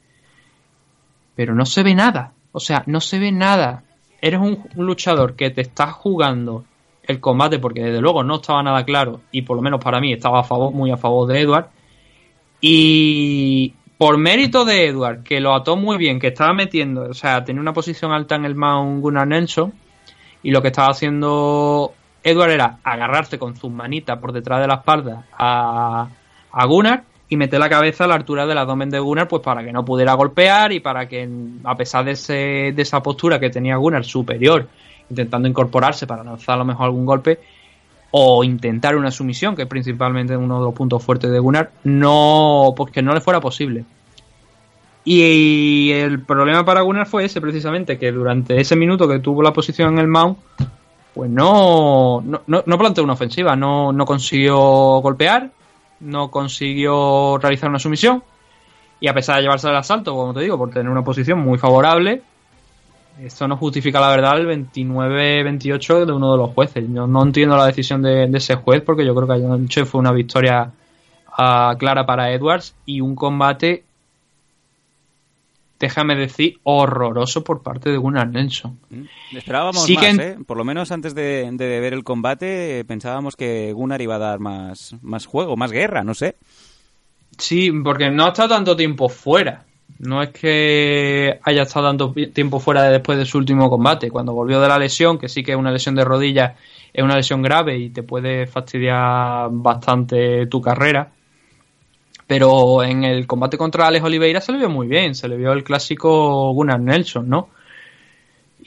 Pero 1.35 1.55
no 1.55 1.65
se 1.65 1.81
ve 1.81 1.95
nada. 1.95 2.33
O 2.51 2.59
sea, 2.59 2.83
no 2.85 3.01
se 3.01 3.17
ve 3.17 3.31
nada. 3.31 3.83
Eres 4.21 4.39
un, 4.39 4.63
un 4.75 4.85
luchador 4.85 5.35
que 5.35 5.49
te 5.49 5.61
estás 5.61 5.93
jugando 5.93 6.65
el 7.07 7.19
combate 7.19 7.59
porque 7.59 7.81
desde 7.81 8.01
luego 8.01 8.23
no 8.23 8.35
estaba 8.35 8.61
nada 8.61 8.83
claro 8.83 9.21
y 9.31 9.41
por 9.41 9.55
lo 9.55 9.63
menos 9.63 9.83
para 9.83 9.99
mí 9.99 10.13
estaba 10.13 10.41
a 10.41 10.43
favor, 10.43 10.73
muy 10.73 10.91
a 10.91 10.97
favor 10.97 11.27
de 11.27 11.41
Edward. 11.41 11.67
Y 12.59 13.73
por 13.97 14.17
mérito 14.17 14.65
de 14.65 14.87
Edward, 14.87 15.23
que 15.23 15.39
lo 15.39 15.53
ató 15.53 15.75
muy 15.75 15.97
bien, 15.97 16.19
que 16.19 16.27
estaba 16.27 16.53
metiendo, 16.53 17.03
o 17.09 17.13
sea, 17.13 17.43
tenía 17.43 17.61
una 17.61 17.73
posición 17.73 18.11
alta 18.11 18.35
en 18.35 18.45
el 18.45 18.55
mount 18.55 19.01
Gunnar 19.01 19.27
Nelson, 19.27 19.73
y 20.43 20.51
lo 20.51 20.61
que 20.61 20.67
estaba 20.67 20.89
haciendo 20.89 21.93
Edward 22.23 22.51
era 22.51 22.79
agarrarse 22.83 23.39
con 23.39 23.55
sus 23.55 23.71
manitas 23.71 24.19
por 24.19 24.31
detrás 24.33 24.61
de 24.61 24.67
la 24.67 24.75
espalda 24.75 25.25
a, 25.37 26.07
a 26.51 26.65
Gunnar 26.65 27.03
y 27.29 27.37
meter 27.37 27.59
la 27.59 27.69
cabeza 27.69 28.05
a 28.05 28.07
la 28.07 28.15
altura 28.15 28.45
del 28.45 28.57
abdomen 28.57 28.89
de 28.89 28.99
Gunnar, 28.99 29.27
pues 29.27 29.41
para 29.41 29.63
que 29.63 29.73
no 29.73 29.83
pudiera 29.83 30.13
golpear 30.13 30.71
y 30.71 30.79
para 30.79 31.07
que, 31.07 31.27
a 31.63 31.75
pesar 31.75 32.05
de, 32.05 32.11
ese, 32.11 32.71
de 32.73 32.81
esa 32.81 33.01
postura 33.01 33.39
que 33.39 33.49
tenía 33.49 33.75
Gunnar 33.75 34.05
superior, 34.05 34.67
intentando 35.09 35.47
incorporarse 35.47 36.07
para 36.07 36.23
lanzar 36.23 36.55
a 36.55 36.57
lo 36.59 36.65
mejor 36.65 36.85
algún 36.85 37.05
golpe, 37.05 37.39
o 38.11 38.43
intentar 38.43 38.95
una 38.95 39.11
sumisión, 39.11 39.55
que 39.55 39.63
es 39.63 39.67
principalmente 39.67 40.35
uno 40.35 40.59
de 40.59 40.65
los 40.65 40.73
puntos 40.73 41.03
fuertes 41.03 41.31
de 41.31 41.39
Gunnar, 41.39 41.71
no, 41.83 42.73
porque 42.75 43.01
no 43.01 43.13
le 43.13 43.21
fuera 43.21 43.41
posible. 43.41 43.83
Y 45.03 45.91
el 45.91 46.21
problema 46.21 46.65
para 46.65 46.81
Gunnar 46.81 47.07
fue 47.07 47.25
ese, 47.25 47.39
precisamente, 47.39 47.97
que 47.97 48.11
durante 48.11 48.59
ese 48.59 48.75
minuto 48.75 49.07
que 49.07 49.19
tuvo 49.19 49.41
la 49.41 49.53
posición 49.53 49.93
en 49.93 49.99
el 49.99 50.07
mount, 50.07 50.37
pues 51.13 51.29
no, 51.29 52.21
no, 52.21 52.41
no 52.45 52.77
planteó 52.77 53.03
una 53.03 53.13
ofensiva, 53.13 53.55
no, 53.55 53.91
no 53.91 54.05
consiguió 54.05 54.57
golpear, 54.99 55.49
no 55.99 56.29
consiguió 56.29 57.37
realizar 57.37 57.69
una 57.69 57.79
sumisión, 57.79 58.23
y 58.99 59.07
a 59.07 59.13
pesar 59.13 59.37
de 59.37 59.43
llevarse 59.43 59.69
el 59.69 59.75
asalto, 59.75 60.13
como 60.15 60.33
te 60.33 60.41
digo, 60.41 60.57
por 60.57 60.69
tener 60.71 60.89
una 60.89 61.03
posición 61.03 61.39
muy 61.39 61.57
favorable, 61.57 62.21
esto 63.21 63.47
no 63.47 63.57
justifica 63.57 63.99
la 63.99 64.09
verdad 64.09 64.39
el 64.39 64.47
29-28 64.47 66.05
de 66.05 66.11
uno 66.11 66.31
de 66.31 66.37
los 66.37 66.51
jueces. 66.51 66.85
Yo 66.89 67.07
no 67.07 67.23
entiendo 67.23 67.57
la 67.57 67.65
decisión 67.65 68.01
de, 68.01 68.25
ese 68.33 68.55
juez 68.55 68.81
porque 68.81 69.05
yo 69.05 69.15
creo 69.15 69.27
que 69.27 69.33
anoche 69.33 69.85
fue 69.85 69.99
una 69.99 70.11
victoria 70.11 70.71
ah, 71.37 71.75
clara 71.77 72.05
para 72.05 72.31
Edwards 72.31 72.75
y 72.85 73.01
un 73.01 73.15
combate, 73.15 73.83
déjame 75.79 76.15
decir, 76.15 76.59
horroroso 76.63 77.43
por 77.43 77.63
parte 77.63 77.89
de 77.89 77.97
Gunnar 77.97 78.29
Nelson. 78.29 78.79
Mm. 78.89 79.37
Esperábamos 79.37 79.89
más, 79.89 80.19
¿eh? 80.19 80.37
Por 80.45 80.57
lo 80.57 80.63
menos 80.63 80.91
antes 80.91 81.15
de, 81.15 81.49
de, 81.51 81.79
ver 81.79 81.93
el 81.93 82.03
combate 82.03 82.85
pensábamos 82.85 83.35
que 83.35 83.73
Gunnar 83.73 84.01
iba 84.01 84.15
a 84.15 84.19
dar 84.19 84.39
más, 84.39 84.95
más 85.01 85.25
juego, 85.25 85.57
más 85.57 85.71
guerra, 85.71 86.03
no 86.03 86.13
sé. 86.13 86.35
Sí, 87.37 87.71
porque 87.83 88.09
no 88.09 88.25
ha 88.25 88.29
estado 88.29 88.49
tanto 88.49 88.75
tiempo 88.75 89.09
fuera. 89.09 89.66
No 89.99 90.21
es 90.21 90.29
que 90.29 91.39
haya 91.43 91.63
estado 91.63 91.87
tanto 91.87 92.13
tiempo 92.33 92.59
fuera 92.59 92.83
después 92.83 93.17
de 93.17 93.25
su 93.25 93.37
último 93.39 93.69
combate. 93.69 94.11
Cuando 94.11 94.33
volvió 94.33 94.61
de 94.61 94.67
la 94.67 94.77
lesión, 94.77 95.17
que 95.17 95.27
sí 95.27 95.43
que 95.43 95.53
es 95.53 95.57
una 95.57 95.71
lesión 95.71 95.95
de 95.95 96.05
rodilla, 96.05 96.55
es 96.93 97.03
una 97.03 97.15
lesión 97.15 97.41
grave 97.41 97.77
y 97.77 97.89
te 97.89 98.03
puede 98.03 98.45
fastidiar 98.45 99.49
bastante 99.51 100.45
tu 100.47 100.61
carrera. 100.61 101.11
Pero 102.27 102.83
en 102.83 103.05
el 103.05 103.25
combate 103.25 103.57
contra 103.57 103.87
Alex 103.87 104.05
Oliveira 104.05 104.41
se 104.41 104.51
le 104.51 104.59
vio 104.59 104.69
muy 104.69 104.87
bien. 104.87 105.15
Se 105.15 105.27
le 105.27 105.37
vio 105.37 105.51
el 105.53 105.63
clásico 105.63 106.51
Gunnar 106.53 106.79
Nelson, 106.79 107.27
¿no? 107.27 107.49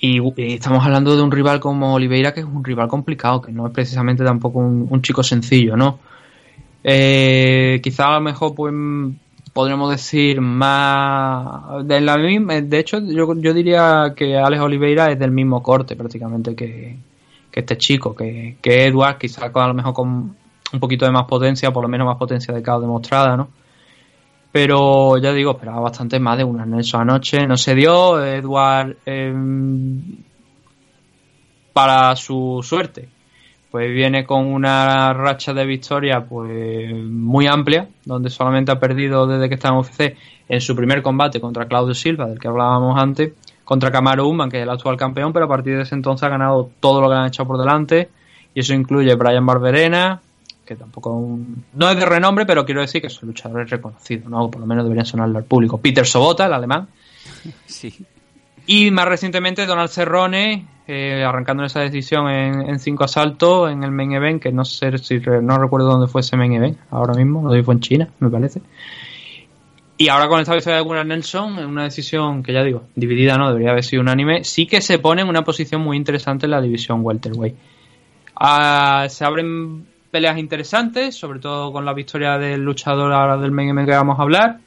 Y, 0.02 0.20
estamos 0.54 0.84
hablando 0.84 1.14
de 1.14 1.22
un 1.22 1.30
rival 1.30 1.60
como 1.60 1.94
Oliveira, 1.94 2.32
que 2.32 2.40
es 2.40 2.46
un 2.46 2.64
rival 2.64 2.88
complicado, 2.88 3.42
que 3.42 3.52
no 3.52 3.66
es 3.66 3.72
precisamente 3.72 4.24
tampoco 4.24 4.58
un, 4.58 5.02
chico 5.02 5.22
sencillo, 5.22 5.76
¿no? 5.76 5.98
Eh, 6.82 7.80
quizá 7.82 8.08
a 8.08 8.14
lo 8.14 8.22
mejor 8.22 8.54
pues 8.54 8.72
podríamos 9.52 9.90
decir, 9.90 10.40
más 10.40 11.86
de 11.86 12.00
la 12.00 12.16
De 12.16 12.78
hecho, 12.78 13.00
yo, 13.00 13.34
yo 13.36 13.54
diría 13.54 14.12
que 14.16 14.36
Alex 14.36 14.62
Oliveira 14.62 15.10
es 15.10 15.18
del 15.18 15.30
mismo 15.30 15.62
corte 15.62 15.96
prácticamente 15.96 16.54
que, 16.54 16.96
este 17.52 17.76
chico, 17.76 18.14
que, 18.14 18.56
que 18.60 18.86
Edward, 18.86 19.18
quizás 19.18 19.50
a 19.54 19.66
lo 19.66 19.74
mejor 19.74 19.92
con 19.92 20.36
un 20.72 20.80
poquito 20.80 21.04
de 21.04 21.10
más 21.10 21.26
potencia, 21.26 21.72
por 21.72 21.82
lo 21.82 21.88
menos 21.88 22.06
más 22.06 22.16
potencia 22.16 22.54
de 22.54 22.62
cada 22.62 22.80
demostrada, 22.80 23.36
¿no? 23.36 23.48
Pero 24.52 25.16
ya 25.18 25.32
digo, 25.32 25.52
esperaba 25.52 25.80
bastante 25.80 26.18
más 26.18 26.36
de 26.36 26.44
una 26.44 26.66
Nelson 26.66 27.02
anoche. 27.02 27.46
No 27.46 27.56
se 27.56 27.74
dio. 27.74 28.24
Edward, 28.24 28.96
em, 29.06 30.02
para 31.72 32.16
su 32.16 32.60
suerte, 32.62 33.08
pues 33.70 33.90
viene 33.92 34.24
con 34.24 34.46
una 34.46 35.12
racha 35.12 35.54
de 35.54 35.64
victoria 35.64 36.24
pues 36.24 36.92
muy 36.94 37.46
amplia, 37.46 37.88
donde 38.04 38.30
solamente 38.30 38.72
ha 38.72 38.80
perdido 38.80 39.26
desde 39.26 39.48
que 39.48 39.54
está 39.54 39.68
en 39.68 39.76
UFC 39.76 40.16
en 40.48 40.60
su 40.60 40.74
primer 40.74 41.02
combate 41.02 41.40
contra 41.40 41.66
Claudio 41.66 41.94
Silva, 41.94 42.26
del 42.26 42.40
que 42.40 42.48
hablábamos 42.48 42.98
antes, 42.98 43.32
contra 43.64 43.92
Camaro 43.92 44.26
Uman, 44.26 44.50
que 44.50 44.58
es 44.58 44.64
el 44.64 44.70
actual 44.70 44.96
campeón, 44.96 45.32
pero 45.32 45.44
a 45.44 45.48
partir 45.48 45.76
de 45.76 45.82
ese 45.82 45.94
entonces 45.94 46.24
ha 46.24 46.28
ganado 46.28 46.70
todo 46.80 47.00
lo 47.00 47.08
que 47.08 47.14
han 47.14 47.26
echado 47.26 47.46
por 47.46 47.58
delante, 47.58 48.08
y 48.52 48.60
eso 48.60 48.74
incluye 48.74 49.14
Brian 49.14 49.46
Barberena, 49.46 50.20
que 50.66 50.74
tampoco 50.74 51.38
no 51.74 51.90
es 51.90 51.96
de 51.96 52.06
renombre, 52.06 52.46
pero 52.46 52.64
quiero 52.64 52.80
decir 52.80 53.00
que 53.00 53.10
son 53.10 53.28
luchadores 53.28 53.70
reconocidos, 53.70 54.28
¿no? 54.28 54.50
Por 54.50 54.60
lo 54.60 54.66
menos 54.66 54.84
deberían 54.84 55.06
sonarle 55.06 55.38
al 55.38 55.44
público. 55.44 55.78
Peter 55.78 56.06
Sobota, 56.06 56.46
el 56.46 56.52
alemán. 56.52 56.88
Sí. 57.66 58.04
Y 58.66 58.90
más 58.90 59.06
recientemente 59.06 59.66
Donald 59.66 59.90
Cerrone, 59.90 60.66
eh, 60.86 61.24
arrancando 61.24 61.64
esa 61.64 61.80
decisión 61.80 62.28
en, 62.28 62.78
cinco 62.78 63.04
asaltos 63.04 63.70
en 63.70 63.82
el 63.82 63.90
main 63.90 64.12
event, 64.12 64.42
que 64.42 64.52
no 64.52 64.64
sé 64.64 64.96
si 64.98 65.18
no 65.20 65.58
recuerdo 65.58 65.88
dónde 65.88 66.08
fue 66.08 66.20
ese 66.20 66.36
main 66.36 66.52
event 66.52 66.78
ahora 66.90 67.14
mismo, 67.14 67.52
si 67.54 67.62
fue 67.62 67.74
en 67.74 67.80
China, 67.80 68.08
me 68.20 68.30
parece. 68.30 68.60
Y 69.96 70.08
ahora 70.08 70.28
con 70.28 70.40
esta 70.40 70.54
victoria 70.54 70.78
de 70.78 70.82
Gunnar 70.82 71.06
Nelson, 71.06 71.58
en 71.58 71.66
una 71.66 71.84
decisión 71.84 72.42
que 72.42 72.54
ya 72.54 72.62
digo, 72.62 72.84
dividida 72.94 73.36
no, 73.36 73.48
debería 73.48 73.70
haber 73.70 73.84
sido 73.84 74.00
unánime, 74.00 74.44
sí 74.44 74.66
que 74.66 74.80
se 74.80 74.98
pone 74.98 75.20
en 75.22 75.28
una 75.28 75.42
posición 75.42 75.82
muy 75.82 75.96
interesante 75.96 76.46
en 76.46 76.52
la 76.52 76.60
división 76.62 77.00
welterweight. 77.02 77.54
Ah, 78.34 79.06
se 79.10 79.24
abren 79.24 79.86
peleas 80.10 80.38
interesantes, 80.38 81.14
sobre 81.14 81.38
todo 81.38 81.70
con 81.72 81.84
la 81.84 81.92
victoria 81.92 82.38
del 82.38 82.62
luchador 82.62 83.12
ahora 83.12 83.36
del 83.36 83.50
main 83.50 83.68
event 83.68 83.88
que 83.88 83.94
vamos 83.94 84.18
a 84.18 84.22
hablar. 84.22 84.60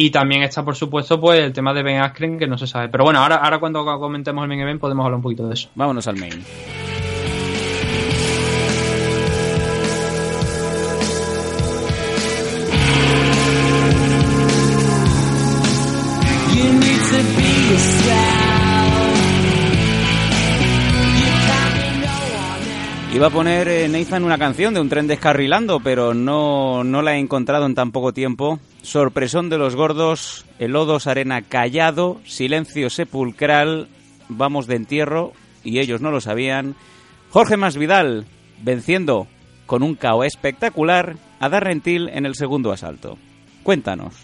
Y 0.00 0.10
también 0.10 0.44
está, 0.44 0.64
por 0.64 0.76
supuesto, 0.76 1.20
pues 1.20 1.40
el 1.40 1.52
tema 1.52 1.74
de 1.74 1.82
Ben 1.82 2.00
Askren, 2.00 2.38
que 2.38 2.46
no 2.46 2.56
se 2.56 2.68
sabe. 2.68 2.88
Pero 2.88 3.02
bueno, 3.02 3.18
ahora, 3.18 3.34
ahora 3.38 3.58
cuando 3.58 3.84
comentemos 3.98 4.44
el 4.44 4.48
main 4.48 4.60
event 4.60 4.80
podemos 4.80 5.04
hablar 5.04 5.16
un 5.16 5.22
poquito 5.22 5.48
de 5.48 5.54
eso. 5.54 5.70
Vámonos 5.74 6.06
al 6.06 6.16
main. 6.16 6.34
Iba 23.12 23.26
a 23.26 23.30
poner 23.30 23.66
eh, 23.66 23.88
Nathan 23.88 24.22
una 24.22 24.38
canción 24.38 24.74
de 24.74 24.80
un 24.80 24.88
tren 24.88 25.08
descarrilando, 25.08 25.80
pero 25.80 26.14
no, 26.14 26.84
no 26.84 27.02
la 27.02 27.16
he 27.16 27.18
encontrado 27.18 27.66
en 27.66 27.74
tan 27.74 27.90
poco 27.90 28.12
tiempo. 28.12 28.60
Sorpresón 28.82 29.50
de 29.50 29.58
los 29.58 29.74
gordos, 29.76 30.46
el 30.58 30.76
Odos 30.76 31.06
Arena 31.06 31.42
callado, 31.42 32.20
silencio 32.24 32.90
sepulcral, 32.90 33.88
vamos 34.28 34.66
de 34.66 34.76
entierro, 34.76 35.32
y 35.64 35.80
ellos 35.80 36.00
no 36.00 36.10
lo 36.10 36.20
sabían. 36.20 36.74
Jorge 37.30 37.56
Masvidal 37.56 38.26
venciendo 38.62 39.26
con 39.66 39.82
un 39.82 39.94
KO 39.94 40.24
espectacular 40.24 41.16
a 41.40 41.48
Darrentil 41.48 42.08
en 42.08 42.26
el 42.26 42.34
segundo 42.34 42.72
asalto. 42.72 43.18
Cuéntanos. 43.62 44.14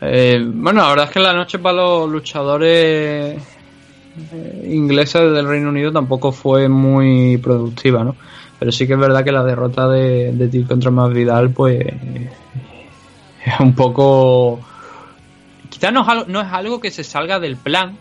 Eh, 0.00 0.38
bueno, 0.44 0.82
la 0.82 0.90
verdad 0.90 1.06
es 1.06 1.10
que 1.12 1.20
la 1.20 1.32
noche 1.32 1.58
para 1.58 1.78
los 1.78 2.08
luchadores 2.08 3.42
eh, 4.32 4.68
inglesa 4.70 5.20
del 5.24 5.48
Reino 5.48 5.70
Unido 5.70 5.90
tampoco 5.90 6.30
fue 6.30 6.68
muy 6.68 7.38
productiva, 7.38 8.04
¿no? 8.04 8.16
Pero 8.58 8.72
sí 8.72 8.86
que 8.86 8.94
es 8.94 8.98
verdad 8.98 9.24
que 9.24 9.32
la 9.32 9.44
derrota 9.44 9.88
de, 9.88 10.32
de 10.32 10.66
contra 10.66 10.90
más 10.90 11.12
pues 11.54 11.86
es 13.44 13.60
un 13.60 13.74
poco... 13.74 14.60
Quizás 15.68 15.92
no, 15.92 16.40
es 16.40 16.52
algo 16.52 16.80
que 16.80 16.90
se 16.90 17.04
salga 17.04 17.38
del 17.38 17.56
plan, 17.56 17.96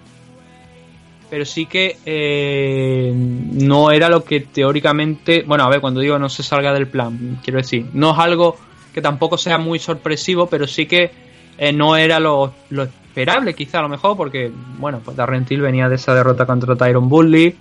pero 1.30 1.46
sí 1.46 1.66
que 1.66 1.98
eh, 2.06 3.12
no 3.14 3.92
era 3.92 4.10
lo 4.10 4.24
que 4.24 4.40
teóricamente... 4.40 5.44
Bueno, 5.46 5.66
a 5.66 5.70
ver, 5.70 5.82
cuando 5.82 6.00
digo 6.00 6.18
no 6.18 6.30
se 6.30 6.44
salga 6.44 6.74
del 6.74 6.88
plan, 6.88 7.40
quiero 7.44 7.58
decir, 7.58 7.86
no 7.94 8.14
es 8.14 8.20
algo 8.20 8.58
que 8.94 9.02
tampoco 9.02 9.38
sea 9.38 9.60
muy 9.60 9.78
sorpresivo, 9.78 10.48
pero 10.48 10.66
sí 10.66 10.88
que 10.88 11.12
eh, 11.58 11.72
no 11.72 11.96
era 11.96 12.20
lo, 12.20 12.54
esperable, 12.72 13.54
quizá 13.54 13.80
a 13.80 13.84
lo 13.84 13.90
mejor, 13.90 14.18
porque, 14.18 14.52
bueno, 14.80 15.02
pues 15.04 15.16
Darrentil 15.18 15.62
venía 15.62 15.90
de 15.90 15.96
esa 15.96 16.16
derrota 16.16 16.46
contra 16.46 16.76
Tyron 16.76 17.10
Bully, 17.10 17.56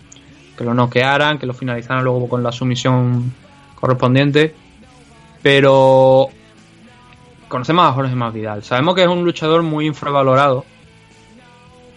que 0.56 0.64
lo 0.64 0.74
noquearan, 0.74 1.38
que 1.38 1.46
lo 1.46 1.54
finalizaran 1.54 2.04
luego 2.04 2.28
con 2.28 2.42
la 2.42 2.52
sumisión 2.52 3.32
correspondiente. 3.74 4.54
Pero 5.42 6.28
conocemos 7.48 7.86
a 7.86 7.92
Jorge 7.92 8.14
Masvidal. 8.14 8.62
Sabemos 8.62 8.94
que 8.94 9.02
es 9.02 9.08
un 9.08 9.24
luchador 9.24 9.62
muy 9.62 9.86
infravalorado. 9.86 10.64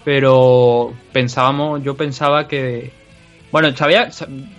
Pero 0.04 0.94
pensábamos, 1.12 1.84
yo 1.84 1.96
pensaba 1.96 2.48
que. 2.48 2.92
Bueno, 3.52 3.76
sabía. 3.76 4.10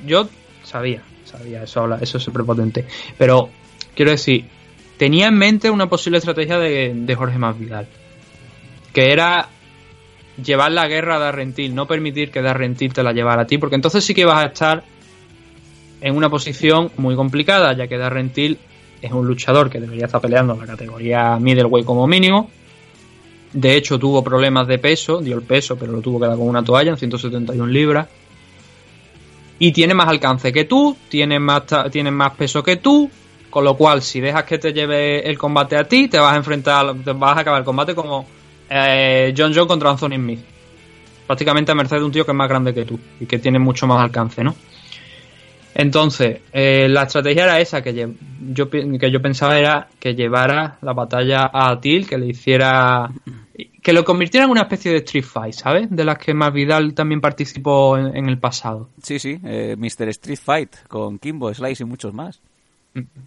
Yo 0.07 0.29
sabía, 0.65 1.03
sabía, 1.25 1.63
eso, 1.63 1.95
eso 2.01 2.19
es 2.19 2.29
prepotente. 2.31 2.87
Pero 3.17 3.49
quiero 3.95 4.11
decir, 4.11 4.47
tenía 4.97 5.29
en 5.29 5.37
mente 5.37 5.71
una 5.71 5.89
posible 5.89 6.19
estrategia 6.19 6.59
de, 6.59 6.93
de 6.95 7.15
Jorge 7.15 7.39
Masvidal 7.39 7.87
que 8.93 9.13
era 9.13 9.49
llevar 10.43 10.73
la 10.73 10.89
guerra 10.89 11.17
a 11.17 11.19
Darrentil, 11.19 11.75
no 11.75 11.87
permitir 11.87 12.31
que 12.31 12.43
Darrentil 12.43 12.93
te 12.93 13.03
la 13.03 13.13
llevara 13.13 13.43
a 13.43 13.47
ti, 13.47 13.59
porque 13.59 13.77
entonces 13.77 14.05
sí 14.05 14.15
que 14.15 14.25
vas 14.25 14.45
a 14.45 14.47
estar 14.47 14.85
en 16.01 16.17
una 16.17 16.31
posición 16.31 16.91
muy 16.97 17.15
complicada, 17.15 17.73
ya 17.75 17.87
que 17.87 17.99
Darrentil 17.99 18.59
es 19.03 19.13
un 19.13 19.27
luchador 19.27 19.71
que 19.71 19.81
debería 19.81 20.07
estar 20.07 20.21
peleando 20.21 20.55
en 20.55 20.61
la 20.61 20.67
categoría 20.67 21.39
middleweight 21.39 21.87
como 21.87 22.07
mínimo. 22.07 22.51
De 23.53 23.77
hecho, 23.77 23.99
tuvo 23.99 24.23
problemas 24.23 24.67
de 24.69 24.79
peso, 24.79 25.21
dio 25.21 25.37
el 25.37 25.43
peso, 25.43 25.77
pero 25.77 25.93
lo 25.93 26.01
tuvo 26.01 26.21
que 26.21 26.27
dar 26.27 26.37
con 26.37 26.49
una 26.49 26.63
toalla 26.63 26.93
en 26.93 26.97
171 26.97 27.67
libras. 27.67 28.09
Y 29.59 29.73
tiene 29.73 29.93
más 29.93 30.09
alcance 30.09 30.53
que 30.53 30.65
tú, 30.65 30.97
tiene 31.09 31.39
más, 31.39 31.65
tiene 31.91 32.11
más 32.11 32.33
peso 32.35 32.63
que 32.63 32.77
tú, 32.77 33.11
con 33.51 33.65
lo 33.65 33.77
cual, 33.77 34.03
si 34.03 34.21
dejas 34.21 34.45
que 34.45 34.59
te 34.59 34.73
lleve 34.73 35.29
el 35.29 35.37
combate 35.37 35.77
a 35.77 35.85
ti, 35.85 36.09
te 36.09 36.19
vas 36.19 36.33
a 36.33 36.37
enfrentar, 36.37 36.95
te 37.05 37.13
vas 37.13 37.37
a 37.37 37.41
acabar 37.41 37.59
el 37.61 37.65
combate 37.65 37.95
como 37.95 38.27
eh, 38.71 39.35
John 39.37 39.53
contra 39.67 39.91
Anthony 39.91 40.15
Smith. 40.15 40.41
Prácticamente 41.27 41.73
a 41.73 41.75
merced 41.75 41.99
de 41.99 42.05
un 42.05 42.13
tío 42.13 42.25
que 42.25 42.33
es 42.33 42.37
más 42.37 42.49
grande 42.49 42.73
que 42.73 42.85
tú 42.85 42.99
y 43.21 43.27
que 43.27 43.39
tiene 43.39 43.59
mucho 43.59 43.87
más 43.87 44.03
alcance, 44.03 44.43
¿no? 44.43 44.55
Entonces, 45.75 46.41
eh, 46.53 46.89
la 46.89 47.05
estrategia 47.05 47.45
era 47.45 47.61
esa, 47.61 47.83
que 47.83 47.95
yo, 47.95 48.69
que 48.71 49.11
yo 49.11 49.23
pensaba 49.23 49.59
era 49.59 49.89
que 49.99 50.15
llevara 50.15 50.79
la 50.83 50.93
batalla 50.93 51.49
a 51.53 51.71
Atil, 51.71 52.09
que 52.09 52.19
le 52.19 52.27
hiciera... 52.27 53.09
que 53.81 53.93
lo 53.93 54.05
convirtiera 54.05 54.47
en 54.47 54.51
una 54.51 54.63
especie 54.63 54.91
de 54.91 54.99
Street 54.99 55.25
Fight, 55.25 55.55
¿sabes? 55.55 55.89
De 55.89 56.05
las 56.05 56.19
que 56.19 56.35
Masvidal 56.35 56.93
también 56.95 57.21
participó 57.21 57.97
en, 57.97 58.17
en 58.17 58.29
el 58.29 58.39
pasado. 58.39 58.89
Sí, 59.03 59.19
sí, 59.19 59.39
eh, 59.45 59.77
Mr. 59.79 60.09
Street 60.09 60.41
Fight 60.43 60.77
con 60.89 61.19
Kimbo, 61.19 61.55
Slice 61.55 61.85
y 61.85 61.87
muchos 61.87 62.13
más. 62.13 62.41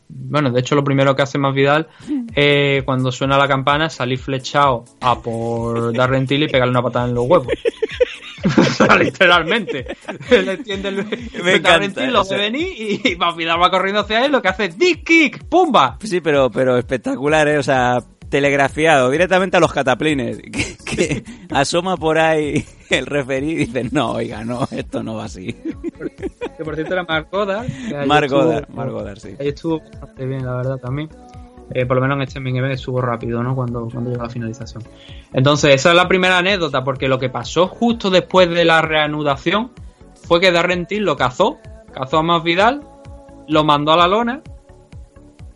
Bueno, 0.08 0.52
de 0.52 0.60
hecho 0.60 0.76
lo 0.76 0.84
primero 0.84 1.16
que 1.16 1.22
hace 1.22 1.38
Masvidal 1.38 1.88
eh, 2.36 2.82
cuando 2.86 3.12
suena 3.12 3.38
la 3.38 3.48
campana 3.48 3.88
es 3.88 3.94
salir 3.94 4.20
flechado 4.20 4.84
a 5.02 5.20
por 5.20 5.94
Darren 5.94 6.28
Till 6.28 6.44
y 6.44 6.48
pegarle 6.48 6.72
una 6.72 6.82
patada 6.82 7.08
en 7.08 7.16
los 7.16 7.26
huevos. 7.28 7.48
O 8.58 8.64
sea, 8.64 8.98
literalmente. 8.98 9.96
Le 10.30 10.58
tiende 10.58 10.90
el, 10.90 11.06
Me 11.44 11.56
encanta 11.56 12.06
lo 12.08 12.26
ve 12.26 12.38
venir 12.38 12.68
y, 12.78 13.12
y 13.12 13.16
Masvidal 13.16 13.62
va 13.62 13.72
corriendo 13.72 14.02
hacia 14.02 14.26
él, 14.26 14.32
lo 14.32 14.42
que 14.42 14.50
hace 14.50 14.66
es 14.66 14.78
Dick 14.78 15.04
Kick, 15.06 15.46
¡pumba! 15.46 15.98
Sí, 16.02 16.20
pero, 16.20 16.52
pero 16.52 16.78
espectacular, 16.78 17.48
¿eh? 17.48 17.58
O 17.58 17.64
sea, 17.64 18.00
telegrafiado, 18.34 19.12
directamente 19.12 19.58
a 19.58 19.60
los 19.60 19.72
cataplines. 19.72 20.40
Que, 20.94 21.24
que 21.24 21.24
asoma 21.52 21.98
por 21.98 22.20
ahí 22.20 22.66
el 22.90 23.06
referí 23.08 23.52
y 23.52 23.56
dice, 23.56 23.90
no, 23.92 24.12
oiga, 24.12 24.44
no, 24.44 24.68
esto 24.70 25.02
no 25.02 25.16
va 25.16 25.26
así. 25.26 25.54
Que 25.54 26.64
por 26.64 26.76
cierto 26.76 26.94
era 26.94 27.04
Mark 27.04 27.28
Goddard. 27.32 27.68
Mark 28.06 28.30
Goddard, 28.30 28.70
Mark 28.70 28.92
Goddard, 28.92 29.18
sí. 29.18 29.36
Ahí 29.40 29.50
estuvo 29.50 29.80
bastante 29.80 30.26
bien, 30.26 30.46
la 30.46 30.56
verdad, 30.56 30.78
también. 30.78 31.10
Eh, 31.74 31.86
por 31.86 31.96
lo 31.96 32.02
menos 32.02 32.18
en 32.18 32.24
este 32.24 32.40
main 32.40 32.56
event 32.58 32.74
estuvo 32.74 33.02
rápido, 33.02 33.42
¿no? 33.42 33.56
Cuando, 33.56 33.88
cuando 33.92 34.12
llegó 34.12 34.24
a 34.24 34.26
la 34.26 34.32
finalización. 34.32 34.84
Entonces, 35.32 35.76
esa 35.76 35.90
es 35.90 35.96
la 35.96 36.08
primera 36.08 36.38
anécdota, 36.38 36.84
porque 36.84 37.08
lo 37.08 37.18
que 37.18 37.30
pasó 37.30 37.68
justo 37.68 38.10
después 38.12 38.50
de 38.50 38.66
la 38.66 38.82
reanudación 38.82 39.72
fue 40.28 40.40
que 40.40 40.52
Darren 40.52 40.86
Till 40.86 41.04
lo 41.04 41.16
cazó, 41.16 41.58
cazó 41.92 42.20
a 42.20 42.24
Masvidal, 42.24 42.82
lo 43.48 43.64
mandó 43.64 43.94
a 43.94 43.98
la 43.98 44.08
lona 44.08 44.42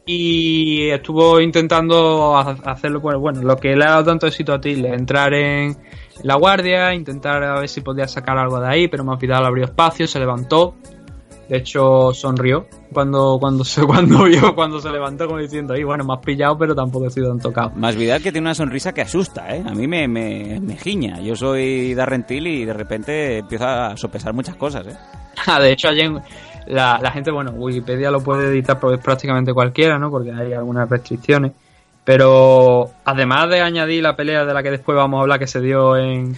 y 0.07 0.89
estuvo 0.89 1.39
intentando 1.39 2.35
ha- 2.37 2.57
hacerlo, 2.65 2.99
bueno, 3.01 3.19
bueno, 3.19 3.41
lo 3.43 3.57
que 3.57 3.75
le 3.75 3.85
ha 3.85 3.89
dado 3.91 4.05
tanto 4.05 4.25
éxito 4.25 4.53
a 4.53 4.59
Till, 4.61 4.85
entrar 4.85 5.33
en 5.33 5.75
la 6.23 6.35
guardia, 6.35 6.93
intentar 6.95 7.43
a 7.43 7.59
ver 7.59 7.69
si 7.69 7.81
podía 7.81 8.07
sacar 8.07 8.37
algo 8.37 8.59
de 8.59 8.67
ahí, 8.67 8.87
pero 8.87 9.03
Masvidal 9.03 9.45
abrió 9.45 9.65
espacio, 9.65 10.07
se 10.07 10.17
levantó, 10.19 10.75
de 11.49 11.57
hecho 11.57 12.13
sonrió 12.13 12.67
cuando 12.91 13.37
cuando 13.39 13.63
se 13.63 13.81
cuando 13.85 14.23
vio 14.25 14.53
cuando 14.53 14.79
se 14.81 14.89
levantó 14.89 15.27
como 15.27 15.39
diciendo 15.39 15.73
ahí 15.73 15.83
bueno 15.83 16.03
me 16.03 16.13
has 16.13 16.19
pillado 16.19 16.57
pero 16.57 16.75
tampoco 16.75 17.07
he 17.07 17.09
sido 17.09 17.29
tan 17.29 17.39
tocado 17.39 17.71
Más 17.77 17.95
Vidal 17.95 18.21
que 18.21 18.33
tiene 18.33 18.47
una 18.47 18.53
sonrisa 18.55 18.93
que 18.93 18.99
asusta, 19.01 19.55
¿eh? 19.55 19.63
A 19.65 19.73
mí 19.73 19.87
me, 19.87 20.09
me, 20.09 20.59
me 20.59 20.75
giña. 20.75 21.21
Yo 21.21 21.35
soy 21.37 21.93
Darren 21.93 22.25
Till 22.25 22.47
y 22.47 22.65
de 22.65 22.73
repente 22.73 23.37
empiezo 23.37 23.65
a 23.65 23.95
sopesar 23.95 24.33
muchas 24.33 24.55
cosas, 24.57 24.87
¿eh? 24.87 24.97
Ah, 25.45 25.59
de 25.61 25.71
hecho 25.71 25.87
ayer 25.87 26.11
la, 26.67 26.99
la 27.01 27.11
gente 27.11 27.31
bueno 27.31 27.51
Wikipedia 27.51 28.11
lo 28.11 28.21
puede 28.21 28.47
editar 28.47 28.79
pues, 28.79 28.99
prácticamente 28.99 29.53
cualquiera 29.53 29.97
no 29.99 30.09
porque 30.11 30.31
hay 30.31 30.53
algunas 30.53 30.89
restricciones 30.89 31.51
pero 32.03 32.89
además 33.03 33.49
de 33.49 33.59
añadir 33.61 34.01
la 34.03 34.15
pelea 34.15 34.45
de 34.45 34.53
la 34.53 34.63
que 34.63 34.71
después 34.71 34.95
vamos 34.95 35.17
a 35.17 35.21
hablar 35.23 35.39
que 35.39 35.47
se 35.47 35.59
dio 35.59 35.97
en, 35.97 36.37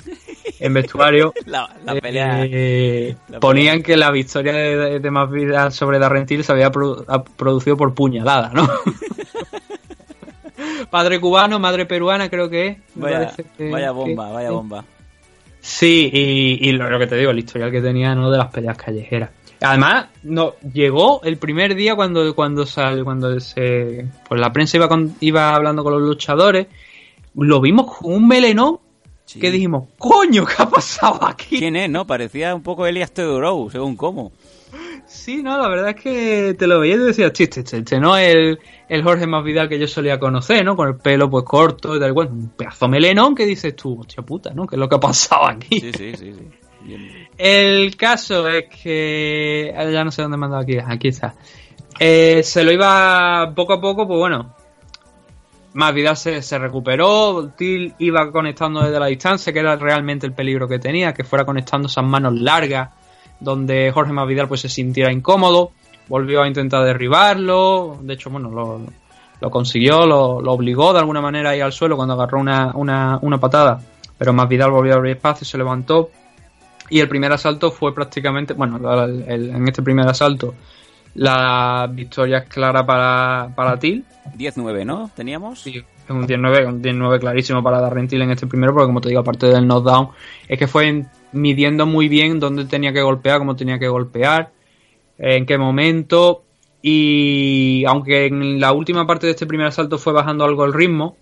en 0.59 0.73
vestuario 0.73 1.31
La, 1.45 1.69
la 1.85 1.95
pelea... 1.95 2.43
eh, 2.45 3.15
la 3.29 3.39
ponían 3.39 3.83
que 3.83 3.95
la 3.95 4.09
victoria 4.09 4.53
de, 4.53 4.75
de, 4.77 4.99
de 4.99 5.11
Masvidal 5.11 5.71
sobre 5.71 5.99
Darren 5.99 6.25
Till 6.25 6.43
se 6.43 6.51
había 6.53 6.71
produ- 6.71 7.05
ha- 7.07 7.23
producido 7.23 7.77
por 7.77 7.93
puñalada, 7.93 8.49
¿no? 8.53 8.67
Padre 10.89 11.19
cubano, 11.19 11.59
madre 11.59 11.85
peruana, 11.85 12.29
creo 12.29 12.49
que 12.49 12.67
es. 12.67 12.77
Vaya, 12.95 13.31
que- 13.57 13.69
vaya 13.69 13.87
que- 13.87 13.93
bomba, 13.93 14.31
vaya 14.31 14.51
bomba. 14.51 14.83
Sí, 15.61 16.09
y, 16.11 16.67
y 16.69 16.71
lo, 16.71 16.89
lo 16.89 16.97
que 16.99 17.07
te 17.07 17.15
digo, 17.15 17.31
el 17.31 17.39
historial 17.39 17.69
que 17.71 17.81
tenía, 17.81 18.15
¿no? 18.15 18.31
De 18.31 18.37
las 18.37 18.47
peleas 18.47 18.77
callejeras. 18.77 19.29
Además, 19.61 20.07
no, 20.23 20.53
llegó 20.73 21.21
el 21.23 21.37
primer 21.37 21.75
día 21.75 21.95
cuando, 21.95 22.33
cuando 22.35 22.65
sale, 22.65 23.03
cuando 23.03 23.39
se. 23.39 24.07
Pues 24.27 24.39
la 24.39 24.51
prensa 24.53 24.77
iba 24.77 24.87
con, 24.87 25.15
iba 25.19 25.53
hablando 25.53 25.83
con 25.83 25.93
los 25.93 26.01
luchadores. 26.01 26.67
Lo 27.35 27.61
vimos 27.61 27.97
con 27.97 28.13
un 28.13 28.27
melenón 28.27 28.79
Sí. 29.25 29.39
que 29.39 29.51
dijimos, 29.51 29.89
coño, 29.99 30.43
¿qué 30.43 30.55
ha 30.57 30.67
pasado 30.67 31.23
aquí? 31.27 31.59
¿Quién 31.59 31.75
es, 31.75 31.87
no? 31.87 32.07
Parecía 32.07 32.55
un 32.55 32.63
poco 32.63 32.87
Elias 32.87 33.11
Teodorou, 33.11 33.69
según 33.69 33.95
cómo. 33.95 34.31
Sí, 35.05 35.43
no, 35.43 35.55
la 35.55 35.67
verdad 35.67 35.89
es 35.89 36.01
que 36.01 36.55
te 36.57 36.65
lo 36.65 36.79
veía 36.79 36.95
y 36.95 36.97
te 36.97 37.03
decías, 37.03 37.31
chiste, 37.33 37.59
este, 37.59 37.77
este 37.77 37.99
no 37.99 38.17
es 38.17 38.33
el, 38.33 38.59
el 38.87 39.03
Jorge 39.03 39.27
más 39.27 39.43
Vidal 39.43 39.69
que 39.69 39.77
yo 39.77 39.87
solía 39.87 40.19
conocer, 40.19 40.65
¿no? 40.65 40.75
Con 40.75 40.87
el 40.87 40.95
pelo 40.95 41.29
pues 41.29 41.45
corto 41.45 41.95
y 41.95 41.99
tal 41.99 42.11
cual. 42.15 42.29
Un 42.31 42.49
pedazo 42.49 42.87
melenón 42.87 43.35
que 43.35 43.45
dices 43.45 43.75
tú, 43.75 43.99
hostia 43.99 44.23
puta, 44.23 44.51
¿no? 44.51 44.65
¿Qué 44.65 44.77
es 44.77 44.79
lo 44.79 44.89
que 44.89 44.95
ha 44.95 44.99
pasado 44.99 45.45
aquí? 45.47 45.79
Sí, 45.79 45.91
sí, 45.95 46.11
sí, 46.17 46.33
sí. 46.33 46.47
Bien. 46.81 47.18
El 47.39 47.95
caso 47.95 48.49
es 48.49 48.65
que. 48.65 49.73
ah, 49.75 49.85
Ya 49.85 50.03
no 50.03 50.11
sé 50.11 50.21
dónde 50.21 50.35
he 50.35 50.39
mandado 50.39 50.61
aquí. 50.61 50.77
Aquí 50.77 51.07
está. 51.07 51.35
Eh, 51.97 52.43
se 52.43 52.65
lo 52.65 52.71
iba 52.73 53.53
poco 53.55 53.73
a 53.73 53.81
poco, 53.81 54.05
pues 54.05 54.19
bueno. 54.19 54.53
Más 55.73 55.93
Vidal 55.93 56.17
se, 56.17 56.59
recuperó. 56.59 57.53
Till 57.55 57.93
iba 57.99 58.29
conectando 58.29 58.81
desde 58.81 58.99
la 58.99 59.05
distancia, 59.05 59.53
que 59.53 59.59
era 59.59 59.77
realmente 59.77 60.27
el 60.27 60.33
peligro 60.33 60.67
que 60.67 60.79
tenía, 60.79 61.13
que 61.13 61.23
fuera 61.23 61.45
conectando 61.45 61.87
esas 61.87 62.03
manos 62.03 62.33
largas, 62.33 62.89
donde 63.39 63.89
Jorge 63.93 64.11
Masvidal 64.11 64.49
pues 64.49 64.59
se 64.59 64.69
sintiera 64.69 65.09
incómodo. 65.09 65.71
Volvió 66.09 66.41
a 66.41 66.47
intentar 66.47 66.83
derribarlo. 66.83 67.99
De 68.01 68.15
hecho, 68.15 68.29
bueno, 68.29 68.49
lo, 68.49 68.81
lo 69.39 69.49
consiguió, 69.49 70.05
lo, 70.05 70.41
lo 70.41 70.51
obligó 70.51 70.91
de 70.91 70.99
alguna 70.99 71.21
manera 71.21 71.51
a 71.51 71.55
ir 71.55 71.63
al 71.63 71.71
suelo 71.71 71.95
cuando 71.95 72.15
agarró 72.15 72.41
una, 72.41 72.73
una, 72.75 73.17
una 73.21 73.37
patada. 73.37 73.79
Pero 74.17 74.33
Masvidal 74.33 74.71
volvió 74.71 74.93
a 74.93 74.97
abrir 74.97 75.15
espacio, 75.15 75.45
se 75.45 75.57
levantó. 75.57 76.09
Y 76.89 76.99
el 76.99 77.07
primer 77.07 77.31
asalto 77.31 77.71
fue 77.71 77.93
prácticamente, 77.93 78.53
bueno, 78.53 78.77
el- 79.27 79.49
en 79.49 79.67
este 79.67 79.81
primer 79.81 80.07
asalto 80.07 80.55
la 81.15 81.89
victoria 81.91 82.39
es 82.39 82.49
clara 82.49 82.85
para, 82.85 83.51
para 83.55 83.77
Till. 83.79 84.05
10-9, 84.35 84.85
¿no? 84.85 85.09
¿Teníamos? 85.15 85.59
Sí, 85.59 85.77
es 85.77 86.09
un 86.09 86.25
19, 86.27 86.65
un 86.65 86.81
19 86.81 87.19
clarísimo 87.19 87.63
para 87.63 87.81
Darren 87.81 88.07
Till 88.07 88.21
en 88.21 88.31
este 88.31 88.47
primero, 88.47 88.73
porque 88.73 88.87
como 88.87 89.01
te 89.01 89.09
digo, 89.09 89.21
aparte 89.21 89.47
del 89.47 89.65
knockdown, 89.67 90.09
es 90.47 90.57
que 90.57 90.67
fue 90.67 90.87
en- 90.87 91.07
midiendo 91.31 91.85
muy 91.85 92.07
bien 92.07 92.39
dónde 92.39 92.65
tenía 92.65 92.93
que 92.93 93.01
golpear, 93.01 93.39
cómo 93.39 93.55
tenía 93.55 93.79
que 93.79 93.87
golpear, 93.87 94.51
en 95.17 95.45
qué 95.45 95.57
momento. 95.57 96.43
Y 96.81 97.83
aunque 97.85 98.27
en 98.27 98.59
la 98.59 98.71
última 98.71 99.05
parte 99.05 99.27
de 99.27 99.31
este 99.31 99.45
primer 99.45 99.67
asalto 99.67 99.97
fue 99.97 100.13
bajando 100.13 100.45
algo 100.45 100.63
el 100.65 100.73
ritmo, 100.73 101.17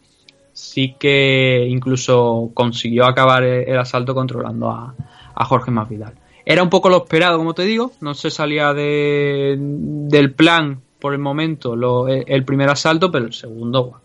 sí 0.54 0.96
que 1.00 1.66
incluso 1.70 2.52
consiguió 2.54 3.06
acabar 3.06 3.44
el, 3.44 3.68
el 3.70 3.78
asalto 3.80 4.14
controlando 4.14 4.70
a, 4.70 4.94
a 5.40 5.46
Jorge 5.46 5.72
Masvidal. 5.72 6.14
Era 6.46 6.64
un 6.64 6.70
poco 6.70 6.90
lo 6.90 6.98
esperado, 6.98 7.38
como 7.38 7.54
te 7.54 7.64
digo, 7.64 7.92
no 8.02 8.14
se 8.14 8.30
salía 8.32 8.74
de, 8.74 9.56
del 9.60 10.34
plan 10.34 10.82
por 11.00 11.14
el 11.14 11.20
momento 11.20 11.76
lo- 11.76 12.08
el, 12.08 12.44
primer 12.46 12.70
asalto, 12.70 13.12
pero 13.12 13.26
el 13.26 13.34
segundo. 13.34 14.02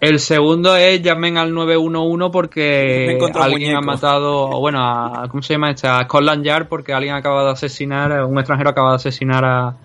El 0.00 0.18
segundo 0.18 0.76
es 0.76 1.00
llamen 1.00 1.38
al 1.38 1.54
911 1.54 2.30
porque 2.30 3.16
alguien 3.44 3.70
ha 3.76 3.80
matado, 3.86 4.48
bueno, 4.60 4.80
a, 4.82 5.28
¿cómo 5.30 5.42
se 5.42 5.54
llama 5.54 5.70
esta? 5.70 5.98
A 5.98 6.04
Scotland 6.04 6.44
Yard 6.44 6.68
porque 6.68 6.92
alguien 6.92 7.14
acaba 7.14 7.44
de 7.44 7.50
asesinar, 7.52 8.24
un 8.24 8.36
extranjero 8.38 8.70
acaba 8.70 8.90
de 8.90 8.96
asesinar 8.96 9.44
a, 9.46 9.76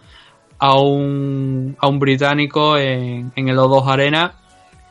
a 0.57 0.77
un, 0.81 1.77
a 1.79 1.87
un 1.87 1.99
británico 1.99 2.77
en, 2.77 3.31
en 3.35 3.47
el 3.47 3.57
O2 3.57 3.87
Arena 3.87 4.33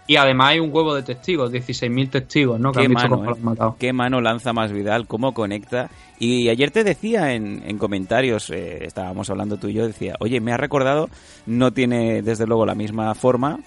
y 0.09 0.16
además 0.16 0.48
hay 0.48 0.59
un 0.59 0.74
huevo 0.74 0.94
de 0.94 1.02
testigos, 1.02 1.52
16.000 1.52 2.10
testigos, 2.10 2.59
¿no? 2.59 2.72
Que 2.72 2.80
Qué 2.80 2.86
han 2.86 2.93
mano, 2.93 3.18
cómo 3.18 3.30
¿eh? 3.30 3.40
matado. 3.43 3.76
Qué 3.78 3.93
mano 3.93 4.22
lanza 4.22 4.55
más 4.55 4.72
Vidal, 4.72 5.06
cómo 5.06 5.35
conecta. 5.35 5.90
Y 6.18 6.48
ayer 6.48 6.70
te 6.70 6.82
decía 6.82 7.35
en, 7.35 7.62
en 7.66 7.76
comentarios, 7.76 8.48
eh, 8.48 8.86
estábamos 8.86 9.28
hablando 9.28 9.59
tú 9.59 9.68
y 9.68 9.74
yo, 9.74 9.86
decía, 9.86 10.14
oye, 10.18 10.40
me 10.40 10.52
ha 10.52 10.56
recordado, 10.56 11.10
no 11.44 11.72
tiene 11.72 12.22
desde 12.22 12.47
luego 12.47 12.64
la 12.64 12.74
misma 12.74 13.14
forma, 13.14 13.60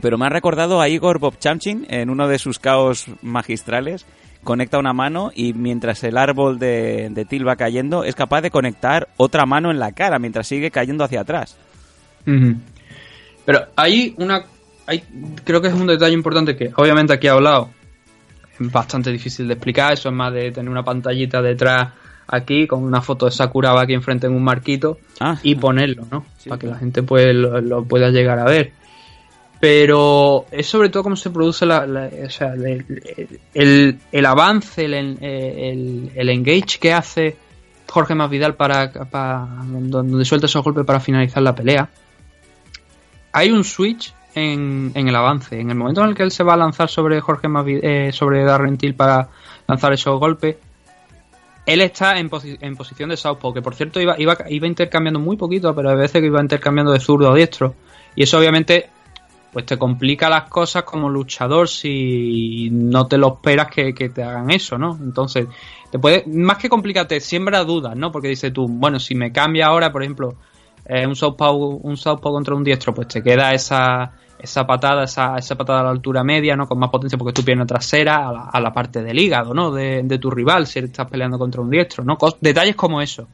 pero 0.00 0.16
me 0.16 0.24
ha 0.24 0.30
recordado 0.30 0.80
a 0.80 0.88
Igor 0.88 1.18
Bobchamchin 1.18 1.86
en 1.90 2.08
uno 2.08 2.26
de 2.26 2.38
sus 2.38 2.58
caos 2.58 3.08
magistrales. 3.20 4.06
Conecta 4.44 4.78
una 4.78 4.94
mano 4.94 5.30
y 5.34 5.52
mientras 5.52 6.02
el 6.04 6.16
árbol 6.16 6.58
de, 6.58 7.10
de 7.10 7.24
Til 7.26 7.46
va 7.46 7.56
cayendo, 7.56 8.02
es 8.02 8.14
capaz 8.14 8.40
de 8.40 8.50
conectar 8.50 9.08
otra 9.18 9.44
mano 9.44 9.70
en 9.70 9.78
la 9.78 9.92
cara 9.92 10.18
mientras 10.18 10.46
sigue 10.46 10.70
cayendo 10.70 11.04
hacia 11.04 11.20
atrás. 11.20 11.58
Pero 12.24 13.60
hay 13.76 14.14
una. 14.18 14.44
Hay, 14.86 15.02
creo 15.44 15.60
que 15.60 15.68
es 15.68 15.74
un 15.74 15.86
detalle 15.86 16.14
importante 16.14 16.56
que, 16.56 16.70
obviamente, 16.76 17.12
aquí 17.12 17.26
he 17.26 17.30
hablado. 17.30 17.70
Es 18.58 18.70
bastante 18.72 19.10
difícil 19.12 19.48
de 19.48 19.54
explicar. 19.54 19.92
Eso 19.92 20.08
es 20.08 20.14
más 20.14 20.32
de 20.32 20.50
tener 20.52 20.70
una 20.70 20.84
pantallita 20.84 21.42
detrás 21.42 21.88
aquí 22.28 22.66
con 22.66 22.82
una 22.82 23.00
foto 23.02 23.26
de 23.26 23.32
Sakuraba 23.32 23.82
aquí 23.82 23.92
enfrente 23.94 24.26
en 24.26 24.34
un 24.34 24.42
marquito 24.42 24.98
Ah. 25.20 25.38
y 25.42 25.54
ponerlo, 25.56 26.06
¿no? 26.10 26.24
Sí, 26.38 26.48
Para 26.48 26.58
que 26.58 26.66
la 26.66 26.76
gente 26.78 27.02
pues 27.02 27.34
lo, 27.34 27.60
lo 27.60 27.84
pueda 27.84 28.10
llegar 28.10 28.38
a 28.38 28.44
ver. 28.44 28.72
Pero 29.60 30.46
es 30.50 30.66
sobre 30.66 30.90
todo 30.90 31.02
cómo 31.02 31.16
se 31.16 31.30
produce 31.30 31.64
la, 31.66 31.86
la- 31.86 32.10
o 32.26 32.30
sea, 32.30 32.52
el, 32.54 32.84
el- 33.54 33.98
el 34.12 34.26
avance, 34.26 34.84
el, 34.84 34.94
el, 34.94 36.10
el 36.14 36.28
engage 36.28 36.78
que 36.78 36.92
hace 36.92 37.36
Jorge 37.88 38.14
Masvidal 38.14 38.54
para, 38.54 38.92
para 38.92 39.46
donde 39.64 40.24
suelta 40.24 40.46
esos 40.46 40.62
golpes 40.62 40.84
para 40.84 41.00
finalizar 41.00 41.42
la 41.42 41.54
pelea. 41.54 41.88
Hay 43.32 43.50
un 43.50 43.64
switch 43.64 44.12
en, 44.36 44.92
el 44.94 45.16
avance. 45.16 45.58
En 45.58 45.70
el 45.70 45.76
momento 45.76 46.02
en 46.02 46.10
el 46.10 46.14
que 46.14 46.22
él 46.22 46.30
se 46.30 46.44
va 46.44 46.54
a 46.54 46.56
lanzar 46.56 46.88
sobre 46.88 47.20
Jorge 47.20 47.48
Masvidal, 47.48 47.84
eh, 47.84 48.12
sobre 48.12 48.44
Darren 48.44 48.76
Till 48.76 48.94
para 48.94 49.28
lanzar 49.66 49.92
esos 49.92 50.18
golpes, 50.20 50.56
él 51.64 51.80
está 51.80 52.18
en, 52.18 52.30
posi- 52.30 52.58
en 52.60 52.76
posición 52.76 53.10
de 53.10 53.16
southpaw, 53.16 53.52
que 53.52 53.62
por 53.62 53.74
cierto 53.74 54.00
iba, 54.00 54.14
iba, 54.18 54.36
iba 54.48 54.66
intercambiando 54.66 55.18
muy 55.18 55.36
poquito, 55.36 55.74
pero 55.74 55.90
a 55.90 55.94
veces 55.94 56.20
que 56.20 56.26
iba 56.26 56.40
intercambiando 56.40 56.92
de 56.92 57.00
zurdo 57.00 57.32
a 57.32 57.34
diestro. 57.34 57.74
Y 58.14 58.22
eso 58.22 58.38
obviamente 58.38 58.90
pues 59.52 59.64
te 59.64 59.78
complica 59.78 60.28
las 60.28 60.50
cosas 60.50 60.82
como 60.82 61.08
luchador 61.08 61.66
si 61.66 62.68
no 62.70 63.06
te 63.06 63.16
lo 63.16 63.28
esperas 63.34 63.68
que, 63.68 63.94
que 63.94 64.10
te 64.10 64.22
hagan 64.22 64.50
eso, 64.50 64.76
¿no? 64.76 64.98
Entonces, 65.02 65.46
te 65.90 65.98
puede, 65.98 66.24
más 66.26 66.58
que 66.58 66.68
complicarte, 66.68 67.20
siembra 67.20 67.64
dudas, 67.64 67.96
¿no? 67.96 68.12
Porque 68.12 68.28
dices 68.28 68.52
tú, 68.52 68.68
bueno, 68.68 69.00
si 69.00 69.14
me 69.14 69.32
cambia 69.32 69.68
ahora, 69.68 69.90
por 69.90 70.02
ejemplo, 70.02 70.34
eh, 70.84 71.06
un 71.06 71.16
southpaw, 71.16 71.56
un 71.82 71.96
southpaw 71.96 72.32
contra 72.32 72.54
un 72.54 72.64
diestro, 72.64 72.94
pues 72.94 73.08
te 73.08 73.22
queda 73.22 73.54
esa, 73.54 74.12
esa 74.38 74.66
patada, 74.66 75.04
esa, 75.04 75.36
esa 75.36 75.56
patada 75.56 75.80
a 75.80 75.84
la 75.84 75.90
altura 75.90 76.24
media, 76.24 76.56
¿no? 76.56 76.66
Con 76.68 76.78
más 76.78 76.90
potencia 76.90 77.18
porque 77.18 77.32
tu 77.32 77.44
pierna 77.44 77.66
trasera 77.66 78.48
a 78.50 78.60
la, 78.60 78.72
parte 78.72 79.02
del 79.02 79.18
hígado, 79.18 79.54
¿no? 79.54 79.70
De, 79.70 80.02
de 80.02 80.18
tu 80.18 80.30
rival, 80.30 80.66
si 80.66 80.80
estás 80.80 81.08
peleando 81.08 81.38
contra 81.38 81.60
un 81.60 81.70
diestro, 81.70 82.04
¿no? 82.04 82.18
Detalles 82.40 82.76
como 82.76 83.00
eso. 83.00 83.28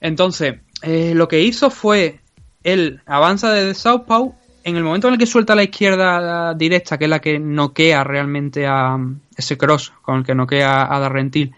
Entonces, 0.00 0.56
eh, 0.82 1.14
lo 1.14 1.28
que 1.28 1.42
hizo 1.42 1.70
fue, 1.70 2.20
él 2.62 3.00
avanza 3.06 3.52
desde 3.52 3.74
Southpaw, 3.74 4.34
en 4.64 4.76
el 4.76 4.82
momento 4.82 5.08
en 5.08 5.14
el 5.14 5.18
que 5.18 5.26
suelta 5.26 5.54
la 5.54 5.62
izquierda 5.62 6.52
directa, 6.54 6.98
que 6.98 7.04
es 7.04 7.10
la 7.10 7.20
que 7.20 7.38
noquea 7.38 8.02
realmente 8.04 8.66
a 8.66 8.98
ese 9.36 9.56
cross 9.56 9.92
con 10.02 10.18
el 10.18 10.24
que 10.24 10.34
noquea 10.34 10.92
a 10.92 10.98
Darrentil, 10.98 11.54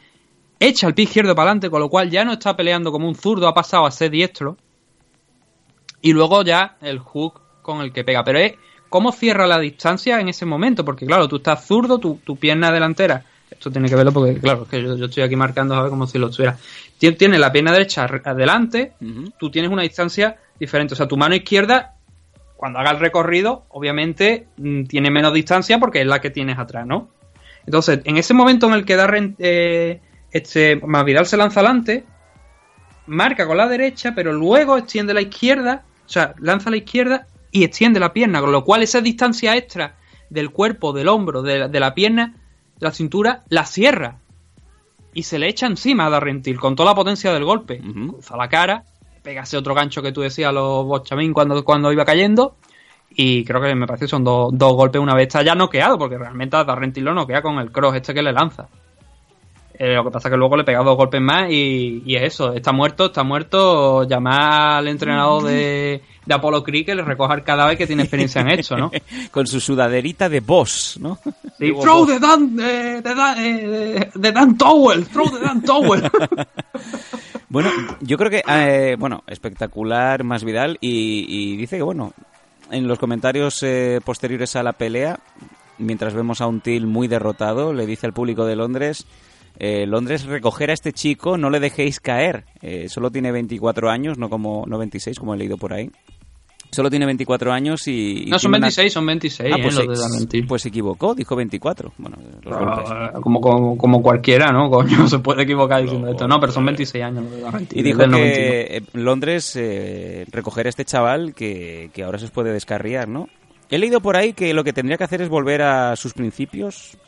echa 0.61 0.87
el 0.87 0.95
pie 0.95 1.05
izquierdo 1.05 1.35
para 1.35 1.51
adelante, 1.51 1.71
con 1.71 1.81
lo 1.81 1.89
cual 1.89 2.11
ya 2.11 2.25
no 2.25 2.33
está 2.33 2.57
peleando 2.57 2.93
como 2.93 3.09
un 3.09 3.15
zurdo, 3.15 3.49
ha 3.49 3.55
pasado 3.55 3.87
a 3.87 3.91
ser 3.91 4.11
diestro. 4.11 4.57
Y 6.01 6.13
luego 6.13 6.43
ya 6.43 6.77
el 6.81 6.99
hook 6.99 7.41
con 7.69 7.83
el 7.83 7.93
que 7.93 8.03
pega. 8.05 8.25
Pero 8.25 8.39
es 8.39 8.55
cómo 8.89 9.13
cierra 9.13 9.47
la 9.47 9.59
distancia 9.59 10.19
en 10.21 10.29
ese 10.31 10.47
momento, 10.47 10.85
porque 10.85 11.05
claro, 11.07 11.29
tú 11.29 11.37
estás 11.37 11.67
zurdo, 11.67 11.99
tu, 11.99 12.19
tu 12.25 12.37
pierna 12.37 12.73
delantera. 12.73 13.23
Esto 13.51 13.71
tiene 13.71 13.89
que 13.89 13.95
verlo 13.97 14.13
porque, 14.13 14.39
claro, 14.41 14.63
es 14.63 14.69
que 14.69 14.83
yo, 14.83 14.97
yo 14.97 15.07
estoy 15.07 15.23
aquí 15.23 15.37
marcando 15.37 15.75
a 15.75 15.83
ver 15.83 15.91
como 15.91 16.07
si 16.07 16.19
lo 16.19 16.29
estuviera. 16.29 16.57
Tien- 16.99 17.17
Tiene 17.17 17.39
la 17.39 17.51
pierna 17.53 17.73
derecha 17.73 18.05
adelante, 18.25 18.93
tú 19.39 19.51
tienes 19.51 19.71
una 19.71 19.83
distancia 19.83 20.37
diferente. 20.59 20.95
O 20.95 20.97
sea, 20.97 21.07
tu 21.09 21.17
mano 21.17 21.35
izquierda, 21.35 21.95
cuando 22.57 22.79
haga 22.79 22.91
el 22.93 23.01
recorrido, 23.01 23.65
obviamente 23.71 24.47
mm, 24.57 24.85
tiene 24.85 25.11
menos 25.11 25.33
distancia 25.35 25.79
porque 25.79 26.01
es 26.01 26.07
la 26.07 26.21
que 26.21 26.31
tienes 26.31 26.59
atrás, 26.59 26.87
¿no? 26.87 27.09
Entonces, 27.67 28.01
en 28.05 28.17
ese 28.17 28.33
momento 28.35 28.67
en 28.67 28.73
el 28.75 28.85
que 28.87 28.97
Darren, 28.97 29.37
eh, 29.39 30.01
este, 30.33 30.77
Masvidal 30.77 31.27
se 31.27 31.37
lanza 31.37 31.61
adelante, 31.61 32.05
marca 33.07 33.47
con 33.47 33.57
la 33.57 33.69
derecha, 33.69 34.13
pero 34.15 34.33
luego 34.33 34.77
extiende 34.77 35.15
la 35.15 35.21
izquierda, 35.23 35.85
o 36.07 36.09
sea, 36.09 36.35
lanza 36.39 36.71
la 36.71 36.77
izquierda 36.77 37.27
y 37.51 37.65
extiende 37.65 38.01
la 38.01 38.13
pierna, 38.13 38.41
con 38.41 38.53
lo 38.53 38.65
cual 38.65 38.83
esa 38.83 39.01
distancia 39.01 39.57
extra 39.57 39.97
del 40.31 40.51
cuerpo, 40.51 40.93
del 40.93 41.09
hombro, 41.09 41.43
de, 41.43 41.59
la- 41.61 41.69
de 41.69 41.81
la 41.81 41.95
pierna, 41.95 42.35
de 42.79 42.87
la 42.87 42.93
cintura, 42.93 43.45
la 43.49 43.65
cierra. 43.65 44.19
Y 45.15 45.23
se 45.23 45.39
le 45.39 45.49
echa 45.49 45.67
encima 45.67 46.07
a 46.07 46.11
Darrentil 46.11 46.61
con 46.61 46.77
toda 46.77 46.91
la 46.91 46.95
potencia 46.95 47.33
del 47.33 47.45
golpe. 47.45 47.81
Ujú. 47.81 48.13
Cruza 48.15 48.37
la 48.37 48.49
cara, 48.49 48.85
pega 49.23 49.43
ese 49.43 49.57
otro 49.57 49.75
gancho 49.75 50.03
que 50.03 50.13
tú 50.13 50.21
decías 50.21 50.51
a 50.51 50.53
los 50.53 50.85
Bochamín 50.85 51.33
cuando, 51.33 51.65
cuando 51.65 51.93
iba 51.93 52.05
cayendo. 52.05 52.57
Y 53.11 53.43
creo 53.45 53.61
que 53.63 53.75
me 53.75 53.87
parece 53.87 54.05
que 54.05 54.11
son 54.11 54.23
dos, 54.23 54.51
dos 54.53 54.75
golpes 54.75 55.01
una 55.01 55.15
vez 55.15 55.29
está 55.29 55.43
ya 55.43 55.55
noqueado, 55.55 55.99
porque 55.99 56.19
realmente 56.19 56.57
a 56.57 56.65
Darrentil 56.65 57.05
lo 57.05 57.15
noquea 57.15 57.41
con 57.43 57.59
el 57.59 57.73
cross 57.73 57.97
este 57.97 58.13
que 58.15 58.23
le 58.23 58.33
lanza. 58.33 58.69
Eh, 59.81 59.95
lo 59.95 60.05
que 60.05 60.11
pasa 60.11 60.29
es 60.29 60.33
que 60.33 60.37
luego 60.39 60.57
le 60.57 60.65
pega 60.65 60.83
dos 60.83 60.97
golpes 60.97 61.21
más 61.21 61.51
y, 61.51 62.03
y 62.05 62.17
es 62.17 62.35
eso, 62.35 62.53
está 62.53 62.73
muerto, 62.73 63.07
está 63.07 63.23
muerto, 63.23 64.03
llamar 64.03 64.79
al 64.79 64.89
entrenador 64.89 65.45
de, 65.45 66.03
de 66.27 66.35
Apollo 66.35 66.65
Creed 66.65 66.87
que 66.87 66.95
le 66.97 67.03
recoja 67.03 67.35
el 67.35 67.45
cadáver 67.45 67.79
que 67.79 67.87
tiene 67.87 68.03
experiencia 68.03 68.41
en 68.41 68.49
esto, 68.49 68.77
¿no? 68.77 68.91
Con 69.31 69.47
su 69.47 69.61
sudaderita 69.61 70.29
de 70.29 70.41
boss, 70.41 70.99
¿no? 71.01 71.19
Sí, 71.59 71.73
throw 71.81 71.99
boss. 71.99 72.09
the 72.09 72.19
Dan, 72.19 72.59
eh, 72.61 73.01
the 73.05 73.15
Dan, 73.15 73.37
eh, 73.39 74.11
the 74.21 74.33
Dan 74.33 74.59
Towel, 74.59 75.07
throw 75.07 75.31
the 75.31 75.39
Dan 75.39 75.63
Towel. 75.63 76.11
Bueno, 77.51 77.71
yo 78.03 78.19
creo 78.19 78.31
que, 78.31 78.43
eh, 78.47 78.97
bueno, 78.99 79.23
espectacular 79.27 80.23
más 80.23 80.45
Vidal 80.45 80.77
y, 80.83 81.25
y 81.29 81.57
dice 81.57 81.79
que, 81.79 81.83
bueno, 81.83 82.13
en 82.71 82.87
los 82.87 82.99
comentarios 82.99 83.63
eh, 83.63 84.01
posteriores 84.05 84.55
a 84.57 84.63
la 84.63 84.75
pelea, 84.75 85.19
mientras 85.79 86.13
vemos 86.13 86.43
a 86.43 86.47
un 86.47 86.61
Till 86.61 86.87
muy 86.87 87.09
derrotado, 87.09 87.73
le 87.73 87.87
dice 87.87 88.07
al 88.07 88.13
público 88.13 88.45
de 88.45 88.57
Londres, 88.57 89.07
eh, 89.59 89.87
Londres, 89.87 90.25
recoger 90.25 90.71
a 90.71 90.75
este 90.75 90.93
chico, 90.93 91.37
no 91.37 91.51
le 91.51 91.61
dejéis 91.61 92.01
caer. 92.01 92.45
Eh, 92.63 92.89
solo 92.89 93.11
tiene 93.11 93.33
24 93.33 93.91
años, 93.91 94.17
no 94.19 94.31
como 94.31 94.65
no 94.67 94.79
26, 94.79 95.19
como 95.19 95.35
he 95.35 95.37
leído 95.39 95.57
por 95.59 95.73
ahí. 95.73 95.91
Solo 96.71 96.91
tiene 96.91 97.07
24 97.07 97.51
años 97.51 97.89
y... 97.89 98.25
y 98.27 98.31
No, 98.31 98.39
son 98.39 98.51
tiene 98.53 98.59
una- 98.59 98.67
26, 98.67 98.93
son 98.93 99.07
26, 99.07 99.51
Ah, 99.53 99.57
eh, 99.59 99.63
pues, 99.63 99.75
los 99.75 100.13
se- 100.31 100.43
pues 100.43 100.61
se 100.63 100.69
equivocó, 100.69 101.15
dijo 101.15 101.35
24. 101.35 101.95
Bueno, 101.97 102.19
los 102.43 103.23
como, 103.23 103.41
como, 103.41 103.79
como 103.79 104.03
cualquiera, 104.03 104.53
¿no? 104.53 104.69
Coño, 104.71 105.09
se 105.09 105.19
puede 105.19 105.45
equivocar 105.45 105.81
diciendo 105.83 106.09
esto. 106.11 106.29
No, 106.29 106.39
pero 106.39 106.53
son 106.53 106.67
26 106.67 107.03
años 107.05 107.25
los 107.25 107.33
de. 107.33 107.67
Y 107.79 107.83
dijo 107.83 108.01
del 108.03 108.11
92. 108.11 108.37
que 108.37 108.77
eh, 108.77 108.83
Londres 108.93 109.57
eh, 109.57 110.27
recoger 110.31 110.67
a 110.67 110.69
este 110.69 110.85
chaval 110.85 111.33
que, 111.35 111.89
que 111.95 112.03
ahora 112.03 112.19
se 112.19 112.27
os 112.27 112.31
puede 112.31 112.53
descarriar, 112.53 113.09
¿no? 113.09 113.29
He 113.71 113.79
leído 113.79 114.01
por 114.03 114.17
ahí 114.17 114.35
que 114.35 114.53
lo 114.53 114.63
que 114.63 114.75
tendría 114.75 114.99
que 114.99 115.05
hacer 115.05 115.23
es 115.23 115.31
volver 115.31 115.63
a 115.63 115.97
sus 115.97 116.13
principios. 116.13 116.99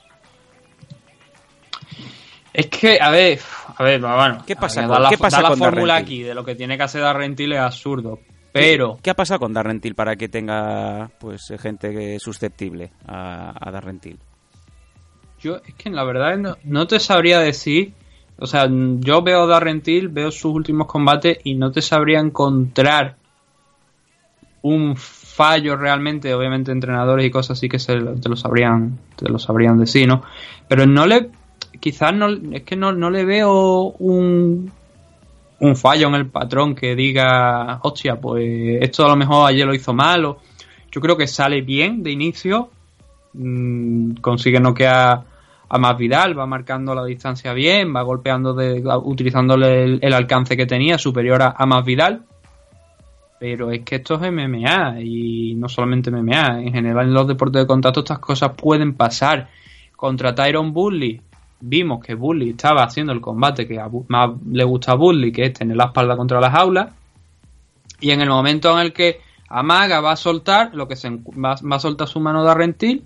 Es 2.53 2.67
que, 2.67 2.99
a 3.01 3.11
ver, 3.11 3.39
a 3.77 3.83
ver, 3.85 4.01
bueno. 4.01 4.43
¿Qué 4.47 4.57
pasa 4.57 4.81
ver, 4.81 4.91
con- 4.91 5.03
la, 5.03 5.09
qué 5.11 5.19
pasa 5.19 5.37
da 5.39 5.43
la 5.45 5.49
con 5.51 5.59
fórmula 5.59 5.93
Darrentil? 5.95 6.15
aquí 6.17 6.23
de 6.25 6.35
lo 6.35 6.45
que 6.45 6.55
tiene 6.55 6.77
que 6.77 6.83
hacer 6.83 7.01
Darrentil 7.03 7.53
es 7.53 7.61
absurdo. 7.61 8.19
Pero, 8.53 8.99
¿Qué 9.01 9.11
ha 9.11 9.15
pasado 9.15 9.39
con 9.39 9.53
Darrentil 9.53 9.95
para 9.95 10.17
que 10.17 10.29
tenga 10.29 11.09
pues 11.21 11.53
gente 11.61 12.19
susceptible 12.19 12.91
a, 13.07 13.55
a 13.61 13.71
Darrentil? 13.71 14.19
yo 15.41 15.57
es 15.65 15.75
que 15.75 15.89
la 15.89 16.05
verdad 16.05 16.37
no, 16.37 16.57
no 16.65 16.87
te 16.87 16.99
sabría 17.01 17.39
decir. 17.39 17.95
O 18.39 18.47
sea, 18.47 18.67
yo 18.71 19.23
veo 19.23 19.47
Darrentil, 19.47 20.09
veo 20.09 20.31
sus 20.31 20.53
últimos 20.53 20.87
combates 20.87 21.39
y 21.45 21.55
no 21.55 21.71
te 21.71 21.81
sabría 21.83 22.19
encontrar 22.21 23.17
un 24.63 24.97
fallo 24.97 25.77
realmente. 25.77 26.35
Obviamente, 26.35 26.73
entrenadores 26.73 27.25
y 27.27 27.31
cosas 27.31 27.59
así 27.59 27.69
que 27.69 27.79
se, 27.79 27.97
te 27.99 28.29
lo 28.29 28.37
sabrían, 28.37 28.99
te 29.17 29.29
lo 29.29 29.39
sabrían 29.39 29.79
decir, 29.79 30.09
¿no? 30.09 30.23
Pero 30.69 30.87
no 30.87 31.07
le, 31.07 31.31
quizás 31.81 32.15
no, 32.15 32.29
es 32.29 32.63
que 32.63 32.77
no, 32.77 32.93
no 32.93 33.11
le 33.11 33.25
veo 33.25 33.95
un, 33.99 34.71
un 35.61 35.77
fallo 35.77 36.09
en 36.09 36.15
el 36.15 36.27
patrón 36.27 36.75
que 36.75 36.95
diga, 36.95 37.81
hostia, 37.83 38.21
pues 38.21 38.79
esto 38.83 39.05
a 39.05 39.09
lo 39.09 39.17
mejor 39.17 39.49
ayer 39.49 39.67
lo 39.67 39.75
hizo 39.75 39.93
mal. 39.93 40.25
O, 40.25 40.39
yo 40.91 41.01
creo 41.01 41.17
que 41.17 41.27
sale 41.27 41.63
bien 41.63 42.03
de 42.03 42.11
inicio, 42.11 42.71
mm, 43.33 44.15
consigue 44.21 44.61
noquear 44.61 45.23
a 45.73 45.79
Masvidal, 45.79 46.39
va 46.39 46.47
marcando 46.47 46.95
la 46.95 47.05
distancia 47.05 47.53
bien, 47.53 47.95
va 47.95 48.03
golpeando, 48.03 48.55
de, 48.55 48.83
utilizándole 49.05 49.85
el, 49.85 49.99
el 50.03 50.13
alcance 50.13 50.57
que 50.57 50.67
tenía 50.67 50.99
superior 50.99 51.43
a, 51.43 51.55
a 51.57 51.67
Masvidal. 51.67 52.25
Pero 53.39 53.71
es 53.71 53.83
que 53.85 53.97
esto 53.97 54.15
es 54.15 54.33
MMA 54.33 55.01
y 55.01 55.55
no 55.55 55.69
solamente 55.69 56.11
MMA, 56.11 56.61
en 56.61 56.73
general 56.75 57.07
en 57.07 57.15
los 57.15 57.27
deportes 57.27 57.63
de 57.63 57.67
contacto 57.67 58.01
estas 58.01 58.19
cosas 58.19 58.53
pueden 58.55 58.95
pasar. 58.95 59.49
Contra 59.97 60.35
Tyron 60.35 60.73
Bully 60.73 61.21
vimos 61.61 62.05
que 62.05 62.15
Bully 62.15 62.51
estaba 62.51 62.83
haciendo 62.83 63.13
el 63.13 63.21
combate 63.21 63.67
que 63.67 63.81
más 64.09 64.31
le 64.51 64.65
gusta 64.65 64.93
a 64.93 64.95
Bully, 64.97 65.33
que 65.33 65.47
es 65.47 65.53
tener 65.53 65.77
la 65.77 65.87
espalda 65.87 66.17
contra 66.17 66.41
las 66.41 66.55
aulas. 66.55 66.93
Y 68.01 68.11
en 68.11 68.21
el 68.21 68.29
momento 68.29 68.73
en 68.73 68.87
el 68.87 68.93
que 68.93 69.21
Amaga 69.49 70.01
va 70.01 70.13
a 70.13 70.17
soltar, 70.17 70.75
lo 70.75 70.89
que 70.89 70.97
se 70.97 71.11
va 71.11 71.55
a 71.55 71.79
soltar 71.79 72.09
su 72.09 72.21
mano 72.21 72.45
de 72.45 72.51
Arrentil, 72.51 73.05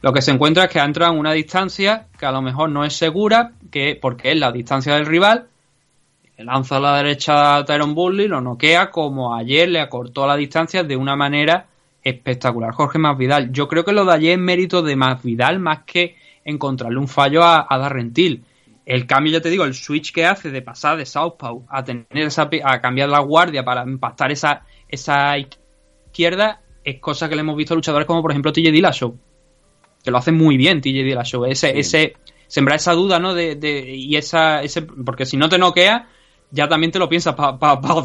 lo 0.00 0.12
que 0.12 0.22
se 0.22 0.30
encuentra 0.30 0.64
es 0.64 0.70
que 0.70 0.78
ha 0.78 0.84
entrado 0.84 1.12
en 1.12 1.18
una 1.18 1.32
distancia 1.32 2.06
que 2.18 2.26
a 2.26 2.30
lo 2.30 2.40
mejor 2.40 2.70
no 2.70 2.84
es 2.84 2.94
segura, 2.94 3.52
que 3.70 3.98
porque 4.00 4.30
es 4.30 4.38
la 4.38 4.52
distancia 4.52 4.94
del 4.94 5.06
rival. 5.06 5.48
Lanza 6.36 6.76
a 6.76 6.80
la 6.80 6.96
derecha 6.98 7.56
a 7.56 7.64
Tyron 7.64 7.96
Bully, 7.96 8.28
lo 8.28 8.40
noquea 8.40 8.92
como 8.92 9.34
ayer 9.34 9.68
le 9.68 9.80
acortó 9.80 10.24
la 10.24 10.36
distancia 10.36 10.84
de 10.84 10.96
una 10.96 11.16
manera 11.16 11.66
espectacular. 12.04 12.72
Jorge 12.72 12.98
Masvidal. 12.98 13.50
Yo 13.50 13.66
creo 13.66 13.84
que 13.84 13.92
lo 13.92 14.04
de 14.04 14.12
ayer 14.12 14.32
es 14.32 14.38
mérito 14.38 14.82
de 14.82 14.94
Masvidal 14.94 15.58
más 15.58 15.80
que 15.84 16.14
encontrarle 16.50 16.98
un 16.98 17.08
fallo 17.08 17.42
a, 17.42 17.66
a 17.68 17.78
Darrentil. 17.78 18.44
El 18.86 19.06
cambio, 19.06 19.32
ya 19.32 19.40
te 19.40 19.50
digo, 19.50 19.64
el 19.64 19.74
switch 19.74 20.12
que 20.12 20.24
hace 20.24 20.50
de 20.50 20.62
pasar 20.62 20.96
de 20.96 21.04
Southpaw 21.04 21.66
a 21.68 21.84
tener 21.84 22.06
esa 22.12 22.48
a 22.64 22.80
cambiar 22.80 23.08
la 23.10 23.18
guardia 23.20 23.64
para 23.64 23.82
impactar 23.84 24.32
esa, 24.32 24.62
esa 24.88 25.36
izquierda 26.06 26.60
es 26.84 26.98
cosa 27.00 27.28
que 27.28 27.34
le 27.34 27.42
hemos 27.42 27.56
visto 27.56 27.74
a 27.74 27.76
luchadores 27.76 28.06
como 28.06 28.22
por 28.22 28.30
ejemplo 28.30 28.52
TJ 28.52 28.70
Dillashaw 28.72 29.14
que 30.02 30.10
lo 30.10 30.18
hace 30.18 30.32
muy 30.32 30.56
bien 30.56 30.80
TJ 30.80 31.04
Dillashaw 31.04 31.44
ese, 31.46 31.78
ese 31.78 32.14
sembrar 32.46 32.76
esa 32.76 32.92
duda, 32.94 33.18
¿no? 33.18 33.34
De, 33.34 33.56
de- 33.56 33.94
y 33.94 34.16
esa, 34.16 34.62
ese, 34.62 34.82
porque 34.82 35.26
si 35.26 35.36
no 35.36 35.50
te 35.50 35.58
noquea, 35.58 36.08
ya 36.50 36.66
también 36.66 36.90
te 36.90 36.98
lo 36.98 37.08
piensas 37.10 37.34
para 37.34 37.58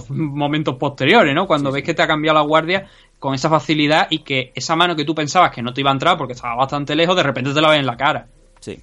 momentos 0.10 0.76
posteriores, 0.76 1.34
¿no? 1.34 1.48
Cuando 1.48 1.72
ves 1.72 1.84
que 1.84 1.94
te 1.94 2.02
ha 2.02 2.08
cambiado 2.08 2.38
la 2.40 2.44
guardia 2.46 2.90
con 3.20 3.34
esa 3.34 3.50
facilidad 3.50 4.08
y 4.10 4.20
que 4.20 4.52
esa 4.54 4.76
mano 4.76 4.98
que 4.98 5.06
tú 5.06 5.16
pensabas 5.16 5.52
que 5.52 5.62
no 5.62 5.74
te 5.74 5.80
iba 5.80 5.92
a 5.92 5.94
entrar 5.94 6.18
porque 6.18 6.34
estaba 6.34 6.56
bastante 6.56 6.94
lejos, 6.94 7.16
de 7.16 7.24
repente 7.24 7.54
te 7.54 7.62
la 7.62 7.70
ves 7.70 7.80
en 7.80 7.86
la 7.86 7.96
cara. 7.96 8.28
Sí. 8.64 8.80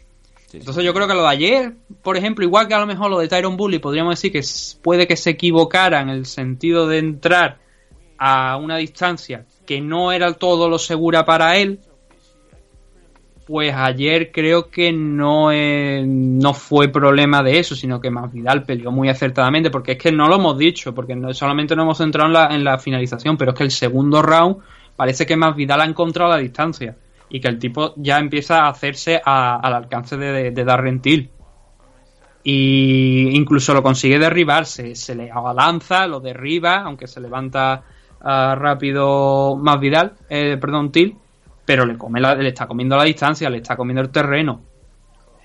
sí, 0.46 0.58
Entonces 0.58 0.84
yo 0.84 0.92
creo 0.92 1.08
que 1.08 1.14
lo 1.14 1.22
de 1.22 1.28
ayer, 1.28 1.72
por 2.02 2.18
ejemplo, 2.18 2.44
igual 2.44 2.68
que 2.68 2.74
a 2.74 2.80
lo 2.80 2.86
mejor 2.86 3.10
lo 3.10 3.18
de 3.18 3.28
Tyron 3.28 3.56
Bully, 3.56 3.78
podríamos 3.78 4.12
decir 4.12 4.30
que 4.30 4.42
puede 4.82 5.06
que 5.06 5.16
se 5.16 5.30
equivocara 5.30 6.02
en 6.02 6.10
el 6.10 6.26
sentido 6.26 6.86
de 6.86 6.98
entrar 6.98 7.58
a 8.18 8.58
una 8.58 8.76
distancia 8.76 9.46
que 9.64 9.80
no 9.80 10.12
era 10.12 10.34
todo 10.34 10.68
lo 10.68 10.78
segura 10.78 11.24
para 11.24 11.56
él, 11.56 11.80
pues 13.46 13.74
ayer 13.74 14.30
creo 14.30 14.68
que 14.68 14.92
no, 14.92 15.50
eh, 15.50 16.04
no 16.06 16.52
fue 16.52 16.88
problema 16.88 17.42
de 17.42 17.58
eso, 17.58 17.74
sino 17.74 17.98
que 17.98 18.10
Masvidal 18.10 18.62
peleó 18.64 18.92
muy 18.92 19.08
acertadamente, 19.08 19.70
porque 19.70 19.92
es 19.92 19.98
que 19.98 20.12
no 20.12 20.28
lo 20.28 20.36
hemos 20.36 20.58
dicho, 20.58 20.94
porque 20.94 21.16
no, 21.16 21.32
solamente 21.32 21.74
nos 21.74 21.84
hemos 21.84 21.98
centrado 21.98 22.28
en 22.28 22.34
la, 22.34 22.46
en 22.54 22.62
la 22.62 22.78
finalización, 22.78 23.38
pero 23.38 23.52
es 23.52 23.56
que 23.56 23.64
el 23.64 23.70
segundo 23.70 24.20
round 24.20 24.58
parece 24.94 25.24
que 25.24 25.36
Masvidal 25.36 25.80
ha 25.80 25.86
encontrado 25.86 26.30
la 26.30 26.36
distancia 26.36 26.94
y 27.30 27.40
que 27.40 27.48
el 27.48 27.58
tipo 27.58 27.94
ya 27.96 28.18
empieza 28.18 28.64
a 28.64 28.68
hacerse 28.68 29.20
a- 29.24 29.56
al 29.56 29.72
alcance 29.74 30.16
de, 30.16 30.50
de, 30.50 30.64
Darren 30.64 31.00
Till. 31.00 31.30
Y 32.42 33.28
incluso 33.36 33.74
lo 33.74 33.82
consigue 33.82 34.18
derribar, 34.18 34.64
se, 34.66 34.94
le 35.14 35.30
abalanza, 35.30 36.06
lo 36.06 36.20
derriba, 36.20 36.78
aunque 36.82 37.06
se 37.06 37.20
levanta 37.20 37.82
ah, 38.22 38.54
rápido 38.58 39.56
Masvidal, 39.56 40.12
eh, 40.28 40.56
perdón, 40.60 40.90
Till, 40.90 41.16
pero 41.64 41.84
le 41.84 41.96
come 41.98 42.20
la- 42.20 42.34
le 42.34 42.48
está 42.48 42.66
comiendo 42.66 42.96
la 42.96 43.04
distancia, 43.04 43.48
le 43.50 43.58
está 43.58 43.76
comiendo 43.76 44.00
el 44.02 44.10
terreno. 44.10 44.62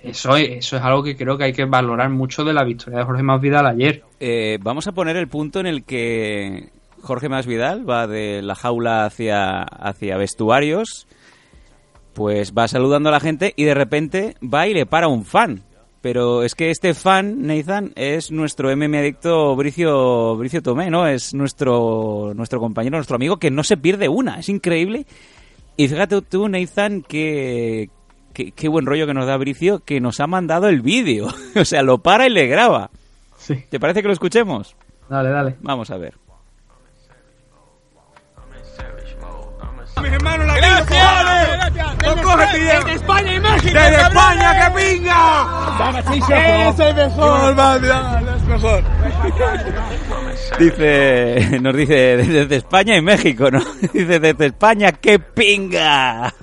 Eso 0.01 0.35
es, 0.37 0.49
eso 0.49 0.77
es 0.77 0.83
algo 0.83 1.01
que 1.03 1.17
creo 1.17 1.37
que 1.37 1.45
hay 1.45 1.53
que 1.53 1.65
valorar 1.65 2.09
mucho 2.09 2.43
de 2.43 2.53
la 2.53 2.63
victoria 2.63 2.99
de 2.99 3.05
Jorge 3.05 3.23
Masvidal 3.23 3.65
ayer. 3.65 4.03
Eh, 4.19 4.57
vamos 4.61 4.87
a 4.87 4.91
poner 4.91 5.17
el 5.17 5.27
punto 5.27 5.59
en 5.59 5.65
el 5.65 5.83
que 5.83 6.69
Jorge 7.01 7.27
Masvidal 7.27 7.89
va 7.89 8.05
de 8.07 8.41
la 8.43 8.55
jaula 8.55 9.05
hacia, 9.05 9.63
hacia 9.63 10.15
vestuarios, 10.17 11.07
pues 12.15 12.53
va 12.57 12.67
saludando 12.67 13.09
a 13.09 13.11
la 13.11 13.19
gente 13.19 13.53
y 13.55 13.65
de 13.65 13.75
repente 13.75 14.35
va 14.41 14.67
y 14.67 14.73
le 14.73 14.87
para 14.87 15.07
un 15.07 15.23
fan. 15.25 15.61
Pero 16.01 16.43
es 16.43 16.53
que 16.55 16.69
este 16.69 16.93
fan, 16.93 17.45
Nathan, 17.47 17.91
es 17.95 18.31
nuestro 18.31 18.69
MM 18.75 18.95
adicto 18.97 19.55
Bricio, 19.55 20.35
Bricio 20.37 20.61
Tomé, 20.61 20.89
¿no? 20.91 21.07
Es 21.07 21.33
nuestro, 21.33 22.31
nuestro 22.35 22.59
compañero, 22.59 22.97
nuestro 22.97 23.15
amigo 23.15 23.37
que 23.37 23.49
no 23.51 23.63
se 23.63 23.75
pierde 23.77 24.07
una. 24.07 24.39
Es 24.39 24.47
increíble. 24.49 25.05
Y 25.77 25.87
fíjate 25.87 26.21
tú, 26.21 26.47
Nathan, 26.47 27.01
que, 27.01 27.89
que- 28.33 28.51
qué 28.51 28.67
buen 28.69 28.85
rollo 28.85 29.07
que 29.07 29.13
nos 29.15 29.25
da 29.25 29.35
Bricio, 29.37 29.79
que 29.79 29.99
nos 29.99 30.19
ha 30.19 30.27
mandado 30.27 30.69
el 30.69 30.81
vídeo. 30.81 31.27
o 31.59 31.65
sea, 31.65 31.81
lo 31.81 31.97
para 31.97 32.27
y 32.27 32.29
le 32.29 32.45
graba. 32.47 32.91
Sí. 33.37 33.55
¿Te 33.69 33.79
parece 33.79 34.01
que 34.03 34.07
lo 34.07 34.13
escuchemos? 34.13 34.75
Dale, 35.09 35.29
dale. 35.29 35.55
Vamos 35.61 35.89
a 35.89 35.97
ver. 35.97 36.13
Mis 40.01 40.11
hermanos 40.11 40.47
latinos, 40.47 40.85
Desde 42.85 42.93
España 42.93 43.33
y 43.33 43.39
México. 43.39 43.79
Desde 43.79 44.01
España, 44.01 44.53
que 44.59 44.79
pinga. 44.79 45.65
Es 46.71 46.79
el 46.79 46.95
mejor, 46.95 47.55
mejor. 48.47 48.83
Dice, 50.59 51.59
nos 51.61 51.75
dice 51.75 52.17
desde 52.17 52.55
España 52.55 52.97
y 52.97 53.01
México, 53.01 53.49
¿no? 53.51 53.59
Dice 53.93 54.19
desde 54.19 54.45
España, 54.47 54.91
¡qué 54.91 55.19
pinga! 55.19 56.33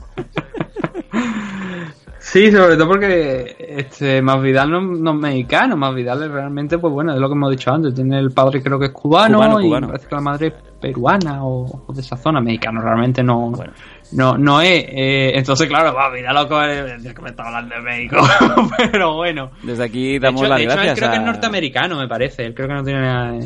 Sí, 2.32 2.50
sobre 2.50 2.76
todo 2.76 2.88
porque 2.88 3.56
este 3.76 4.22
Masvidal 4.22 4.70
no, 4.70 4.80
no 4.80 5.10
es 5.10 5.16
mexicano, 5.18 5.76
Masvidal 5.76 6.22
es 6.22 6.30
realmente, 6.30 6.78
pues 6.78 6.90
bueno, 6.90 7.12
es 7.12 7.20
lo 7.20 7.28
que 7.28 7.34
hemos 7.34 7.50
dicho 7.50 7.70
antes, 7.70 7.94
tiene 7.94 8.18
el 8.18 8.30
padre 8.30 8.62
creo 8.62 8.78
que 8.78 8.86
es 8.86 8.92
cubano, 8.92 9.36
Cubano, 9.36 9.60
y 9.60 9.64
cubano. 9.64 9.86
parece 9.88 10.06
que 10.08 10.14
la 10.14 10.20
madre 10.22 10.46
es 10.46 10.54
peruana 10.80 11.44
o, 11.44 11.82
o 11.86 11.92
de 11.92 12.00
esa 12.00 12.16
zona, 12.16 12.40
mexicano 12.40 12.80
realmente 12.80 13.22
no, 13.22 13.52
no, 14.12 14.38
no 14.38 14.60
es. 14.62 14.82
eh, 14.88 15.32
entonces, 15.34 15.68
claro, 15.68 15.92
Masvidal 15.92 16.34
loco 16.34 16.62
es 16.62 17.14
que 17.14 17.20
me 17.22 17.28
está 17.28 17.42
hablando 17.48 17.74
de 17.74 17.80
México, 17.82 18.16
pero 18.92 19.14
bueno. 19.16 19.50
Desde 19.62 19.84
aquí 19.84 20.12
De 20.14 20.20
damos 20.20 20.40
hecho, 20.40 20.48
las 20.48 20.58
de 20.58 20.64
hecho, 20.64 20.72
él 20.80 20.94
creo 20.96 21.10
que 21.10 21.16
es 21.16 21.22
norteamericano, 21.22 21.98
me 21.98 22.08
parece, 22.08 22.46
él 22.46 22.54
creo 22.54 22.68
que 22.68 22.74
no 22.74 22.82
tiene 22.82 23.00
nada- 23.02 23.38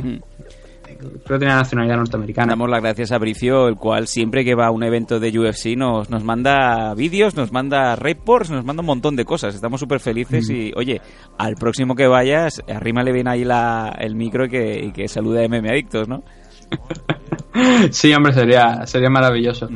creo 0.96 1.38
que 1.38 1.38
tiene 1.38 1.54
nacionalidad 1.54 1.96
norteamericana. 1.96 2.52
Damos 2.52 2.70
las 2.70 2.80
gracias 2.82 3.12
a 3.12 3.18
Bricio, 3.18 3.68
el 3.68 3.76
cual 3.76 4.06
siempre 4.06 4.44
que 4.44 4.54
va 4.54 4.66
a 4.66 4.70
un 4.70 4.82
evento 4.82 5.20
de 5.20 5.36
UFC 5.38 5.76
nos, 5.76 6.10
nos 6.10 6.24
manda 6.24 6.94
vídeos, 6.94 7.36
nos 7.36 7.52
manda 7.52 7.96
reports, 7.96 8.50
nos 8.50 8.64
manda 8.64 8.80
un 8.80 8.86
montón 8.86 9.16
de 9.16 9.24
cosas. 9.24 9.54
Estamos 9.54 9.80
súper 9.80 10.00
felices 10.00 10.48
Mm. 10.48 10.52
y, 10.54 10.72
oye, 10.76 11.00
al 11.38 11.54
próximo 11.56 11.94
que 11.94 12.06
vayas, 12.06 12.62
arrímale 12.68 13.12
bien 13.12 13.28
ahí 13.28 13.44
la, 13.44 13.94
el 13.98 14.14
micro 14.14 14.46
y 14.46 14.48
que, 14.48 14.84
y 14.86 14.92
que 14.92 15.08
salude 15.08 15.44
a 15.44 15.48
MM 15.48 15.68
Adictos, 15.68 16.08
¿no? 16.08 16.22
Sí, 17.90 18.12
hombre, 18.12 18.32
sería, 18.34 18.86
sería 18.86 19.08
maravilloso. 19.08 19.68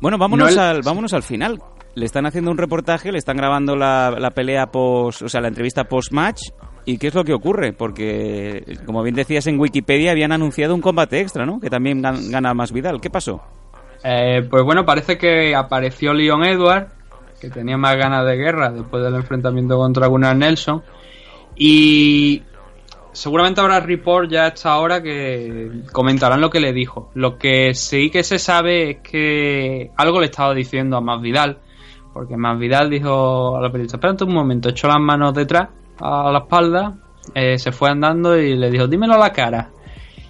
Bueno, 0.00 0.18
vámonos, 0.18 0.46
No, 0.46 0.52
el- 0.52 0.58
al, 0.76 0.82
vámonos 0.82 1.12
al 1.14 1.22
final. 1.22 1.60
Le 1.96 2.06
están 2.06 2.26
haciendo 2.26 2.50
un 2.50 2.58
reportaje, 2.58 3.12
le 3.12 3.18
están 3.18 3.36
grabando 3.36 3.76
la, 3.76 4.14
la 4.18 4.30
pelea 4.30 4.66
post, 4.66 5.22
o 5.22 5.28
sea, 5.28 5.40
la 5.40 5.48
entrevista 5.48 5.84
post-match. 5.84 6.40
¿Y 6.86 6.98
qué 6.98 7.06
es 7.08 7.14
lo 7.14 7.24
que 7.24 7.32
ocurre? 7.32 7.72
Porque, 7.72 8.76
como 8.84 9.02
bien 9.02 9.14
decías 9.14 9.46
en 9.46 9.58
Wikipedia, 9.58 10.10
habían 10.10 10.32
anunciado 10.32 10.74
un 10.74 10.80
combate 10.82 11.20
extra, 11.20 11.46
¿no? 11.46 11.58
Que 11.60 11.70
también 11.70 12.02
gan- 12.02 12.30
gana 12.30 12.52
más 12.54 12.72
Vidal. 12.72 13.00
¿Qué 13.00 13.08
pasó? 13.10 13.40
Eh, 14.02 14.46
pues 14.50 14.62
bueno, 14.64 14.84
parece 14.84 15.16
que 15.16 15.54
apareció 15.54 16.12
Leon 16.12 16.44
Edward, 16.44 16.88
que 17.40 17.48
tenía 17.48 17.78
más 17.78 17.96
ganas 17.96 18.26
de 18.26 18.36
guerra 18.36 18.70
después 18.70 19.02
del 19.02 19.14
enfrentamiento 19.14 19.78
contra 19.78 20.06
Gunnar 20.08 20.36
Nelson. 20.36 20.82
Y 21.56 22.42
seguramente 23.12 23.60
habrá 23.60 23.80
report 23.80 24.30
ya 24.30 24.44
a 24.44 24.48
esta 24.48 24.76
hora 24.78 25.02
que 25.02 25.70
comentarán 25.92 26.40
lo 26.40 26.50
que 26.50 26.60
le 26.60 26.72
dijo. 26.72 27.10
Lo 27.14 27.38
que 27.38 27.72
sí 27.74 28.10
que 28.10 28.22
se 28.24 28.38
sabe 28.38 28.90
es 28.90 28.96
que 28.98 29.90
algo 29.96 30.20
le 30.20 30.26
estaba 30.26 30.52
diciendo 30.54 30.96
a 30.96 31.00
Masvidal, 31.00 31.58
porque 32.12 32.36
Masvidal 32.36 32.90
dijo 32.90 33.56
a 33.56 33.60
la 33.62 33.70
periodista, 33.70 33.96
espérate 33.96 34.24
un 34.24 34.34
momento, 34.34 34.68
echó 34.68 34.88
las 34.88 35.00
manos 35.00 35.32
detrás 35.32 35.68
a 36.00 36.30
la 36.32 36.38
espalda, 36.40 36.94
eh, 37.34 37.58
se 37.58 37.72
fue 37.72 37.90
andando 37.90 38.36
y 38.38 38.56
le 38.56 38.70
dijo, 38.70 38.86
dímelo 38.86 39.14
a 39.14 39.18
la 39.18 39.32
cara. 39.32 39.70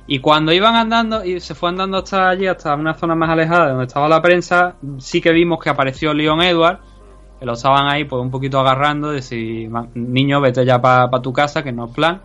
Y 0.07 0.19
cuando 0.19 0.53
iban 0.53 0.75
andando, 0.77 1.25
y 1.25 1.41
se 1.41 1.55
fue 1.55 1.71
andando 1.71 1.99
hasta 1.99 2.29
allí, 2.29 2.47
hasta 2.47 2.75
una 2.75 2.93
zona 2.95 3.15
más 3.15 3.31
alejada 3.31 3.65
de 3.65 3.71
donde 3.71 3.87
estaba 3.87 4.09
la 4.09 4.21
prensa, 4.21 4.77
sí 4.99 5.21
que 5.21 5.33
vimos 5.33 5.59
que 5.63 5.71
apareció 5.71 6.13
Leon 6.13 6.43
Edward, 6.43 6.79
que 7.41 7.47
lo 7.47 7.55
estaban 7.55 7.89
ahí 7.89 8.05
pues 8.05 8.21
un 8.21 8.31
poquito 8.31 8.61
agarrando, 8.61 9.11
de 9.13 9.69
"Va, 9.75 9.87
niño, 9.95 10.41
vete 10.43 10.65
ya 10.67 10.81
para 10.81 11.09
tu 11.23 11.33
casa, 11.33 11.63
que 11.63 11.73
no 11.73 11.87
es 11.87 11.93
plan. 11.93 12.21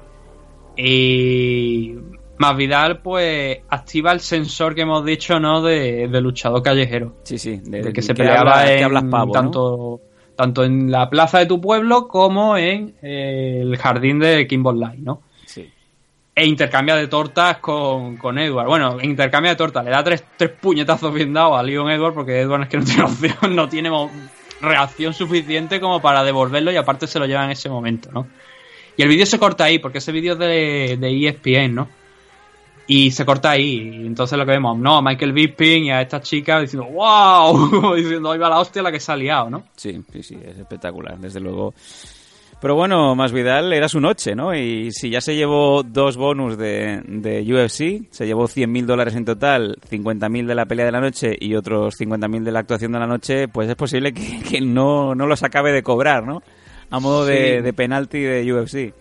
Y 0.75 1.95
más 2.37 2.55
Vidal, 2.55 3.01
pues, 3.01 3.59
activa 3.69 4.11
el 4.11 4.19
sensor 4.21 4.73
que 4.75 4.81
hemos 4.81 5.03
dicho, 5.05 5.39
¿no? 5.39 5.61
De, 5.61 6.07
de 6.07 6.21
luchador 6.21 6.61
callejero. 6.63 7.15
Sí, 7.23 7.37
sí. 7.37 7.61
De, 7.63 7.81
del 7.81 7.93
que 7.93 8.01
se 8.01 8.09
que 8.13 8.23
peleaba 8.23 8.39
hablas- 8.61 8.69
en, 8.71 8.77
que 8.77 8.83
hablas 8.83 9.03
pavo, 9.05 9.33
¿no? 9.33 9.99
Tanto, 10.39 10.63
en 10.63 10.89
la 10.89 11.09
plaza 11.09 11.39
de 11.39 11.47
tu 11.47 11.59
pueblo 11.59 12.07
como 12.07 12.55
en 12.55 12.95
eh, 13.01 13.59
el 13.61 13.75
jardín 13.75 14.19
de 14.19 14.47
Kimball 14.47 14.79
Light, 14.79 14.99
¿no? 15.01 15.21
Sí. 15.45 15.69
E 16.33 16.45
intercambia 16.45 16.95
de 16.95 17.07
tortas 17.09 17.57
con, 17.57 18.15
con 18.15 18.39
Edward. 18.39 18.69
Bueno, 18.69 18.99
intercambia 19.01 19.51
de 19.51 19.57
tortas, 19.57 19.83
le 19.83 19.91
da 19.91 20.01
tres, 20.01 20.23
tres 20.37 20.51
puñetazos 20.51 21.13
bien 21.13 21.33
dados 21.33 21.59
a 21.59 21.63
Leon 21.63 21.91
Edward 21.91 22.13
porque 22.13 22.39
Edward 22.39 22.61
es 22.61 22.69
que 22.69 22.77
no 22.77 22.85
tiene 22.85 23.03
opción, 23.03 23.53
no 23.53 23.67
tiene 23.67 23.91
reacción 24.61 25.13
suficiente 25.13 25.81
como 25.81 26.01
para 26.01 26.23
devolverlo 26.23 26.71
y 26.71 26.77
aparte 26.77 27.05
se 27.05 27.19
lo 27.19 27.25
lleva 27.25 27.43
en 27.43 27.51
ese 27.51 27.67
momento, 27.67 28.09
¿no? 28.13 28.25
Y 28.95 29.01
el 29.01 29.09
vídeo 29.09 29.25
se 29.25 29.39
corta 29.39 29.65
ahí, 29.65 29.77
porque 29.77 29.97
ese 29.97 30.13
vídeo 30.13 30.33
es 30.33 30.39
de, 30.39 30.97
de 30.97 31.27
ESPN, 31.27 31.75
¿no? 31.75 31.89
Y 32.91 33.11
se 33.11 33.23
corta 33.23 33.51
ahí, 33.51 34.01
y 34.01 34.07
entonces 34.07 34.35
lo 34.35 34.47
que 34.47 34.53
vemos, 34.53 34.75
no, 34.79 34.97
a 34.97 35.01
Michael 35.03 35.31
Bisping 35.31 35.83
y 35.85 35.91
a 35.91 36.01
esta 36.01 36.19
chica 36.21 36.59
diciendo, 36.59 36.89
wow, 36.89 37.93
diciendo, 37.95 38.31
ahí 38.31 38.39
va 38.39 38.49
la 38.49 38.59
hostia 38.59 38.81
la 38.81 38.91
que 38.91 38.99
se 38.99 39.11
ha 39.11 39.15
liado, 39.15 39.47
¿no? 39.47 39.63
Sí, 39.75 40.03
sí, 40.11 40.23
sí, 40.23 40.39
es 40.43 40.57
espectacular, 40.57 41.19
desde 41.19 41.39
luego. 41.39 41.75
Pero 42.59 42.73
bueno, 42.73 43.15
más 43.15 43.31
Vidal 43.31 43.71
era 43.73 43.87
su 43.87 43.99
noche, 43.99 44.33
¿no? 44.33 44.55
Y 44.55 44.91
si 44.91 45.11
ya 45.11 45.21
se 45.21 45.35
llevó 45.35 45.83
dos 45.83 46.17
bonus 46.17 46.57
de, 46.57 47.03
de 47.05 47.41
UFC, 47.41 48.11
se 48.11 48.25
llevó 48.25 48.45
100.000 48.47 48.85
dólares 48.85 49.13
en 49.13 49.23
total, 49.23 49.77
50.000 49.87 50.47
de 50.47 50.55
la 50.55 50.65
pelea 50.65 50.87
de 50.87 50.91
la 50.91 50.99
noche 50.99 51.37
y 51.39 51.53
otros 51.53 51.95
50.000 51.95 52.41
de 52.41 52.51
la 52.51 52.61
actuación 52.61 52.91
de 52.91 52.99
la 52.99 53.05
noche, 53.05 53.47
pues 53.49 53.69
es 53.69 53.75
posible 53.75 54.13
que, 54.13 54.39
que 54.41 54.61
no, 54.61 55.13
no 55.13 55.27
los 55.27 55.43
acabe 55.43 55.71
de 55.71 55.83
cobrar, 55.83 56.25
¿no? 56.25 56.41
A 56.89 56.99
modo 56.99 57.23
de, 57.23 57.61
de 57.61 57.71
penalti 57.71 58.19
de 58.19 58.51
UFC. 58.51 58.95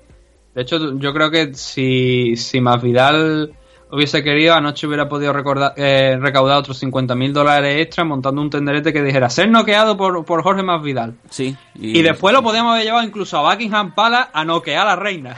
De 0.54 0.62
hecho, 0.62 0.98
yo 0.98 1.14
creo 1.14 1.30
que 1.30 1.54
si, 1.54 2.36
si 2.36 2.60
Masvidal 2.60 3.54
hubiese 3.90 4.22
querido, 4.22 4.54
anoche 4.54 4.86
hubiera 4.86 5.08
podido 5.08 5.32
recordar, 5.32 5.72
eh, 5.76 6.16
recaudar 6.20 6.58
otros 6.58 6.78
50 6.78 7.14
mil 7.14 7.32
dólares 7.32 7.80
extra 7.82 8.04
montando 8.04 8.40
un 8.42 8.50
tenderete 8.50 8.92
que 8.92 9.02
dijera 9.02 9.30
ser 9.30 9.48
noqueado 9.50 9.96
por, 9.96 10.24
por 10.24 10.42
Jorge 10.42 10.62
Masvidal. 10.62 11.14
Sí. 11.30 11.56
Y, 11.74 12.02
después 12.02 12.34
lo 12.34 12.42
podíamos 12.42 12.72
haber 12.74 12.84
llevado 12.84 13.06
incluso 13.06 13.38
a 13.38 13.50
Buckingham 13.50 13.94
Palace 13.94 14.30
a 14.32 14.44
noquear 14.44 14.82
a 14.86 14.90
la 14.90 14.96
reina. 14.96 15.36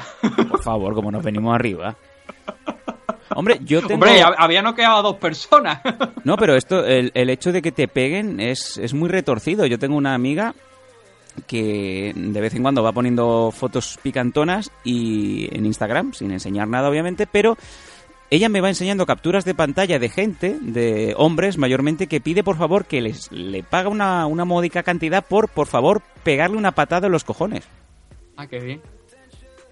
Por 0.49 0.63
favor, 0.63 0.95
como 0.95 1.11
nos 1.13 1.23
venimos 1.23 1.55
arriba. 1.55 1.97
Hombre, 3.35 3.61
yo 3.65 3.81
tengo... 3.81 3.95
Hombre, 3.95 4.21
hab- 4.23 4.35
había 4.39 4.61
noqueado 4.63 4.99
a 4.99 5.03
dos 5.03 5.17
personas. 5.17 5.81
No, 6.25 6.37
pero 6.37 6.55
esto, 6.55 6.85
el, 6.85 7.11
el 7.15 7.31
hecho 7.31 7.51
de 7.53 7.63
que 7.63 7.73
te 7.73 7.89
peguen 7.89 8.41
es, 8.41 8.77
es 8.77 8.93
muy 8.93 9.09
retorcido. 9.09 9.65
Yo 9.67 9.79
tengo 9.79 9.97
una 9.97 10.15
amiga 10.15 10.55
que 11.47 12.13
de 12.15 12.41
vez 12.41 12.55
en 12.55 12.63
cuando 12.63 12.83
va 12.83 12.93
poniendo 12.93 13.51
fotos 13.57 13.99
picantonas 14.03 14.71
y 14.85 15.49
en 15.57 15.65
Instagram, 15.65 16.13
sin 16.13 16.31
enseñar 16.33 16.69
nada 16.69 16.91
obviamente, 16.91 17.27
pero 17.27 17.57
ella 18.31 18.49
me 18.49 18.61
va 18.61 18.69
enseñando 18.69 19.07
capturas 19.07 19.45
de 19.45 19.55
pantalla 19.55 19.99
de 19.99 20.09
gente, 20.09 20.57
de 20.61 21.15
hombres 21.17 21.59
mayormente, 21.59 22.07
que 22.07 22.21
pide 22.21 22.45
por 22.45 22.57
favor 22.57 22.85
que 22.85 23.01
les 23.01 23.31
le 23.33 23.65
paga 23.65 23.89
una, 23.89 24.27
una 24.27 24.45
módica 24.45 24.85
cantidad 24.85 25.25
por, 25.27 25.49
por 25.49 25.67
favor, 25.67 26.01
pegarle 26.23 26.57
una 26.57 26.71
patada 26.73 27.07
en 27.07 27.13
los 27.13 27.25
cojones. 27.25 27.69
Ah, 28.37 28.47
qué 28.47 28.61
bien. 28.61 28.81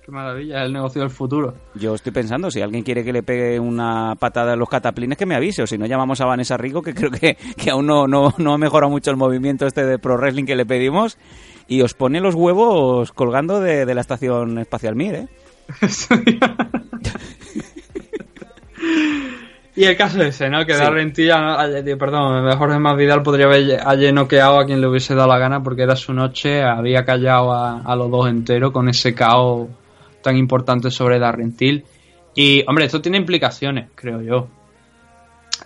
Qué 0.05 0.11
maravilla, 0.11 0.65
el 0.65 0.73
negocio 0.73 1.03
del 1.03 1.11
futuro. 1.11 1.55
Yo 1.75 1.95
estoy 1.95 2.13
pensando, 2.13 2.51
si 2.51 2.61
alguien 2.61 2.83
quiere 2.83 3.05
que 3.05 3.13
le 3.13 3.23
pegue 3.23 3.61
una 3.61 4.17
patada 4.17 4.55
en 4.55 4.59
los 4.59 4.69
cataplines, 4.69 5.17
que 5.17 5.27
me 5.27 5.37
avise, 5.37 5.63
o 5.63 5.67
si 5.67 5.79
no 5.79 5.87
llamamos 5.87 6.21
a 6.21 6.25
Vanessa 6.25 6.57
Rico, 6.57 6.83
que 6.83 6.95
creo 6.95 7.11
que, 7.11 7.37
que 7.57 7.71
aún 7.71 7.87
no, 7.87 8.09
no, 8.09 8.35
no 8.39 8.55
ha 8.55 8.59
mejorado 8.59 8.91
mucho 8.91 9.11
el 9.11 9.17
movimiento 9.17 9.67
este 9.67 9.85
de 9.85 9.99
pro 9.99 10.17
wrestling 10.17 10.47
que 10.47 10.57
le 10.57 10.67
pedimos, 10.67 11.17
y 11.69 11.83
os 11.83 11.95
pone 11.95 12.21
los 12.21 12.35
huevos 12.35 13.13
colgando 13.13 13.61
de, 13.61 13.87
de 13.87 13.95
la 13.95 14.01
estación 14.01 14.59
espacial 14.59 14.97
Mir, 14.97 15.15
¿eh? 15.15 15.29
Y 19.77 19.85
el 19.85 19.97
caso 19.97 20.21
ese, 20.23 20.51
¿no? 20.51 20.67
Que 20.67 20.75
Sí. 20.75 20.81
Darren 20.81 21.13
perdón, 21.13 22.51
Jorge 22.59 22.79
Más 22.81 22.97
Vidal 22.97 23.23
podría 23.23 23.47
haber 23.47 23.81
ayer 23.87 24.13
noqueado 24.13 24.59
a 24.59 24.67
quien 24.67 24.81
le 24.81 24.89
hubiese 24.89 25.15
dado 25.15 25.29
la 25.29 25.39
gana 25.39 25.63
porque 25.63 25.83
era 25.83 25.95
su 25.95 26.13
noche, 26.13 26.63
había 26.63 27.05
callado 27.05 27.53
a, 27.53 27.83
a 27.83 27.95
los 27.95 28.11
dos 28.11 28.29
enteros 28.29 28.73
con 28.73 28.89
ese 28.89 29.15
caos 29.15 29.69
tan 30.21 30.37
importante 30.37 30.91
sobre 30.91 31.19
Darren 31.19 31.57
Till. 31.57 31.85
Y, 32.35 32.65
hombre, 32.67 32.87
esto 32.87 33.01
tiene 33.01 33.19
implicaciones, 33.19 33.91
creo 33.95 34.21
yo. 34.21 34.49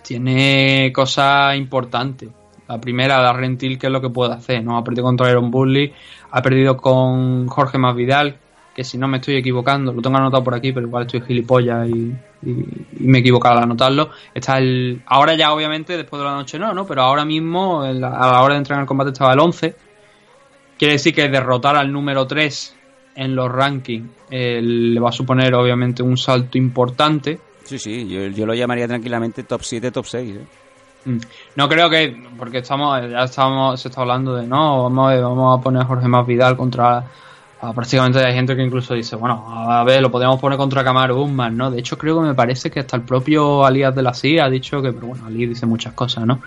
Tiene 0.03 0.91
cosas 0.93 1.55
importantes. 1.55 2.29
La 2.67 2.79
primera, 2.79 3.19
Darren 3.19 3.57
Till, 3.57 3.77
¿qué 3.77 3.87
es 3.87 3.93
lo 3.93 4.01
que 4.01 4.09
puede 4.09 4.33
hacer? 4.33 4.63
¿no? 4.63 4.77
Ha 4.77 4.83
perdido 4.83 5.03
contra 5.03 5.27
Aaron 5.27 5.51
Burley, 5.51 5.93
ha 6.31 6.41
perdido 6.41 6.77
con 6.77 7.47
Jorge 7.47 7.77
Más 7.77 7.95
Vidal, 7.95 8.37
que 8.75 8.83
si 8.83 8.97
no 8.97 9.07
me 9.07 9.17
estoy 9.17 9.35
equivocando, 9.35 9.93
lo 9.93 10.01
tengo 10.01 10.17
anotado 10.17 10.43
por 10.43 10.55
aquí, 10.55 10.71
pero 10.71 10.87
igual 10.87 11.05
estoy 11.05 11.21
gilipollas 11.21 11.87
y, 11.89 12.13
y- 12.43 12.87
y 12.99 13.03
me 13.07 13.19
he 13.19 13.21
equivocado 13.21 13.57
al 13.57 13.63
anotarlo. 13.63 14.09
Está 14.33 14.57
el. 14.57 15.01
Ahora 15.05 15.35
ya, 15.35 15.53
obviamente, 15.53 15.95
después 15.95 16.19
de 16.19 16.25
la 16.27 16.33
noche 16.35 16.57
no, 16.57 16.73
¿no? 16.73 16.85
Pero 16.87 17.03
ahora 17.03 17.23
mismo, 17.25 17.85
en 17.85 18.01
la- 18.01 18.09
a 18.17 18.31
la 18.31 18.41
hora 18.41 18.53
de 18.55 18.59
entrar 18.59 18.77
en 18.77 18.81
el 18.81 18.87
combate, 18.87 19.11
estaba 19.11 19.33
el 19.33 19.39
11. 19.39 19.75
Quiere 20.77 20.93
decir 20.93 21.13
que 21.13 21.29
derrotar 21.29 21.75
al 21.75 21.91
número 21.91 22.25
3 22.27 22.75
en 23.15 23.35
los 23.35 23.49
rankings 23.51 24.09
eh, 24.31 24.59
le 24.61 24.99
va 24.99 25.09
a 25.09 25.13
suponer, 25.13 25.53
obviamente, 25.53 26.01
un 26.01 26.17
salto 26.17 26.57
importante. 26.57 27.39
Sí, 27.63 27.77
sí, 27.79 28.07
yo, 28.07 28.25
yo 28.27 28.45
lo 28.45 28.53
llamaría 28.55 28.87
tranquilamente 28.87 29.43
top 29.43 29.61
7, 29.63 29.91
top 29.91 30.05
6. 30.05 30.35
¿eh? 30.35 30.45
Mm. 31.05 31.17
No 31.55 31.69
creo 31.69 31.89
que, 31.89 32.15
porque 32.37 32.57
estamos, 32.59 32.99
ya 33.09 33.23
estamos, 33.23 33.79
se 33.79 33.87
está 33.89 34.01
hablando 34.01 34.35
de, 34.35 34.47
no, 34.47 34.83
vamos 34.83 35.11
a, 35.11 35.19
vamos 35.19 35.59
a 35.59 35.61
poner 35.61 35.83
a 35.83 35.85
Jorge 35.85 36.07
Más 36.07 36.25
Vidal 36.25 36.57
contra, 36.57 37.05
prácticamente 37.71 38.19
hay 38.19 38.33
gente 38.33 38.55
que 38.55 38.63
incluso 38.63 38.93
dice, 38.93 39.15
bueno, 39.15 39.45
a 39.47 39.83
ver, 39.83 40.01
lo 40.01 40.11
podríamos 40.11 40.39
poner 40.39 40.57
contra 40.57 40.83
Camaro 40.83 41.15
Guzmán, 41.15 41.55
¿no? 41.55 41.71
De 41.71 41.79
hecho 41.79 41.97
creo 41.97 42.19
que 42.19 42.27
me 42.27 42.33
parece 42.33 42.69
que 42.69 42.81
hasta 42.81 42.97
el 42.97 43.03
propio 43.03 43.65
Alias 43.65 43.95
de 43.95 44.01
la 44.01 44.13
CIA 44.13 44.45
ha 44.45 44.49
dicho 44.49 44.81
que, 44.81 44.91
pero 44.91 45.07
bueno, 45.07 45.25
Ali 45.25 45.45
dice 45.45 45.65
muchas 45.65 45.93
cosas, 45.93 46.25
¿no? 46.25 46.41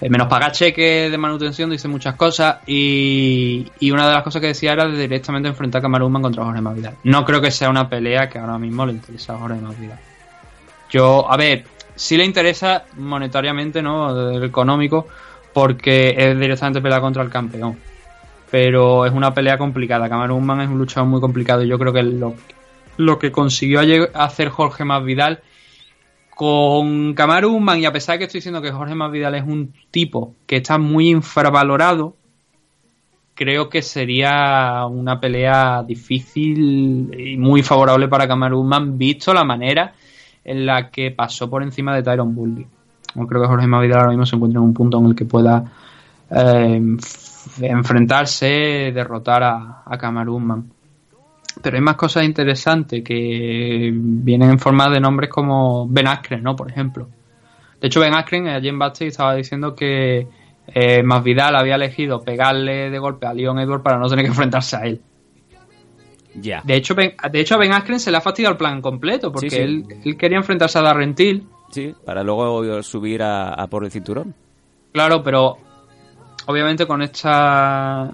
Eh, 0.00 0.08
menos 0.08 0.28
pagar 0.28 0.52
cheques 0.52 1.10
de 1.10 1.18
manutención 1.18 1.70
dice 1.70 1.88
muchas 1.88 2.14
cosas 2.14 2.58
y, 2.66 3.66
y 3.80 3.90
una 3.90 4.06
de 4.06 4.14
las 4.14 4.22
cosas 4.22 4.40
que 4.40 4.46
decía 4.46 4.72
era 4.72 4.86
de 4.86 4.96
directamente 4.96 5.48
enfrentar 5.48 5.80
a 5.80 5.82
Camaro 5.82 6.04
Guzmán 6.04 6.22
contra 6.22 6.44
Jorge 6.44 6.60
Más 6.60 6.76
Vidal. 6.76 6.94
No 7.02 7.24
creo 7.24 7.40
que 7.40 7.50
sea 7.50 7.68
una 7.68 7.88
pelea 7.88 8.28
que 8.28 8.38
ahora 8.38 8.58
mismo 8.58 8.86
le 8.86 8.92
interesa 8.92 9.34
a 9.34 9.38
Jorge 9.38 9.60
Más 9.60 9.78
Vidal. 9.78 9.98
Yo, 10.90 11.30
a 11.30 11.36
ver, 11.36 11.64
sí 11.96 12.16
le 12.16 12.24
interesa 12.24 12.84
monetariamente, 12.96 13.82
¿no? 13.82 14.14
Del 14.14 14.44
económico, 14.44 15.08
porque 15.52 16.14
es 16.16 16.38
directamente 16.38 16.80
pelea 16.80 17.00
contra 17.00 17.22
el 17.22 17.30
campeón. 17.30 17.76
Pero 18.50 19.04
es 19.04 19.12
una 19.12 19.34
pelea 19.34 19.58
complicada. 19.58 20.08
Cameron 20.08 20.38
Usman 20.38 20.62
es 20.62 20.68
un 20.68 20.78
luchador 20.78 21.08
muy 21.08 21.20
complicado 21.20 21.62
y 21.62 21.68
yo 21.68 21.78
creo 21.78 21.92
que 21.92 22.02
lo, 22.02 22.34
lo 22.96 23.18
que 23.18 23.30
consiguió 23.30 23.80
hacer 24.14 24.48
Jorge 24.48 24.84
Masvidal 24.84 25.40
con 26.38 27.14
Kamaru 27.14 27.56
Usman, 27.56 27.80
y 27.80 27.84
a 27.84 27.92
pesar 27.92 28.14
de 28.14 28.18
que 28.20 28.24
estoy 28.26 28.38
diciendo 28.38 28.62
que 28.62 28.70
Jorge 28.70 28.94
Masvidal 28.94 29.34
es 29.34 29.42
un 29.42 29.74
tipo 29.90 30.34
que 30.46 30.58
está 30.58 30.78
muy 30.78 31.08
infravalorado, 31.08 32.14
creo 33.34 33.68
que 33.68 33.82
sería 33.82 34.86
una 34.86 35.18
pelea 35.18 35.82
difícil 35.82 37.12
y 37.18 37.36
muy 37.36 37.64
favorable 37.64 38.06
para 38.06 38.28
Kamaru 38.28 38.60
Usman, 38.60 38.96
visto 38.96 39.34
la 39.34 39.42
manera 39.42 39.94
en 40.44 40.64
la 40.64 40.90
que 40.90 41.10
pasó 41.10 41.50
por 41.50 41.64
encima 41.64 41.92
de 41.94 42.04
Tyron 42.04 42.32
Bully. 42.34 42.66
Yo 43.16 43.26
creo 43.26 43.42
que 43.42 43.48
Jorge 43.48 43.66
Masvidal 43.66 43.98
ahora 43.98 44.10
mismo 44.10 44.26
se 44.26 44.36
encuentra 44.36 44.60
en 44.60 44.64
un 44.66 44.74
punto 44.74 44.98
en 45.00 45.06
el 45.06 45.16
que 45.16 45.24
pueda 45.24 45.64
eh, 46.30 46.96
enfrentarse, 47.60 48.92
derrotar 48.92 49.42
a, 49.42 49.82
a 49.84 50.30
Usman. 50.30 50.70
Pero 51.62 51.76
hay 51.76 51.82
más 51.82 51.96
cosas 51.96 52.24
interesantes 52.24 53.02
que 53.02 53.90
vienen 53.92 54.50
en 54.50 54.58
forma 54.58 54.88
de 54.88 55.00
nombres 55.00 55.30
como 55.30 55.88
Ben 55.88 56.06
Askren, 56.06 56.42
¿no? 56.42 56.54
Por 56.54 56.70
ejemplo. 56.70 57.08
De 57.80 57.88
hecho, 57.88 58.00
Ben 58.00 58.14
Askren 58.14 58.48
allí 58.48 58.68
en 58.68 58.78
backstage 58.78 59.08
estaba 59.08 59.34
diciendo 59.34 59.74
que 59.74 60.26
eh, 60.68 61.02
Masvidal 61.02 61.56
había 61.56 61.76
elegido 61.76 62.22
pegarle 62.22 62.90
de 62.90 62.98
golpe 62.98 63.26
a 63.26 63.34
Leon 63.34 63.58
Edwards 63.58 63.82
para 63.82 63.98
no 63.98 64.08
tener 64.08 64.24
que 64.24 64.30
enfrentarse 64.30 64.76
a 64.76 64.80
él. 64.80 65.00
Ya. 66.34 66.62
De 66.64 66.76
hecho, 66.76 66.94
ben, 66.94 67.14
de 67.32 67.40
hecho, 67.40 67.54
a 67.56 67.58
Ben 67.58 67.72
Askren 67.72 67.98
se 67.98 68.10
le 68.10 68.18
ha 68.18 68.20
fastidiado 68.20 68.52
el 68.52 68.58
plan 68.58 68.80
completo 68.80 69.32
porque 69.32 69.50
Sí, 69.50 69.56
sí. 69.56 69.62
Él, 69.62 69.84
él 70.04 70.16
quería 70.16 70.38
enfrentarse 70.38 70.78
a 70.78 70.82
Darren 70.82 71.14
Till. 71.14 71.46
Sí, 71.70 71.94
para 72.04 72.22
luego 72.22 72.82
subir 72.82 73.22
a, 73.22 73.54
a 73.54 73.66
por 73.66 73.84
el 73.84 73.90
cinturón. 73.90 74.34
Claro, 74.92 75.22
pero 75.22 75.58
obviamente 76.48 76.86
con 76.86 77.02
esta 77.02 78.10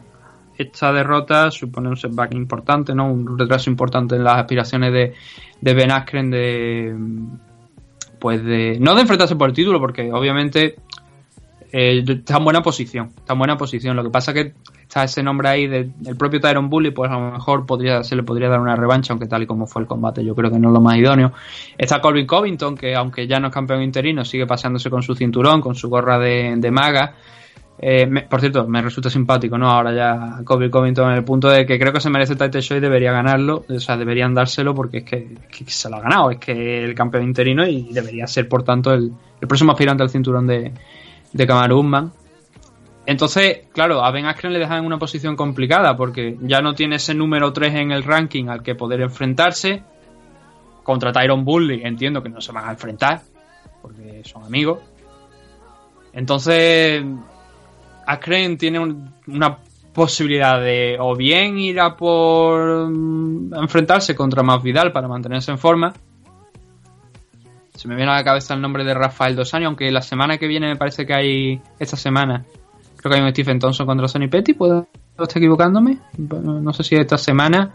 esta 0.57 0.93
derrota 0.93 1.51
supone 1.51 1.89
un 1.89 1.97
setback 1.97 2.33
importante, 2.35 2.95
¿no? 2.95 3.11
Un 3.11 3.37
retraso 3.39 3.71
importante 3.71 4.15
en 4.15 4.23
las 4.23 4.37
aspiraciones 4.37 4.93
de, 4.93 5.15
de 5.61 5.75
Ben 5.75 5.91
Askren 5.91 6.31
de 6.31 6.95
pues 8.21 8.45
de 8.45 8.79
no 8.81 8.95
de 8.95 9.01
enfrentarse 9.03 9.37
por 9.37 9.49
el 9.49 9.55
título 9.55 9.81
porque 9.81 10.13
obviamente 10.13 10.77
eh, 11.73 12.05
está 12.07 12.37
en 12.39 12.45
buena 12.45 12.63
posición, 12.63 13.11
está 13.17 13.33
en 13.33 13.39
buena 13.41 13.57
posición. 13.57 13.97
Lo 13.97 14.05
que 14.05 14.11
pasa 14.11 14.33
que 14.33 14.55
está 14.81 15.03
ese 15.03 15.25
nombre 15.25 15.49
ahí 15.49 15.67
de- 15.67 15.91
del 15.99 16.17
propio 16.17 16.41
Tyron 16.41 16.71
Bully, 16.71 16.93
pues 16.93 17.11
a 17.11 17.15
lo 17.19 17.33
mejor 17.33 17.67
podría 17.67 18.05
se 18.05 18.15
le 18.15 18.23
podría 18.23 18.49
dar 18.49 18.61
una 18.61 18.77
revancha, 18.77 19.13
aunque 19.13 19.27
tal 19.27 19.43
y 19.43 19.47
como 19.47 19.67
fue 19.67 19.83
el 19.83 19.89
combate, 19.89 20.25
yo 20.25 20.37
creo 20.37 20.53
que 20.53 20.59
no 20.61 20.69
es 20.69 20.75
lo 20.75 20.81
más 20.81 20.97
idóneo. 20.97 21.33
Está 21.77 22.01
Colvin 22.01 22.27
Covington, 22.27 22.77
que 22.77 22.95
aunque 22.95 23.27
ya 23.27 23.41
no 23.41 23.49
es 23.49 23.53
campeón 23.55 23.83
interino, 23.83 24.25
sigue 24.25 24.47
paseándose 24.47 24.89
con 24.89 25.03
su 25.03 25.17
cinturón, 25.17 25.61
con 25.61 25.75
su 25.75 25.89
gorra 25.89 26.17
de, 26.21 26.55
de 26.59 26.71
maga. 26.71 27.15
Eh, 27.79 28.09
por 28.31 28.41
cierto, 28.41 28.67
me 28.69 28.81
resulta 28.81 29.11
simpático, 29.11 29.59
¿no? 29.59 29.69
Ahora 29.69 29.93
ya 29.93 30.45
Colvin 30.45 30.71
Covington 30.71 31.11
en 31.11 31.17
el 31.17 31.25
punto 31.25 31.49
de 31.49 31.67
que 31.67 31.79
creo 31.79 31.93
que 31.93 32.01
se 32.01 32.09
merece 32.09 32.35
el 32.35 32.39
title 32.39 32.63
show 32.63 32.77
y 32.77 32.81
debería 32.81 33.13
ganarlo, 33.13 33.65
o 33.69 33.81
sea, 33.81 33.97
deberían 33.97 34.33
dárselo 34.33 34.75
porque 34.75 34.99
es 34.99 35.05
que, 35.05 35.37
se 35.67 35.91
lo 35.91 35.97
ha 35.97 36.01
ganado, 36.01 36.31
es 36.31 36.39
que 36.39 36.85
el 36.85 36.95
campeón 36.95 37.25
interino 37.25 37.67
y 37.67 37.93
debería 37.93 38.27
ser, 38.27 38.49
por 38.49 38.63
tanto, 38.63 38.95
el, 38.95 39.13
próximo 39.41 39.73
aspirante 39.73 40.03
al 40.03 40.11
cinturón 40.11 40.47
de, 40.47 40.73
de 41.33 41.47
Kamaru. 41.47 42.11
Entonces, 43.07 43.67
claro, 43.73 44.03
a 44.03 44.11
Ben 44.11 44.25
Askren 44.25 44.53
le 44.53 44.59
dejan 44.59 44.79
en 44.79 44.87
una 44.87 44.99
posición 44.99 45.37
complicada 45.37 45.97
porque 45.97 46.39
ya 46.41 46.63
no 46.63 46.75
tiene 46.75 46.97
ese 46.97 47.13
número 47.15 47.53
3 47.53 47.75
en 47.75 47.91
el 47.91 48.03
ranking 48.03 48.49
al 48.49 48.63
que 48.63 48.75
poder 48.75 49.03
enfrentarse. 49.03 49.83
Contra 50.83 51.13
Tyron 51.13 51.45
Bully 51.45 51.83
entiendo 51.83 52.23
que 52.23 52.29
no 52.29 52.41
se 52.41 52.53
van 52.53 52.69
a 52.69 52.73
enfrentar 52.73 53.23
porque 53.83 54.23
son 54.25 54.45
amigos. 54.45 54.79
Entonces, 56.15 57.05
Askren 58.07 58.57
tiene 58.59 58.79
un- 58.79 59.13
una 59.27 59.59
posibilidad 59.93 60.61
de 60.61 60.97
o 61.01 61.15
bien 61.17 61.59
ir 61.59 61.79
a 61.81 61.97
por 61.97 62.89
mm, 62.91 63.55
enfrentarse 63.55 64.15
contra 64.15 64.43
Masvidal 64.43 64.93
para 64.93 65.07
mantenerse 65.09 65.51
en 65.53 65.59
forma. 65.59 65.93
Se 67.75 67.89
me 67.89 67.97
viene 67.97 68.11
a 68.11 68.15
la 68.17 68.25
cabeza 68.25 68.55
el 68.55 68.61
nombre 68.61 68.85
de 68.85 68.95
Rafael 68.95 69.37
Dos 69.37 69.53
Años, 69.55 69.67
aunque 69.69 69.91
la 69.91 70.03
semana 70.03 70.39
que 70.39 70.47
viene 70.47 70.69
me 70.69 70.77
parece 70.77 71.07
que 71.07 71.15
hay 71.15 71.61
esta 71.79 71.97
semana 71.97 72.45
creo 72.97 73.11
que 73.13 73.19
hay 73.19 73.25
un 73.25 73.31
Stephen 73.33 73.59
Thompson 73.59 73.87
contra 73.87 74.09
Sonny 74.09 74.29
Petty, 74.29 74.55
¿puedo 74.55 74.87
estar 75.19 75.29
equivocándome? 75.37 75.99
No 76.17 76.73
sé 76.73 76.83
si 76.85 76.95
esta 76.97 77.19
semana 77.19 77.75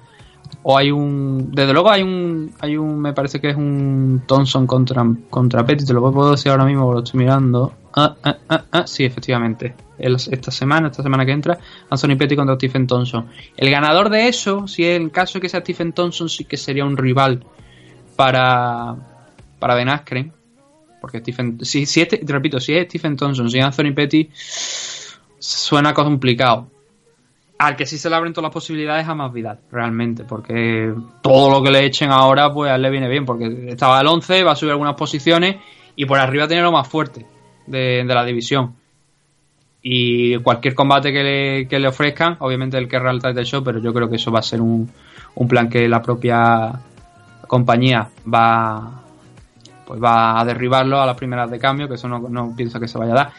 o 0.63 0.75
hay 0.75 0.89
un 0.89 1.51
desde 1.51 1.71
luego 1.73 1.91
hay 1.91 2.01
un 2.01 2.51
hay 2.59 2.75
un 2.77 2.99
me 2.99 3.13
parece 3.13 3.39
que 3.39 3.49
es 3.51 3.55
un 3.55 4.23
Thompson 4.25 4.65
contra 4.65 5.05
contra 5.29 5.63
Petty, 5.65 5.85
te 5.85 5.93
lo 5.93 6.11
puedo 6.11 6.31
decir 6.31 6.51
ahora 6.51 6.65
mismo, 6.65 6.91
lo 6.91 7.03
estoy 7.03 7.19
mirando. 7.19 7.73
Ah, 7.93 8.15
ah, 8.23 8.37
ah, 8.49 8.65
ah, 8.71 8.87
sí, 8.87 9.03
efectivamente. 9.03 9.75
Esta 9.97 10.51
semana, 10.51 10.87
esta 10.87 11.03
semana 11.03 11.25
que 11.25 11.31
entra, 11.31 11.59
Anthony 11.89 12.15
Petty 12.17 12.35
contra 12.35 12.55
Stephen 12.55 12.87
Thompson. 12.87 13.27
El 13.57 13.69
ganador 13.69 14.09
de 14.09 14.27
eso, 14.27 14.67
si 14.67 14.85
es 14.85 14.99
el 14.99 15.11
caso 15.11 15.39
que 15.39 15.49
sea 15.49 15.61
Stephen 15.61 15.91
Thompson, 15.91 16.29
sí 16.29 16.45
que 16.45 16.57
sería 16.57 16.85
un 16.85 16.95
rival 16.95 17.43
para 18.15 18.95
para 19.59 19.75
Ben 19.75 19.89
Askren. 19.89 20.31
Porque 21.01 21.19
Stephen, 21.19 21.59
si, 21.63 21.85
si 21.85 22.01
este, 22.01 22.17
te 22.17 22.33
repito, 22.33 22.59
si 22.59 22.75
es 22.75 22.85
Stephen 22.85 23.15
Thompson, 23.15 23.49
si 23.49 23.57
es 23.57 23.65
Anthony 23.65 23.93
Petty, 23.93 24.29
suena 24.33 25.93
complicado. 25.93 26.69
Al 27.57 27.75
que 27.75 27.85
sí 27.85 27.97
se 27.97 28.09
le 28.09 28.15
abren 28.15 28.31
todas 28.31 28.45
las 28.45 28.53
posibilidades 28.53 29.05
a 29.05 29.15
Masvidal, 29.15 29.59
realmente, 29.69 30.23
porque 30.23 30.93
todo 31.21 31.51
lo 31.51 31.61
que 31.61 31.71
le 31.71 31.85
echen 31.85 32.09
ahora, 32.09 32.53
pues 32.53 32.71
a 32.71 32.75
él 32.75 32.81
le 32.81 32.89
viene 32.89 33.09
bien, 33.09 33.25
porque 33.25 33.65
estaba 33.67 33.99
al 33.99 34.07
11, 34.07 34.43
va 34.43 34.53
a 34.53 34.55
subir 34.55 34.71
algunas 34.71 34.95
posiciones 34.95 35.57
y 35.97 36.05
por 36.05 36.19
arriba 36.19 36.47
tiene 36.47 36.63
lo 36.63 36.71
más 36.71 36.87
fuerte 36.87 37.25
de, 37.69 38.03
la 38.05 38.25
división. 38.25 38.75
y 39.81 40.37
cualquier 40.39 40.75
combate 40.75 41.11
que 41.11 41.23
le, 41.23 41.67
que 41.67 41.79
le 41.79 41.87
ofrezcan, 41.87 42.37
obviamente 42.39 42.77
él 42.77 42.87
querrá 42.87 43.11
el 43.11 43.21
title 43.21 43.45
show, 43.45 43.63
pero 43.63 43.79
yo 43.79 43.93
creo 43.93 44.09
que 44.09 44.17
eso 44.17 44.31
va 44.31 44.39
a 44.39 44.43
ser 44.43 44.61
un, 44.61 44.89
un 45.35 45.47
plan 45.47 45.69
que 45.69 45.87
la 45.87 46.01
propia 46.01 46.71
compañía 47.47 48.09
va 48.31 48.99
pues 49.89 49.99
va 49.99 50.39
a 50.39 50.45
derribarlo 50.45 51.01
a 51.01 51.05
las 51.07 51.15
primeras 51.15 51.49
de 51.49 51.57
cambio, 51.57 51.87
que 51.87 51.95
eso 51.95 52.07
no, 52.07 52.19
no 52.19 52.53
pienso 52.55 52.79
que 52.79 52.87
se 52.87 52.99
vaya 52.99 53.13
a 53.13 53.15
dar. 53.15 53.31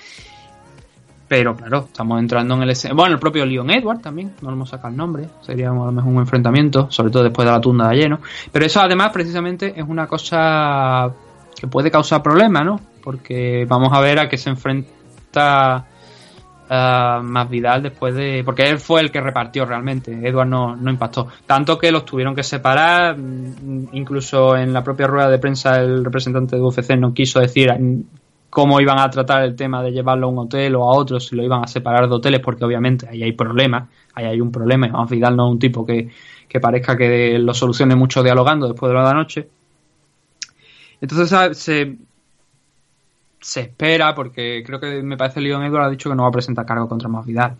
Pero 1.28 1.54
claro, 1.54 1.84
estamos 1.86 2.18
entrando 2.18 2.56
en 2.56 2.68
el... 2.68 2.76
Bueno, 2.92 3.14
el 3.14 3.20
propio 3.20 3.46
Leon 3.46 3.70
Edward 3.70 4.00
también, 4.00 4.32
no 4.42 4.50
le 4.50 4.56
hemos 4.56 4.68
sacado 4.68 4.88
el 4.88 4.96
nombre, 4.96 5.28
sería 5.42 5.70
a 5.70 5.72
lo 5.72 5.92
mejor 5.92 6.12
un 6.12 6.18
enfrentamiento, 6.18 6.90
sobre 6.90 7.12
todo 7.12 7.22
después 7.22 7.46
de 7.46 7.52
la 7.52 7.60
tunda 7.60 7.86
de 7.86 7.94
ayer, 7.94 8.10
¿no? 8.10 8.18
Pero 8.50 8.66
eso 8.66 8.80
además 8.80 9.12
precisamente 9.12 9.72
es 9.76 9.88
una 9.88 10.08
cosa 10.08 11.08
que 11.60 11.66
puede 11.66 11.90
causar 11.90 12.22
problemas, 12.22 12.64
¿no? 12.64 12.80
Porque 13.02 13.66
vamos 13.68 13.92
a 13.92 14.00
ver 14.00 14.18
a 14.18 14.30
qué 14.30 14.38
se 14.38 14.48
enfrenta 14.48 15.86
ah, 16.70 17.20
más 17.22 17.50
Vidal 17.50 17.82
después 17.82 18.14
de... 18.14 18.42
Porque 18.44 18.62
él 18.62 18.78
fue 18.78 19.02
el 19.02 19.10
que 19.10 19.20
repartió 19.20 19.66
realmente, 19.66 20.26
Edward 20.26 20.48
no, 20.48 20.74
no 20.74 20.90
impactó. 20.90 21.28
Tanto 21.44 21.78
que 21.78 21.92
los 21.92 22.06
tuvieron 22.06 22.34
que 22.34 22.42
separar, 22.42 23.18
mm, 23.18 23.88
incluso 23.92 24.56
en 24.56 24.72
la 24.72 24.82
propia 24.82 25.06
rueda 25.06 25.28
de 25.28 25.38
prensa 25.38 25.78
el 25.78 26.02
representante 26.02 26.56
de 26.56 26.62
UFC 26.62 26.96
no 26.96 27.12
quiso 27.12 27.40
decir 27.40 27.70
mm, 27.78 28.04
cómo 28.48 28.80
iban 28.80 28.98
a 28.98 29.10
tratar 29.10 29.44
el 29.44 29.54
tema 29.54 29.82
de 29.82 29.92
llevarlo 29.92 30.28
a 30.28 30.30
un 30.30 30.38
hotel 30.38 30.76
o 30.76 30.84
a 30.84 30.96
otro, 30.96 31.20
si 31.20 31.36
lo 31.36 31.42
iban 31.42 31.62
a 31.62 31.66
separar 31.66 32.08
de 32.08 32.14
hoteles, 32.14 32.40
porque 32.40 32.64
obviamente 32.64 33.06
ahí 33.06 33.22
hay 33.22 33.32
problemas, 33.32 33.90
ahí 34.14 34.24
hay 34.24 34.40
un 34.40 34.50
problema, 34.50 34.86
y 34.86 35.14
Vidal 35.14 35.36
no 35.36 35.48
es 35.48 35.52
un 35.52 35.58
tipo 35.58 35.84
que, 35.84 36.08
que 36.48 36.58
parezca 36.58 36.96
que 36.96 37.38
lo 37.38 37.52
solucione 37.52 37.94
mucho 37.94 38.22
dialogando 38.22 38.66
después 38.66 38.90
de 38.90 38.98
la 38.98 39.12
noche. 39.12 39.48
Entonces 41.00 41.58
se, 41.58 41.96
se 43.40 43.60
espera, 43.60 44.14
porque 44.14 44.62
creo 44.64 44.78
que 44.80 45.02
me 45.02 45.16
parece 45.16 45.40
Leon 45.40 45.62
Edward 45.64 45.84
ha 45.84 45.90
dicho 45.90 46.10
que 46.10 46.16
no 46.16 46.22
va 46.24 46.28
a 46.28 46.32
presentar 46.32 46.66
cargo 46.66 46.88
contra 46.88 47.08
Masvidal. 47.08 47.56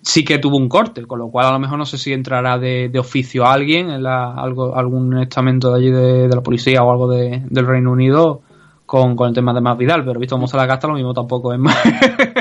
Sí 0.00 0.24
que 0.24 0.38
tuvo 0.38 0.56
un 0.56 0.68
corte, 0.68 1.04
con 1.06 1.18
lo 1.18 1.28
cual 1.28 1.46
a 1.46 1.52
lo 1.52 1.58
mejor 1.58 1.76
no 1.76 1.84
sé 1.84 1.98
si 1.98 2.12
entrará 2.12 2.56
de, 2.58 2.88
de 2.88 2.98
oficio 2.98 3.46
alguien, 3.46 3.90
en 3.90 4.02
la, 4.02 4.32
algo, 4.32 4.74
algún 4.76 5.18
estamento 5.18 5.72
de 5.72 5.78
allí 5.78 5.90
de, 5.90 6.28
de 6.28 6.34
la 6.34 6.40
policía 6.40 6.82
o 6.82 6.90
algo 6.90 7.08
de- 7.08 7.42
del 7.48 7.66
Reino 7.66 7.92
Unido 7.92 8.42
con, 8.88 9.14
con 9.16 9.28
el 9.28 9.34
tema 9.34 9.52
de 9.52 9.60
Masvidal, 9.60 10.02
pero 10.02 10.18
visto 10.18 10.34
cómo 10.36 10.46
se 10.48 10.56
la 10.56 10.64
gasta, 10.64 10.88
lo 10.88 10.94
mismo 10.94 11.12
tampoco 11.12 11.52
es 11.52 11.58
más. 11.58 11.76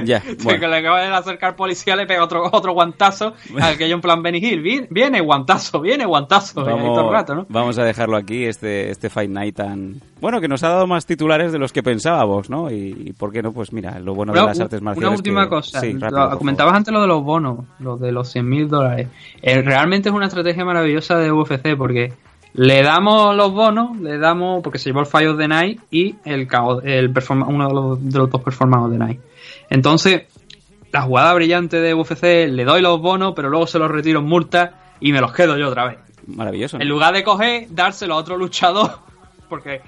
Ya, 0.06 0.24
bueno. 0.46 0.60
que 0.62 0.68
le 0.70 0.78
acaba 0.78 1.02
de 1.02 1.08
acercar 1.14 1.58
policía, 1.58 1.94
le 1.98 2.06
pega 2.08 2.24
otro, 2.24 2.44
otro 2.50 2.72
guantazo 2.72 3.34
al 3.62 3.78
que 3.78 3.90
yo 3.90 3.96
en 3.96 4.02
plan 4.02 4.24
Benny 4.24 4.38
Hill. 4.38 4.62
Viene, 4.62 4.88
viene 4.90 5.20
guantazo, 5.20 5.82
viene 5.82 6.06
guantazo. 6.06 6.62
y 6.62 6.70
ahí 6.70 6.78
todo 6.78 6.86
el 6.86 6.96
Vamos, 6.96 7.12
rato, 7.12 7.36
¿no? 7.36 7.46
vamos 7.50 7.78
a 7.78 7.84
dejarlo 7.84 8.16
aquí, 8.16 8.46
este, 8.46 8.90
este 8.90 9.10
Fight 9.10 9.30
Night 9.30 9.56
tan... 9.58 9.96
Bueno, 10.22 10.40
que 10.40 10.48
nos 10.48 10.64
ha 10.64 10.70
dado 10.70 10.88
más 10.88 11.06
titulares 11.06 11.52
de 11.52 11.60
los 11.60 11.74
que 11.74 11.84
pensábamos, 11.84 12.50
¿no? 12.50 12.72
Y, 12.72 12.96
y 13.08 13.12
¿por 13.14 13.34
qué 13.34 13.44
no? 13.44 13.52
Pues 13.52 13.74
mira, 13.74 14.00
lo 14.00 14.16
bueno 14.16 14.32
de 14.32 14.40
Una, 14.40 14.48
las 14.48 14.60
artes 14.62 14.80
una 14.80 14.92
marciales... 14.92 15.18
última 15.20 15.44
que- 15.44 15.50
cosa. 15.50 15.82
Sí, 15.82 15.98
rápido, 16.00 16.38
comentabas 16.38 16.76
antes 16.76 16.94
lo 16.94 17.02
de 17.02 17.08
los 17.08 17.22
bonos, 17.24 17.66
lo 17.80 17.98
de 17.98 18.14
los 18.14 18.32
100 18.32 18.48
mil 18.48 18.70
dólares. 18.70 19.10
Eh, 19.42 19.62
realmente 19.62 20.08
es 20.08 20.16
una 20.16 20.28
estrategia 20.28 20.64
maravillosa 20.64 21.18
de 21.18 21.30
UFC 21.30 21.76
porque 21.78 22.14
le 22.54 22.82
damos 22.82 23.36
los 23.36 23.52
bonos, 23.52 23.98
le 24.00 24.18
damos, 24.18 24.62
porque 24.64 24.80
se 24.80 24.90
llevó 24.90 25.02
el 25.02 25.06
Fire 25.06 25.30
of 25.30 25.38
the 25.38 25.48
Night 25.48 25.82
y 25.92 26.16
el, 26.26 26.48
KO 26.48 26.82
el 26.82 27.14
performa- 27.14 27.48
uno 27.48 27.68
de 27.68 27.74
los, 27.74 28.10
de 28.14 28.18
los 28.20 28.30
dos 28.30 28.42
performance 28.42 28.86
of 28.86 28.92
the 28.92 28.98
Night. 28.98 29.20
Entonces, 29.70 30.24
la 30.92 31.02
jugada 31.02 31.34
brillante 31.34 31.80
de 31.80 31.94
UFC, 31.94 32.48
le 32.50 32.64
doy 32.66 32.82
los 32.82 33.00
bonos, 33.02 33.34
pero 33.36 33.50
luego 33.50 33.68
se 33.68 33.78
los 33.80 33.92
retiro 33.92 34.20
en 34.20 34.26
multa 34.26 34.74
y 35.00 35.12
me 35.12 35.22
los 35.22 35.34
quedo 35.34 35.58
yo 35.58 35.68
otra 35.70 35.86
vez. 35.88 35.98
Maravilloso. 36.28 36.78
¿no? 36.78 36.84
En 36.84 36.90
lugar 36.90 37.14
de 37.14 37.24
coger, 37.24 37.68
dárselo 37.70 38.16
a 38.16 38.18
otro 38.18 38.38
luchador, 38.38 38.92
porque 39.50 39.82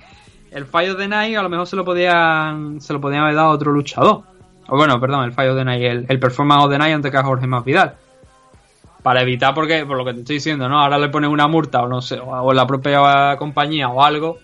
el 0.51 0.65
Fire 0.65 0.91
of 0.91 0.97
the 0.97 1.07
Night 1.07 1.35
a 1.37 1.41
lo 1.41 1.49
mejor 1.49 1.67
se 1.67 1.75
lo 1.75 1.83
podían 1.85 2.81
se 2.81 2.93
lo 2.93 3.01
podían 3.01 3.23
haber 3.23 3.35
dado 3.35 3.49
a 3.49 3.51
otro 3.51 3.71
luchador. 3.71 4.23
O 4.67 4.77
bueno, 4.77 4.99
perdón, 4.99 5.23
el 5.23 5.31
Fire 5.31 5.49
of 5.51 5.57
the 5.57 5.65
Night, 5.65 5.81
el, 5.83 6.05
el 6.07 6.19
Performance 6.19 6.65
of 6.65 6.71
the 6.71 6.77
Night 6.77 6.93
antes 6.93 7.11
que 7.11 7.17
a 7.17 7.23
Jorge 7.23 7.47
Masvidal. 7.47 7.95
Para 9.09 9.23
evitar, 9.23 9.55
porque, 9.55 9.87
por 9.87 9.97
lo 9.97 10.05
que 10.05 10.13
te 10.13 10.19
estoy 10.19 10.35
diciendo, 10.35 10.69
¿no? 10.69 10.79
Ahora 10.79 10.99
le 10.99 11.09
ponen 11.09 11.31
una 11.31 11.47
multa 11.47 11.81
o 11.81 11.87
no 11.87 11.99
sé, 11.99 12.19
o, 12.19 12.53
la 12.53 12.67
propia 12.67 13.35
compañía 13.37 13.89
o 13.89 14.03
algo, 14.03 14.37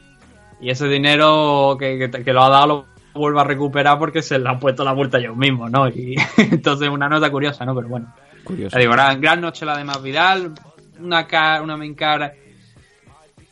y 0.59 0.71
ese 0.71 0.87
dinero 0.87 1.77
que, 1.79 1.99
que, 1.99 2.23
que 2.23 2.33
lo 2.33 2.41
ha 2.41 2.49
dado 2.49 2.65
lo 2.65 2.85
vuelve 3.13 3.41
a 3.41 3.43
recuperar 3.43 3.99
porque 3.99 4.23
se 4.23 4.39
le 4.39 4.49
ha 4.49 4.57
puesto 4.57 4.83
la 4.83 4.95
multa 4.95 5.19
yo 5.19 5.35
mismo, 5.35 5.69
¿no? 5.69 5.87
Y 5.87 6.15
entonces 6.37 6.89
una 6.89 7.07
nota 7.07 7.29
curiosa, 7.29 7.63
¿no? 7.63 7.75
Pero 7.75 7.89
bueno. 7.89 8.11
Curioso. 8.43 8.75
Digo, 8.79 8.93
gran, 8.93 9.21
gran 9.21 9.39
noche 9.39 9.67
la 9.67 9.77
de 9.77 9.83
Masvidal, 9.83 10.53
una 10.99 11.27
cara, 11.27 11.61
una 11.61 11.77
main 11.77 11.93
cara 11.93 12.33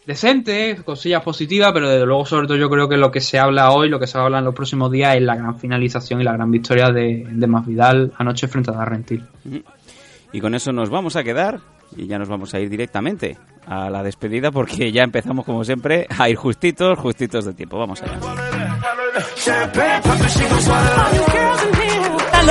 decente, 0.07 0.77
cosillas 0.83 1.21
positivas, 1.21 1.73
pero 1.73 1.89
desde 1.89 2.07
luego 2.07 2.25
sobre 2.25 2.47
todo 2.47 2.57
yo 2.57 2.71
creo 2.71 2.89
que 2.89 2.97
lo 2.97 3.11
que 3.11 3.21
se 3.21 3.37
habla 3.37 3.69
hoy, 3.69 3.87
lo 3.87 3.99
que 3.99 4.07
se 4.07 4.17
va 4.17 4.23
a 4.23 4.25
hablar 4.25 4.39
en 4.39 4.45
los 4.45 4.55
próximos 4.55 4.91
días 4.91 5.15
es 5.15 5.21
la 5.21 5.35
gran 5.35 5.59
finalización 5.59 6.21
y 6.21 6.23
la 6.23 6.33
gran 6.33 6.49
victoria 6.49 6.89
de, 6.89 7.27
de 7.29 7.47
Masvidal 7.47 8.13
anoche 8.17 8.47
frente 8.47 8.71
a 8.71 8.73
Darrentil. 8.73 9.23
Y 10.33 10.41
con 10.41 10.53
eso 10.55 10.73
nos 10.73 10.89
vamos 10.89 11.15
a 11.15 11.23
quedar 11.23 11.61
y 11.95 12.07
ya 12.07 12.17
nos 12.17 12.27
vamos 12.27 12.53
a 12.53 12.59
ir 12.59 12.69
directamente 12.69 13.37
a 13.65 13.89
la 13.89 14.03
despedida 14.03 14.51
porque 14.51 14.91
ya 14.91 15.03
empezamos 15.03 15.45
como 15.45 15.63
siempre 15.63 16.07
a 16.17 16.27
ir 16.27 16.35
justitos, 16.35 16.99
justitos 16.99 17.45
de 17.45 17.53
tiempo. 17.53 17.77
Vamos 17.77 18.01
allá. 18.01 18.19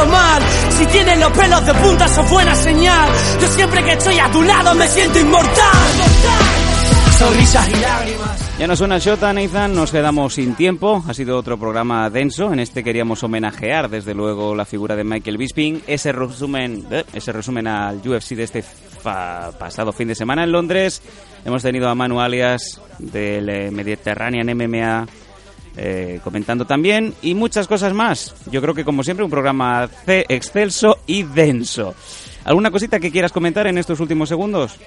mal. 0.06 0.42
Si 0.70 0.86
tienes 0.86 1.18
los 1.18 1.32
pelos 1.32 1.66
de 1.66 1.74
punta, 1.74 2.04
es 2.06 2.30
buena 2.30 2.54
señal. 2.54 3.10
Yo 3.40 3.46
siempre 3.48 3.84
que 3.84 3.92
estoy 3.92 4.18
a 4.18 4.30
tu 4.30 4.42
lado 4.42 4.74
me 4.74 4.88
siento 4.88 5.18
inmortal. 5.18 5.88
Sonrisas 7.18 7.68
y 7.68 7.80
lágrimas. 7.80 8.41
Ya 8.62 8.68
nos 8.68 8.78
suena 8.78 8.94
el 8.94 9.00
Shota, 9.00 9.32
Nathan, 9.32 9.74
nos 9.74 9.90
quedamos 9.90 10.34
sin 10.34 10.54
tiempo. 10.54 11.02
Ha 11.08 11.14
sido 11.14 11.36
otro 11.36 11.58
programa 11.58 12.08
denso. 12.10 12.52
En 12.52 12.60
este 12.60 12.84
queríamos 12.84 13.20
homenajear, 13.24 13.90
desde 13.90 14.14
luego, 14.14 14.54
la 14.54 14.64
figura 14.64 14.94
de 14.94 15.02
Michael 15.02 15.36
Bisping. 15.36 15.82
Ese 15.88 16.12
resumen, 16.12 16.84
eh, 16.92 17.02
ese 17.12 17.32
resumen 17.32 17.66
al 17.66 17.96
UFC 17.96 18.36
de 18.36 18.44
este 18.44 18.62
pasado 19.02 19.92
fin 19.92 20.06
de 20.06 20.14
semana 20.14 20.44
en 20.44 20.52
Londres. 20.52 21.02
Hemos 21.44 21.64
tenido 21.64 21.88
a 21.88 21.96
Manu 21.96 22.20
Alias 22.20 22.80
del 23.00 23.48
eh, 23.48 23.70
Mediterranean 23.72 24.56
MMA 24.56 25.08
eh, 25.76 26.20
comentando 26.22 26.64
también 26.64 27.14
y 27.20 27.34
muchas 27.34 27.66
cosas 27.66 27.92
más. 27.94 28.32
Yo 28.52 28.62
creo 28.62 28.74
que, 28.74 28.84
como 28.84 29.02
siempre, 29.02 29.24
un 29.24 29.30
programa 29.32 29.88
ce- 30.06 30.24
excelso 30.28 30.98
y 31.08 31.24
denso. 31.24 31.96
¿Alguna 32.44 32.70
cosita 32.70 33.00
que 33.00 33.10
quieras 33.10 33.32
comentar 33.32 33.66
en 33.66 33.76
estos 33.76 33.98
últimos 33.98 34.28
segundos? 34.28 34.78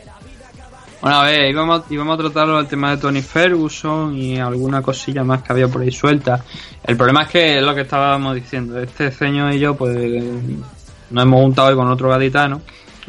Bueno, 1.06 1.20
a 1.20 1.26
ver, 1.26 1.52
íbamos, 1.52 1.84
íbamos 1.92 2.16
a 2.16 2.24
tratar 2.24 2.50
el 2.50 2.66
tema 2.66 2.90
de 2.90 2.98
Tony 2.98 3.22
Ferguson 3.22 4.18
y 4.18 4.40
alguna 4.40 4.82
cosilla 4.82 5.24
más 5.24 5.44
que 5.44 5.54
había 5.54 5.68
por 5.68 5.84
ahí 5.84 5.92
suelta. 5.92 6.44
El 6.84 6.98
problema 6.98 7.22
es 7.22 7.30
que 7.30 7.58
es 7.60 7.64
lo 7.64 7.76
que 7.76 7.82
estábamos 7.82 8.34
diciendo. 8.34 8.80
Este 8.80 9.12
ceño 9.12 9.54
y 9.54 9.60
yo, 9.60 9.76
pues, 9.76 9.96
nos 11.12 11.24
hemos 11.24 11.42
juntado 11.42 11.68
hoy 11.68 11.76
con 11.76 11.88
otro 11.90 12.10
gaditano. 12.10 12.62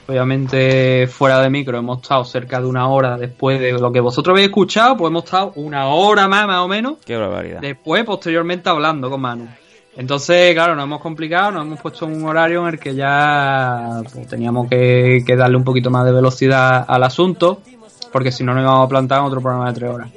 Obviamente, 0.07 1.07
fuera 1.07 1.41
de 1.41 1.49
micro, 1.49 1.79
hemos 1.79 2.03
estado 2.03 2.23
cerca 2.27 2.61
de 2.61 2.67
una 2.67 2.87
hora 2.87 3.17
después 3.17 3.59
de 3.59 3.73
lo 3.73 3.91
que 3.91 4.01
vosotros 4.01 4.35
habéis 4.35 4.49
escuchado, 4.49 4.99
pues 4.99 5.11
hemos 5.11 5.25
estado 5.25 5.53
una 5.57 5.87
hora 5.87 6.29
más, 6.29 6.47
más 6.47 6.59
o 6.59 6.69
menos, 6.69 6.99
Qué 7.03 7.17
barbaridad. 7.17 7.63
después, 7.63 8.05
posteriormente, 8.05 8.69
hablando 8.69 9.09
con 9.09 9.23
Manu. 9.23 9.49
Entonces, 9.97 10.53
claro, 10.53 10.75
nos 10.77 10.85
hemos 10.85 11.01
complicado, 11.01 11.53
nos 11.53 11.65
hemos 11.65 11.81
puesto 11.81 12.05
en 12.05 12.17
un 12.17 12.29
horario 12.29 12.61
en 12.69 12.75
el 12.75 12.79
que 12.79 12.95
ya 12.95 14.03
pues, 14.13 14.29
teníamos 14.29 14.69
que, 14.69 15.25
que 15.27 15.35
darle 15.37 15.57
un 15.57 15.65
poquito 15.65 15.91
más 15.91 16.05
de 16.05 16.13
velocidad 16.13 16.85
al 16.87 17.03
asunto, 17.03 17.63
porque 18.13 18.33
si 18.33 18.45
no 18.45 18.55
nos 18.55 18.63
íbamos 18.63 18.87
a 18.87 18.89
plantar 18.89 19.21
en 19.21 19.25
otro 19.27 19.41
programa 19.41 19.69
de 19.69 19.75
tres 19.79 19.91
horas. 19.91 20.11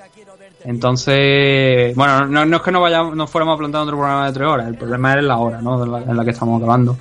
Entonces, 0.66 1.96
bueno, 1.96 2.26
no, 2.26 2.56
es 2.58 2.62
que 2.62 2.72
no 2.72 2.82
vayamos, 2.82 3.16
no 3.16 3.28
fuéramos 3.28 3.56
a 3.56 3.58
plantar 3.58 3.82
en 3.82 3.88
otro 3.88 3.98
programa 3.98 4.28
de 4.28 4.34
tres 4.34 4.48
horas, 4.48 4.68
el 4.68 4.76
problema 4.76 5.14
en 5.14 5.28
la 5.28 5.38
hora, 5.38 5.62
¿no? 5.62 5.84
En 5.84 5.92
la, 5.92 6.00
en 6.00 6.18
la 6.18 6.24
que 6.26 6.32
estamos 6.32 6.62
acabando. 6.62 6.98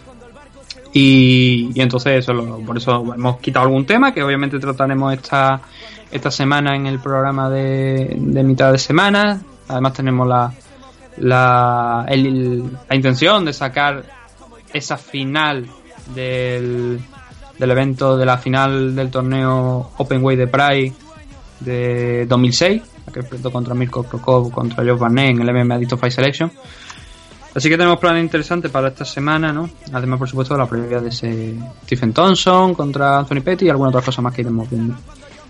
Y, 0.93 1.70
y 1.74 1.81
entonces 1.81 2.19
eso, 2.20 2.32
lo- 2.32 2.59
por 2.60 2.77
eso 2.77 3.15
hemos 3.15 3.39
quitado 3.39 3.66
algún 3.66 3.85
tema 3.85 4.12
que 4.12 4.23
obviamente 4.23 4.59
trataremos 4.59 5.12
esta, 5.12 5.60
esta 6.10 6.31
semana 6.31 6.74
en 6.77 6.86
el 6.86 6.98
programa 7.01 7.51
de, 7.51 8.15
de 8.19 8.43
mitad 8.43 8.73
de 8.73 8.78
semana. 8.78 9.40
Además 9.69 9.93
tenemos 9.93 10.27
la, 10.27 10.52
la, 11.19 12.06
el- 12.09 12.70
la 12.89 12.97
intención 12.97 13.44
de 13.44 13.52
sacar 13.52 14.02
esa 14.73 14.97
final 14.97 15.66
del, 16.15 17.01
del 17.59 17.70
evento 17.70 18.16
de 18.16 18.24
la 18.24 18.39
final 18.39 18.94
del 18.94 19.10
torneo 19.10 19.90
Open 19.97 20.22
Way 20.22 20.36
de 20.36 20.47
Pride 20.47 20.93
de 21.60 22.26
2006, 22.26 22.82
la 23.06 23.12
que 23.12 23.20
enfrentó 23.20 23.51
contra 23.51 23.74
Mirko 23.74 24.05
Krokov, 24.05 24.51
contra 24.51 24.85
Josh 24.85 24.98
Barnett 24.98 25.30
en 25.30 25.48
el 25.48 25.55
MMA 25.64 25.74
Adicto 25.74 25.97
Fight 25.97 26.12
Selection. 26.12 26.52
Así 27.55 27.68
que 27.68 27.76
tenemos 27.76 27.98
planes 27.98 28.22
interesantes 28.22 28.70
para 28.70 28.89
esta 28.89 29.05
semana, 29.05 29.52
¿no? 29.52 29.68
Además, 29.93 30.18
por 30.18 30.28
supuesto, 30.28 30.56
la 30.56 30.66
previa 30.66 31.01
de 31.01 31.09
ese 31.09 31.56
Stephen 31.85 32.12
Thompson 32.12 32.74
contra 32.74 33.18
Anthony 33.18 33.40
Petty 33.43 33.66
y 33.66 33.70
alguna 33.70 33.89
otra 33.89 34.02
cosa 34.02 34.22
más 34.22 34.35
que 34.35 34.43
iremos 34.43 34.70
viendo. 34.70 34.94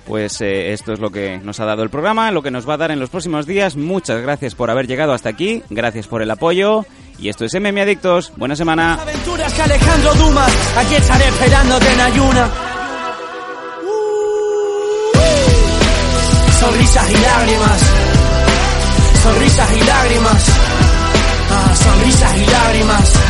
Pues 0.08 0.40
eh, 0.40 0.72
esto 0.72 0.94
es 0.94 1.00
lo 1.00 1.10
que 1.10 1.38
nos 1.44 1.60
ha 1.60 1.66
dado 1.66 1.82
el 1.82 1.90
programa, 1.90 2.30
lo 2.30 2.42
que 2.42 2.50
nos 2.50 2.66
va 2.66 2.74
a 2.74 2.76
dar 2.78 2.90
en 2.90 2.98
los 2.98 3.10
próximos 3.10 3.44
días. 3.44 3.76
Muchas 3.76 4.22
gracias 4.22 4.54
por 4.54 4.70
haber 4.70 4.86
llegado 4.86 5.12
hasta 5.12 5.28
aquí, 5.28 5.62
gracias 5.68 6.06
por 6.06 6.22
el 6.22 6.30
apoyo. 6.30 6.86
Y 7.18 7.28
esto 7.28 7.44
es 7.44 7.52
MM 7.54 7.78
Adictos. 7.82 8.32
Buena 8.36 8.56
semana. 8.56 8.98
Ayuna. 12.00 12.48
Sonrisas 16.58 17.10
y 17.10 17.16
lágrimas. 17.22 17.80
Sonrisas 19.22 19.76
y 19.76 19.84
lágrimas. 19.84 20.48
Ah, 21.50 21.74
sonrisas 21.74 22.36
y 22.38 22.46
lágrimas. 22.46 23.27